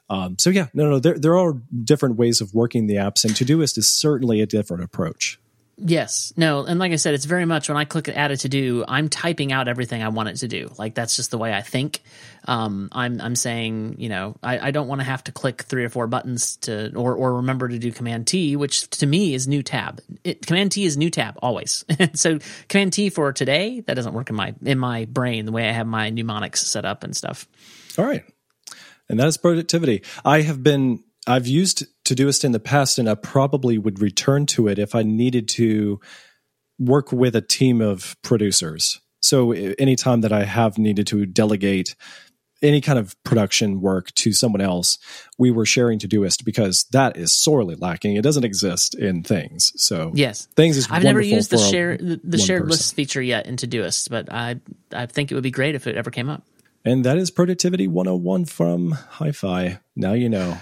Um, 0.09 0.37
so 0.39 0.49
yeah, 0.49 0.67
no, 0.73 0.89
no, 0.89 0.99
there 0.99 1.17
there 1.19 1.37
are 1.37 1.53
different 1.83 2.15
ways 2.15 2.41
of 2.41 2.53
working 2.53 2.87
the 2.87 2.95
apps, 2.95 3.23
and 3.23 3.33
Todoist 3.33 3.77
is 3.77 3.89
certainly 3.89 4.41
a 4.41 4.45
different 4.45 4.83
approach. 4.83 5.39
Yes, 5.79 6.33
no, 6.35 6.65
and 6.65 6.79
like 6.79 6.91
I 6.91 6.95
said, 6.95 7.13
it's 7.13 7.25
very 7.25 7.45
much 7.45 7.69
when 7.69 7.77
I 7.77 7.85
click 7.85 8.09
add 8.09 8.31
a 8.31 8.37
to 8.37 8.49
do, 8.49 8.83
I'm 8.87 9.09
typing 9.09 9.51
out 9.51 9.67
everything 9.67 10.01
I 10.01 10.07
want 10.07 10.27
it 10.27 10.37
to 10.37 10.47
do. 10.47 10.71
Like 10.75 10.95
that's 10.95 11.15
just 11.15 11.29
the 11.29 11.37
way 11.37 11.53
I 11.53 11.61
think. 11.61 12.01
Um, 12.45 12.89
I'm 12.91 13.21
I'm 13.21 13.35
saying, 13.35 13.97
you 13.99 14.09
know, 14.09 14.35
I, 14.41 14.57
I 14.57 14.71
don't 14.71 14.87
want 14.87 15.01
to 15.01 15.05
have 15.05 15.23
to 15.25 15.31
click 15.31 15.61
three 15.63 15.85
or 15.85 15.89
four 15.89 16.07
buttons 16.07 16.55
to 16.61 16.95
or 16.95 17.13
or 17.13 17.35
remember 17.35 17.67
to 17.67 17.77
do 17.77 17.91
Command 17.91 18.25
T, 18.25 18.55
which 18.55 18.89
to 18.89 19.05
me 19.05 19.35
is 19.35 19.47
new 19.47 19.61
tab. 19.61 20.01
It, 20.23 20.47
Command 20.47 20.71
T 20.71 20.83
is 20.83 20.97
new 20.97 21.11
tab 21.11 21.37
always. 21.43 21.85
so 22.15 22.39
Command 22.69 22.93
T 22.93 23.11
for 23.11 23.31
today 23.31 23.81
that 23.81 23.93
doesn't 23.93 24.13
work 24.13 24.31
in 24.31 24.35
my 24.35 24.55
in 24.63 24.79
my 24.79 25.05
brain 25.05 25.45
the 25.45 25.51
way 25.51 25.69
I 25.69 25.73
have 25.73 25.85
my 25.85 26.09
mnemonics 26.09 26.65
set 26.65 26.85
up 26.85 27.03
and 27.03 27.15
stuff. 27.15 27.47
All 27.99 28.05
right, 28.05 28.23
and 29.09 29.19
that 29.19 29.27
is 29.27 29.37
productivity. 29.37 30.01
I 30.25 30.41
have 30.41 30.63
been 30.63 31.03
I've 31.27 31.47
used 31.47 31.85
Todoist 32.05 32.43
in 32.43 32.53
the 32.53 32.59
past, 32.59 32.97
and 32.97 33.09
I 33.09 33.15
probably 33.15 33.77
would 33.77 34.01
return 34.01 34.45
to 34.47 34.67
it 34.67 34.79
if 34.79 34.95
I 34.95 35.03
needed 35.03 35.47
to 35.49 35.99
work 36.79 37.11
with 37.11 37.35
a 37.35 37.41
team 37.41 37.81
of 37.81 38.15
producers. 38.21 39.01
So 39.21 39.51
anytime 39.51 40.21
that 40.21 40.31
I 40.31 40.45
have 40.45 40.77
needed 40.77 41.07
to 41.07 41.25
delegate 41.25 41.95
any 42.61 42.81
kind 42.81 42.97
of 42.97 43.15
production 43.23 43.81
work 43.81 44.11
to 44.15 44.31
someone 44.33 44.61
else, 44.61 44.97
we 45.37 45.51
were 45.51 45.65
sharing 45.65 45.99
Todoist 45.99 46.43
because 46.43 46.85
that 46.91 47.17
is 47.17 47.33
sorely 47.33 47.75
lacking. 47.75 48.15
It 48.15 48.23
doesn't 48.23 48.43
exist 48.43 48.95
in 48.95 49.23
things. 49.23 49.73
So 49.75 50.11
yes, 50.15 50.47
things 50.55 50.77
is 50.77 50.87
I've 50.89 51.03
never 51.03 51.21
used 51.21 51.51
the 51.51 51.57
share 51.57 51.97
the, 51.97 52.19
the 52.23 52.37
shared 52.37 52.63
person. 52.63 52.69
list 52.69 52.95
feature 52.95 53.21
yet 53.21 53.45
in 53.47 53.57
Todoist, 53.57 54.09
but 54.09 54.31
I 54.31 54.59
I 54.91 55.05
think 55.05 55.31
it 55.31 55.35
would 55.35 55.43
be 55.43 55.51
great 55.51 55.75
if 55.75 55.87
it 55.87 55.95
ever 55.95 56.09
came 56.09 56.29
up. 56.29 56.43
And 56.85 57.03
that 57.03 57.17
is 57.17 57.29
productivity 57.29 57.87
101 57.87 58.45
from 58.45 58.91
Hi-Fi. 58.91 59.79
Now 59.95 60.13
you 60.13 60.29
know. 60.29 60.57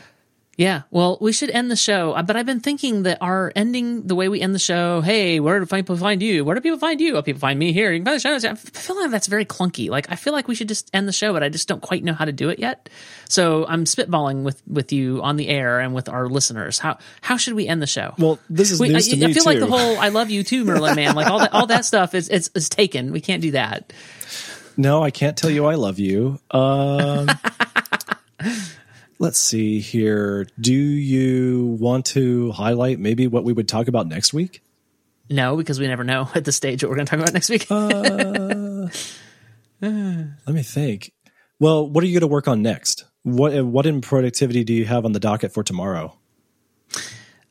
Yeah, 0.57 0.83
well, 0.89 1.17
we 1.19 1.33
should 1.33 1.49
end 1.49 1.69
the 1.69 1.75
show. 1.75 2.13
Uh, 2.13 2.23
but 2.23 2.37
I've 2.37 2.45
been 2.45 2.61
thinking 2.61 3.03
that 3.03 3.17
our 3.19 3.51
ending, 3.57 4.07
the 4.07 4.15
way 4.15 4.29
we 4.29 4.39
end 4.39 4.55
the 4.55 4.59
show, 4.59 5.01
hey, 5.01 5.41
where 5.41 5.59
do 5.59 5.65
people 5.65 5.97
find 5.97 6.23
you? 6.23 6.45
Where 6.45 6.55
do 6.55 6.61
people 6.61 6.79
find 6.79 7.01
you? 7.01 7.17
Oh, 7.17 7.21
people 7.21 7.41
find 7.41 7.59
me 7.59 7.73
here. 7.73 7.91
You 7.91 7.99
can 7.99 8.05
find 8.05 8.15
the 8.15 8.39
show. 8.39 8.49
I 8.49 8.55
feel 8.55 8.95
like 8.95 9.11
that's 9.11 9.27
very 9.27 9.43
clunky. 9.43 9.89
Like, 9.89 10.09
I 10.09 10.15
feel 10.15 10.31
like 10.31 10.47
we 10.47 10.55
should 10.55 10.69
just 10.69 10.89
end 10.93 11.09
the 11.09 11.13
show, 11.13 11.33
but 11.33 11.43
I 11.43 11.49
just 11.49 11.67
don't 11.67 11.81
quite 11.81 12.05
know 12.05 12.13
how 12.13 12.23
to 12.23 12.31
do 12.31 12.47
it 12.49 12.59
yet. 12.59 12.87
So 13.27 13.65
I'm 13.67 13.83
spitballing 13.83 14.43
with, 14.43 14.61
with 14.65 14.93
you 14.93 15.21
on 15.23 15.35
the 15.35 15.49
air 15.49 15.81
and 15.81 15.93
with 15.93 16.07
our 16.07 16.29
listeners. 16.29 16.79
How 16.79 16.99
how 17.21 17.35
should 17.35 17.55
we 17.55 17.67
end 17.67 17.81
the 17.81 17.87
show? 17.87 18.13
Well, 18.17 18.39
this 18.49 18.71
is 18.71 18.79
we, 18.79 18.89
news 18.89 19.09
I, 19.09 19.17
to 19.17 19.23
I, 19.25 19.27
me 19.27 19.33
feel 19.33 19.43
too. 19.43 19.49
like 19.49 19.59
the 19.59 19.67
whole 19.67 19.97
"I 19.97 20.09
love 20.09 20.29
you 20.29 20.43
too, 20.43 20.63
Merlin 20.63 20.95
Mann," 20.95 21.15
like 21.15 21.27
all 21.27 21.39
that 21.39 21.53
all 21.53 21.67
that 21.67 21.85
stuff 21.85 22.13
is, 22.13 22.29
is 22.29 22.49
is 22.55 22.69
taken. 22.69 23.11
We 23.11 23.19
can't 23.19 23.41
do 23.41 23.51
that. 23.51 23.91
No, 24.77 25.03
I 25.03 25.11
can't 25.11 25.37
tell 25.37 25.49
you 25.49 25.65
I 25.65 25.75
love 25.75 25.99
you. 25.99 26.39
Um, 26.51 27.29
let's 29.19 29.39
see 29.39 29.79
here. 29.79 30.47
Do 30.59 30.73
you 30.73 31.77
want 31.79 32.05
to 32.07 32.51
highlight 32.51 32.99
maybe 32.99 33.27
what 33.27 33.43
we 33.43 33.53
would 33.53 33.67
talk 33.67 33.87
about 33.87 34.07
next 34.07 34.33
week? 34.33 34.61
No, 35.29 35.55
because 35.57 35.79
we 35.79 35.87
never 35.87 36.03
know 36.03 36.29
at 36.35 36.45
the 36.45 36.51
stage 36.51 36.83
what 36.83 36.89
we're 36.89 36.97
going 36.97 37.07
to 37.07 37.09
talk 37.11 37.19
about 37.19 37.33
next 37.33 37.49
week. 37.49 37.67
uh, 37.69 38.87
let 40.47 40.55
me 40.55 40.63
think. 40.63 41.11
Well, 41.59 41.89
what 41.89 42.03
are 42.03 42.07
you 42.07 42.13
going 42.13 42.27
to 42.27 42.33
work 42.33 42.47
on 42.47 42.61
next? 42.61 43.05
What 43.23 43.65
what 43.65 43.85
in 43.85 44.01
productivity 44.01 44.63
do 44.63 44.73
you 44.73 44.85
have 44.85 45.03
on 45.05 45.11
the 45.11 45.19
docket 45.19 45.51
for 45.51 45.63
tomorrow? 45.63 46.15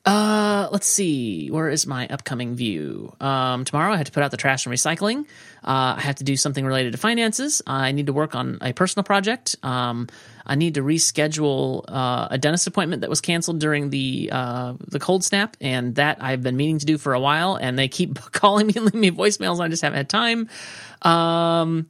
Uh, 0.04 0.68
let's 0.70 0.86
see. 0.86 1.48
Where 1.48 1.70
is 1.70 1.86
my 1.86 2.06
upcoming 2.08 2.54
view? 2.54 3.16
Um, 3.20 3.64
tomorrow 3.64 3.94
I 3.94 3.96
have 3.96 4.06
to 4.06 4.12
put 4.12 4.22
out 4.22 4.30
the 4.30 4.36
trash 4.36 4.66
and 4.66 4.74
recycling. 4.74 5.20
Uh, 5.64 5.96
I 5.96 6.00
have 6.00 6.16
to 6.16 6.24
do 6.24 6.36
something 6.36 6.64
related 6.64 6.92
to 6.92 6.98
finances. 6.98 7.62
I 7.66 7.92
need 7.92 8.06
to 8.06 8.12
work 8.12 8.34
on 8.34 8.58
a 8.60 8.74
personal 8.74 9.02
project. 9.02 9.56
Um, 9.62 10.08
I 10.46 10.54
need 10.54 10.74
to 10.74 10.82
reschedule 10.82 11.84
uh, 11.88 12.28
a 12.30 12.38
dentist 12.38 12.66
appointment 12.66 13.00
that 13.00 13.10
was 13.10 13.20
canceled 13.20 13.60
during 13.60 13.90
the 13.90 14.28
uh, 14.32 14.74
the 14.88 14.98
cold 14.98 15.24
snap, 15.24 15.56
and 15.60 15.94
that 15.94 16.18
I've 16.20 16.42
been 16.42 16.56
meaning 16.56 16.78
to 16.78 16.86
do 16.86 16.98
for 16.98 17.14
a 17.14 17.20
while. 17.20 17.56
And 17.56 17.78
they 17.78 17.88
keep 17.88 18.18
calling 18.32 18.66
me 18.66 18.74
and 18.76 18.84
leaving 18.86 19.00
me 19.00 19.10
voicemails. 19.10 19.54
And 19.54 19.62
I 19.62 19.68
just 19.68 19.82
haven't 19.82 19.96
had 19.96 20.08
time. 20.08 20.48
Um, 21.02 21.86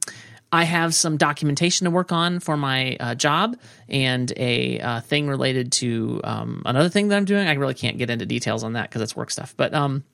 I 0.51 0.63
have 0.63 0.95
some 0.95 1.17
documentation 1.17 1.85
to 1.85 1.91
work 1.91 2.13
on 2.13 2.39
for 2.39 2.55
my 2.55 2.95
uh, 2.99 3.15
job 3.15 3.57
and 3.89 4.31
a 4.37 4.79
uh, 4.79 5.01
thing 5.01 5.27
related 5.27 5.73
to 5.73 6.21
um, 6.23 6.61
another 6.65 6.87
thing 6.87 7.09
that 7.09 7.17
I'm 7.17 7.25
doing. 7.25 7.47
I 7.47 7.53
really 7.53 7.73
can't 7.73 7.97
get 7.97 8.09
into 8.09 8.25
details 8.25 8.63
on 8.63 8.73
that 8.73 8.89
because 8.89 9.01
it's 9.01 9.15
work 9.17 9.31
stuff. 9.31 9.53
But 9.57 9.73
um, 9.73 10.05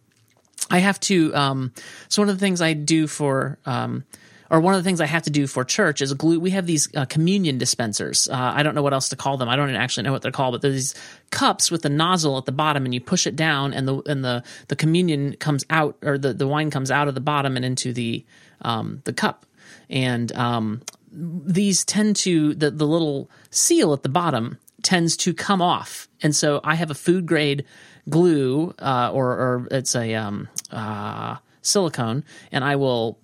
I 0.71 0.79
have 0.79 0.99
to. 1.01 1.35
Um, 1.35 1.73
so 2.07 2.21
one 2.21 2.29
of 2.29 2.35
the 2.35 2.39
things 2.39 2.61
I 2.61 2.73
do 2.73 3.05
for 3.05 3.59
um, 3.65 4.03
or 4.51 4.59
one 4.59 4.73
of 4.73 4.83
the 4.83 4.83
things 4.83 4.99
I 4.99 5.05
have 5.05 5.23
to 5.23 5.29
do 5.29 5.47
for 5.47 5.63
church 5.63 6.01
is 6.01 6.13
glue. 6.13 6.37
We 6.37 6.49
have 6.49 6.65
these 6.65 6.93
uh, 6.93 7.05
communion 7.05 7.57
dispensers. 7.57 8.27
Uh, 8.27 8.35
I 8.35 8.63
don't 8.63 8.75
know 8.75 8.81
what 8.83 8.93
else 8.93 9.07
to 9.09 9.15
call 9.15 9.37
them. 9.37 9.47
I 9.47 9.55
don't 9.55 9.73
actually 9.73 10.03
know 10.03 10.11
what 10.11 10.21
they're 10.21 10.31
called, 10.31 10.53
but 10.55 10.61
there's 10.61 10.73
these 10.73 10.95
cups 11.29 11.71
with 11.71 11.83
the 11.83 11.89
nozzle 11.89 12.37
at 12.37 12.43
the 12.43 12.51
bottom, 12.51 12.83
and 12.83 12.93
you 12.93 12.99
push 12.99 13.25
it 13.25 13.37
down, 13.37 13.73
and 13.73 13.87
the 13.87 14.01
and 14.05 14.25
the 14.25 14.43
the 14.67 14.75
communion 14.75 15.37
comes 15.37 15.65
out, 15.69 15.97
or 16.03 16.17
the 16.17 16.33
the 16.33 16.47
wine 16.47 16.69
comes 16.69 16.91
out 16.91 17.07
of 17.07 17.15
the 17.15 17.21
bottom 17.21 17.55
and 17.55 17.63
into 17.63 17.93
the 17.93 18.25
um, 18.61 19.01
the 19.05 19.13
cup, 19.13 19.45
and 19.89 20.33
um, 20.33 20.81
these 21.13 21.85
tend 21.85 22.17
to 22.17 22.53
the 22.53 22.69
the 22.69 22.85
little 22.85 23.29
seal 23.51 23.93
at 23.93 24.03
the 24.03 24.09
bottom 24.09 24.59
tends 24.83 25.15
to 25.15 25.33
come 25.33 25.61
off, 25.61 26.09
and 26.21 26.35
so 26.35 26.59
I 26.65 26.75
have 26.75 26.91
a 26.91 26.95
food 26.95 27.25
grade 27.25 27.63
glue, 28.09 28.75
uh, 28.79 29.11
or 29.13 29.29
or 29.29 29.67
it's 29.71 29.95
a 29.95 30.13
um, 30.15 30.49
uh, 30.71 31.37
silicone 31.61 32.23
and 32.51 32.63
I 32.63 32.75
will 32.75 33.19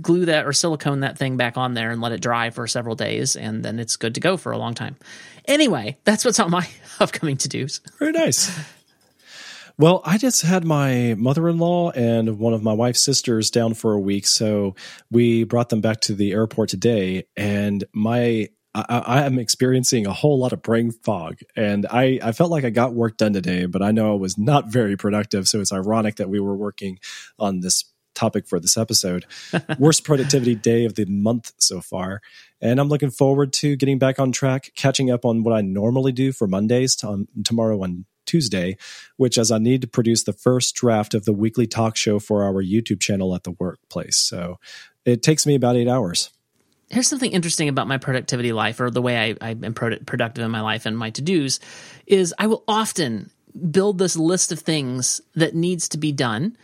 glue 0.00 0.26
that 0.26 0.46
or 0.46 0.52
silicone 0.52 1.00
that 1.00 1.18
thing 1.18 1.36
back 1.36 1.56
on 1.56 1.74
there 1.74 1.90
and 1.90 2.00
let 2.00 2.12
it 2.12 2.20
dry 2.20 2.50
for 2.50 2.66
several 2.66 2.94
days 2.94 3.36
and 3.36 3.64
then 3.64 3.78
it's 3.78 3.96
good 3.96 4.14
to 4.14 4.20
go 4.20 4.36
for 4.36 4.52
a 4.52 4.58
long 4.58 4.74
time. 4.74 4.96
Anyway, 5.46 5.98
that's 6.04 6.24
what's 6.24 6.40
on 6.40 6.50
my 6.50 6.68
upcoming 7.00 7.36
to 7.38 7.48
dos. 7.48 7.80
Very 7.98 8.12
nice. 8.12 8.50
Well, 9.80 10.02
I 10.04 10.18
just 10.18 10.42
had 10.42 10.64
my 10.64 11.14
mother 11.16 11.48
in 11.48 11.56
law 11.56 11.90
and 11.92 12.38
one 12.38 12.52
of 12.52 12.62
my 12.62 12.74
wife's 12.74 13.02
sisters 13.02 13.50
down 13.50 13.72
for 13.72 13.94
a 13.94 13.98
week. 13.98 14.26
So 14.26 14.74
we 15.10 15.44
brought 15.44 15.70
them 15.70 15.80
back 15.80 16.00
to 16.02 16.14
the 16.14 16.32
airport 16.32 16.68
today. 16.68 17.24
And 17.34 17.84
my 17.94 18.50
I, 18.74 19.02
I, 19.06 19.22
am 19.26 19.38
experiencing 19.38 20.06
a 20.06 20.12
whole 20.12 20.38
lot 20.38 20.52
of 20.52 20.62
brain 20.62 20.92
fog, 20.92 21.38
and 21.56 21.86
I, 21.90 22.20
I 22.22 22.32
felt 22.32 22.50
like 22.50 22.64
I 22.64 22.70
got 22.70 22.94
work 22.94 23.16
done 23.16 23.32
today, 23.32 23.66
but 23.66 23.82
I 23.82 23.90
know 23.90 24.12
I 24.12 24.16
was 24.16 24.38
not 24.38 24.68
very 24.68 24.96
productive. 24.96 25.48
So 25.48 25.60
it's 25.60 25.72
ironic 25.72 26.16
that 26.16 26.30
we 26.30 26.38
were 26.38 26.54
working 26.54 26.98
on 27.38 27.60
this 27.60 27.84
topic 28.14 28.46
for 28.46 28.60
this 28.60 28.76
episode. 28.76 29.26
Worst 29.78 30.04
productivity 30.04 30.54
day 30.54 30.84
of 30.84 30.94
the 30.94 31.04
month 31.06 31.52
so 31.58 31.80
far, 31.80 32.20
and 32.60 32.78
I'm 32.78 32.88
looking 32.88 33.10
forward 33.10 33.52
to 33.54 33.74
getting 33.74 33.98
back 33.98 34.20
on 34.20 34.30
track, 34.30 34.70
catching 34.76 35.10
up 35.10 35.24
on 35.24 35.42
what 35.42 35.54
I 35.54 35.62
normally 35.62 36.12
do 36.12 36.32
for 36.32 36.46
Mondays 36.46 36.94
to, 36.96 37.08
um, 37.08 37.28
tomorrow 37.44 37.82
and 37.82 38.04
Tuesday, 38.24 38.76
which 39.16 39.36
as 39.36 39.50
I 39.50 39.58
need 39.58 39.80
to 39.80 39.88
produce 39.88 40.22
the 40.22 40.32
first 40.32 40.76
draft 40.76 41.14
of 41.14 41.24
the 41.24 41.32
weekly 41.32 41.66
talk 41.66 41.96
show 41.96 42.20
for 42.20 42.44
our 42.44 42.62
YouTube 42.62 43.00
channel 43.00 43.34
at 43.34 43.42
the 43.42 43.56
workplace. 43.58 44.16
So 44.16 44.60
it 45.04 45.24
takes 45.24 45.44
me 45.44 45.56
about 45.56 45.74
eight 45.74 45.88
hours 45.88 46.30
here's 46.90 47.08
something 47.08 47.30
interesting 47.30 47.68
about 47.68 47.88
my 47.88 47.96
productivity 47.96 48.52
life 48.52 48.80
or 48.80 48.90
the 48.90 49.00
way 49.00 49.16
I, 49.40 49.48
I 49.48 49.50
am 49.50 49.74
productive 49.74 50.44
in 50.44 50.50
my 50.50 50.60
life 50.60 50.86
and 50.86 50.98
my 50.98 51.10
to-dos 51.10 51.60
is 52.06 52.34
I 52.38 52.48
will 52.48 52.64
often 52.68 53.30
build 53.70 53.98
this 53.98 54.16
list 54.16 54.52
of 54.52 54.58
things 54.58 55.20
that 55.34 55.54
needs 55.54 55.88
to 55.90 55.98
be 55.98 56.12
done 56.12 56.56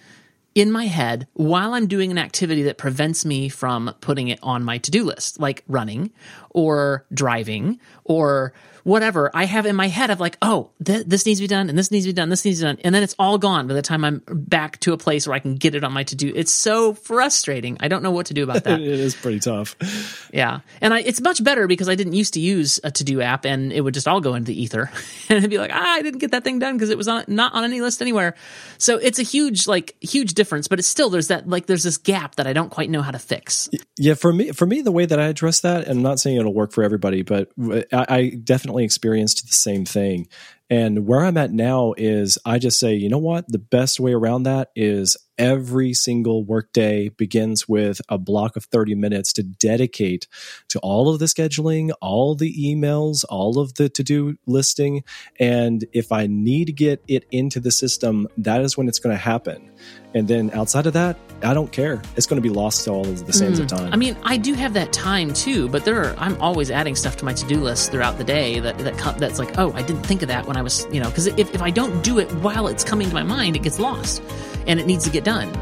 in 0.54 0.72
my 0.72 0.86
head 0.86 1.28
while 1.34 1.74
I'm 1.74 1.86
doing 1.86 2.10
an 2.10 2.18
activity 2.18 2.62
that 2.64 2.78
prevents 2.78 3.24
me 3.24 3.48
from 3.48 3.94
putting 4.00 4.28
it 4.28 4.38
on 4.42 4.64
my 4.64 4.78
to-do 4.78 5.04
list, 5.04 5.38
like 5.38 5.62
running 5.68 6.10
or 6.56 7.04
driving 7.12 7.78
or 8.04 8.54
whatever 8.82 9.32
I 9.34 9.46
have 9.46 9.66
in 9.66 9.74
my 9.74 9.88
head 9.88 10.10
of 10.10 10.20
like, 10.20 10.38
oh, 10.40 10.70
th- 10.82 11.06
this 11.06 11.26
needs 11.26 11.40
to 11.40 11.42
be 11.42 11.48
done 11.48 11.68
and 11.68 11.76
this 11.76 11.90
needs 11.90 12.04
to 12.04 12.10
be 12.10 12.12
done, 12.12 12.28
this 12.28 12.44
needs 12.44 12.60
to 12.60 12.66
be 12.66 12.68
done. 12.68 12.78
And 12.84 12.94
then 12.94 13.02
it's 13.02 13.16
all 13.18 13.36
gone 13.36 13.66
by 13.66 13.74
the 13.74 13.82
time 13.82 14.04
I'm 14.04 14.22
back 14.28 14.78
to 14.80 14.92
a 14.92 14.96
place 14.96 15.26
where 15.26 15.34
I 15.34 15.40
can 15.40 15.56
get 15.56 15.74
it 15.74 15.82
on 15.82 15.92
my 15.92 16.04
to 16.04 16.14
do. 16.14 16.32
It's 16.32 16.52
so 16.52 16.94
frustrating. 16.94 17.78
I 17.80 17.88
don't 17.88 18.04
know 18.04 18.12
what 18.12 18.26
to 18.26 18.34
do 18.34 18.44
about 18.44 18.62
that. 18.62 18.80
it 18.80 18.86
is 18.86 19.16
pretty 19.16 19.40
tough. 19.40 20.30
Yeah. 20.32 20.60
And 20.80 20.94
I, 20.94 21.00
it's 21.00 21.20
much 21.20 21.42
better 21.42 21.66
because 21.66 21.88
I 21.88 21.96
didn't 21.96 22.12
used 22.12 22.34
to 22.34 22.40
use 22.40 22.78
a 22.84 22.92
to 22.92 23.02
do 23.02 23.20
app 23.20 23.44
and 23.44 23.72
it 23.72 23.80
would 23.80 23.92
just 23.92 24.06
all 24.06 24.20
go 24.20 24.34
into 24.34 24.52
the 24.52 24.62
ether 24.62 24.88
and 25.28 25.38
it'd 25.38 25.50
be 25.50 25.58
like, 25.58 25.72
ah, 25.74 25.94
I 25.94 26.02
didn't 26.02 26.20
get 26.20 26.30
that 26.30 26.44
thing 26.44 26.60
done 26.60 26.76
because 26.76 26.90
it 26.90 26.96
was 26.96 27.08
on, 27.08 27.24
not 27.26 27.54
on 27.54 27.64
any 27.64 27.80
list 27.80 28.00
anywhere. 28.00 28.36
So 28.78 28.98
it's 28.98 29.18
a 29.18 29.24
huge, 29.24 29.66
like, 29.66 29.96
huge 30.00 30.34
difference, 30.34 30.68
but 30.68 30.78
it's 30.78 30.86
still, 30.86 31.10
there's 31.10 31.26
that, 31.26 31.48
like, 31.48 31.66
there's 31.66 31.82
this 31.82 31.98
gap 31.98 32.36
that 32.36 32.46
I 32.46 32.52
don't 32.52 32.70
quite 32.70 32.88
know 32.88 33.02
how 33.02 33.10
to 33.10 33.18
fix. 33.18 33.68
Yeah. 33.98 34.14
For 34.14 34.32
me, 34.32 34.52
for 34.52 34.64
me, 34.64 34.80
the 34.82 34.92
way 34.92 35.06
that 35.06 35.18
I 35.18 35.26
address 35.26 35.58
that, 35.60 35.88
and 35.88 35.98
I'm 35.98 36.02
not 36.02 36.20
saying 36.20 36.38
it'll 36.46 36.54
work 36.54 36.72
for 36.72 36.84
everybody, 36.84 37.22
but 37.22 37.50
I, 37.92 38.06
I 38.08 38.30
definitely 38.42 38.66
definitely 38.66 38.84
experienced 38.84 39.46
the 39.46 39.54
same 39.54 39.84
thing. 39.84 40.28
And 40.68 41.06
where 41.06 41.20
I'm 41.20 41.36
at 41.36 41.52
now 41.52 41.94
is 41.96 42.38
I 42.44 42.58
just 42.58 42.80
say, 42.80 42.94
you 42.94 43.08
know 43.08 43.18
what? 43.18 43.44
The 43.48 43.58
best 43.58 44.00
way 44.00 44.12
around 44.12 44.42
that 44.44 44.70
is 44.74 45.16
every 45.38 45.92
single 45.92 46.44
workday 46.44 47.08
begins 47.10 47.68
with 47.68 48.00
a 48.08 48.18
block 48.18 48.56
of 48.56 48.64
30 48.64 48.94
minutes 48.94 49.32
to 49.34 49.42
dedicate 49.42 50.26
to 50.68 50.78
all 50.80 51.08
of 51.08 51.18
the 51.18 51.26
scheduling, 51.26 51.90
all 52.00 52.34
the 52.34 52.54
emails, 52.54 53.24
all 53.28 53.58
of 53.58 53.74
the 53.74 53.88
to 53.88 54.02
do 54.02 54.36
listing. 54.46 55.04
And 55.38 55.84
if 55.92 56.12
I 56.12 56.26
need 56.26 56.66
to 56.66 56.72
get 56.72 57.02
it 57.08 57.26
into 57.30 57.60
the 57.60 57.70
system, 57.70 58.28
that 58.38 58.60
is 58.60 58.76
when 58.76 58.88
it's 58.88 58.98
going 58.98 59.14
to 59.14 59.22
happen. 59.22 59.70
And 60.14 60.28
then 60.28 60.50
outside 60.54 60.86
of 60.86 60.94
that, 60.94 61.18
I 61.42 61.52
don't 61.52 61.70
care. 61.70 62.00
It's 62.16 62.26
going 62.26 62.40
to 62.40 62.48
be 62.48 62.54
lost 62.54 62.84
to 62.84 62.90
all 62.90 63.06
of 63.06 63.26
the 63.26 63.32
sands 63.32 63.60
mm. 63.60 63.64
of 63.64 63.68
time. 63.68 63.92
I 63.92 63.96
mean, 63.96 64.16
I 64.22 64.38
do 64.38 64.54
have 64.54 64.72
that 64.72 64.92
time 64.92 65.34
too, 65.34 65.68
but 65.68 65.84
there 65.84 66.02
are, 66.02 66.14
I'm 66.16 66.40
always 66.40 66.70
adding 66.70 66.96
stuff 66.96 67.18
to 67.18 67.26
my 67.26 67.34
to 67.34 67.46
do 67.46 67.60
list 67.60 67.90
throughout 67.90 68.16
the 68.16 68.24
day 68.24 68.58
that, 68.60 68.78
that 68.78 69.18
that's 69.18 69.38
like, 69.38 69.58
oh, 69.58 69.72
I 69.72 69.82
didn't 69.82 70.04
think 70.04 70.22
of 70.22 70.28
that 70.28 70.46
when 70.46 70.56
I 70.56 70.62
was, 70.62 70.86
you 70.90 71.00
know, 71.00 71.10
because 71.10 71.26
if, 71.26 71.54
if 71.54 71.60
I 71.60 71.70
don't 71.70 72.02
do 72.02 72.18
it 72.18 72.32
while 72.36 72.66
it's 72.68 72.84
coming 72.84 73.08
to 73.08 73.14
my 73.14 73.22
mind, 73.22 73.56
it 73.56 73.62
gets 73.62 73.78
lost 73.78 74.22
and 74.66 74.80
it 74.80 74.86
needs 74.86 75.04
to 75.04 75.10
get 75.10 75.24
done. 75.24 75.52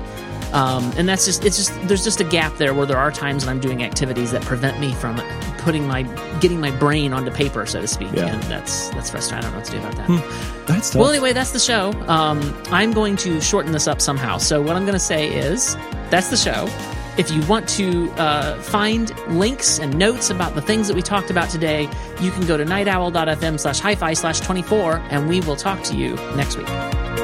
Um, 0.54 0.92
and 0.96 1.08
that's 1.08 1.24
just 1.24 1.44
it's 1.44 1.56
just 1.56 1.72
there's 1.88 2.04
just 2.04 2.20
a 2.20 2.24
gap 2.24 2.56
there 2.58 2.74
where 2.74 2.86
there 2.86 2.96
are 2.96 3.10
times 3.10 3.44
when 3.44 3.54
I'm 3.56 3.60
doing 3.60 3.82
activities 3.82 4.30
that 4.30 4.42
prevent 4.42 4.78
me 4.78 4.92
from 4.94 5.16
putting 5.58 5.86
my 5.88 6.02
getting 6.38 6.60
my 6.60 6.70
brain 6.70 7.12
onto 7.12 7.32
paper, 7.32 7.66
so 7.66 7.80
to 7.80 7.88
speak. 7.88 8.12
Yeah. 8.12 8.26
And 8.26 8.40
that's 8.44 8.88
that's 8.90 9.10
frustrating. 9.10 9.38
I 9.38 9.50
don't 9.50 9.50
know 9.50 9.58
what 9.58 9.66
to 9.66 9.72
do 9.72 9.78
about 9.78 9.96
that. 9.96 10.06
Hmm. 10.06 10.66
That's 10.66 10.90
tough. 10.90 11.00
Well, 11.00 11.10
anyway, 11.10 11.32
that's 11.32 11.50
the 11.50 11.58
show. 11.58 11.92
Um, 12.06 12.56
I'm 12.70 12.92
going 12.92 13.16
to 13.16 13.40
shorten 13.40 13.72
this 13.72 13.88
up 13.88 14.00
somehow. 14.00 14.38
So 14.38 14.62
what 14.62 14.76
I'm 14.76 14.82
going 14.82 14.94
to 14.94 15.00
say 15.00 15.28
is 15.28 15.76
that's 16.10 16.30
the 16.30 16.36
show. 16.36 16.68
If 17.16 17.30
you 17.30 17.44
want 17.46 17.68
to 17.70 18.10
uh, 18.12 18.60
find 18.60 19.16
links 19.28 19.78
and 19.80 19.96
notes 19.96 20.30
about 20.30 20.54
the 20.54 20.62
things 20.62 20.88
that 20.88 20.94
we 20.94 21.02
talked 21.02 21.30
about 21.30 21.48
today, 21.48 21.88
you 22.20 22.30
can 22.30 22.46
go 22.46 22.56
to 22.56 22.64
nightowl.fm 22.64 23.58
slash 23.58 23.78
hi-fi 23.78 24.14
slash 24.14 24.40
24, 24.40 24.96
and 25.10 25.28
we 25.28 25.40
will 25.40 25.56
talk 25.56 25.82
to 25.84 25.96
you 25.96 26.14
next 26.36 26.56
week. 26.56 27.23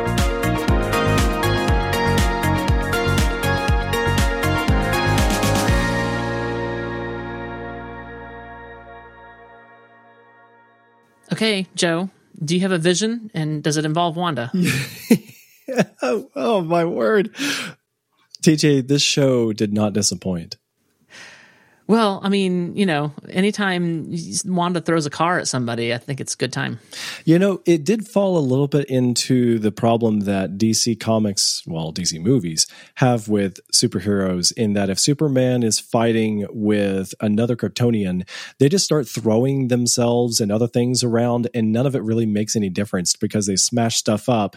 Okay, 11.40 11.66
Joe, 11.74 12.10
do 12.44 12.54
you 12.54 12.60
have 12.60 12.72
a 12.72 12.76
vision 12.76 13.30
and 13.32 13.62
does 13.62 13.78
it 13.78 13.86
involve 13.86 14.14
Wanda? 14.14 14.52
oh, 16.02 16.30
oh, 16.36 16.60
my 16.60 16.84
word. 16.84 17.34
TJ, 18.42 18.86
this 18.86 19.00
show 19.00 19.54
did 19.54 19.72
not 19.72 19.94
disappoint. 19.94 20.56
Well, 21.90 22.20
I 22.22 22.28
mean, 22.28 22.76
you 22.76 22.86
know, 22.86 23.12
anytime 23.28 24.14
Wanda 24.44 24.80
throws 24.80 25.06
a 25.06 25.10
car 25.10 25.40
at 25.40 25.48
somebody, 25.48 25.92
I 25.92 25.98
think 25.98 26.20
it's 26.20 26.34
a 26.34 26.36
good 26.36 26.52
time. 26.52 26.78
You 27.24 27.36
know, 27.36 27.62
it 27.66 27.82
did 27.82 28.06
fall 28.06 28.38
a 28.38 28.46
little 28.46 28.68
bit 28.68 28.88
into 28.88 29.58
the 29.58 29.72
problem 29.72 30.20
that 30.20 30.56
DC 30.56 31.00
Comics, 31.00 31.64
well, 31.66 31.92
DC 31.92 32.22
movies 32.22 32.68
have 32.94 33.28
with 33.28 33.58
superheroes 33.74 34.52
in 34.56 34.74
that 34.74 34.88
if 34.88 35.00
Superman 35.00 35.64
is 35.64 35.80
fighting 35.80 36.46
with 36.50 37.12
another 37.20 37.56
Kryptonian, 37.56 38.22
they 38.60 38.68
just 38.68 38.84
start 38.84 39.08
throwing 39.08 39.66
themselves 39.66 40.40
and 40.40 40.52
other 40.52 40.68
things 40.68 41.02
around, 41.02 41.48
and 41.54 41.72
none 41.72 41.86
of 41.86 41.96
it 41.96 42.04
really 42.04 42.24
makes 42.24 42.54
any 42.54 42.68
difference 42.68 43.16
because 43.16 43.48
they 43.48 43.56
smash 43.56 43.96
stuff 43.96 44.28
up 44.28 44.54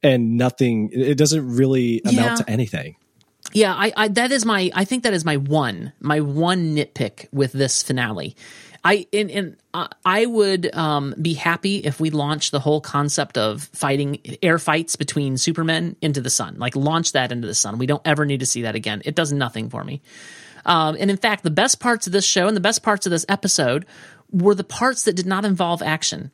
and 0.00 0.36
nothing, 0.36 0.90
it 0.92 1.18
doesn't 1.18 1.56
really 1.56 2.02
amount 2.04 2.16
yeah. 2.18 2.34
to 2.36 2.48
anything. 2.48 2.94
Yeah, 3.52 3.74
I, 3.74 3.92
I 3.96 4.08
that 4.08 4.32
is 4.32 4.44
my 4.44 4.70
I 4.74 4.84
think 4.84 5.02
that 5.04 5.14
is 5.14 5.24
my 5.24 5.36
one 5.36 5.92
my 6.00 6.20
one 6.20 6.74
nitpick 6.76 7.28
with 7.32 7.52
this 7.52 7.82
finale. 7.82 8.36
I 8.84 9.06
and, 9.12 9.30
and 9.30 9.56
I 10.04 10.26
would 10.26 10.74
um, 10.74 11.14
be 11.20 11.34
happy 11.34 11.76
if 11.78 12.00
we 12.00 12.10
launched 12.10 12.50
the 12.50 12.58
whole 12.58 12.80
concept 12.80 13.38
of 13.38 13.62
fighting 13.72 14.18
air 14.42 14.58
fights 14.58 14.96
between 14.96 15.38
Supermen 15.38 15.96
into 16.02 16.20
the 16.20 16.30
sun. 16.30 16.56
Like 16.58 16.74
launch 16.74 17.12
that 17.12 17.30
into 17.30 17.46
the 17.46 17.54
sun. 17.54 17.78
We 17.78 17.86
don't 17.86 18.02
ever 18.04 18.26
need 18.26 18.40
to 18.40 18.46
see 18.46 18.62
that 18.62 18.74
again. 18.74 19.02
It 19.04 19.14
does 19.14 19.32
nothing 19.32 19.70
for 19.70 19.84
me. 19.84 20.02
Um, 20.64 20.96
and 20.98 21.10
in 21.10 21.16
fact, 21.16 21.42
the 21.42 21.50
best 21.50 21.80
parts 21.80 22.06
of 22.06 22.12
this 22.12 22.24
show 22.24 22.46
and 22.48 22.56
the 22.56 22.60
best 22.60 22.82
parts 22.82 23.06
of 23.06 23.10
this 23.10 23.26
episode 23.28 23.86
were 24.32 24.54
the 24.54 24.64
parts 24.64 25.04
that 25.04 25.14
did 25.14 25.26
not 25.26 25.44
involve 25.44 25.82
action. 25.82 26.30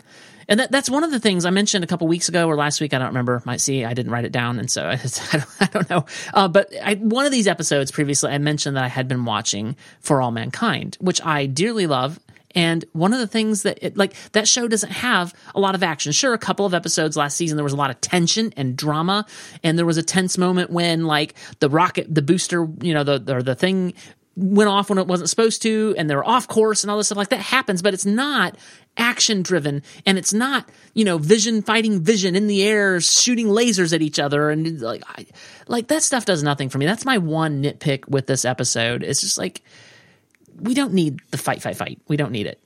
And 0.48 0.60
that, 0.60 0.72
that's 0.72 0.88
one 0.88 1.04
of 1.04 1.10
the 1.10 1.20
things 1.20 1.44
I 1.44 1.50
mentioned 1.50 1.84
a 1.84 1.86
couple 1.86 2.08
weeks 2.08 2.28
ago 2.28 2.48
or 2.48 2.56
last 2.56 2.80
week. 2.80 2.94
I 2.94 2.98
don't 2.98 3.08
remember. 3.08 3.42
Might 3.44 3.60
see, 3.60 3.84
I 3.84 3.92
didn't 3.92 4.10
write 4.10 4.24
it 4.24 4.32
down. 4.32 4.58
And 4.58 4.70
so 4.70 4.84
I, 4.84 4.92
I, 5.32 5.36
don't, 5.36 5.48
I 5.60 5.66
don't, 5.66 5.90
know. 5.90 6.06
Uh, 6.32 6.48
but 6.48 6.72
I, 6.82 6.94
one 6.94 7.26
of 7.26 7.32
these 7.32 7.46
episodes 7.46 7.90
previously, 7.90 8.32
I 8.32 8.38
mentioned 8.38 8.76
that 8.76 8.84
I 8.84 8.88
had 8.88 9.08
been 9.08 9.26
watching 9.26 9.76
For 10.00 10.22
All 10.22 10.30
Mankind, 10.30 10.96
which 11.00 11.22
I 11.22 11.46
dearly 11.46 11.86
love. 11.86 12.18
And 12.54 12.86
one 12.92 13.12
of 13.12 13.18
the 13.18 13.26
things 13.26 13.62
that 13.64 13.78
it, 13.82 13.96
like 13.98 14.14
that 14.32 14.48
show 14.48 14.66
doesn't 14.68 14.90
have 14.90 15.34
a 15.54 15.60
lot 15.60 15.74
of 15.74 15.82
action. 15.82 16.12
Sure, 16.12 16.32
a 16.32 16.38
couple 16.38 16.64
of 16.64 16.72
episodes 16.72 17.14
last 17.14 17.36
season 17.36 17.58
there 17.58 17.64
was 17.64 17.74
a 17.74 17.76
lot 17.76 17.90
of 17.90 18.00
tension 18.00 18.54
and 18.56 18.74
drama, 18.74 19.26
and 19.62 19.78
there 19.78 19.84
was 19.84 19.98
a 19.98 20.02
tense 20.02 20.38
moment 20.38 20.70
when 20.70 21.04
like 21.04 21.34
the 21.60 21.68
rocket, 21.68 22.12
the 22.12 22.22
booster, 22.22 22.66
you 22.80 22.94
know, 22.94 23.04
the 23.04 23.34
or 23.34 23.42
the 23.42 23.54
thing 23.54 23.92
went 24.38 24.70
off 24.70 24.88
when 24.88 24.98
it 24.98 25.06
wasn't 25.06 25.28
supposed 25.28 25.62
to 25.62 25.94
and 25.98 26.08
they're 26.08 26.26
off 26.26 26.46
course 26.46 26.84
and 26.84 26.90
all 26.90 26.96
this 26.96 27.08
stuff 27.08 27.18
like 27.18 27.30
that 27.30 27.40
happens, 27.40 27.82
but 27.82 27.92
it's 27.92 28.06
not 28.06 28.56
action 28.96 29.42
driven 29.42 29.82
and 30.06 30.16
it's 30.16 30.32
not, 30.32 30.68
you 30.94 31.04
know, 31.04 31.18
vision 31.18 31.60
fighting 31.62 32.00
vision 32.02 32.36
in 32.36 32.46
the 32.46 32.62
air, 32.62 33.00
shooting 33.00 33.48
lasers 33.48 33.92
at 33.92 34.00
each 34.00 34.18
other. 34.18 34.50
And 34.50 34.80
like, 34.80 35.02
I, 35.08 35.26
like 35.66 35.88
that 35.88 36.02
stuff 36.02 36.24
does 36.24 36.42
nothing 36.42 36.68
for 36.68 36.78
me. 36.78 36.86
That's 36.86 37.04
my 37.04 37.18
one 37.18 37.62
nitpick 37.62 38.08
with 38.08 38.26
this 38.26 38.44
episode. 38.44 39.02
It's 39.02 39.20
just 39.20 39.38
like, 39.38 39.62
we 40.60 40.74
don't 40.74 40.92
need 40.92 41.20
the 41.30 41.38
fight, 41.38 41.62
fight, 41.62 41.76
fight. 41.76 42.00
We 42.08 42.16
don't 42.16 42.32
need 42.32 42.46
it. 42.46 42.60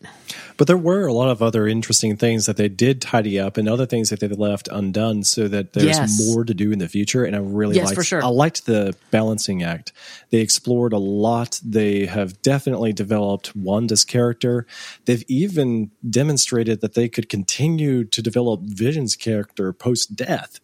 But 0.57 0.66
there 0.66 0.76
were 0.76 1.07
a 1.07 1.12
lot 1.12 1.28
of 1.28 1.43
other 1.43 1.66
interesting 1.66 2.16
things 2.16 2.47
that 2.47 2.57
they 2.57 2.68
did 2.68 3.01
tidy 3.01 3.38
up, 3.40 3.57
and 3.57 3.68
other 3.68 3.86
things 3.86 4.11
that 4.11 4.20
they 4.20 4.28
left 4.28 4.68
undone, 4.70 5.24
so 5.24 5.49
that 5.49 5.72
there's 5.72 5.86
Yes. 5.86 6.20
more 6.26 6.45
to 6.45 6.55
do 6.55 6.72
in 6.72 6.78
the 6.78 6.88
future. 6.88 7.24
And 7.24 7.34
I 7.34 7.38
really 7.40 7.76
Yes, 7.76 7.86
liked, 7.86 7.97
for 7.97 8.05
sure. 8.05 8.22
I 8.22 8.28
liked 8.28 8.66
the 8.66 8.95
balancing 9.11 9.62
act. 9.62 9.93
They 10.30 10.38
explored 10.38 10.93
a 10.93 10.99
lot. 10.99 11.61
They 11.64 12.07
have 12.07 12.40
definitely 12.43 12.93
developed 12.93 13.57
Wanda's 13.57 14.05
character. 14.05 14.66
They've 15.07 15.24
even 15.28 15.90
demonstrated 16.09 16.80
that 16.80 16.95
they 16.95 17.09
could 17.09 17.28
continue 17.28 18.05
to 18.05 18.22
develop 18.22 18.61
Vision's 18.62 19.16
character 19.16 19.72
post 19.72 20.16
death. 20.16 20.61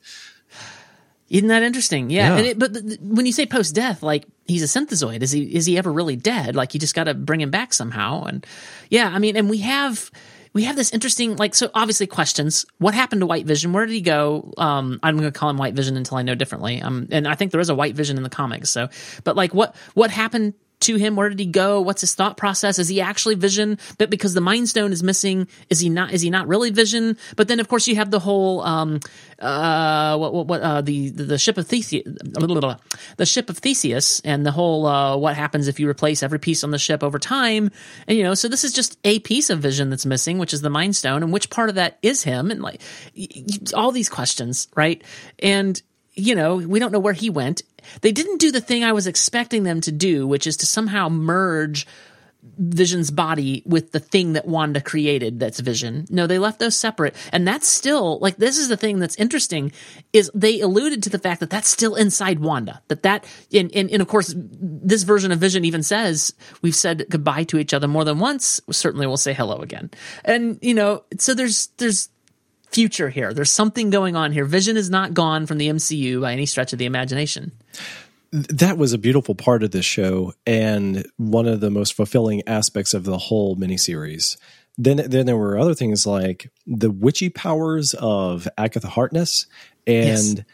Isn't 1.28 1.48
that 1.48 1.62
interesting? 1.62 2.10
Yeah. 2.10 2.28
Yeah. 2.28 2.36
And 2.36 2.46
it, 2.46 2.58
but 2.58 2.74
th- 2.74 3.00
when 3.00 3.26
you 3.26 3.32
say 3.32 3.46
post 3.46 3.74
death, 3.74 4.02
like 4.02 4.24
he's 4.46 4.62
a 4.62 4.78
synthezoid, 4.80 5.22
is 5.22 5.30
he 5.30 5.42
is 5.54 5.66
he 5.66 5.76
ever 5.76 5.92
really 5.92 6.16
dead? 6.16 6.56
Like 6.56 6.74
you 6.74 6.80
just 6.80 6.94
got 6.94 7.04
to 7.04 7.14
bring 7.14 7.40
him 7.40 7.50
back 7.50 7.74
somehow. 7.74 8.24
And 8.24 8.46
yeah, 8.90 9.10
I 9.12 9.18
mean, 9.18 9.36
and 9.36 9.50
we 9.50 9.58
have 9.58 10.10
we 10.54 10.64
have 10.64 10.76
this 10.76 10.92
interesting 10.92 11.36
like 11.36 11.54
so 11.54 11.70
obviously 11.74 12.06
questions. 12.06 12.64
What 12.78 12.94
happened 12.94 13.20
to 13.20 13.26
White 13.26 13.46
Vision? 13.46 13.72
Where 13.72 13.84
did 13.84 13.92
he 13.92 14.00
go? 14.00 14.52
Um, 14.56 14.98
I'm 15.02 15.18
going 15.18 15.30
to 15.30 15.38
call 15.38 15.50
him 15.50 15.58
White 15.58 15.74
Vision 15.74 15.96
until 15.96 16.16
I 16.16 16.22
know 16.22 16.34
differently. 16.34 16.80
Um, 16.80 17.08
and 17.10 17.28
I 17.28 17.34
think 17.34 17.52
there 17.52 17.60
is 17.60 17.68
a 17.68 17.74
White 17.74 17.94
Vision 17.94 18.16
in 18.16 18.22
the 18.22 18.30
comics. 18.30 18.70
So, 18.70 18.88
but 19.24 19.36
like 19.36 19.52
what 19.52 19.76
what 19.94 20.10
happened? 20.10 20.54
To 20.80 20.94
him, 20.94 21.16
where 21.16 21.28
did 21.28 21.40
he 21.40 21.46
go? 21.46 21.80
What's 21.80 22.02
his 22.02 22.14
thought 22.14 22.36
process? 22.36 22.78
Is 22.78 22.88
he 22.88 23.00
actually 23.00 23.34
Vision? 23.34 23.78
But 23.98 24.10
because 24.10 24.34
the 24.34 24.40
Mind 24.40 24.68
Stone 24.68 24.92
is 24.92 25.02
missing, 25.02 25.48
is 25.68 25.80
he 25.80 25.88
not? 25.88 26.12
Is 26.12 26.22
he 26.22 26.30
not 26.30 26.46
really 26.46 26.70
Vision? 26.70 27.16
But 27.36 27.48
then, 27.48 27.58
of 27.58 27.68
course, 27.68 27.88
you 27.88 27.96
have 27.96 28.10
the 28.10 28.20
whole 28.20 28.60
um, 28.62 29.00
uh, 29.38 30.16
what 30.16 30.32
what, 30.32 30.46
what 30.46 30.60
uh, 30.60 30.80
the 30.80 31.10
the 31.10 31.38
ship 31.38 31.58
of 31.58 31.66
Theseus, 31.66 32.04
the 32.04 33.26
ship 33.26 33.50
of 33.50 33.58
Theseus, 33.58 34.20
and 34.20 34.46
the 34.46 34.50
whole 34.50 34.86
uh, 34.86 35.16
what 35.16 35.34
happens 35.36 35.68
if 35.68 35.80
you 35.80 35.88
replace 35.88 36.22
every 36.22 36.38
piece 36.38 36.62
on 36.64 36.70
the 36.70 36.78
ship 36.78 37.02
over 37.02 37.18
time, 37.18 37.70
and 38.06 38.16
you 38.16 38.24
know, 38.24 38.34
so 38.34 38.48
this 38.48 38.64
is 38.64 38.72
just 38.72 38.98
a 39.04 39.18
piece 39.20 39.50
of 39.50 39.60
Vision 39.60 39.90
that's 39.90 40.06
missing, 40.06 40.38
which 40.38 40.52
is 40.52 40.60
the 40.60 40.70
Mind 40.70 40.96
Stone, 40.96 41.22
and 41.22 41.32
which 41.32 41.50
part 41.50 41.68
of 41.68 41.74
that 41.74 41.98
is 42.02 42.22
him, 42.22 42.50
and 42.50 42.62
like 42.62 42.80
all 43.74 43.92
these 43.92 44.08
questions, 44.08 44.68
right? 44.76 45.02
And 45.40 45.80
you 46.18 46.34
know, 46.34 46.56
we 46.56 46.78
don't 46.78 46.92
know 46.92 46.98
where 46.98 47.12
he 47.12 47.30
went. 47.30 47.62
They 48.00 48.12
didn't 48.12 48.38
do 48.38 48.50
the 48.50 48.60
thing 48.60 48.84
I 48.84 48.92
was 48.92 49.06
expecting 49.06 49.62
them 49.62 49.80
to 49.82 49.92
do, 49.92 50.26
which 50.26 50.46
is 50.46 50.56
to 50.58 50.66
somehow 50.66 51.08
merge 51.08 51.86
Vision's 52.56 53.10
body 53.10 53.62
with 53.66 53.92
the 53.92 54.00
thing 54.00 54.34
that 54.34 54.46
Wanda 54.46 54.80
created 54.80 55.40
that's 55.40 55.60
Vision. 55.60 56.06
No, 56.08 56.26
they 56.26 56.38
left 56.38 56.60
those 56.60 56.76
separate. 56.76 57.14
And 57.32 57.46
that's 57.46 57.66
still 57.66 58.18
like 58.20 58.36
this 58.36 58.58
is 58.58 58.68
the 58.68 58.76
thing 58.76 58.98
that's 58.98 59.16
interesting 59.16 59.72
is 60.12 60.30
they 60.34 60.60
alluded 60.60 61.02
to 61.04 61.10
the 61.10 61.18
fact 61.18 61.40
that 61.40 61.50
that's 61.50 61.68
still 61.68 61.94
inside 61.94 62.38
Wanda. 62.38 62.80
That 62.88 63.02
that 63.02 63.26
and 63.52 63.74
and, 63.74 63.90
and 63.90 64.00
of 64.00 64.08
course 64.08 64.34
this 64.36 65.02
version 65.02 65.32
of 65.32 65.40
Vision 65.40 65.64
even 65.64 65.82
says 65.82 66.32
we've 66.62 66.76
said 66.76 67.06
goodbye 67.10 67.44
to 67.44 67.58
each 67.58 67.74
other 67.74 67.88
more 67.88 68.04
than 68.04 68.18
once. 68.18 68.60
Certainly 68.70 69.08
we'll 69.08 69.16
say 69.16 69.34
hello 69.34 69.58
again. 69.58 69.90
And 70.24 70.58
you 70.62 70.74
know, 70.74 71.04
so 71.18 71.34
there's 71.34 71.68
there's 71.78 72.08
future 72.70 73.08
here. 73.08 73.32
There's 73.34 73.50
something 73.50 73.90
going 73.90 74.16
on 74.16 74.32
here. 74.32 74.44
Vision 74.44 74.76
is 74.76 74.90
not 74.90 75.14
gone 75.14 75.46
from 75.46 75.58
the 75.58 75.68
MCU 75.68 76.20
by 76.20 76.32
any 76.32 76.46
stretch 76.46 76.72
of 76.72 76.78
the 76.78 76.86
imagination. 76.86 77.52
that 78.30 78.76
was 78.76 78.92
a 78.92 78.98
beautiful 78.98 79.34
part 79.34 79.62
of 79.62 79.70
this 79.70 79.86
show 79.86 80.34
and 80.46 81.06
one 81.16 81.46
of 81.48 81.60
the 81.60 81.70
most 81.70 81.94
fulfilling 81.94 82.42
aspects 82.46 82.92
of 82.92 83.04
the 83.04 83.16
whole 83.16 83.56
miniseries. 83.56 84.36
Then, 84.76 84.98
then 85.08 85.24
there 85.26 85.36
were 85.36 85.56
other 85.58 85.74
things 85.74 86.06
like 86.06 86.50
the 86.66 86.90
witchy 86.90 87.30
powers 87.30 87.94
of 87.98 88.46
Agatha 88.58 88.86
Harkness, 88.88 89.46
and 89.86 90.38
Yes. 90.38 90.44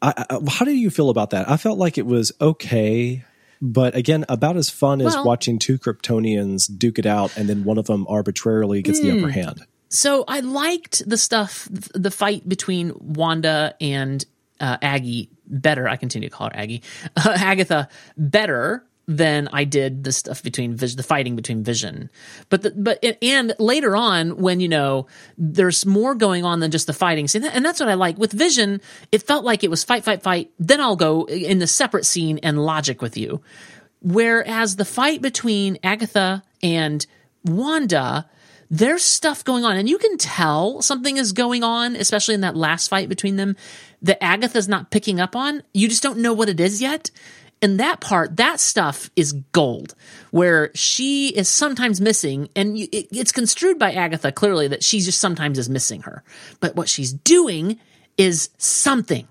I, 0.00 0.24
I, 0.30 0.38
how 0.48 0.64
do 0.64 0.70
you 0.72 0.88
feel 0.90 1.10
about 1.10 1.30
that? 1.30 1.48
I 1.50 1.56
felt 1.58 1.76
like 1.78 1.98
it 1.98 2.06
was 2.06 2.32
okay, 2.40 3.24
but 3.60 3.94
again, 3.94 4.24
about 4.28 4.56
as 4.56 4.70
fun 4.70 5.00
as 5.02 5.14
watching 5.18 5.58
two 5.58 5.76
Kryptonians 5.78 6.66
duke 6.78 6.98
it 6.98 7.06
out, 7.06 7.36
and 7.36 7.48
then 7.48 7.62
one 7.64 7.76
of 7.78 7.86
them 7.86 8.06
arbitrarily 8.08 8.80
gets 8.82 9.00
the 9.00 9.10
Hmm. 9.10 9.18
upper 9.24 9.32
hand. 9.32 9.66
So 9.88 10.24
I 10.28 10.40
liked 10.40 11.08
the 11.08 11.16
stuff, 11.16 11.68
the 11.70 12.10
fight 12.10 12.48
between 12.48 12.92
Wanda 12.98 13.74
and 13.80 14.24
uh, 14.60 14.76
Aggie 14.82 15.30
better. 15.46 15.88
I 15.88 15.96
continue 15.96 16.28
to 16.28 16.34
call 16.34 16.48
her 16.48 16.56
Aggie, 16.56 16.82
uh, 17.16 17.34
Agatha 17.38 17.88
better 18.16 18.84
than 19.10 19.48
I 19.50 19.64
did 19.64 20.04
the 20.04 20.12
stuff 20.12 20.42
between 20.42 20.76
the 20.76 21.02
fighting 21.02 21.34
between 21.34 21.64
Vision. 21.64 22.10
But 22.50 22.60
the, 22.60 22.70
but 22.72 23.02
and 23.22 23.54
later 23.58 23.96
on, 23.96 24.36
when 24.36 24.60
you 24.60 24.68
know 24.68 25.06
there's 25.38 25.86
more 25.86 26.14
going 26.14 26.44
on 26.44 26.60
than 26.60 26.70
just 26.70 26.86
the 26.86 26.92
fighting, 26.92 27.24
that- 27.26 27.54
and 27.56 27.64
that's 27.64 27.80
what 27.80 27.88
I 27.88 27.94
like 27.94 28.18
with 28.18 28.32
Vision. 28.32 28.82
It 29.10 29.22
felt 29.22 29.46
like 29.46 29.64
it 29.64 29.70
was 29.70 29.82
fight, 29.82 30.04
fight, 30.04 30.22
fight. 30.22 30.50
Then 30.58 30.82
I'll 30.82 30.96
go 30.96 31.24
in 31.26 31.58
the 31.58 31.66
separate 31.66 32.04
scene 32.04 32.38
and 32.42 32.62
logic 32.62 33.00
with 33.00 33.16
you. 33.16 33.40
Whereas 34.02 34.76
the 34.76 34.84
fight 34.84 35.22
between 35.22 35.78
Agatha 35.82 36.42
and 36.62 37.04
Wanda, 37.46 38.28
there's 38.70 39.02
stuff 39.02 39.44
going 39.44 39.64
on, 39.64 39.76
and 39.76 39.88
you 39.88 39.98
can 39.98 40.18
tell 40.18 40.82
something 40.82 41.16
is 41.16 41.32
going 41.32 41.62
on, 41.62 41.96
especially 41.96 42.34
in 42.34 42.42
that 42.42 42.56
last 42.56 42.88
fight 42.88 43.08
between 43.08 43.36
them, 43.36 43.56
that 44.02 44.22
Agatha's 44.22 44.68
not 44.68 44.90
picking 44.90 45.20
up 45.20 45.34
on. 45.34 45.62
You 45.72 45.88
just 45.88 46.02
don't 46.02 46.18
know 46.18 46.34
what 46.34 46.48
it 46.48 46.60
is 46.60 46.80
yet. 46.82 47.10
And 47.60 47.80
that 47.80 48.00
part, 48.00 48.36
that 48.36 48.60
stuff 48.60 49.10
is 49.16 49.32
gold, 49.32 49.94
where 50.30 50.70
she 50.74 51.28
is 51.28 51.48
sometimes 51.48 52.00
missing, 52.00 52.48
and 52.54 52.78
you, 52.78 52.86
it, 52.92 53.08
it's 53.10 53.32
construed 53.32 53.78
by 53.78 53.92
Agatha 53.92 54.30
clearly 54.30 54.68
that 54.68 54.84
she 54.84 55.00
just 55.00 55.20
sometimes 55.20 55.58
is 55.58 55.68
missing 55.68 56.02
her. 56.02 56.22
But 56.60 56.76
what 56.76 56.88
she's 56.88 57.12
doing 57.12 57.80
is 58.16 58.50
something. 58.58 59.26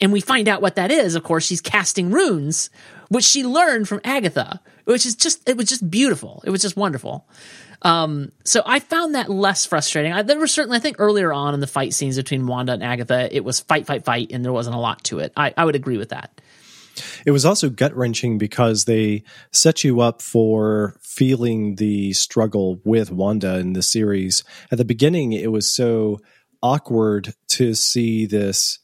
And 0.00 0.12
we 0.12 0.20
find 0.20 0.48
out 0.48 0.62
what 0.62 0.76
that 0.76 0.92
is. 0.92 1.14
Of 1.14 1.24
course, 1.24 1.44
she's 1.44 1.60
casting 1.60 2.10
runes, 2.10 2.70
which 3.08 3.24
she 3.24 3.44
learned 3.44 3.88
from 3.88 4.00
Agatha, 4.04 4.60
which 4.84 5.06
is 5.06 5.16
just, 5.16 5.48
it 5.48 5.56
was 5.56 5.68
just 5.68 5.90
beautiful. 5.90 6.42
It 6.44 6.50
was 6.50 6.62
just 6.62 6.76
wonderful. 6.76 7.26
Um, 7.84 8.32
so 8.44 8.62
I 8.64 8.80
found 8.80 9.14
that 9.14 9.30
less 9.30 9.66
frustrating. 9.66 10.12
I, 10.12 10.22
there 10.22 10.38
were 10.38 10.46
certainly, 10.46 10.78
I 10.78 10.80
think 10.80 10.96
earlier 10.98 11.32
on 11.32 11.52
in 11.52 11.60
the 11.60 11.66
fight 11.66 11.92
scenes 11.92 12.16
between 12.16 12.46
Wanda 12.46 12.72
and 12.72 12.82
Agatha, 12.82 13.28
it 13.30 13.44
was 13.44 13.60
fight, 13.60 13.86
fight, 13.86 14.04
fight, 14.04 14.32
and 14.32 14.42
there 14.42 14.52
wasn't 14.52 14.74
a 14.74 14.78
lot 14.78 15.04
to 15.04 15.18
it. 15.18 15.32
I, 15.36 15.52
I 15.56 15.66
would 15.66 15.76
agree 15.76 15.98
with 15.98 16.08
that. 16.08 16.40
It 17.26 17.32
was 17.32 17.44
also 17.44 17.68
gut 17.68 17.94
wrenching 17.94 18.38
because 18.38 18.84
they 18.84 19.24
set 19.52 19.84
you 19.84 20.00
up 20.00 20.22
for 20.22 20.96
feeling 21.02 21.74
the 21.74 22.12
struggle 22.12 22.80
with 22.84 23.10
Wanda 23.10 23.58
in 23.58 23.72
the 23.72 23.82
series. 23.82 24.44
At 24.70 24.78
the 24.78 24.84
beginning, 24.84 25.32
it 25.32 25.50
was 25.52 25.74
so 25.74 26.20
awkward 26.62 27.34
to 27.48 27.74
see 27.74 28.26
this 28.26 28.78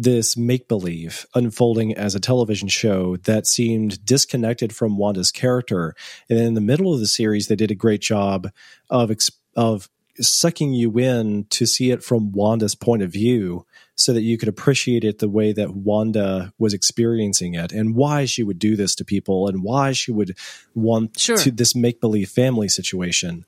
this 0.00 0.36
make 0.36 0.68
believe 0.68 1.26
unfolding 1.34 1.92
as 1.94 2.14
a 2.14 2.20
television 2.20 2.68
show 2.68 3.16
that 3.16 3.46
seemed 3.46 4.04
disconnected 4.04 4.72
from 4.74 4.96
Wanda's 4.96 5.32
character. 5.32 5.94
And 6.30 6.38
then 6.38 6.46
in 6.46 6.54
the 6.54 6.60
middle 6.60 6.94
of 6.94 7.00
the 7.00 7.06
series, 7.06 7.48
they 7.48 7.56
did 7.56 7.70
a 7.72 7.74
great 7.74 8.00
job 8.00 8.48
of 8.88 9.10
of 9.56 9.88
sucking 10.20 10.72
you 10.72 10.98
in 10.98 11.44
to 11.50 11.66
see 11.66 11.90
it 11.90 12.02
from 12.02 12.32
Wanda's 12.32 12.74
point 12.74 13.02
of 13.02 13.12
view 13.12 13.64
so 13.94 14.12
that 14.12 14.22
you 14.22 14.38
could 14.38 14.48
appreciate 14.48 15.04
it 15.04 15.18
the 15.18 15.28
way 15.28 15.52
that 15.52 15.74
Wanda 15.74 16.52
was 16.58 16.74
experiencing 16.74 17.54
it 17.54 17.72
and 17.72 17.94
why 17.94 18.24
she 18.24 18.42
would 18.42 18.58
do 18.58 18.76
this 18.76 18.94
to 18.96 19.04
people 19.04 19.48
and 19.48 19.62
why 19.62 19.92
she 19.92 20.12
would 20.12 20.36
want 20.74 21.18
Sure. 21.18 21.36
to 21.36 21.50
this 21.50 21.74
make 21.74 22.00
believe 22.00 22.28
family 22.30 22.68
situation. 22.68 23.44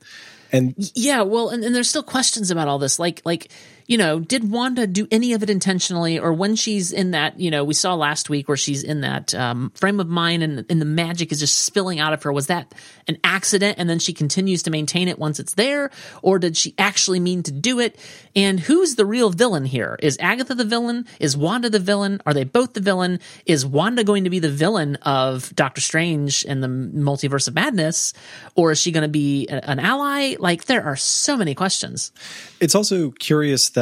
And 0.53 0.75
Yeah, 0.95 1.23
well, 1.23 1.51
and, 1.51 1.63
and 1.65 1.75
there's 1.75 1.89
still 1.89 2.03
questions 2.03 2.51
about 2.51 2.67
all 2.69 2.79
this. 2.79 2.99
Like, 2.99 3.23
like, 3.25 3.51
you 3.91 3.99
know, 3.99 4.21
did 4.21 4.49
Wanda 4.49 4.87
do 4.87 5.09
any 5.11 5.33
of 5.33 5.43
it 5.43 5.51
intentionally, 5.51 6.17
or 6.17 6.33
when 6.33 6.55
she's 6.55 6.93
in 6.93 7.11
that, 7.11 7.41
you 7.41 7.51
know, 7.51 7.65
we 7.65 7.75
saw 7.75 7.95
last 7.97 8.31
week 8.31 8.47
where 8.47 8.57
she's 8.57 8.85
in 8.85 9.01
that 9.01 9.35
um, 9.35 9.73
frame 9.75 9.99
of 9.99 10.07
mind 10.07 10.45
and, 10.45 10.65
and 10.71 10.81
the 10.81 10.85
magic 10.87 11.33
is 11.33 11.41
just 11.41 11.63
spilling 11.63 11.99
out 11.99 12.13
of 12.13 12.23
her. 12.23 12.33
Was 12.33 12.47
that 12.47 12.73
an 13.09 13.19
accident, 13.25 13.79
and 13.81 13.91
then 13.91 13.99
she 13.99 14.13
continues 14.13 14.63
to 14.63 14.71
maintain 14.71 15.09
it 15.09 15.19
once 15.19 15.41
it's 15.41 15.55
there, 15.55 15.91
or 16.23 16.39
did 16.39 16.57
she 16.57 16.73
actually 16.79 17.19
mean 17.19 17.43
to 17.43 17.51
do 17.51 17.81
it? 17.81 17.99
And 18.37 18.61
who's 18.61 18.95
the 18.95 19.05
real 19.05 19.31
villain 19.31 19.65
here? 19.65 19.99
Is 20.01 20.17
Agatha 20.21 20.55
the 20.55 20.65
villain? 20.65 21.05
Is 21.19 21.37
Wanda 21.37 21.69
the 21.69 21.81
villain? 21.81 22.23
Are 22.25 22.33
they 22.33 22.45
both 22.45 22.75
the 22.75 22.81
villain? 22.81 23.19
Is 23.45 23.67
Wanda 23.67 24.05
going 24.05 24.23
to 24.23 24.31
be 24.31 24.39
the 24.39 24.51
villain 24.51 24.95
of 25.03 25.53
Doctor 25.57 25.81
Strange 25.81 26.45
and 26.49 26.63
the 26.63 26.69
Multiverse 26.69 27.49
of 27.49 27.55
Madness, 27.55 28.13
or 28.55 28.71
is 28.71 28.81
she 28.81 28.93
going 28.93 29.03
to 29.03 29.09
be 29.09 29.49
an 29.49 29.81
ally? 29.81 30.37
Like, 30.39 30.67
there 30.67 30.85
are 30.85 30.95
so 30.95 31.37
many 31.37 31.57
questions. 31.57 32.13
it's 32.61 32.77
also 32.77 33.11
curious 33.11 33.71
that 33.71 33.80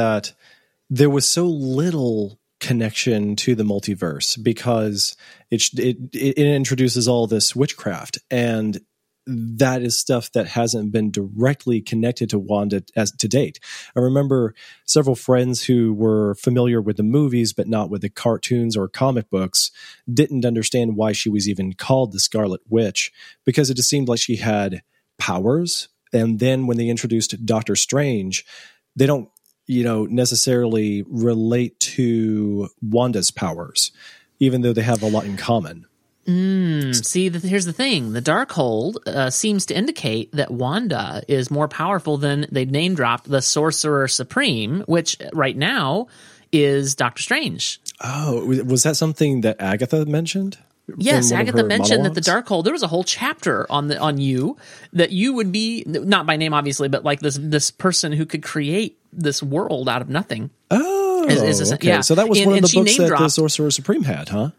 there 0.89 1.09
was 1.09 1.27
so 1.27 1.45
little 1.45 2.39
connection 2.59 3.35
to 3.37 3.55
the 3.55 3.63
multiverse 3.63 4.41
because 4.41 5.15
it 5.49 5.63
it 5.79 5.97
it 6.13 6.37
introduces 6.37 7.07
all 7.07 7.25
this 7.25 7.55
witchcraft 7.55 8.19
and 8.29 8.81
that 9.25 9.83
is 9.83 9.97
stuff 9.97 10.31
that 10.31 10.47
hasn't 10.47 10.91
been 10.91 11.11
directly 11.11 11.81
connected 11.81 12.31
to 12.31 12.39
Wanda 12.39 12.83
as 12.95 13.11
to 13.11 13.27
date. 13.27 13.59
I 13.95 13.99
remember 13.99 14.55
several 14.85 15.15
friends 15.15 15.63
who 15.63 15.93
were 15.93 16.33
familiar 16.35 16.81
with 16.81 16.97
the 16.97 17.03
movies 17.03 17.53
but 17.53 17.67
not 17.67 17.89
with 17.89 18.01
the 18.01 18.09
cartoons 18.09 18.75
or 18.75 18.87
comic 18.87 19.29
books 19.29 19.71
didn't 20.11 20.45
understand 20.45 20.95
why 20.95 21.11
she 21.11 21.29
was 21.29 21.47
even 21.47 21.73
called 21.73 22.11
the 22.11 22.19
Scarlet 22.19 22.61
Witch 22.67 23.11
because 23.45 23.69
it 23.69 23.75
just 23.75 23.89
seemed 23.89 24.09
like 24.09 24.19
she 24.19 24.37
had 24.37 24.81
powers. 25.19 25.89
And 26.11 26.39
then 26.39 26.65
when 26.65 26.77
they 26.77 26.89
introduced 26.89 27.45
Doctor 27.45 27.75
Strange, 27.75 28.45
they 28.95 29.05
don't, 29.05 29.29
you 29.69 29.83
know, 29.83 30.05
necessarily 30.05 31.05
relate 31.07 31.79
to 31.79 32.69
Wanda's 32.81 33.29
powers, 33.29 33.91
even 34.39 34.61
though 34.61 34.73
they 34.73 34.81
have 34.81 35.03
a 35.03 35.07
lot 35.07 35.25
in 35.25 35.37
common. 35.37 35.85
Mm, 36.25 37.05
see, 37.05 37.29
the, 37.29 37.47
here's 37.47 37.65
the 37.65 37.73
thing: 37.73 38.13
the 38.13 38.21
Darkhold 38.21 38.95
uh, 39.07 39.29
seems 39.29 39.67
to 39.67 39.75
indicate 39.75 40.31
that 40.31 40.49
Wanda 40.49 41.21
is 41.27 41.51
more 41.51 41.67
powerful 41.67 42.17
than 42.17 42.47
they 42.51 42.65
name 42.65 42.95
dropped 42.95 43.29
the 43.29 43.43
Sorcerer 43.43 44.07
Supreme, 44.07 44.81
which 44.87 45.17
right 45.33 45.55
now 45.55 46.07
is 46.51 46.95
Doctor 46.95 47.21
Strange. 47.21 47.79
Oh, 48.03 48.43
was 48.63 48.81
that 48.83 48.97
something 48.97 49.41
that 49.41 49.61
Agatha 49.61 50.05
mentioned? 50.07 50.57
Yes, 50.97 51.31
Agatha 51.31 51.63
mentioned 51.63 52.03
monologues? 52.03 52.15
that 52.15 52.23
the 52.25 52.31
Darkhold. 52.31 52.63
There 52.63 52.73
was 52.73 52.83
a 52.83 52.87
whole 52.87 53.03
chapter 53.03 53.65
on 53.69 53.87
the 53.87 53.99
on 53.99 54.17
you 54.17 54.57
that 54.93 55.11
you 55.11 55.33
would 55.33 55.51
be 55.51 55.83
not 55.85 56.25
by 56.25 56.35
name, 56.35 56.53
obviously, 56.53 56.87
but 56.87 57.03
like 57.03 57.19
this 57.19 57.37
this 57.41 57.71
person 57.71 58.11
who 58.11 58.25
could 58.25 58.43
create 58.43 58.97
this 59.13 59.41
world 59.41 59.89
out 59.89 60.01
of 60.01 60.09
nothing. 60.09 60.49
Oh, 60.71 61.27
is, 61.27 61.59
is 61.61 61.73
okay. 61.73 61.87
Yeah. 61.87 62.01
So 62.01 62.15
that 62.15 62.29
was 62.29 62.39
and, 62.39 62.47
one 62.47 62.63
of 62.63 62.69
the 62.69 62.73
books 62.73 62.97
that 62.97 63.07
dropped, 63.07 63.23
the 63.23 63.29
Sorcerer 63.29 63.71
Supreme 63.71 64.03
had, 64.03 64.29
huh? 64.29 64.51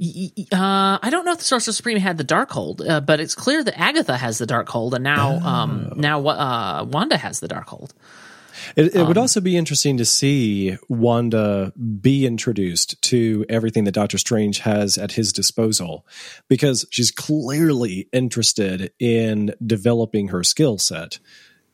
Uh, 0.00 0.98
I 1.02 1.08
don't 1.10 1.24
know 1.24 1.32
if 1.32 1.38
the 1.38 1.44
Sorcerer 1.44 1.72
Supreme 1.72 1.98
had 1.98 2.18
the 2.18 2.24
Darkhold, 2.24 2.88
uh, 2.88 3.00
but 3.00 3.18
it's 3.18 3.34
clear 3.34 3.64
that 3.64 3.78
Agatha 3.78 4.16
has 4.16 4.38
the 4.38 4.46
Darkhold, 4.46 4.92
and 4.92 5.02
now, 5.02 5.40
oh. 5.42 5.46
um, 5.46 5.92
now 5.96 6.24
uh, 6.24 6.84
Wanda 6.88 7.16
has 7.16 7.40
the 7.40 7.48
Darkhold. 7.48 7.90
It, 8.78 8.94
it 8.94 9.00
um, 9.00 9.08
would 9.08 9.18
also 9.18 9.40
be 9.40 9.56
interesting 9.56 9.96
to 9.96 10.04
see 10.04 10.76
Wanda 10.88 11.72
be 11.76 12.24
introduced 12.26 13.02
to 13.02 13.44
everything 13.48 13.82
that 13.84 13.92
Doctor 13.92 14.18
Strange 14.18 14.60
has 14.60 14.96
at 14.96 15.12
his 15.12 15.32
disposal, 15.32 16.06
because 16.48 16.86
she's 16.88 17.10
clearly 17.10 18.08
interested 18.12 18.92
in 19.00 19.52
developing 19.66 20.28
her 20.28 20.44
skill 20.44 20.78
set 20.78 21.18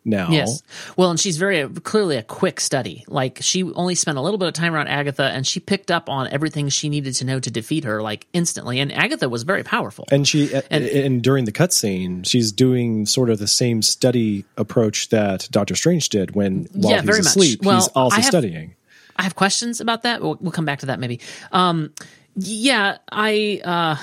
now. 0.04 0.30
Yes. 0.30 0.62
Well, 0.96 1.10
and 1.10 1.18
she's 1.18 1.36
very 1.36 1.68
clearly 1.68 2.16
a 2.16 2.22
quick 2.22 2.60
study. 2.60 3.04
Like 3.08 3.38
she 3.40 3.62
only 3.62 3.94
spent 3.94 4.18
a 4.18 4.20
little 4.20 4.38
bit 4.38 4.48
of 4.48 4.54
time 4.54 4.74
around 4.74 4.88
Agatha 4.88 5.24
and 5.24 5.46
she 5.46 5.60
picked 5.60 5.90
up 5.90 6.08
on 6.08 6.28
everything 6.28 6.68
she 6.68 6.88
needed 6.88 7.14
to 7.16 7.24
know 7.24 7.40
to 7.40 7.50
defeat 7.50 7.84
her 7.84 8.02
like 8.02 8.26
instantly. 8.32 8.80
And 8.80 8.92
Agatha 8.92 9.28
was 9.28 9.42
very 9.42 9.62
powerful. 9.62 10.06
And 10.10 10.26
she 10.28 10.52
and, 10.70 10.84
and 10.84 11.22
during 11.22 11.44
the 11.44 11.52
cutscene, 11.52 12.26
she's 12.26 12.52
doing 12.52 13.06
sort 13.06 13.30
of 13.30 13.38
the 13.38 13.48
same 13.48 13.82
study 13.82 14.44
approach 14.56 15.08
that 15.08 15.48
Doctor 15.50 15.74
Strange 15.74 16.08
did 16.08 16.34
when 16.34 16.66
while 16.72 16.94
yeah, 16.94 17.02
he's 17.02 17.18
asleep, 17.18 17.62
well, 17.62 17.76
he's 17.76 17.88
also 17.88 18.16
have, 18.16 18.24
studying. 18.24 18.74
I 19.16 19.22
have 19.22 19.34
questions 19.34 19.80
about 19.80 20.02
that. 20.02 20.20
We'll, 20.20 20.36
we'll 20.40 20.52
come 20.52 20.64
back 20.64 20.80
to 20.80 20.86
that 20.86 21.00
maybe. 21.00 21.20
Um, 21.52 21.92
yeah, 22.36 22.98
I 23.10 23.60
uh 23.64 23.96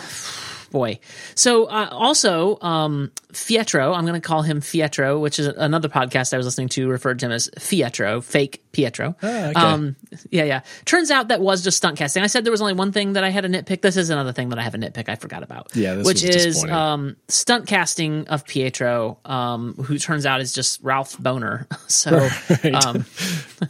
boy. 0.71 0.99
So 1.35 1.65
uh, 1.65 1.89
also 1.91 2.57
um, 2.61 3.11
Fietro, 3.33 3.95
I'm 3.95 4.05
going 4.05 4.19
to 4.19 4.25
call 4.25 4.41
him 4.41 4.61
Fietro, 4.61 5.19
which 5.19 5.39
is 5.39 5.47
another 5.47 5.89
podcast 5.89 6.33
I 6.33 6.37
was 6.37 6.45
listening 6.45 6.69
to 6.69 6.89
referred 6.89 7.19
to 7.19 7.27
him 7.27 7.31
as 7.31 7.49
Fietro, 7.59 8.23
fake 8.23 8.63
Pietro. 8.71 9.15
Oh, 9.21 9.27
okay. 9.27 9.53
um, 9.53 9.95
yeah, 10.29 10.43
yeah. 10.43 10.61
Turns 10.85 11.11
out 11.11 11.27
that 11.27 11.41
was 11.41 11.63
just 11.63 11.77
stunt 11.77 11.97
casting. 11.97 12.23
I 12.23 12.27
said 12.27 12.43
there 12.43 12.51
was 12.51 12.61
only 12.61 12.73
one 12.73 12.91
thing 12.91 13.13
that 13.13 13.23
I 13.23 13.29
had 13.29 13.45
a 13.45 13.49
nitpick. 13.49 13.81
This 13.81 13.97
is 13.97 14.09
another 14.09 14.33
thing 14.33 14.49
that 14.49 14.59
I 14.59 14.63
have 14.63 14.73
a 14.73 14.77
nitpick 14.77 15.09
I 15.09 15.15
forgot 15.15 15.43
about. 15.43 15.75
Yeah, 15.75 16.01
which 16.01 16.23
is 16.23 16.63
um, 16.65 17.17
stunt 17.27 17.67
casting 17.67 18.27
of 18.27 18.45
Pietro, 18.45 19.19
um, 19.25 19.73
who 19.75 19.97
turns 19.97 20.25
out 20.25 20.41
is 20.41 20.53
just 20.53 20.81
Ralph 20.81 21.17
Bohner. 21.17 21.67
So. 21.91 22.29
Um, 22.73 23.05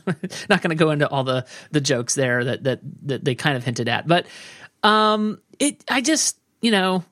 not 0.49 0.61
going 0.61 0.69
to 0.69 0.75
go 0.75 0.91
into 0.91 1.07
all 1.09 1.23
the 1.23 1.45
the 1.71 1.81
jokes 1.81 2.13
there 2.13 2.43
that 2.43 2.63
that 2.63 2.79
that 3.03 3.25
they 3.25 3.35
kind 3.35 3.57
of 3.57 3.63
hinted 3.63 3.89
at, 3.89 4.07
but 4.07 4.25
um, 4.83 5.41
it 5.59 5.83
I 5.89 6.01
just 6.01 6.37
you 6.61 6.71
know, 6.71 7.03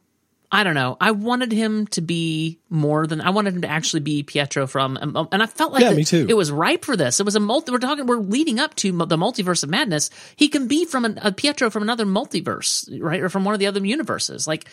I 0.51 0.63
don't 0.63 0.73
know. 0.73 0.97
I 0.99 1.11
wanted 1.11 1.51
him 1.51 1.85
to 1.87 2.01
be 2.01 2.59
more 2.69 3.05
than 3.05 3.21
I 3.21 3.29
wanted 3.29 3.53
him 3.53 3.61
to 3.61 3.67
actually 3.67 3.99
be 3.99 4.23
Pietro 4.23 4.65
from, 4.65 4.97
um, 4.99 5.27
and 5.31 5.43
I 5.43 5.45
felt 5.45 5.73
like 5.73 5.83
yeah, 5.83 5.93
me 5.93 6.03
too. 6.03 6.25
it 6.27 6.33
was 6.33 6.51
ripe 6.51 6.85
for 6.85 6.97
this. 6.97 7.19
It 7.19 7.25
was 7.25 7.35
a 7.35 7.39
multi. 7.39 7.71
We're 7.71 7.77
talking. 7.77 8.07
We're 8.07 8.17
leading 8.17 8.59
up 8.59 8.73
to 8.75 8.91
the 8.91 9.17
multiverse 9.17 9.63
of 9.63 9.69
madness. 9.69 10.09
He 10.35 10.49
can 10.49 10.67
be 10.67 10.85
from 10.85 11.05
an, 11.05 11.19
a 11.21 11.31
Pietro 11.31 11.69
from 11.69 11.83
another 11.83 12.05
multiverse, 12.05 12.89
right, 12.99 13.21
or 13.21 13.29
from 13.29 13.45
one 13.45 13.53
of 13.53 13.59
the 13.59 13.67
other 13.67 13.85
universes. 13.85 14.47
Like, 14.47 14.67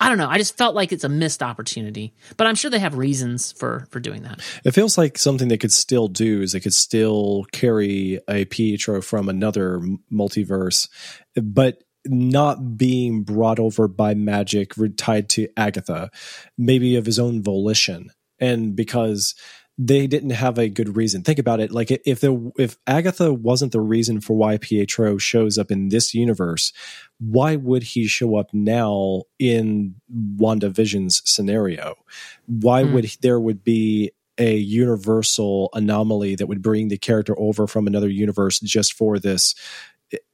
I 0.00 0.08
don't 0.08 0.18
know. 0.18 0.28
I 0.28 0.38
just 0.38 0.56
felt 0.56 0.74
like 0.74 0.90
it's 0.90 1.04
a 1.04 1.08
missed 1.08 1.44
opportunity, 1.44 2.12
but 2.36 2.48
I'm 2.48 2.56
sure 2.56 2.68
they 2.68 2.80
have 2.80 2.96
reasons 2.96 3.52
for 3.52 3.86
for 3.90 4.00
doing 4.00 4.22
that. 4.22 4.40
It 4.64 4.72
feels 4.72 4.98
like 4.98 5.16
something 5.16 5.46
they 5.46 5.58
could 5.58 5.72
still 5.72 6.08
do 6.08 6.42
is 6.42 6.52
they 6.52 6.60
could 6.60 6.74
still 6.74 7.46
carry 7.52 8.18
a 8.28 8.46
Pietro 8.46 9.00
from 9.00 9.28
another 9.28 9.80
multiverse, 10.12 10.88
but 11.36 11.84
not 12.06 12.76
being 12.76 13.22
brought 13.22 13.58
over 13.58 13.88
by 13.88 14.14
magic 14.14 14.74
tied 14.96 15.28
to 15.30 15.48
Agatha, 15.56 16.10
maybe 16.56 16.96
of 16.96 17.06
his 17.06 17.18
own 17.18 17.42
volition, 17.42 18.10
and 18.38 18.74
because 18.74 19.34
they 19.82 20.06
didn't 20.06 20.30
have 20.30 20.58
a 20.58 20.68
good 20.68 20.94
reason. 20.94 21.22
Think 21.22 21.38
about 21.38 21.58
it. 21.58 21.72
Like 21.72 21.90
if 21.90 22.20
the 22.20 22.52
if 22.58 22.76
Agatha 22.86 23.32
wasn't 23.32 23.72
the 23.72 23.80
reason 23.80 24.20
for 24.20 24.36
why 24.36 24.58
Pietro 24.58 25.16
shows 25.16 25.56
up 25.56 25.70
in 25.70 25.88
this 25.88 26.12
universe, 26.12 26.72
why 27.18 27.56
would 27.56 27.82
he 27.82 28.06
show 28.06 28.36
up 28.36 28.52
now 28.52 29.22
in 29.38 29.94
WandaVision's 30.36 31.22
scenario? 31.24 31.94
Why 32.46 32.82
mm. 32.82 32.92
would 32.92 33.10
there 33.22 33.40
would 33.40 33.64
be 33.64 34.12
a 34.36 34.56
universal 34.56 35.70
anomaly 35.74 36.34
that 36.34 36.46
would 36.46 36.62
bring 36.62 36.88
the 36.88 36.98
character 36.98 37.34
over 37.38 37.66
from 37.66 37.86
another 37.86 38.08
universe 38.08 38.60
just 38.60 38.92
for 38.92 39.18
this 39.18 39.54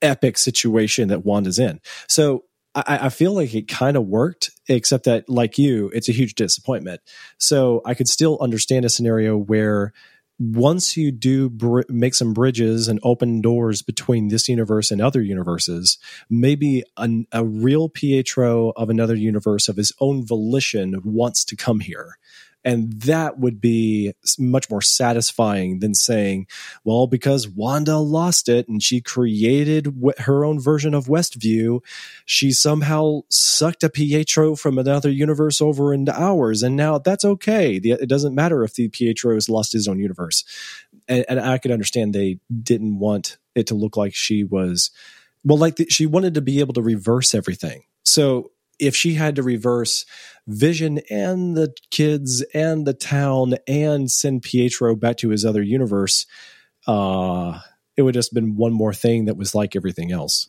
epic 0.02 0.38
situation 0.38 1.08
that 1.08 1.24
Wanda's 1.24 1.58
in. 1.58 1.80
So 2.08 2.44
I, 2.74 3.06
I 3.06 3.08
feel 3.08 3.32
like 3.32 3.54
it 3.54 3.68
kind 3.68 3.96
of 3.96 4.06
worked, 4.06 4.50
except 4.68 5.04
that, 5.04 5.28
like 5.28 5.58
you, 5.58 5.90
it's 5.94 6.08
a 6.08 6.12
huge 6.12 6.34
disappointment. 6.34 7.00
So 7.38 7.82
I 7.84 7.94
could 7.94 8.08
still 8.08 8.38
understand 8.40 8.84
a 8.84 8.90
scenario 8.90 9.36
where 9.36 9.92
once 10.38 10.98
you 10.98 11.10
do 11.10 11.48
br- 11.48 11.80
make 11.88 12.14
some 12.14 12.34
bridges 12.34 12.88
and 12.88 13.00
open 13.02 13.40
doors 13.40 13.80
between 13.80 14.28
this 14.28 14.48
universe 14.48 14.90
and 14.90 15.00
other 15.00 15.22
universes, 15.22 15.96
maybe 16.28 16.82
an, 16.98 17.26
a 17.32 17.42
real 17.42 17.88
Pietro 17.88 18.74
of 18.76 18.90
another 18.90 19.14
universe 19.14 19.68
of 19.68 19.76
his 19.76 19.92
own 19.98 20.26
volition 20.26 21.00
wants 21.04 21.42
to 21.46 21.56
come 21.56 21.80
here. 21.80 22.18
And 22.66 22.92
that 23.02 23.38
would 23.38 23.60
be 23.60 24.12
much 24.40 24.68
more 24.68 24.82
satisfying 24.82 25.78
than 25.78 25.94
saying, 25.94 26.48
well, 26.82 27.06
because 27.06 27.48
Wanda 27.48 27.96
lost 27.98 28.48
it 28.48 28.66
and 28.66 28.82
she 28.82 29.00
created 29.00 29.94
her 30.18 30.44
own 30.44 30.58
version 30.58 30.92
of 30.92 31.06
Westview, 31.06 31.78
she 32.24 32.50
somehow 32.50 33.20
sucked 33.30 33.84
a 33.84 33.88
Pietro 33.88 34.56
from 34.56 34.78
another 34.78 35.08
universe 35.08 35.60
over 35.60 35.94
into 35.94 36.12
ours. 36.20 36.64
And 36.64 36.74
now 36.74 36.98
that's 36.98 37.24
okay. 37.24 37.76
It 37.76 38.08
doesn't 38.08 38.34
matter 38.34 38.64
if 38.64 38.74
the 38.74 38.88
Pietro 38.88 39.34
has 39.34 39.48
lost 39.48 39.72
his 39.72 39.86
own 39.86 40.00
universe. 40.00 40.42
And, 41.06 41.24
and 41.28 41.38
I 41.38 41.58
could 41.58 41.70
understand 41.70 42.14
they 42.14 42.40
didn't 42.64 42.98
want 42.98 43.38
it 43.54 43.68
to 43.68 43.76
look 43.76 43.96
like 43.96 44.12
she 44.12 44.42
was, 44.42 44.90
well, 45.44 45.56
like 45.56 45.76
the, 45.76 45.86
she 45.88 46.04
wanted 46.04 46.34
to 46.34 46.40
be 46.40 46.58
able 46.58 46.74
to 46.74 46.82
reverse 46.82 47.32
everything. 47.32 47.84
So 48.04 48.50
if 48.78 48.94
she 48.94 49.14
had 49.14 49.36
to 49.36 49.42
reverse 49.42 50.04
Vision 50.46 51.00
and 51.10 51.56
the 51.56 51.74
kids 51.90 52.42
and 52.54 52.86
the 52.86 52.94
town 52.94 53.54
and 53.66 54.10
send 54.10 54.42
Pietro 54.42 54.94
back 54.94 55.16
to 55.18 55.30
his 55.30 55.44
other 55.44 55.62
universe, 55.62 56.26
uh, 56.86 57.58
it 57.96 58.02
would 58.02 58.14
just 58.14 58.32
been 58.32 58.56
one 58.56 58.72
more 58.72 58.94
thing 58.94 59.24
that 59.24 59.36
was 59.36 59.54
like 59.54 59.74
everything 59.74 60.12
else. 60.12 60.48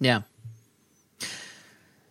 Yeah. 0.00 0.22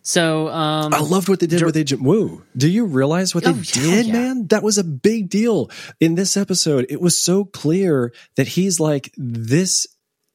So 0.02 0.48
um, 0.48 0.94
I 0.94 1.00
loved 1.00 1.28
what 1.28 1.40
they 1.40 1.46
did 1.46 1.62
with 1.62 1.76
Agent 1.76 2.00
Woo. 2.00 2.42
Do 2.56 2.66
you 2.66 2.86
realize 2.86 3.34
what 3.34 3.46
oh, 3.46 3.52
they 3.52 3.60
did, 3.60 4.06
yeah. 4.06 4.12
man? 4.12 4.46
That 4.46 4.62
was 4.62 4.78
a 4.78 4.84
big 4.84 5.28
deal 5.28 5.70
in 6.00 6.14
this 6.14 6.34
episode. 6.36 6.86
It 6.88 6.98
was 6.98 7.22
so 7.22 7.44
clear 7.44 8.14
that 8.36 8.48
he's 8.48 8.80
like 8.80 9.12
this 9.18 9.86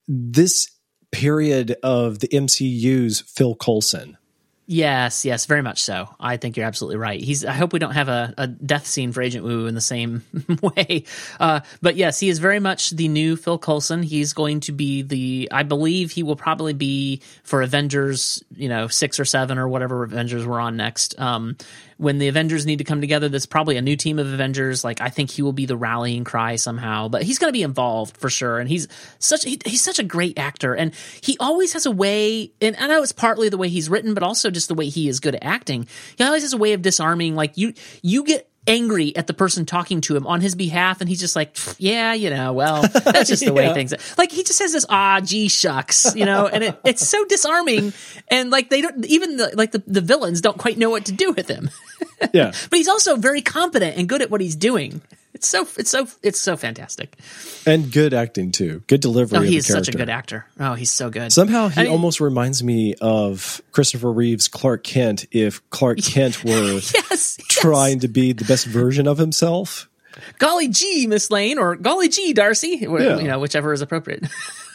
this 0.07 0.69
period 1.11 1.75
of 1.81 2.19
the 2.19 2.27
MCU's 2.27 3.21
Phil 3.21 3.55
Coulson. 3.55 4.17
Yes, 4.65 5.25
yes, 5.25 5.45
very 5.45 5.61
much 5.61 5.81
so. 5.81 6.07
I 6.21 6.37
think 6.37 6.55
you're 6.55 6.65
absolutely 6.65 6.95
right. 6.95 7.19
He's. 7.19 7.43
I 7.43 7.51
hope 7.51 7.73
we 7.73 7.79
don't 7.79 7.91
have 7.91 8.07
a, 8.07 8.33
a 8.37 8.47
death 8.47 8.87
scene 8.87 9.11
for 9.11 9.21
Agent 9.21 9.43
Woo 9.43 9.65
in 9.65 9.75
the 9.75 9.81
same 9.81 10.23
way. 10.61 11.03
Uh, 11.37 11.59
but 11.81 11.97
yes, 11.97 12.17
he 12.17 12.29
is 12.29 12.39
very 12.39 12.61
much 12.61 12.91
the 12.91 13.09
new 13.09 13.35
Phil 13.35 13.57
Coulson. 13.57 14.03
He's 14.03 14.31
going 14.31 14.61
to 14.61 14.71
be 14.71 15.01
the. 15.01 15.49
I 15.51 15.63
believe 15.63 16.11
he 16.11 16.23
will 16.23 16.37
probably 16.37 16.71
be 16.71 17.21
for 17.43 17.61
Avengers. 17.61 18.41
You 18.55 18.69
know, 18.69 18.87
six 18.87 19.19
or 19.19 19.25
seven 19.25 19.57
or 19.57 19.67
whatever 19.67 20.01
Avengers 20.03 20.47
we're 20.47 20.61
on 20.61 20.77
next. 20.77 21.19
Um, 21.19 21.57
when 22.03 22.17
the 22.17 22.27
Avengers 22.27 22.65
need 22.65 22.79
to 22.79 22.83
come 22.83 22.99
together, 23.01 23.29
there's 23.29 23.45
probably 23.45 23.77
a 23.77 23.81
new 23.81 23.95
team 23.95 24.19
of 24.19 24.31
Avengers. 24.31 24.83
Like 24.83 24.99
I 24.99 25.09
think 25.09 25.31
he 25.31 25.41
will 25.41 25.53
be 25.53 25.65
the 25.65 25.77
rallying 25.77 26.25
cry 26.25 26.57
somehow, 26.57 27.07
but 27.07 27.23
he's 27.23 27.39
going 27.39 27.47
to 27.47 27.57
be 27.57 27.63
involved 27.63 28.17
for 28.17 28.29
sure. 28.29 28.59
And 28.59 28.69
he's 28.69 28.87
such 29.19 29.43
he, 29.45 29.59
he's 29.65 29.81
such 29.81 29.99
a 29.99 30.03
great 30.03 30.37
actor, 30.37 30.75
and 30.75 30.93
he 31.21 31.37
always 31.39 31.73
has 31.73 31.85
a 31.85 31.91
way. 31.91 32.51
And 32.61 32.75
I 32.75 32.87
know 32.87 33.01
it's 33.01 33.13
partly 33.13 33.49
the 33.49 33.57
way 33.57 33.69
he's 33.69 33.89
written, 33.89 34.13
but 34.13 34.21
also 34.21 34.51
just 34.51 34.67
the 34.67 34.75
way 34.75 34.89
he 34.89 35.07
is 35.07 35.19
good 35.19 35.35
at 35.35 35.43
acting. 35.43 35.87
He 36.17 36.23
always 36.23 36.43
has 36.43 36.53
a 36.53 36.57
way 36.57 36.73
of 36.73 36.81
disarming. 36.81 37.35
Like 37.35 37.57
you 37.57 37.73
you 38.01 38.25
get 38.25 38.49
angry 38.65 39.15
at 39.15 39.27
the 39.27 39.33
person 39.33 39.65
talking 39.65 39.99
to 40.01 40.15
him 40.15 40.25
on 40.25 40.39
his 40.39 40.55
behalf 40.55 41.01
and 41.01 41.09
he's 41.09 41.19
just 41.19 41.35
like 41.35 41.57
yeah 41.79 42.13
you 42.13 42.29
know 42.29 42.53
well 42.53 42.81
that's 42.81 43.29
just 43.29 43.41
the 43.41 43.47
yeah. 43.47 43.51
way 43.51 43.73
things 43.73 43.91
are. 43.91 43.97
like 44.17 44.31
he 44.31 44.43
just 44.43 44.57
says 44.57 44.71
this 44.71 44.85
ah 44.89 45.19
gee 45.21 45.49
shucks 45.49 46.15
you 46.15 46.25
know 46.25 46.47
and 46.47 46.63
it, 46.63 46.79
it's 46.85 47.05
so 47.05 47.25
disarming 47.25 47.91
and 48.29 48.51
like 48.51 48.69
they 48.69 48.81
don't 48.81 49.05
even 49.05 49.35
the, 49.35 49.51
like 49.55 49.71
the, 49.71 49.83
the 49.85 50.01
villains 50.01 50.39
don't 50.39 50.57
quite 50.57 50.77
know 50.77 50.89
what 50.89 51.05
to 51.05 51.11
do 51.11 51.33
with 51.33 51.49
him 51.49 51.69
yeah 52.33 52.51
but 52.69 52.77
he's 52.77 52.87
also 52.87 53.15
very 53.15 53.41
competent 53.41 53.97
and 53.97 54.07
good 54.07 54.21
at 54.21 54.29
what 54.29 54.41
he's 54.41 54.55
doing 54.55 55.01
it's 55.33 55.47
so 55.47 55.67
it's 55.77 55.89
so 55.89 56.07
it's 56.21 56.39
so 56.39 56.55
fantastic, 56.55 57.17
and 57.65 57.91
good 57.91 58.13
acting 58.13 58.51
too. 58.51 58.83
Good 58.85 59.01
delivery. 59.01 59.39
Oh, 59.39 59.41
he's 59.41 59.65
such 59.65 59.87
a 59.87 59.91
good 59.91 60.09
actor. 60.09 60.45
Oh, 60.59 60.75
he's 60.75 60.91
so 60.91 61.09
good. 61.09 61.33
Somehow 61.33 61.69
he 61.69 61.81
I 61.81 61.83
mean, 61.85 61.91
almost 61.91 62.21
reminds 62.21 62.63
me 62.63 62.93
of 63.01 63.59
Christopher 63.71 64.11
Reeve's 64.11 64.47
Clark 64.47 64.83
Kent. 64.83 65.25
If 65.31 65.67
Clark 65.71 65.97
Kent 66.03 66.43
were 66.43 66.73
yes, 66.93 67.37
trying 67.47 67.93
yes. 67.93 68.01
to 68.01 68.07
be 68.09 68.33
the 68.33 68.45
best 68.45 68.67
version 68.67 69.07
of 69.07 69.17
himself. 69.17 69.89
Golly 70.37 70.67
gee, 70.67 71.07
Miss 71.07 71.31
Lane, 71.31 71.57
or 71.57 71.75
golly 71.75 72.09
gee, 72.09 72.33
Darcy, 72.33 72.77
yeah. 72.81 73.17
you 73.17 73.27
know, 73.27 73.39
whichever 73.39 73.73
is 73.73 73.81
appropriate. 73.81 74.23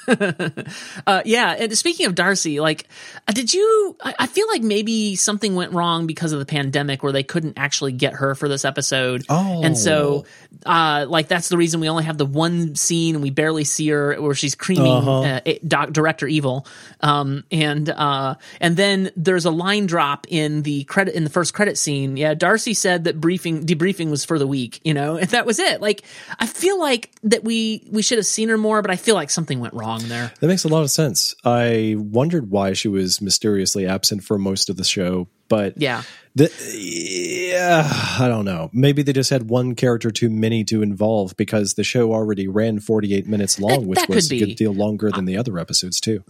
uh, 1.06 1.22
yeah. 1.24 1.55
And 1.59 1.76
speaking 1.76 2.06
of 2.06 2.14
Darcy, 2.14 2.60
like, 2.60 2.89
uh, 3.26 3.32
did 3.32 3.52
you? 3.52 3.97
I, 4.02 4.14
I, 4.20 4.26
feel 4.26 4.47
like 4.48 4.62
maybe 4.62 5.16
something 5.16 5.55
went 5.55 5.72
wrong 5.72 6.06
because 6.06 6.32
of 6.32 6.39
the 6.39 6.47
pandemic, 6.47 7.02
where 7.02 7.12
they 7.12 7.22
couldn't 7.22 7.59
actually 7.59 7.93
get 7.93 8.14
her 8.14 8.35
for 8.35 8.48
this 8.48 8.64
episode. 8.64 9.26
Oh, 9.28 9.62
and 9.62 9.76
so, 9.76 10.24
uh, 10.64 11.06
like, 11.09 11.28
that's 11.28 11.48
the 11.48 11.59
reason 11.59 11.80
we 11.80 11.89
only 11.89 12.05
have 12.05 12.16
the 12.16 12.26
one 12.26 12.74
scene 12.74 13.16
and 13.16 13.22
we 13.22 13.30
barely 13.30 13.64
see 13.64 13.89
her 13.89 14.20
where 14.20 14.35
she's 14.35 14.55
creaming 14.55 14.93
uh-huh. 14.93 15.40
uh, 15.44 15.52
doc, 15.66 15.93
director 15.93 16.26
evil. 16.26 16.66
Um, 17.01 17.44
and 17.51 17.89
uh, 17.90 18.36
and 18.60 18.76
then 18.76 19.10
there's 19.16 19.44
a 19.44 19.51
line 19.51 19.86
drop 19.86 20.26
in 20.28 20.62
the 20.62 20.85
credit 20.85 21.14
in 21.14 21.24
the 21.24 21.30
first 21.30 21.52
credit 21.52 21.76
scene. 21.76 22.16
Yeah, 22.16 22.35
Darcy 22.35 22.72
said 22.72 23.05
that 23.05 23.20
briefing 23.20 23.66
debriefing 23.66 24.10
was 24.10 24.24
for 24.24 24.39
the 24.39 24.47
week. 24.47 24.80
You 24.85 24.94
know, 24.94 25.16
and 25.18 25.28
that 25.30 25.44
was 25.44 25.59
it. 25.59 25.82
Like, 25.82 26.02
I 26.39 26.47
feel 26.47 26.78
like 26.80 27.10
that 27.24 27.44
we 27.44 27.85
we 27.90 28.01
should 28.01 28.18
have 28.18 28.26
seen 28.26 28.48
her 28.48 28.59
more, 28.59 28.80
but 28.80 28.90
I 28.90 28.97
feel 28.97 29.14
like 29.14 29.28
something 29.28 29.60
went 29.60 29.74
wrong 29.74 29.97
there. 30.06 30.32
That 30.40 30.46
makes 30.46 30.64
a 30.64 30.68
lot 30.68 30.82
of 30.82 30.90
sense. 30.90 31.34
I 31.44 31.96
wondered 31.98 32.50
why 32.50 32.74
she 32.74 32.88
was 32.88 33.20
mysteriously 33.20 33.86
absent 33.86 34.22
for 34.22 34.38
most 34.38 34.70
of 34.70 34.76
the 34.76 34.84
show, 34.84 35.28
but 35.48 35.74
yeah, 35.76 36.02
the, 36.34 36.52
yeah, 36.72 37.88
I 38.20 38.28
don't 38.28 38.44
know. 38.44 38.70
Maybe 38.72 39.02
they 39.02 39.12
just 39.12 39.30
had 39.30 39.50
one 39.50 39.74
character 39.74 40.10
too 40.10 40.30
many 40.30 40.62
to 40.64 40.82
involve 40.82 41.36
because 41.36 41.74
the 41.74 41.84
show 41.84 42.12
already 42.12 42.46
ran 42.46 42.78
48 42.78 43.26
minutes 43.26 43.58
long, 43.58 43.80
that, 43.80 43.88
which 43.88 43.98
that 43.98 44.08
was 44.08 44.30
a 44.30 44.38
good 44.38 44.56
deal 44.56 44.72
longer 44.72 45.10
than 45.10 45.24
the 45.24 45.36
other 45.36 45.58
episodes 45.58 46.00
too. 46.00 46.22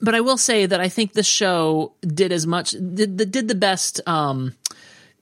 But 0.00 0.14
I 0.14 0.20
will 0.20 0.38
say 0.38 0.66
that 0.66 0.80
I 0.80 0.88
think 0.88 1.12
the 1.12 1.22
show 1.22 1.92
did 2.00 2.32
as 2.32 2.46
much 2.46 2.70
did 2.70 3.18
the 3.18 3.26
did 3.26 3.48
the 3.48 3.54
best 3.54 4.00
um, 4.06 4.54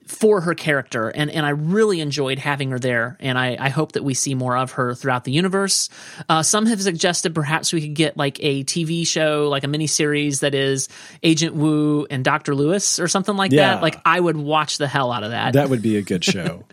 for 0.09 0.41
her 0.41 0.55
character 0.55 1.09
and 1.09 1.31
and 1.31 1.45
I 1.45 1.51
really 1.51 2.01
enjoyed 2.01 2.39
having 2.39 2.71
her 2.71 2.79
there 2.79 3.17
and 3.21 3.39
I, 3.39 3.57
I 3.61 3.69
hope 3.69 3.93
that 3.93 4.03
we 4.03 4.15
see 4.15 4.35
more 4.35 4.57
of 4.57 4.73
her 4.73 4.95
throughout 4.95 5.25
the 5.25 5.33
universe. 5.33 5.91
Uh, 6.29 6.43
some 6.43 6.67
have 6.67 6.83
suggested 6.83 7.35
perhaps 7.35 7.73
we 7.73 7.83
could 7.83 7.95
get 7.95 8.17
like 8.17 8.39
a 8.43 8.65
TV 8.65 9.07
show, 9.07 9.49
like 9.49 9.65
a 9.65 9.69
mini 9.69 9.87
series 9.87 10.41
that 10.41 10.55
is 10.55 10.89
Agent 11.23 11.55
Woo 11.55 12.07
and 12.11 12.25
Dr. 12.25 12.55
Lewis 12.55 12.99
or 12.99 13.07
something 13.07 13.37
like 13.37 13.53
yeah. 13.53 13.75
that. 13.75 13.83
Like 13.83 14.01
I 14.05 14.19
would 14.19 14.37
watch 14.37 14.79
the 14.79 14.89
hell 14.89 15.13
out 15.13 15.25
of 15.25 15.31
that. 15.31 15.53
That 15.53 15.69
would 15.69 15.83
be 15.83 15.97
a 15.97 16.03
good 16.03 16.25
show. 16.25 16.65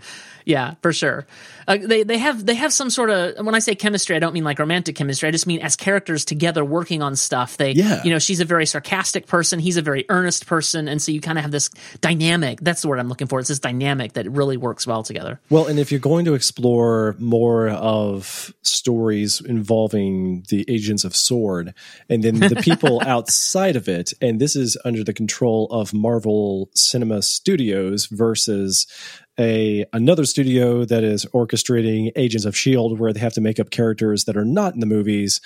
Yeah, 0.45 0.75
for 0.81 0.93
sure. 0.93 1.25
Uh, 1.67 1.77
they 1.81 2.03
they 2.03 2.19
have 2.19 2.45
they 2.45 2.53
have 2.53 2.71
some 2.71 2.91
sort 2.91 3.09
of 3.09 3.43
when 3.43 3.55
I 3.55 3.59
say 3.59 3.73
chemistry, 3.73 4.15
I 4.15 4.19
don't 4.19 4.33
mean 4.33 4.43
like 4.43 4.59
romantic 4.59 4.95
chemistry. 4.95 5.27
I 5.27 5.31
just 5.31 5.47
mean 5.47 5.59
as 5.61 5.75
characters 5.75 6.23
together 6.23 6.63
working 6.63 7.01
on 7.01 7.15
stuff. 7.15 7.57
They, 7.57 7.71
yeah. 7.71 8.03
you 8.03 8.11
know, 8.11 8.19
she's 8.19 8.39
a 8.39 8.45
very 8.45 8.67
sarcastic 8.67 9.25
person, 9.25 9.59
he's 9.59 9.77
a 9.77 9.81
very 9.81 10.05
earnest 10.09 10.45
person, 10.45 10.87
and 10.87 11.01
so 11.01 11.11
you 11.11 11.19
kind 11.19 11.39
of 11.39 11.41
have 11.41 11.51
this 11.51 11.69
dynamic. 12.01 12.59
That's 12.61 12.83
the 12.83 12.87
word 12.87 12.99
I'm 12.99 13.09
looking 13.09 13.25
for. 13.27 13.39
It's 13.39 13.49
this 13.49 13.59
dynamic 13.59 14.13
that 14.13 14.29
really 14.29 14.57
works 14.57 14.85
well 14.85 15.01
together. 15.01 15.39
Well, 15.49 15.65
and 15.65 15.79
if 15.79 15.91
you're 15.91 15.99
going 15.99 16.25
to 16.25 16.35
explore 16.35 17.15
more 17.17 17.69
of 17.69 18.53
stories 18.61 19.41
involving 19.41 20.43
the 20.49 20.63
agents 20.67 21.03
of 21.03 21.15
Sword, 21.15 21.73
and 22.07 22.23
then 22.23 22.39
the 22.39 22.55
people 22.61 23.01
outside 23.01 23.75
of 23.75 23.89
it, 23.89 24.13
and 24.21 24.39
this 24.39 24.55
is 24.55 24.77
under 24.85 25.03
the 25.03 25.13
control 25.13 25.67
of 25.71 25.93
Marvel 25.93 26.69
Cinema 26.75 27.23
Studios 27.23 28.05
versus 28.05 28.85
a 29.39 29.85
another 29.93 30.25
studio 30.25 30.85
that 30.85 31.03
is 31.03 31.25
orchestrating 31.33 32.11
Agents 32.15 32.45
of 32.45 32.55
Shield, 32.55 32.99
where 32.99 33.13
they 33.13 33.19
have 33.19 33.33
to 33.33 33.41
make 33.41 33.59
up 33.59 33.69
characters 33.69 34.25
that 34.25 34.37
are 34.37 34.45
not 34.45 34.73
in 34.73 34.79
the 34.79 34.85
movies. 34.85 35.41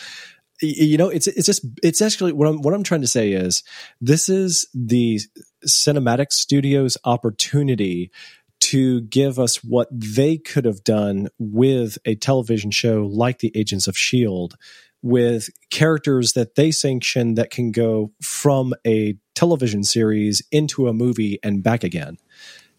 You 0.61 0.98
know, 0.98 1.10
it's 1.10 1.28
it's 1.28 1.45
just 1.45 1.66
it's 1.82 2.02
actually 2.02 2.34
what 2.34 2.48
I'm 2.48 2.61
what 2.61 2.74
I'm 2.74 2.84
trying 2.84 3.02
to 3.02 3.07
say 3.07 3.32
is 3.32 3.64
this 4.02 4.30
is 4.30 4.68
the 4.74 5.20
cinematic 5.66 6.32
studio's 6.32 6.98
opportunity 7.06 8.11
to 8.60 9.02
give 9.02 9.40
us 9.40 9.64
what 9.64 9.88
they 9.91 10.38
could 10.38 10.66
have 10.66 10.84
done 10.84 11.30
with 11.40 11.98
a 12.06 12.16
television 12.16 12.72
show 12.72 13.06
like 13.06 13.40
the 13.40 13.52
Agents 13.56 13.88
of 13.88 13.98
Shield 13.98 14.56
with 15.02 15.49
characters 15.70 16.34
that 16.34 16.56
they 16.56 16.72
sanction 16.72 17.36
that 17.36 17.52
can 17.52 17.72
go 17.72 18.11
from 18.22 18.74
a 18.86 19.16
television 19.34 19.84
series 19.84 20.41
into 20.52 20.88
a 20.88 20.94
movie 20.94 21.40
and 21.41 21.64
back 21.64 21.84
again 21.86 22.18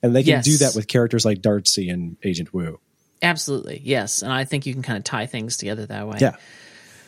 and 0.02 0.14
they 0.14 0.22
can 0.22 0.30
yes. 0.30 0.44
do 0.44 0.56
that 0.58 0.74
with 0.74 0.88
characters 0.88 1.24
like 1.24 1.42
Darcy 1.42 1.88
and 1.88 2.16
Agent 2.22 2.52
Woo. 2.52 2.80
Absolutely, 3.22 3.80
yes, 3.84 4.22
and 4.22 4.32
I 4.32 4.44
think 4.44 4.66
you 4.66 4.72
can 4.72 4.82
kind 4.82 4.96
of 4.96 5.04
tie 5.04 5.26
things 5.26 5.56
together 5.56 5.86
that 5.86 6.08
way. 6.08 6.18
Yeah. 6.20 6.36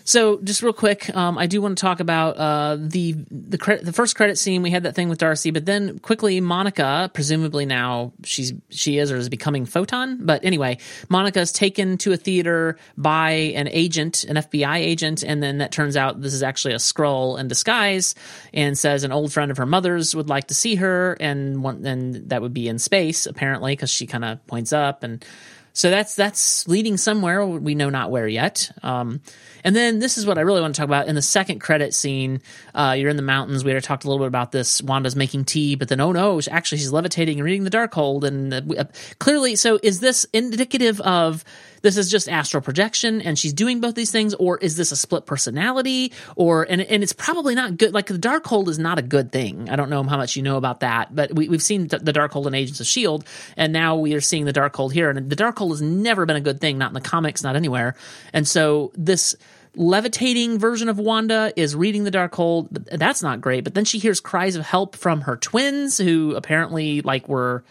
So, 0.04 0.40
just 0.42 0.62
real 0.62 0.72
quick, 0.72 1.14
um, 1.14 1.38
I 1.38 1.46
do 1.46 1.62
want 1.62 1.78
to 1.78 1.80
talk 1.80 2.00
about 2.00 2.36
uh, 2.36 2.76
the 2.78 3.12
the 3.30 3.80
the 3.82 3.92
first 3.92 4.16
credit 4.16 4.38
scene. 4.38 4.62
We 4.62 4.70
had 4.70 4.82
that 4.84 4.94
thing 4.94 5.08
with 5.08 5.18
Darcy, 5.18 5.50
but 5.50 5.66
then 5.66 5.98
quickly, 6.00 6.40
Monica, 6.40 7.10
presumably 7.12 7.66
now 7.66 8.12
she's 8.24 8.52
she 8.70 8.98
is 8.98 9.12
or 9.12 9.16
is 9.16 9.28
becoming 9.28 9.66
Photon. 9.66 10.18
But 10.24 10.44
anyway, 10.44 10.78
Monica 11.08 11.40
is 11.40 11.52
taken 11.52 11.98
to 11.98 12.12
a 12.12 12.16
theater 12.16 12.78
by 12.96 13.30
an 13.30 13.68
agent, 13.68 14.24
an 14.24 14.36
FBI 14.36 14.76
agent, 14.76 15.22
and 15.22 15.42
then 15.42 15.58
that 15.58 15.72
turns 15.72 15.96
out 15.96 16.20
this 16.20 16.34
is 16.34 16.42
actually 16.42 16.74
a 16.74 16.78
Skrull 16.78 17.38
in 17.38 17.48
disguise, 17.48 18.14
and 18.52 18.76
says 18.76 19.04
an 19.04 19.12
old 19.12 19.32
friend 19.32 19.50
of 19.50 19.56
her 19.58 19.66
mother's 19.66 20.14
would 20.14 20.28
like 20.28 20.48
to 20.48 20.54
see 20.54 20.76
her, 20.76 21.16
and 21.20 21.62
one, 21.62 21.84
and 21.86 22.28
that 22.30 22.42
would 22.42 22.54
be 22.54 22.68
in 22.68 22.78
space 22.78 23.26
apparently 23.26 23.72
because 23.72 23.90
she 23.90 24.06
kind 24.06 24.24
of 24.24 24.44
points 24.46 24.72
up 24.72 25.02
and 25.02 25.24
so 25.72 25.90
that's 25.90 26.16
that's 26.16 26.68
leading 26.68 26.96
somewhere. 26.96 27.46
We 27.46 27.74
know 27.74 27.90
not 27.90 28.10
where 28.10 28.28
yet. 28.28 28.70
Um, 28.82 29.20
and 29.64 29.74
then 29.74 30.00
this 30.00 30.18
is 30.18 30.26
what 30.26 30.38
I 30.38 30.42
really 30.42 30.60
want 30.60 30.74
to 30.74 30.78
talk 30.78 30.88
about 30.88 31.08
in 31.08 31.14
the 31.14 31.22
second 31.22 31.60
credit 31.60 31.94
scene. 31.94 32.42
Uh, 32.74 32.94
you're 32.98 33.10
in 33.10 33.16
the 33.16 33.22
mountains. 33.22 33.64
We 33.64 33.70
already 33.70 33.86
talked 33.86 34.04
a 34.04 34.08
little 34.08 34.24
bit 34.24 34.28
about 34.28 34.52
this. 34.52 34.82
Wanda's 34.82 35.16
making 35.16 35.44
tea, 35.44 35.74
but 35.76 35.88
then 35.88 36.00
oh 36.00 36.12
no, 36.12 36.40
actually 36.50 36.78
she's 36.78 36.92
levitating 36.92 37.38
and 37.38 37.44
reading 37.44 37.64
the 37.64 37.70
Darkhold. 37.70 38.24
And 38.24 38.52
uh, 38.52 38.60
uh, 38.78 38.84
clearly, 39.18 39.56
so 39.56 39.78
is 39.82 40.00
this 40.00 40.26
indicative 40.32 41.00
of 41.00 41.44
this 41.82 41.96
is 41.96 42.10
just 42.10 42.28
astral 42.28 42.62
projection 42.62 43.20
and 43.20 43.38
she's 43.38 43.52
doing 43.52 43.80
both 43.80 43.94
these 43.94 44.10
things 44.10 44.34
or 44.34 44.58
is 44.58 44.76
this 44.76 44.92
a 44.92 44.96
split 44.96 45.26
personality 45.26 46.12
or 46.36 46.64
and 46.64 46.80
and 46.80 47.02
it's 47.02 47.12
probably 47.12 47.54
not 47.54 47.76
good 47.76 47.92
like 47.92 48.06
the 48.06 48.18
Darkhold 48.18 48.68
is 48.68 48.78
not 48.78 48.98
a 48.98 49.02
good 49.02 49.30
thing 49.30 49.68
i 49.68 49.76
don't 49.76 49.90
know 49.90 50.02
how 50.02 50.16
much 50.16 50.36
you 50.36 50.42
know 50.42 50.56
about 50.56 50.80
that 50.80 51.14
but 51.14 51.34
we, 51.34 51.48
we've 51.48 51.62
seen 51.62 51.88
the 51.88 51.98
Darkhold 51.98 52.46
in 52.46 52.54
agents 52.54 52.80
of 52.80 52.86
shield 52.86 53.24
and 53.56 53.72
now 53.72 53.96
we 53.96 54.14
are 54.14 54.20
seeing 54.20 54.44
the 54.44 54.52
Darkhold 54.52 54.92
here 54.92 55.10
and 55.10 55.28
the 55.28 55.36
Darkhold 55.36 55.70
has 55.70 55.82
never 55.82 56.26
been 56.26 56.36
a 56.36 56.40
good 56.40 56.60
thing 56.60 56.78
not 56.78 56.90
in 56.90 56.94
the 56.94 57.00
comics 57.00 57.42
not 57.42 57.56
anywhere 57.56 57.94
and 58.32 58.46
so 58.46 58.92
this 58.94 59.36
levitating 59.74 60.58
version 60.58 60.88
of 60.88 60.98
Wanda 60.98 61.52
is 61.56 61.74
reading 61.74 62.04
the 62.04 62.10
Darkhold. 62.10 62.68
That's 62.90 63.22
not 63.22 63.40
great. 63.40 63.64
But 63.64 63.74
then 63.74 63.84
she 63.84 63.98
hears 63.98 64.20
cries 64.20 64.56
of 64.56 64.64
help 64.64 64.96
from 64.96 65.22
her 65.22 65.36
twins, 65.36 65.98
who 65.98 66.34
apparently 66.34 67.00
like 67.02 67.28
were. 67.28 67.64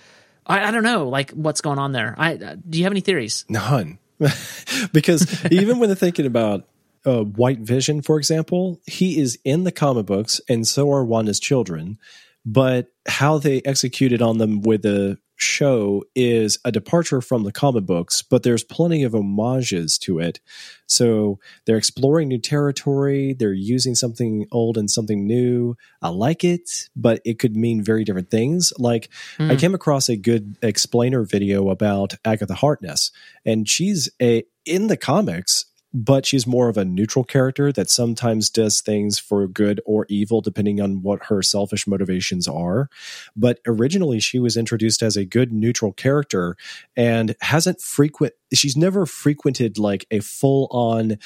I, 0.45 0.67
I 0.67 0.71
don't 0.71 0.83
know, 0.83 1.07
like 1.07 1.31
what's 1.31 1.61
going 1.61 1.77
on 1.77 1.91
there. 1.91 2.15
I 2.17 2.33
uh, 2.33 2.55
do 2.67 2.79
you 2.79 2.85
have 2.85 2.93
any 2.93 3.01
theories? 3.01 3.45
None. 3.47 3.99
because 4.93 5.45
even 5.51 5.79
when 5.79 5.89
they're 5.89 5.95
thinking 5.95 6.25
about 6.25 6.67
uh, 7.05 7.23
White 7.23 7.59
Vision, 7.59 8.01
for 8.01 8.17
example, 8.17 8.79
he 8.85 9.19
is 9.19 9.39
in 9.43 9.63
the 9.63 9.71
comic 9.71 10.05
books, 10.05 10.39
and 10.47 10.67
so 10.67 10.91
are 10.91 11.03
Wanda's 11.03 11.39
children. 11.39 11.97
But 12.45 12.87
how 13.07 13.37
they 13.37 13.61
executed 13.65 14.21
on 14.21 14.37
them 14.37 14.61
with 14.61 14.81
the 14.81 15.17
show 15.41 16.03
is 16.15 16.59
a 16.65 16.71
departure 16.71 17.21
from 17.21 17.43
the 17.43 17.51
comic 17.51 17.85
books, 17.85 18.21
but 18.21 18.43
there's 18.43 18.63
plenty 18.63 19.03
of 19.03 19.13
homages 19.13 19.97
to 19.99 20.19
it. 20.19 20.39
So 20.87 21.39
they're 21.65 21.77
exploring 21.77 22.27
new 22.27 22.39
territory, 22.39 23.33
they're 23.33 23.53
using 23.53 23.95
something 23.95 24.45
old 24.51 24.77
and 24.77 24.89
something 24.89 25.25
new. 25.25 25.75
I 26.01 26.09
like 26.09 26.43
it, 26.43 26.89
but 26.95 27.21
it 27.25 27.39
could 27.39 27.55
mean 27.55 27.83
very 27.83 28.03
different 28.03 28.29
things. 28.29 28.73
Like 28.77 29.09
mm. 29.37 29.49
I 29.49 29.53
hmm. 29.53 29.59
came 29.59 29.75
across 29.75 30.09
a 30.09 30.17
good 30.17 30.57
explainer 30.61 31.23
video 31.23 31.69
about 31.69 32.13
Agatha 32.25 32.55
Harkness, 32.55 33.11
and 33.45 33.67
she's 33.67 34.09
a 34.21 34.43
in 34.65 34.87
the 34.87 34.97
comics 34.97 35.65
but 35.93 36.25
she's 36.25 36.47
more 36.47 36.69
of 36.69 36.77
a 36.77 36.85
neutral 36.85 37.23
character 37.23 37.71
that 37.71 37.89
sometimes 37.89 38.49
does 38.49 38.81
things 38.81 39.19
for 39.19 39.47
good 39.47 39.81
or 39.85 40.05
evil 40.09 40.41
depending 40.41 40.79
on 40.79 41.01
what 41.01 41.25
her 41.25 41.41
selfish 41.41 41.85
motivations 41.87 42.47
are. 42.47 42.89
But 43.35 43.59
originally 43.65 44.19
she 44.19 44.39
was 44.39 44.55
introduced 44.55 45.01
as 45.01 45.17
a 45.17 45.25
good 45.25 45.51
neutral 45.51 45.91
character 45.91 46.55
and 46.95 47.35
hasn't 47.41 47.81
frequent 47.81 48.33
she's 48.53 48.77
never 48.77 49.05
frequented 49.05 49.77
like 49.77 50.05
a 50.11 50.19
full 50.19 50.67
on 50.71 51.17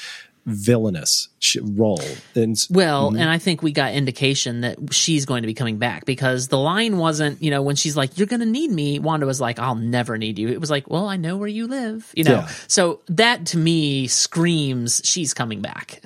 villainous 0.46 1.28
role. 1.60 2.00
And 2.34 2.56
Well, 2.70 3.10
mm-hmm. 3.10 3.20
and 3.20 3.28
I 3.28 3.38
think 3.38 3.62
we 3.62 3.72
got 3.72 3.92
indication 3.92 4.62
that 4.62 4.94
she's 4.94 5.26
going 5.26 5.42
to 5.42 5.46
be 5.46 5.54
coming 5.54 5.78
back 5.78 6.04
because 6.06 6.48
the 6.48 6.58
line 6.58 6.98
wasn't, 6.98 7.42
you 7.42 7.50
know, 7.50 7.62
when 7.62 7.76
she's 7.76 7.96
like, 7.96 8.16
"You're 8.16 8.26
going 8.28 8.40
to 8.40 8.46
need 8.46 8.70
me," 8.70 8.98
Wanda 8.98 9.26
was 9.26 9.40
like, 9.40 9.58
"I'll 9.58 9.74
never 9.74 10.16
need 10.16 10.38
you." 10.38 10.48
It 10.48 10.60
was 10.60 10.70
like, 10.70 10.88
"Well, 10.88 11.06
I 11.08 11.16
know 11.16 11.36
where 11.36 11.48
you 11.48 11.66
live," 11.66 12.10
you 12.14 12.24
know. 12.24 12.32
Yeah. 12.32 12.48
So 12.68 13.00
that 13.08 13.46
to 13.46 13.58
me 13.58 14.06
screams 14.06 15.02
she's 15.04 15.34
coming 15.34 15.60
back. 15.60 16.00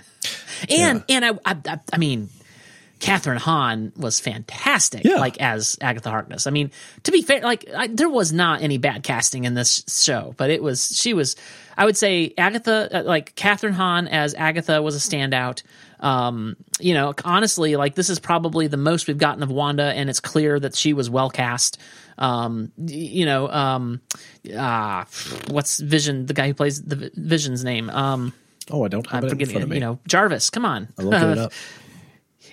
And 0.69 1.05
and 1.09 1.25
I, 1.25 1.31
I 1.45 1.57
I- 1.67 1.79
I 1.93 1.99
mean, 1.99 2.29
Kathryn 3.01 3.39
Hahn 3.39 3.93
was 3.97 4.21
fantastic, 4.21 5.05
Yeah. 5.05 5.17
like 5.17 5.41
as 5.41 5.77
Agatha 5.81 6.11
Harkness. 6.11 6.47
I 6.47 6.51
mean, 6.51 6.71
to 7.05 7.11
be 7.11 7.23
fair, 7.23 7.41
like 7.41 7.65
I, 7.75 7.87
there 7.89 8.09
was 8.11 8.33
not 8.33 8.63
any 8.63 8.79
bad 8.79 9.03
casting 9.03 9.45
in 9.45 9.55
this 9.55 9.83
show, 9.89 10.35
but 10.37 10.51
it 10.51 10.63
was 10.63 10.89
she 10.95 11.15
was. 11.15 11.35
I 11.79 11.87
would 11.87 11.97
say 11.97 12.35
Agatha, 12.37 13.01
uh, 13.01 13.03
like 13.05 13.35
Kathryn 13.37 13.73
Hahn 13.73 14.07
as 14.07 14.35
Agatha, 14.35 14.83
was 14.83 14.95
a 14.95 14.99
standout. 14.99 15.63
Um, 15.99 16.57
you 16.79 16.93
know, 16.95 17.15
honestly, 17.25 17.77
like 17.77 17.95
this 17.95 18.11
is 18.11 18.19
probably 18.19 18.67
the 18.67 18.77
most 18.77 19.07
we've 19.07 19.19
gotten 19.19 19.43
of 19.43 19.51
Wanda, 19.51 19.85
and 19.85 20.11
it's 20.11 20.21
clear 20.21 20.61
that 20.61 20.75
she 20.77 20.93
was 20.93 21.09
well 21.09 21.31
cast. 21.31 21.79
Um, 22.19 22.71
you 22.77 23.25
know, 23.25 23.49
um, 23.49 24.03
ah, 24.55 25.07
what's 25.49 25.81
Vision? 25.81 26.27
The 26.27 26.35
guy 26.35 26.49
who 26.49 26.55
plays 26.55 26.83
the 26.83 27.11
Vision's 27.15 27.65
name? 27.65 27.89
Um, 27.89 28.35
oh, 28.71 28.85
I 28.85 28.89
don't 28.89 29.07
have 29.09 29.25
I'm 29.25 29.31
it 29.31 29.41
in 29.41 29.49
front 29.49 29.63
of 29.65 29.71
me. 29.71 29.77
You 29.77 29.81
know, 29.81 29.99
Jarvis. 30.07 30.51
Come 30.51 30.67
on, 30.67 30.89
I'm 30.99 31.07
looking 31.07 31.31
it 31.31 31.39
up. 31.39 31.53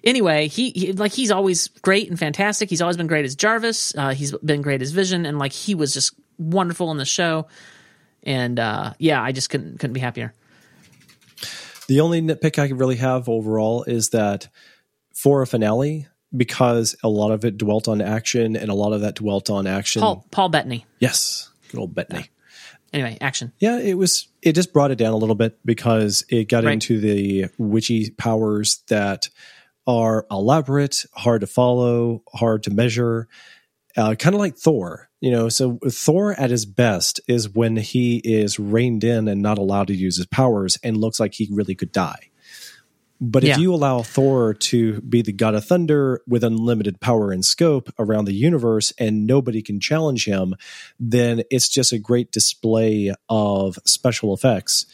Anyway, 0.08 0.48
he, 0.48 0.72
he 0.72 0.94
like 0.94 1.12
he's 1.12 1.30
always 1.32 1.68
great 1.82 2.10
and 2.10 2.18
fantastic. 2.18 2.70
He's 2.70 2.82
always 2.82 2.98
been 2.98 3.08
great 3.08 3.26
as 3.26 3.36
Jarvis. 3.36 3.94
Uh, 3.96 4.14
he's 4.14 4.32
been 4.38 4.62
great 4.62 4.82
as 4.82 4.92
Vision, 4.92 5.26
and 5.26 5.38
like 5.38 5.52
he 5.52 5.76
was 5.76 5.94
just 5.94 6.14
wonderful 6.38 6.90
in 6.92 6.98
the 6.98 7.06
show. 7.06 7.48
And 8.24 8.60
uh, 8.60 8.94
yeah, 8.98 9.22
I 9.22 9.32
just 9.32 9.50
couldn't 9.50 9.80
couldn't 9.80 9.94
be 9.94 10.00
happier. 10.00 10.34
The 11.88 12.02
only 12.02 12.22
nitpick 12.22 12.60
I 12.60 12.68
could 12.68 12.80
really 12.80 12.98
have 12.98 13.30
overall 13.30 13.84
is 13.84 14.10
that 14.10 14.50
for 15.14 15.42
a 15.42 15.48
finale, 15.48 16.08
because 16.36 16.96
a 17.04 17.10
lot 17.10 17.32
of 17.32 17.46
it 17.46 17.58
dwelt 17.58 17.88
on 17.88 18.02
action 18.02 18.56
and 18.56 18.70
a 18.70 18.74
lot 18.74 18.94
of 18.94 19.02
that 19.02 19.16
dwelt 19.16 19.50
on 19.50 19.68
action. 19.68 20.02
Paul 20.02 20.26
Paul 20.32 20.50
Bettany. 20.50 20.86
Yes, 21.00 21.50
good 21.72 21.80
old 21.80 21.96
Bettany. 21.96 22.26
Anyway, 22.94 23.18
action. 23.22 23.52
Yeah, 23.60 23.80
it 23.80 23.96
was. 23.96 24.28
It 24.42 24.54
just 24.54 24.72
brought 24.74 24.92
it 24.92 24.98
down 24.98 25.14
a 25.14 25.18
little 25.18 25.36
bit 25.36 25.60
because 25.66 26.26
it 26.30 26.48
got 26.48 26.64
Right. 26.64 26.74
into 26.74 27.00
the 27.00 27.48
witchy 27.58 28.10
powers 28.12 28.82
that 28.88 29.30
are 29.88 30.26
elaborate, 30.30 31.06
hard 31.14 31.42
to 31.42 31.48
follow, 31.48 32.22
hard 32.34 32.64
to 32.64 32.70
measure, 32.72 33.28
uh, 33.96 34.14
kind 34.16 34.36
of 34.36 34.40
like 34.40 34.58
Thor. 34.58 35.10
You 35.22 35.32
know, 35.32 35.50
so 35.50 35.80
Thor 35.90 36.34
at 36.40 36.52
his 36.52 36.66
best 36.68 37.20
is 37.28 37.50
when 37.50 37.76
he 37.78 38.18
is 38.24 38.60
reined 38.60 39.04
in 39.04 39.28
and 39.28 39.42
not 39.42 39.58
allowed 39.58 39.88
to 39.88 39.96
use 39.96 40.18
his 40.18 40.28
powers 40.28 40.78
and 40.84 40.98
looks 40.98 41.20
like 41.20 41.34
he 41.34 41.48
really 41.52 41.74
could 41.74 41.92
die. 41.92 42.30
But 43.20 43.44
if 43.44 43.50
Yeah. 43.50 43.58
you 43.58 43.74
allow 43.74 44.04
Thor 44.04 44.54
to 44.54 45.02
be 45.02 45.24
the 45.24 45.32
god 45.34 45.56
of 45.56 45.66
thunder 45.66 46.22
with 46.28 46.44
unlimited 46.44 47.00
power 47.00 47.32
and 47.32 47.44
scope 47.44 47.90
around 47.98 48.26
the 48.26 48.34
universe 48.36 48.94
and 49.00 49.26
nobody 49.26 49.64
can 49.64 49.80
challenge 49.80 50.26
him, 50.26 50.54
then 51.00 51.42
it's 51.50 51.68
just 51.68 51.92
a 51.92 51.98
great 51.98 52.32
display 52.32 53.12
of 53.28 53.80
special 53.86 54.36
effects. 54.36 54.86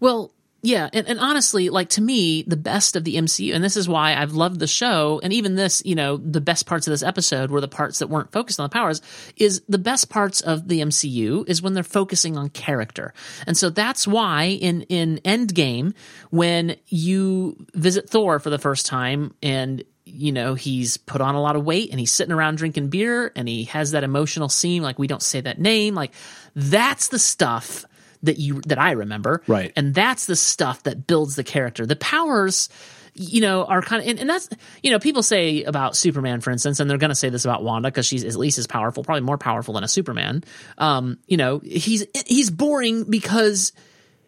Well, 0.00 0.32
yeah, 0.64 0.88
and, 0.94 1.06
and 1.06 1.20
honestly, 1.20 1.68
like 1.68 1.90
to 1.90 2.00
me, 2.00 2.42
the 2.42 2.56
best 2.56 2.96
of 2.96 3.04
the 3.04 3.16
MCU, 3.16 3.54
and 3.54 3.62
this 3.62 3.76
is 3.76 3.86
why 3.86 4.14
I've 4.14 4.32
loved 4.32 4.60
the 4.60 4.66
show, 4.66 5.20
and 5.22 5.30
even 5.30 5.56
this, 5.56 5.82
you 5.84 5.94
know, 5.94 6.16
the 6.16 6.40
best 6.40 6.64
parts 6.64 6.86
of 6.86 6.90
this 6.90 7.02
episode 7.02 7.50
were 7.50 7.60
the 7.60 7.68
parts 7.68 7.98
that 7.98 8.08
weren't 8.08 8.32
focused 8.32 8.58
on 8.58 8.64
the 8.64 8.70
powers. 8.70 9.02
Is 9.36 9.60
the 9.68 9.76
best 9.76 10.08
parts 10.08 10.40
of 10.40 10.66
the 10.68 10.80
MCU 10.80 11.46
is 11.46 11.60
when 11.60 11.74
they're 11.74 11.82
focusing 11.82 12.38
on 12.38 12.48
character, 12.48 13.12
and 13.46 13.58
so 13.58 13.68
that's 13.68 14.06
why 14.06 14.44
in 14.44 14.82
in 14.82 15.20
Endgame, 15.22 15.92
when 16.30 16.76
you 16.86 17.66
visit 17.74 18.08
Thor 18.08 18.38
for 18.38 18.48
the 18.48 18.58
first 18.58 18.86
time, 18.86 19.34
and 19.42 19.84
you 20.06 20.32
know 20.32 20.54
he's 20.54 20.96
put 20.96 21.20
on 21.20 21.34
a 21.34 21.42
lot 21.42 21.56
of 21.56 21.64
weight 21.64 21.90
and 21.90 22.00
he's 22.00 22.12
sitting 22.12 22.32
around 22.32 22.56
drinking 22.56 22.88
beer 22.88 23.32
and 23.36 23.48
he 23.48 23.64
has 23.64 23.90
that 23.90 24.04
emotional 24.04 24.48
scene 24.48 24.82
like 24.82 24.98
we 24.98 25.06
don't 25.06 25.22
say 25.22 25.40
that 25.40 25.58
name 25.58 25.94
like 25.94 26.12
that's 26.54 27.08
the 27.08 27.18
stuff 27.18 27.86
that 28.24 28.38
you 28.38 28.60
that 28.62 28.78
I 28.78 28.92
remember. 28.92 29.42
Right. 29.46 29.72
And 29.76 29.94
that's 29.94 30.26
the 30.26 30.36
stuff 30.36 30.82
that 30.84 31.06
builds 31.06 31.36
the 31.36 31.44
character. 31.44 31.86
The 31.86 31.96
powers 31.96 32.68
you 33.14 33.40
know 33.40 33.64
are 33.64 33.80
kind 33.80 34.02
of 34.02 34.08
and, 34.08 34.18
and 34.18 34.28
that's 34.28 34.48
you 34.82 34.90
know 34.90 34.98
people 34.98 35.22
say 35.22 35.62
about 35.62 35.96
superman 35.96 36.40
for 36.40 36.50
instance 36.50 36.80
and 36.80 36.90
they're 36.90 36.98
going 36.98 37.10
to 37.10 37.14
say 37.14 37.28
this 37.28 37.44
about 37.44 37.62
wanda 37.62 37.88
because 37.88 38.06
she's 38.06 38.24
at 38.24 38.34
least 38.34 38.58
as 38.58 38.66
powerful 38.66 39.04
probably 39.04 39.22
more 39.22 39.38
powerful 39.38 39.74
than 39.74 39.84
a 39.84 39.88
superman 39.88 40.42
um 40.78 41.16
you 41.28 41.36
know 41.36 41.60
he's 41.60 42.04
he's 42.26 42.50
boring 42.50 43.04
because 43.04 43.72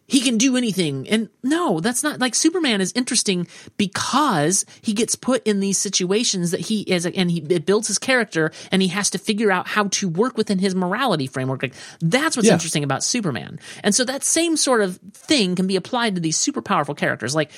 he 0.07 0.21
can 0.21 0.39
do 0.39 0.57
anything. 0.57 1.09
And 1.09 1.29
no, 1.43 1.81
that's 1.81 2.03
not 2.03 2.21
like 2.21 2.35
Superman 2.35 2.81
is 2.81 2.93
interesting 2.95 3.47
because 3.77 4.65
he 4.83 4.93
gets 4.93 5.15
put 5.17 5.47
in 5.47 5.61
these 5.61 5.79
situations 5.79 6.51
that 6.53 6.61
he 6.61 6.83
is, 6.83 7.07
and 7.07 7.31
he 7.31 7.39
it 7.49 7.67
builds 7.67 7.89
his 7.89 7.99
character, 7.99 8.53
and 8.71 8.83
he 8.83 8.89
has 8.89 9.11
to 9.11 9.19
figure 9.19 9.51
out 9.51 9.67
how 9.67 9.89
to 9.89 10.09
work 10.09 10.37
within 10.37 10.59
his 10.59 10.75
morality 10.75 11.27
framework. 11.27 11.63
Like 11.63 11.75
that's 12.01 12.37
what's 12.37 12.47
Yeah. 12.47 12.55
interesting 12.55 12.85
about 12.85 13.03
Superman. 13.03 13.59
And 13.83 13.95
so 13.95 14.05
that 14.05 14.23
same 14.25 14.57
sort 14.57 14.81
of 14.81 14.99
thing 15.13 15.57
can 15.57 15.67
be 15.67 15.77
applied 15.77 16.15
to 16.15 16.21
these 16.21 16.37
super 16.37 16.63
powerful 16.63 16.95
characters. 16.95 17.35
Like 17.35 17.51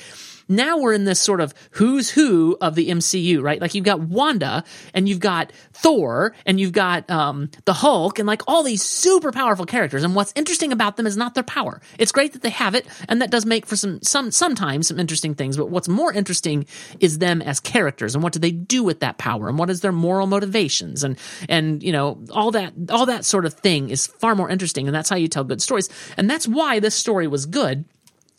now 0.49 0.79
we're 0.79 0.93
in 0.93 1.05
this 1.05 1.19
sort 1.19 1.41
of 1.41 1.53
who's 1.71 2.09
who 2.09 2.57
of 2.59 2.75
the 2.75 2.89
MCU, 2.89 3.41
right? 3.41 3.61
Like 3.61 3.75
you've 3.75 3.85
got 3.85 3.99
Wanda 4.01 4.63
and 4.93 5.07
you've 5.07 5.19
got 5.19 5.53
Thor 5.73 6.35
and 6.45 6.59
you've 6.59 6.71
got 6.71 7.09
um, 7.09 7.51
the 7.65 7.73
Hulk 7.73 8.19
and 8.19 8.27
like 8.27 8.41
all 8.47 8.63
these 8.63 8.81
super 8.81 9.31
powerful 9.31 9.65
characters. 9.65 10.03
And 10.03 10.15
what's 10.15 10.33
interesting 10.35 10.71
about 10.71 10.97
them 10.97 11.05
is 11.05 11.15
not 11.15 11.35
their 11.35 11.43
power. 11.43 11.81
It's 11.99 12.11
great 12.11 12.33
that 12.33 12.41
they 12.41 12.49
have 12.49 12.73
it, 12.75 12.87
and 13.07 13.21
that 13.21 13.29
does 13.29 13.45
make 13.45 13.65
for 13.65 13.75
some 13.75 14.01
some 14.01 14.31
sometimes 14.31 14.87
some 14.87 14.99
interesting 14.99 15.35
things. 15.35 15.55
But 15.55 15.69
what's 15.69 15.87
more 15.87 16.11
interesting 16.11 16.65
is 16.99 17.19
them 17.19 17.41
as 17.41 17.59
characters 17.59 18.15
and 18.15 18.23
what 18.23 18.33
do 18.33 18.39
they 18.39 18.51
do 18.51 18.83
with 18.83 19.01
that 19.01 19.17
power 19.17 19.49
and 19.49 19.57
what 19.59 19.69
is 19.69 19.81
their 19.81 19.91
moral 19.91 20.27
motivations 20.27 21.03
and 21.03 21.17
and 21.47 21.83
you 21.83 21.91
know 21.91 22.23
all 22.31 22.51
that 22.51 22.73
all 22.89 23.05
that 23.05 23.23
sort 23.23 23.45
of 23.45 23.53
thing 23.53 23.89
is 23.89 24.07
far 24.07 24.35
more 24.35 24.49
interesting. 24.49 24.87
And 24.87 24.95
that's 24.95 25.09
how 25.09 25.15
you 25.15 25.27
tell 25.27 25.43
good 25.43 25.61
stories. 25.61 25.89
And 26.17 26.29
that's 26.29 26.47
why 26.47 26.79
this 26.79 26.95
story 26.95 27.27
was 27.27 27.45
good 27.45 27.85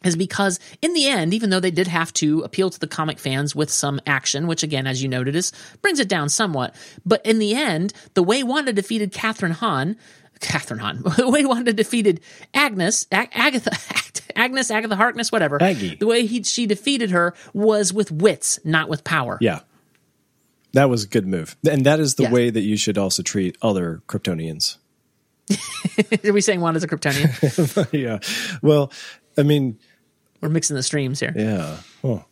is 0.05 0.17
because 0.17 0.59
in 0.81 0.95
the 0.95 1.07
end, 1.07 1.35
even 1.35 1.51
though 1.51 1.61
they 1.61 1.71
did 1.71 1.87
have 1.87 2.13
to 2.15 2.41
appeal 2.41 2.71
to 2.71 2.81
the 2.81 2.87
comic 2.87 3.19
fans 3.19 3.55
with 3.55 3.71
some 3.71 4.01
action, 4.07 4.47
which 4.47 4.63
again, 4.63 4.87
as 4.87 5.03
you 5.03 5.09
noted, 5.09 5.37
is 5.37 5.53
brings 5.83 6.01
it 6.01 6.09
down 6.09 6.29
somewhat. 6.29 6.75
But 7.05 7.25
in 7.27 7.39
the 7.39 7.55
end, 7.55 7.93
the 8.15 8.23
way 8.23 8.43
Wanda 8.43 8.73
defeated 8.73 9.13
Kathryn 9.13 9.51
Hahn, 9.53 9.97
Kathryn 10.41 10.79
Hahn, 10.79 11.03
the 11.17 11.29
way 11.29 11.45
Wanda 11.45 11.73
defeated 11.73 12.21
Agnes, 12.55 13.07
Ag- 13.13 13.29
Agatha, 13.35 13.73
Agnes, 14.37 14.71
Agatha 14.71 14.97
Harkness, 14.97 15.31
whatever. 15.31 15.63
Aggie. 15.63 15.97
The 15.97 16.07
way 16.07 16.25
he, 16.25 16.43
she 16.45 16.65
defeated 16.67 17.11
her 17.11 17.35
was 17.53 17.93
with 17.93 18.11
wits, 18.11 18.59
not 18.65 18.89
with 18.89 19.05
power. 19.05 19.37
Yeah. 19.41 19.61
That 20.73 20.89
was 20.89 21.05
a 21.05 21.09
good 21.09 21.27
move. 21.27 21.57
And 21.69 21.85
that 21.85 22.01
is 22.01 22.15
the 22.15 22.23
Yeah. 22.23 22.31
way 22.33 22.49
that 22.49 22.61
you 22.63 22.77
should 22.77 22.97
also 22.97 23.23
treat 23.23 23.59
other 23.61 24.03
Kryptonians. 24.07 24.79
Are 26.25 26.33
we 26.33 26.41
saying 26.41 26.61
Wanda's 26.61 26.85
a 26.85 26.89
Kryptonian? 26.89 27.89
yeah. 27.93 28.21
Well, 28.63 28.93
I 29.37 29.43
mean, 29.43 29.79
We're 30.41 30.49
mixing 30.49 30.77
the 30.77 30.83
streams 30.83 31.21
here. 31.21 31.33
yeah. 31.37 31.77
Huh. 32.03 32.23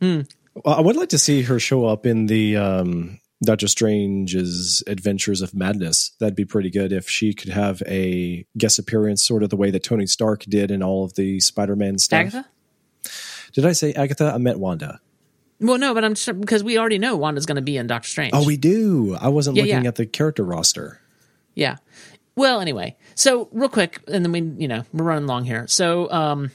Hmm. 0.00 0.20
Well, 0.64 0.74
I 0.74 0.80
would 0.80 0.96
like 0.96 1.10
to 1.10 1.18
see 1.18 1.42
her 1.42 1.58
show 1.60 1.84
up 1.86 2.06
in 2.06 2.26
the 2.26 2.56
um, 2.56 3.18
Doctor 3.42 3.68
Strange's 3.68 4.82
Adventures 4.86 5.42
of 5.42 5.54
Madness. 5.54 6.12
That'd 6.18 6.34
be 6.34 6.44
pretty 6.44 6.70
good 6.70 6.92
if 6.92 7.08
she 7.08 7.34
could 7.34 7.50
have 7.50 7.82
a 7.86 8.46
guest 8.56 8.78
appearance, 8.78 9.22
sort 9.22 9.42
of 9.42 9.50
the 9.50 9.56
way 9.56 9.70
that 9.70 9.82
Tony 9.84 10.06
Stark 10.06 10.44
did 10.44 10.70
in 10.70 10.82
all 10.82 11.04
of 11.04 11.14
the 11.14 11.40
Spider-Man 11.40 11.98
stuff. 11.98 12.18
Agatha? 12.20 12.46
Did 13.52 13.66
I 13.66 13.72
say 13.72 13.92
Agatha? 13.92 14.32
I 14.34 14.38
meant 14.38 14.58
Wanda. 14.58 15.00
Well, 15.60 15.76
no, 15.78 15.92
but 15.92 16.04
I'm 16.04 16.14
sure 16.14 16.32
because 16.34 16.64
we 16.64 16.78
already 16.78 16.98
know 16.98 17.16
Wanda's 17.16 17.44
going 17.46 17.56
to 17.56 17.62
be 17.62 17.76
in 17.76 17.86
Doctor 17.86 18.08
Strange. 18.08 18.32
Oh, 18.34 18.46
we 18.46 18.56
do. 18.56 19.16
I 19.20 19.28
wasn't 19.28 19.56
Yeah, 19.56 19.64
looking 19.64 19.82
yeah. 19.82 19.88
at 19.88 19.96
the 19.96 20.06
character 20.06 20.42
roster. 20.42 21.00
Yeah. 21.54 21.76
Well, 22.34 22.60
anyway, 22.60 22.96
so 23.14 23.48
real 23.52 23.68
quick, 23.68 24.00
and 24.08 24.24
then 24.24 24.32
we, 24.32 24.40
you 24.62 24.68
know, 24.68 24.84
we're 24.94 25.04
running 25.04 25.26
long 25.26 25.44
here. 25.44 25.66
So, 25.66 26.10
um, 26.10 26.50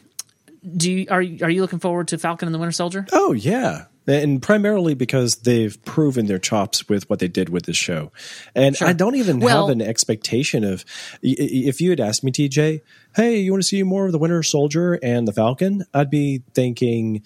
do 0.77 0.91
you, 0.91 1.07
are 1.09 1.21
you, 1.21 1.43
are 1.45 1.49
you 1.49 1.61
looking 1.61 1.79
forward 1.79 2.07
to 2.09 2.17
Falcon 2.17 2.47
and 2.47 2.55
the 2.55 2.59
Winter 2.59 2.71
Soldier? 2.71 3.05
Oh 3.11 3.33
yeah. 3.33 3.85
And 4.07 4.39
primarily 4.39 4.93
because 4.93 5.37
they've 5.37 5.83
proven 5.83 6.27
their 6.27 6.37
chops 6.37 6.87
with 6.87 7.09
what 7.09 7.17
they 7.17 7.27
did 7.27 7.49
with 7.49 7.65
this 7.65 7.75
show. 7.77 8.11
And 8.53 8.77
I 8.79 8.93
don't 8.93 9.15
even 9.15 9.39
Well- 9.39 9.67
have 9.67 9.75
an 9.75 9.81
expectation 9.81 10.63
of 10.63 10.85
if 11.23 11.81
you 11.81 11.89
had 11.89 11.99
asked 11.99 12.23
me, 12.23 12.31
TJ, 12.31 12.81
hey, 13.15 13.37
you 13.39 13.51
want 13.51 13.63
to 13.63 13.67
see 13.67 13.81
more 13.81 14.05
of 14.05 14.11
the 14.11 14.19
Winter 14.19 14.43
Soldier 14.43 14.99
and 15.01 15.27
the 15.27 15.33
Falcon? 15.33 15.85
I'd 15.91 16.11
be 16.11 16.43
thinking, 16.53 17.23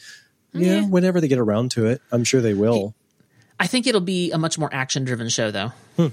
yeah, 0.53 0.76
Yeah. 0.76 0.86
whenever 0.88 1.20
they 1.20 1.28
get 1.28 1.38
around 1.40 1.72
to 1.72 1.86
it, 1.88 2.02
I'm 2.14 2.24
sure 2.24 2.40
they 2.40 2.53
will. 2.53 2.95
I 3.60 3.68
think 3.68 3.86
it'll 3.86 3.99
be 3.99 4.32
a 4.32 4.38
much 4.38 4.57
more 4.57 4.70
action 4.74 5.03
driven 5.03 5.28
show, 5.28 5.52
though. 5.52 5.74
Hmm. 5.98 6.07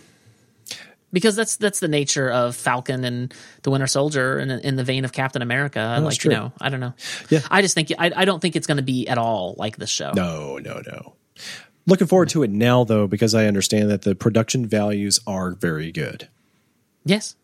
Because 1.16 1.34
that's 1.34 1.56
that's 1.56 1.80
the 1.80 1.88
nature 1.88 2.30
of 2.30 2.54
Falcon 2.54 3.02
and 3.02 3.32
the 3.62 3.70
Winter 3.70 3.86
Soldier, 3.86 4.36
and 4.36 4.52
in 4.52 4.76
the 4.76 4.84
vein 4.84 5.06
of 5.06 5.12
Captain 5.12 5.40
America. 5.40 5.98
like 6.02 6.18
true. 6.18 6.30
you 6.30 6.36
know, 6.36 6.52
I 6.60 6.68
don't 6.68 6.78
know. 6.78 6.92
Yeah. 7.30 7.40
I 7.50 7.62
just 7.62 7.74
think 7.74 7.90
I, 7.98 8.12
I 8.14 8.26
don't 8.26 8.40
think 8.40 8.54
it's 8.54 8.66
going 8.66 8.76
to 8.76 8.82
be 8.82 9.08
at 9.08 9.16
all 9.16 9.54
like 9.56 9.78
this 9.78 9.88
show. 9.88 10.12
No, 10.14 10.58
no, 10.58 10.82
no. 10.86 11.14
Looking 11.86 12.06
forward 12.06 12.28
to 12.30 12.42
it 12.42 12.50
now, 12.50 12.84
though, 12.84 13.06
because 13.06 13.34
I 13.34 13.46
understand 13.46 13.88
that 13.88 14.02
the 14.02 14.14
production 14.14 14.66
values 14.66 15.18
are 15.26 15.52
very 15.52 15.90
good. 15.90 16.28
Yes, 17.06 17.34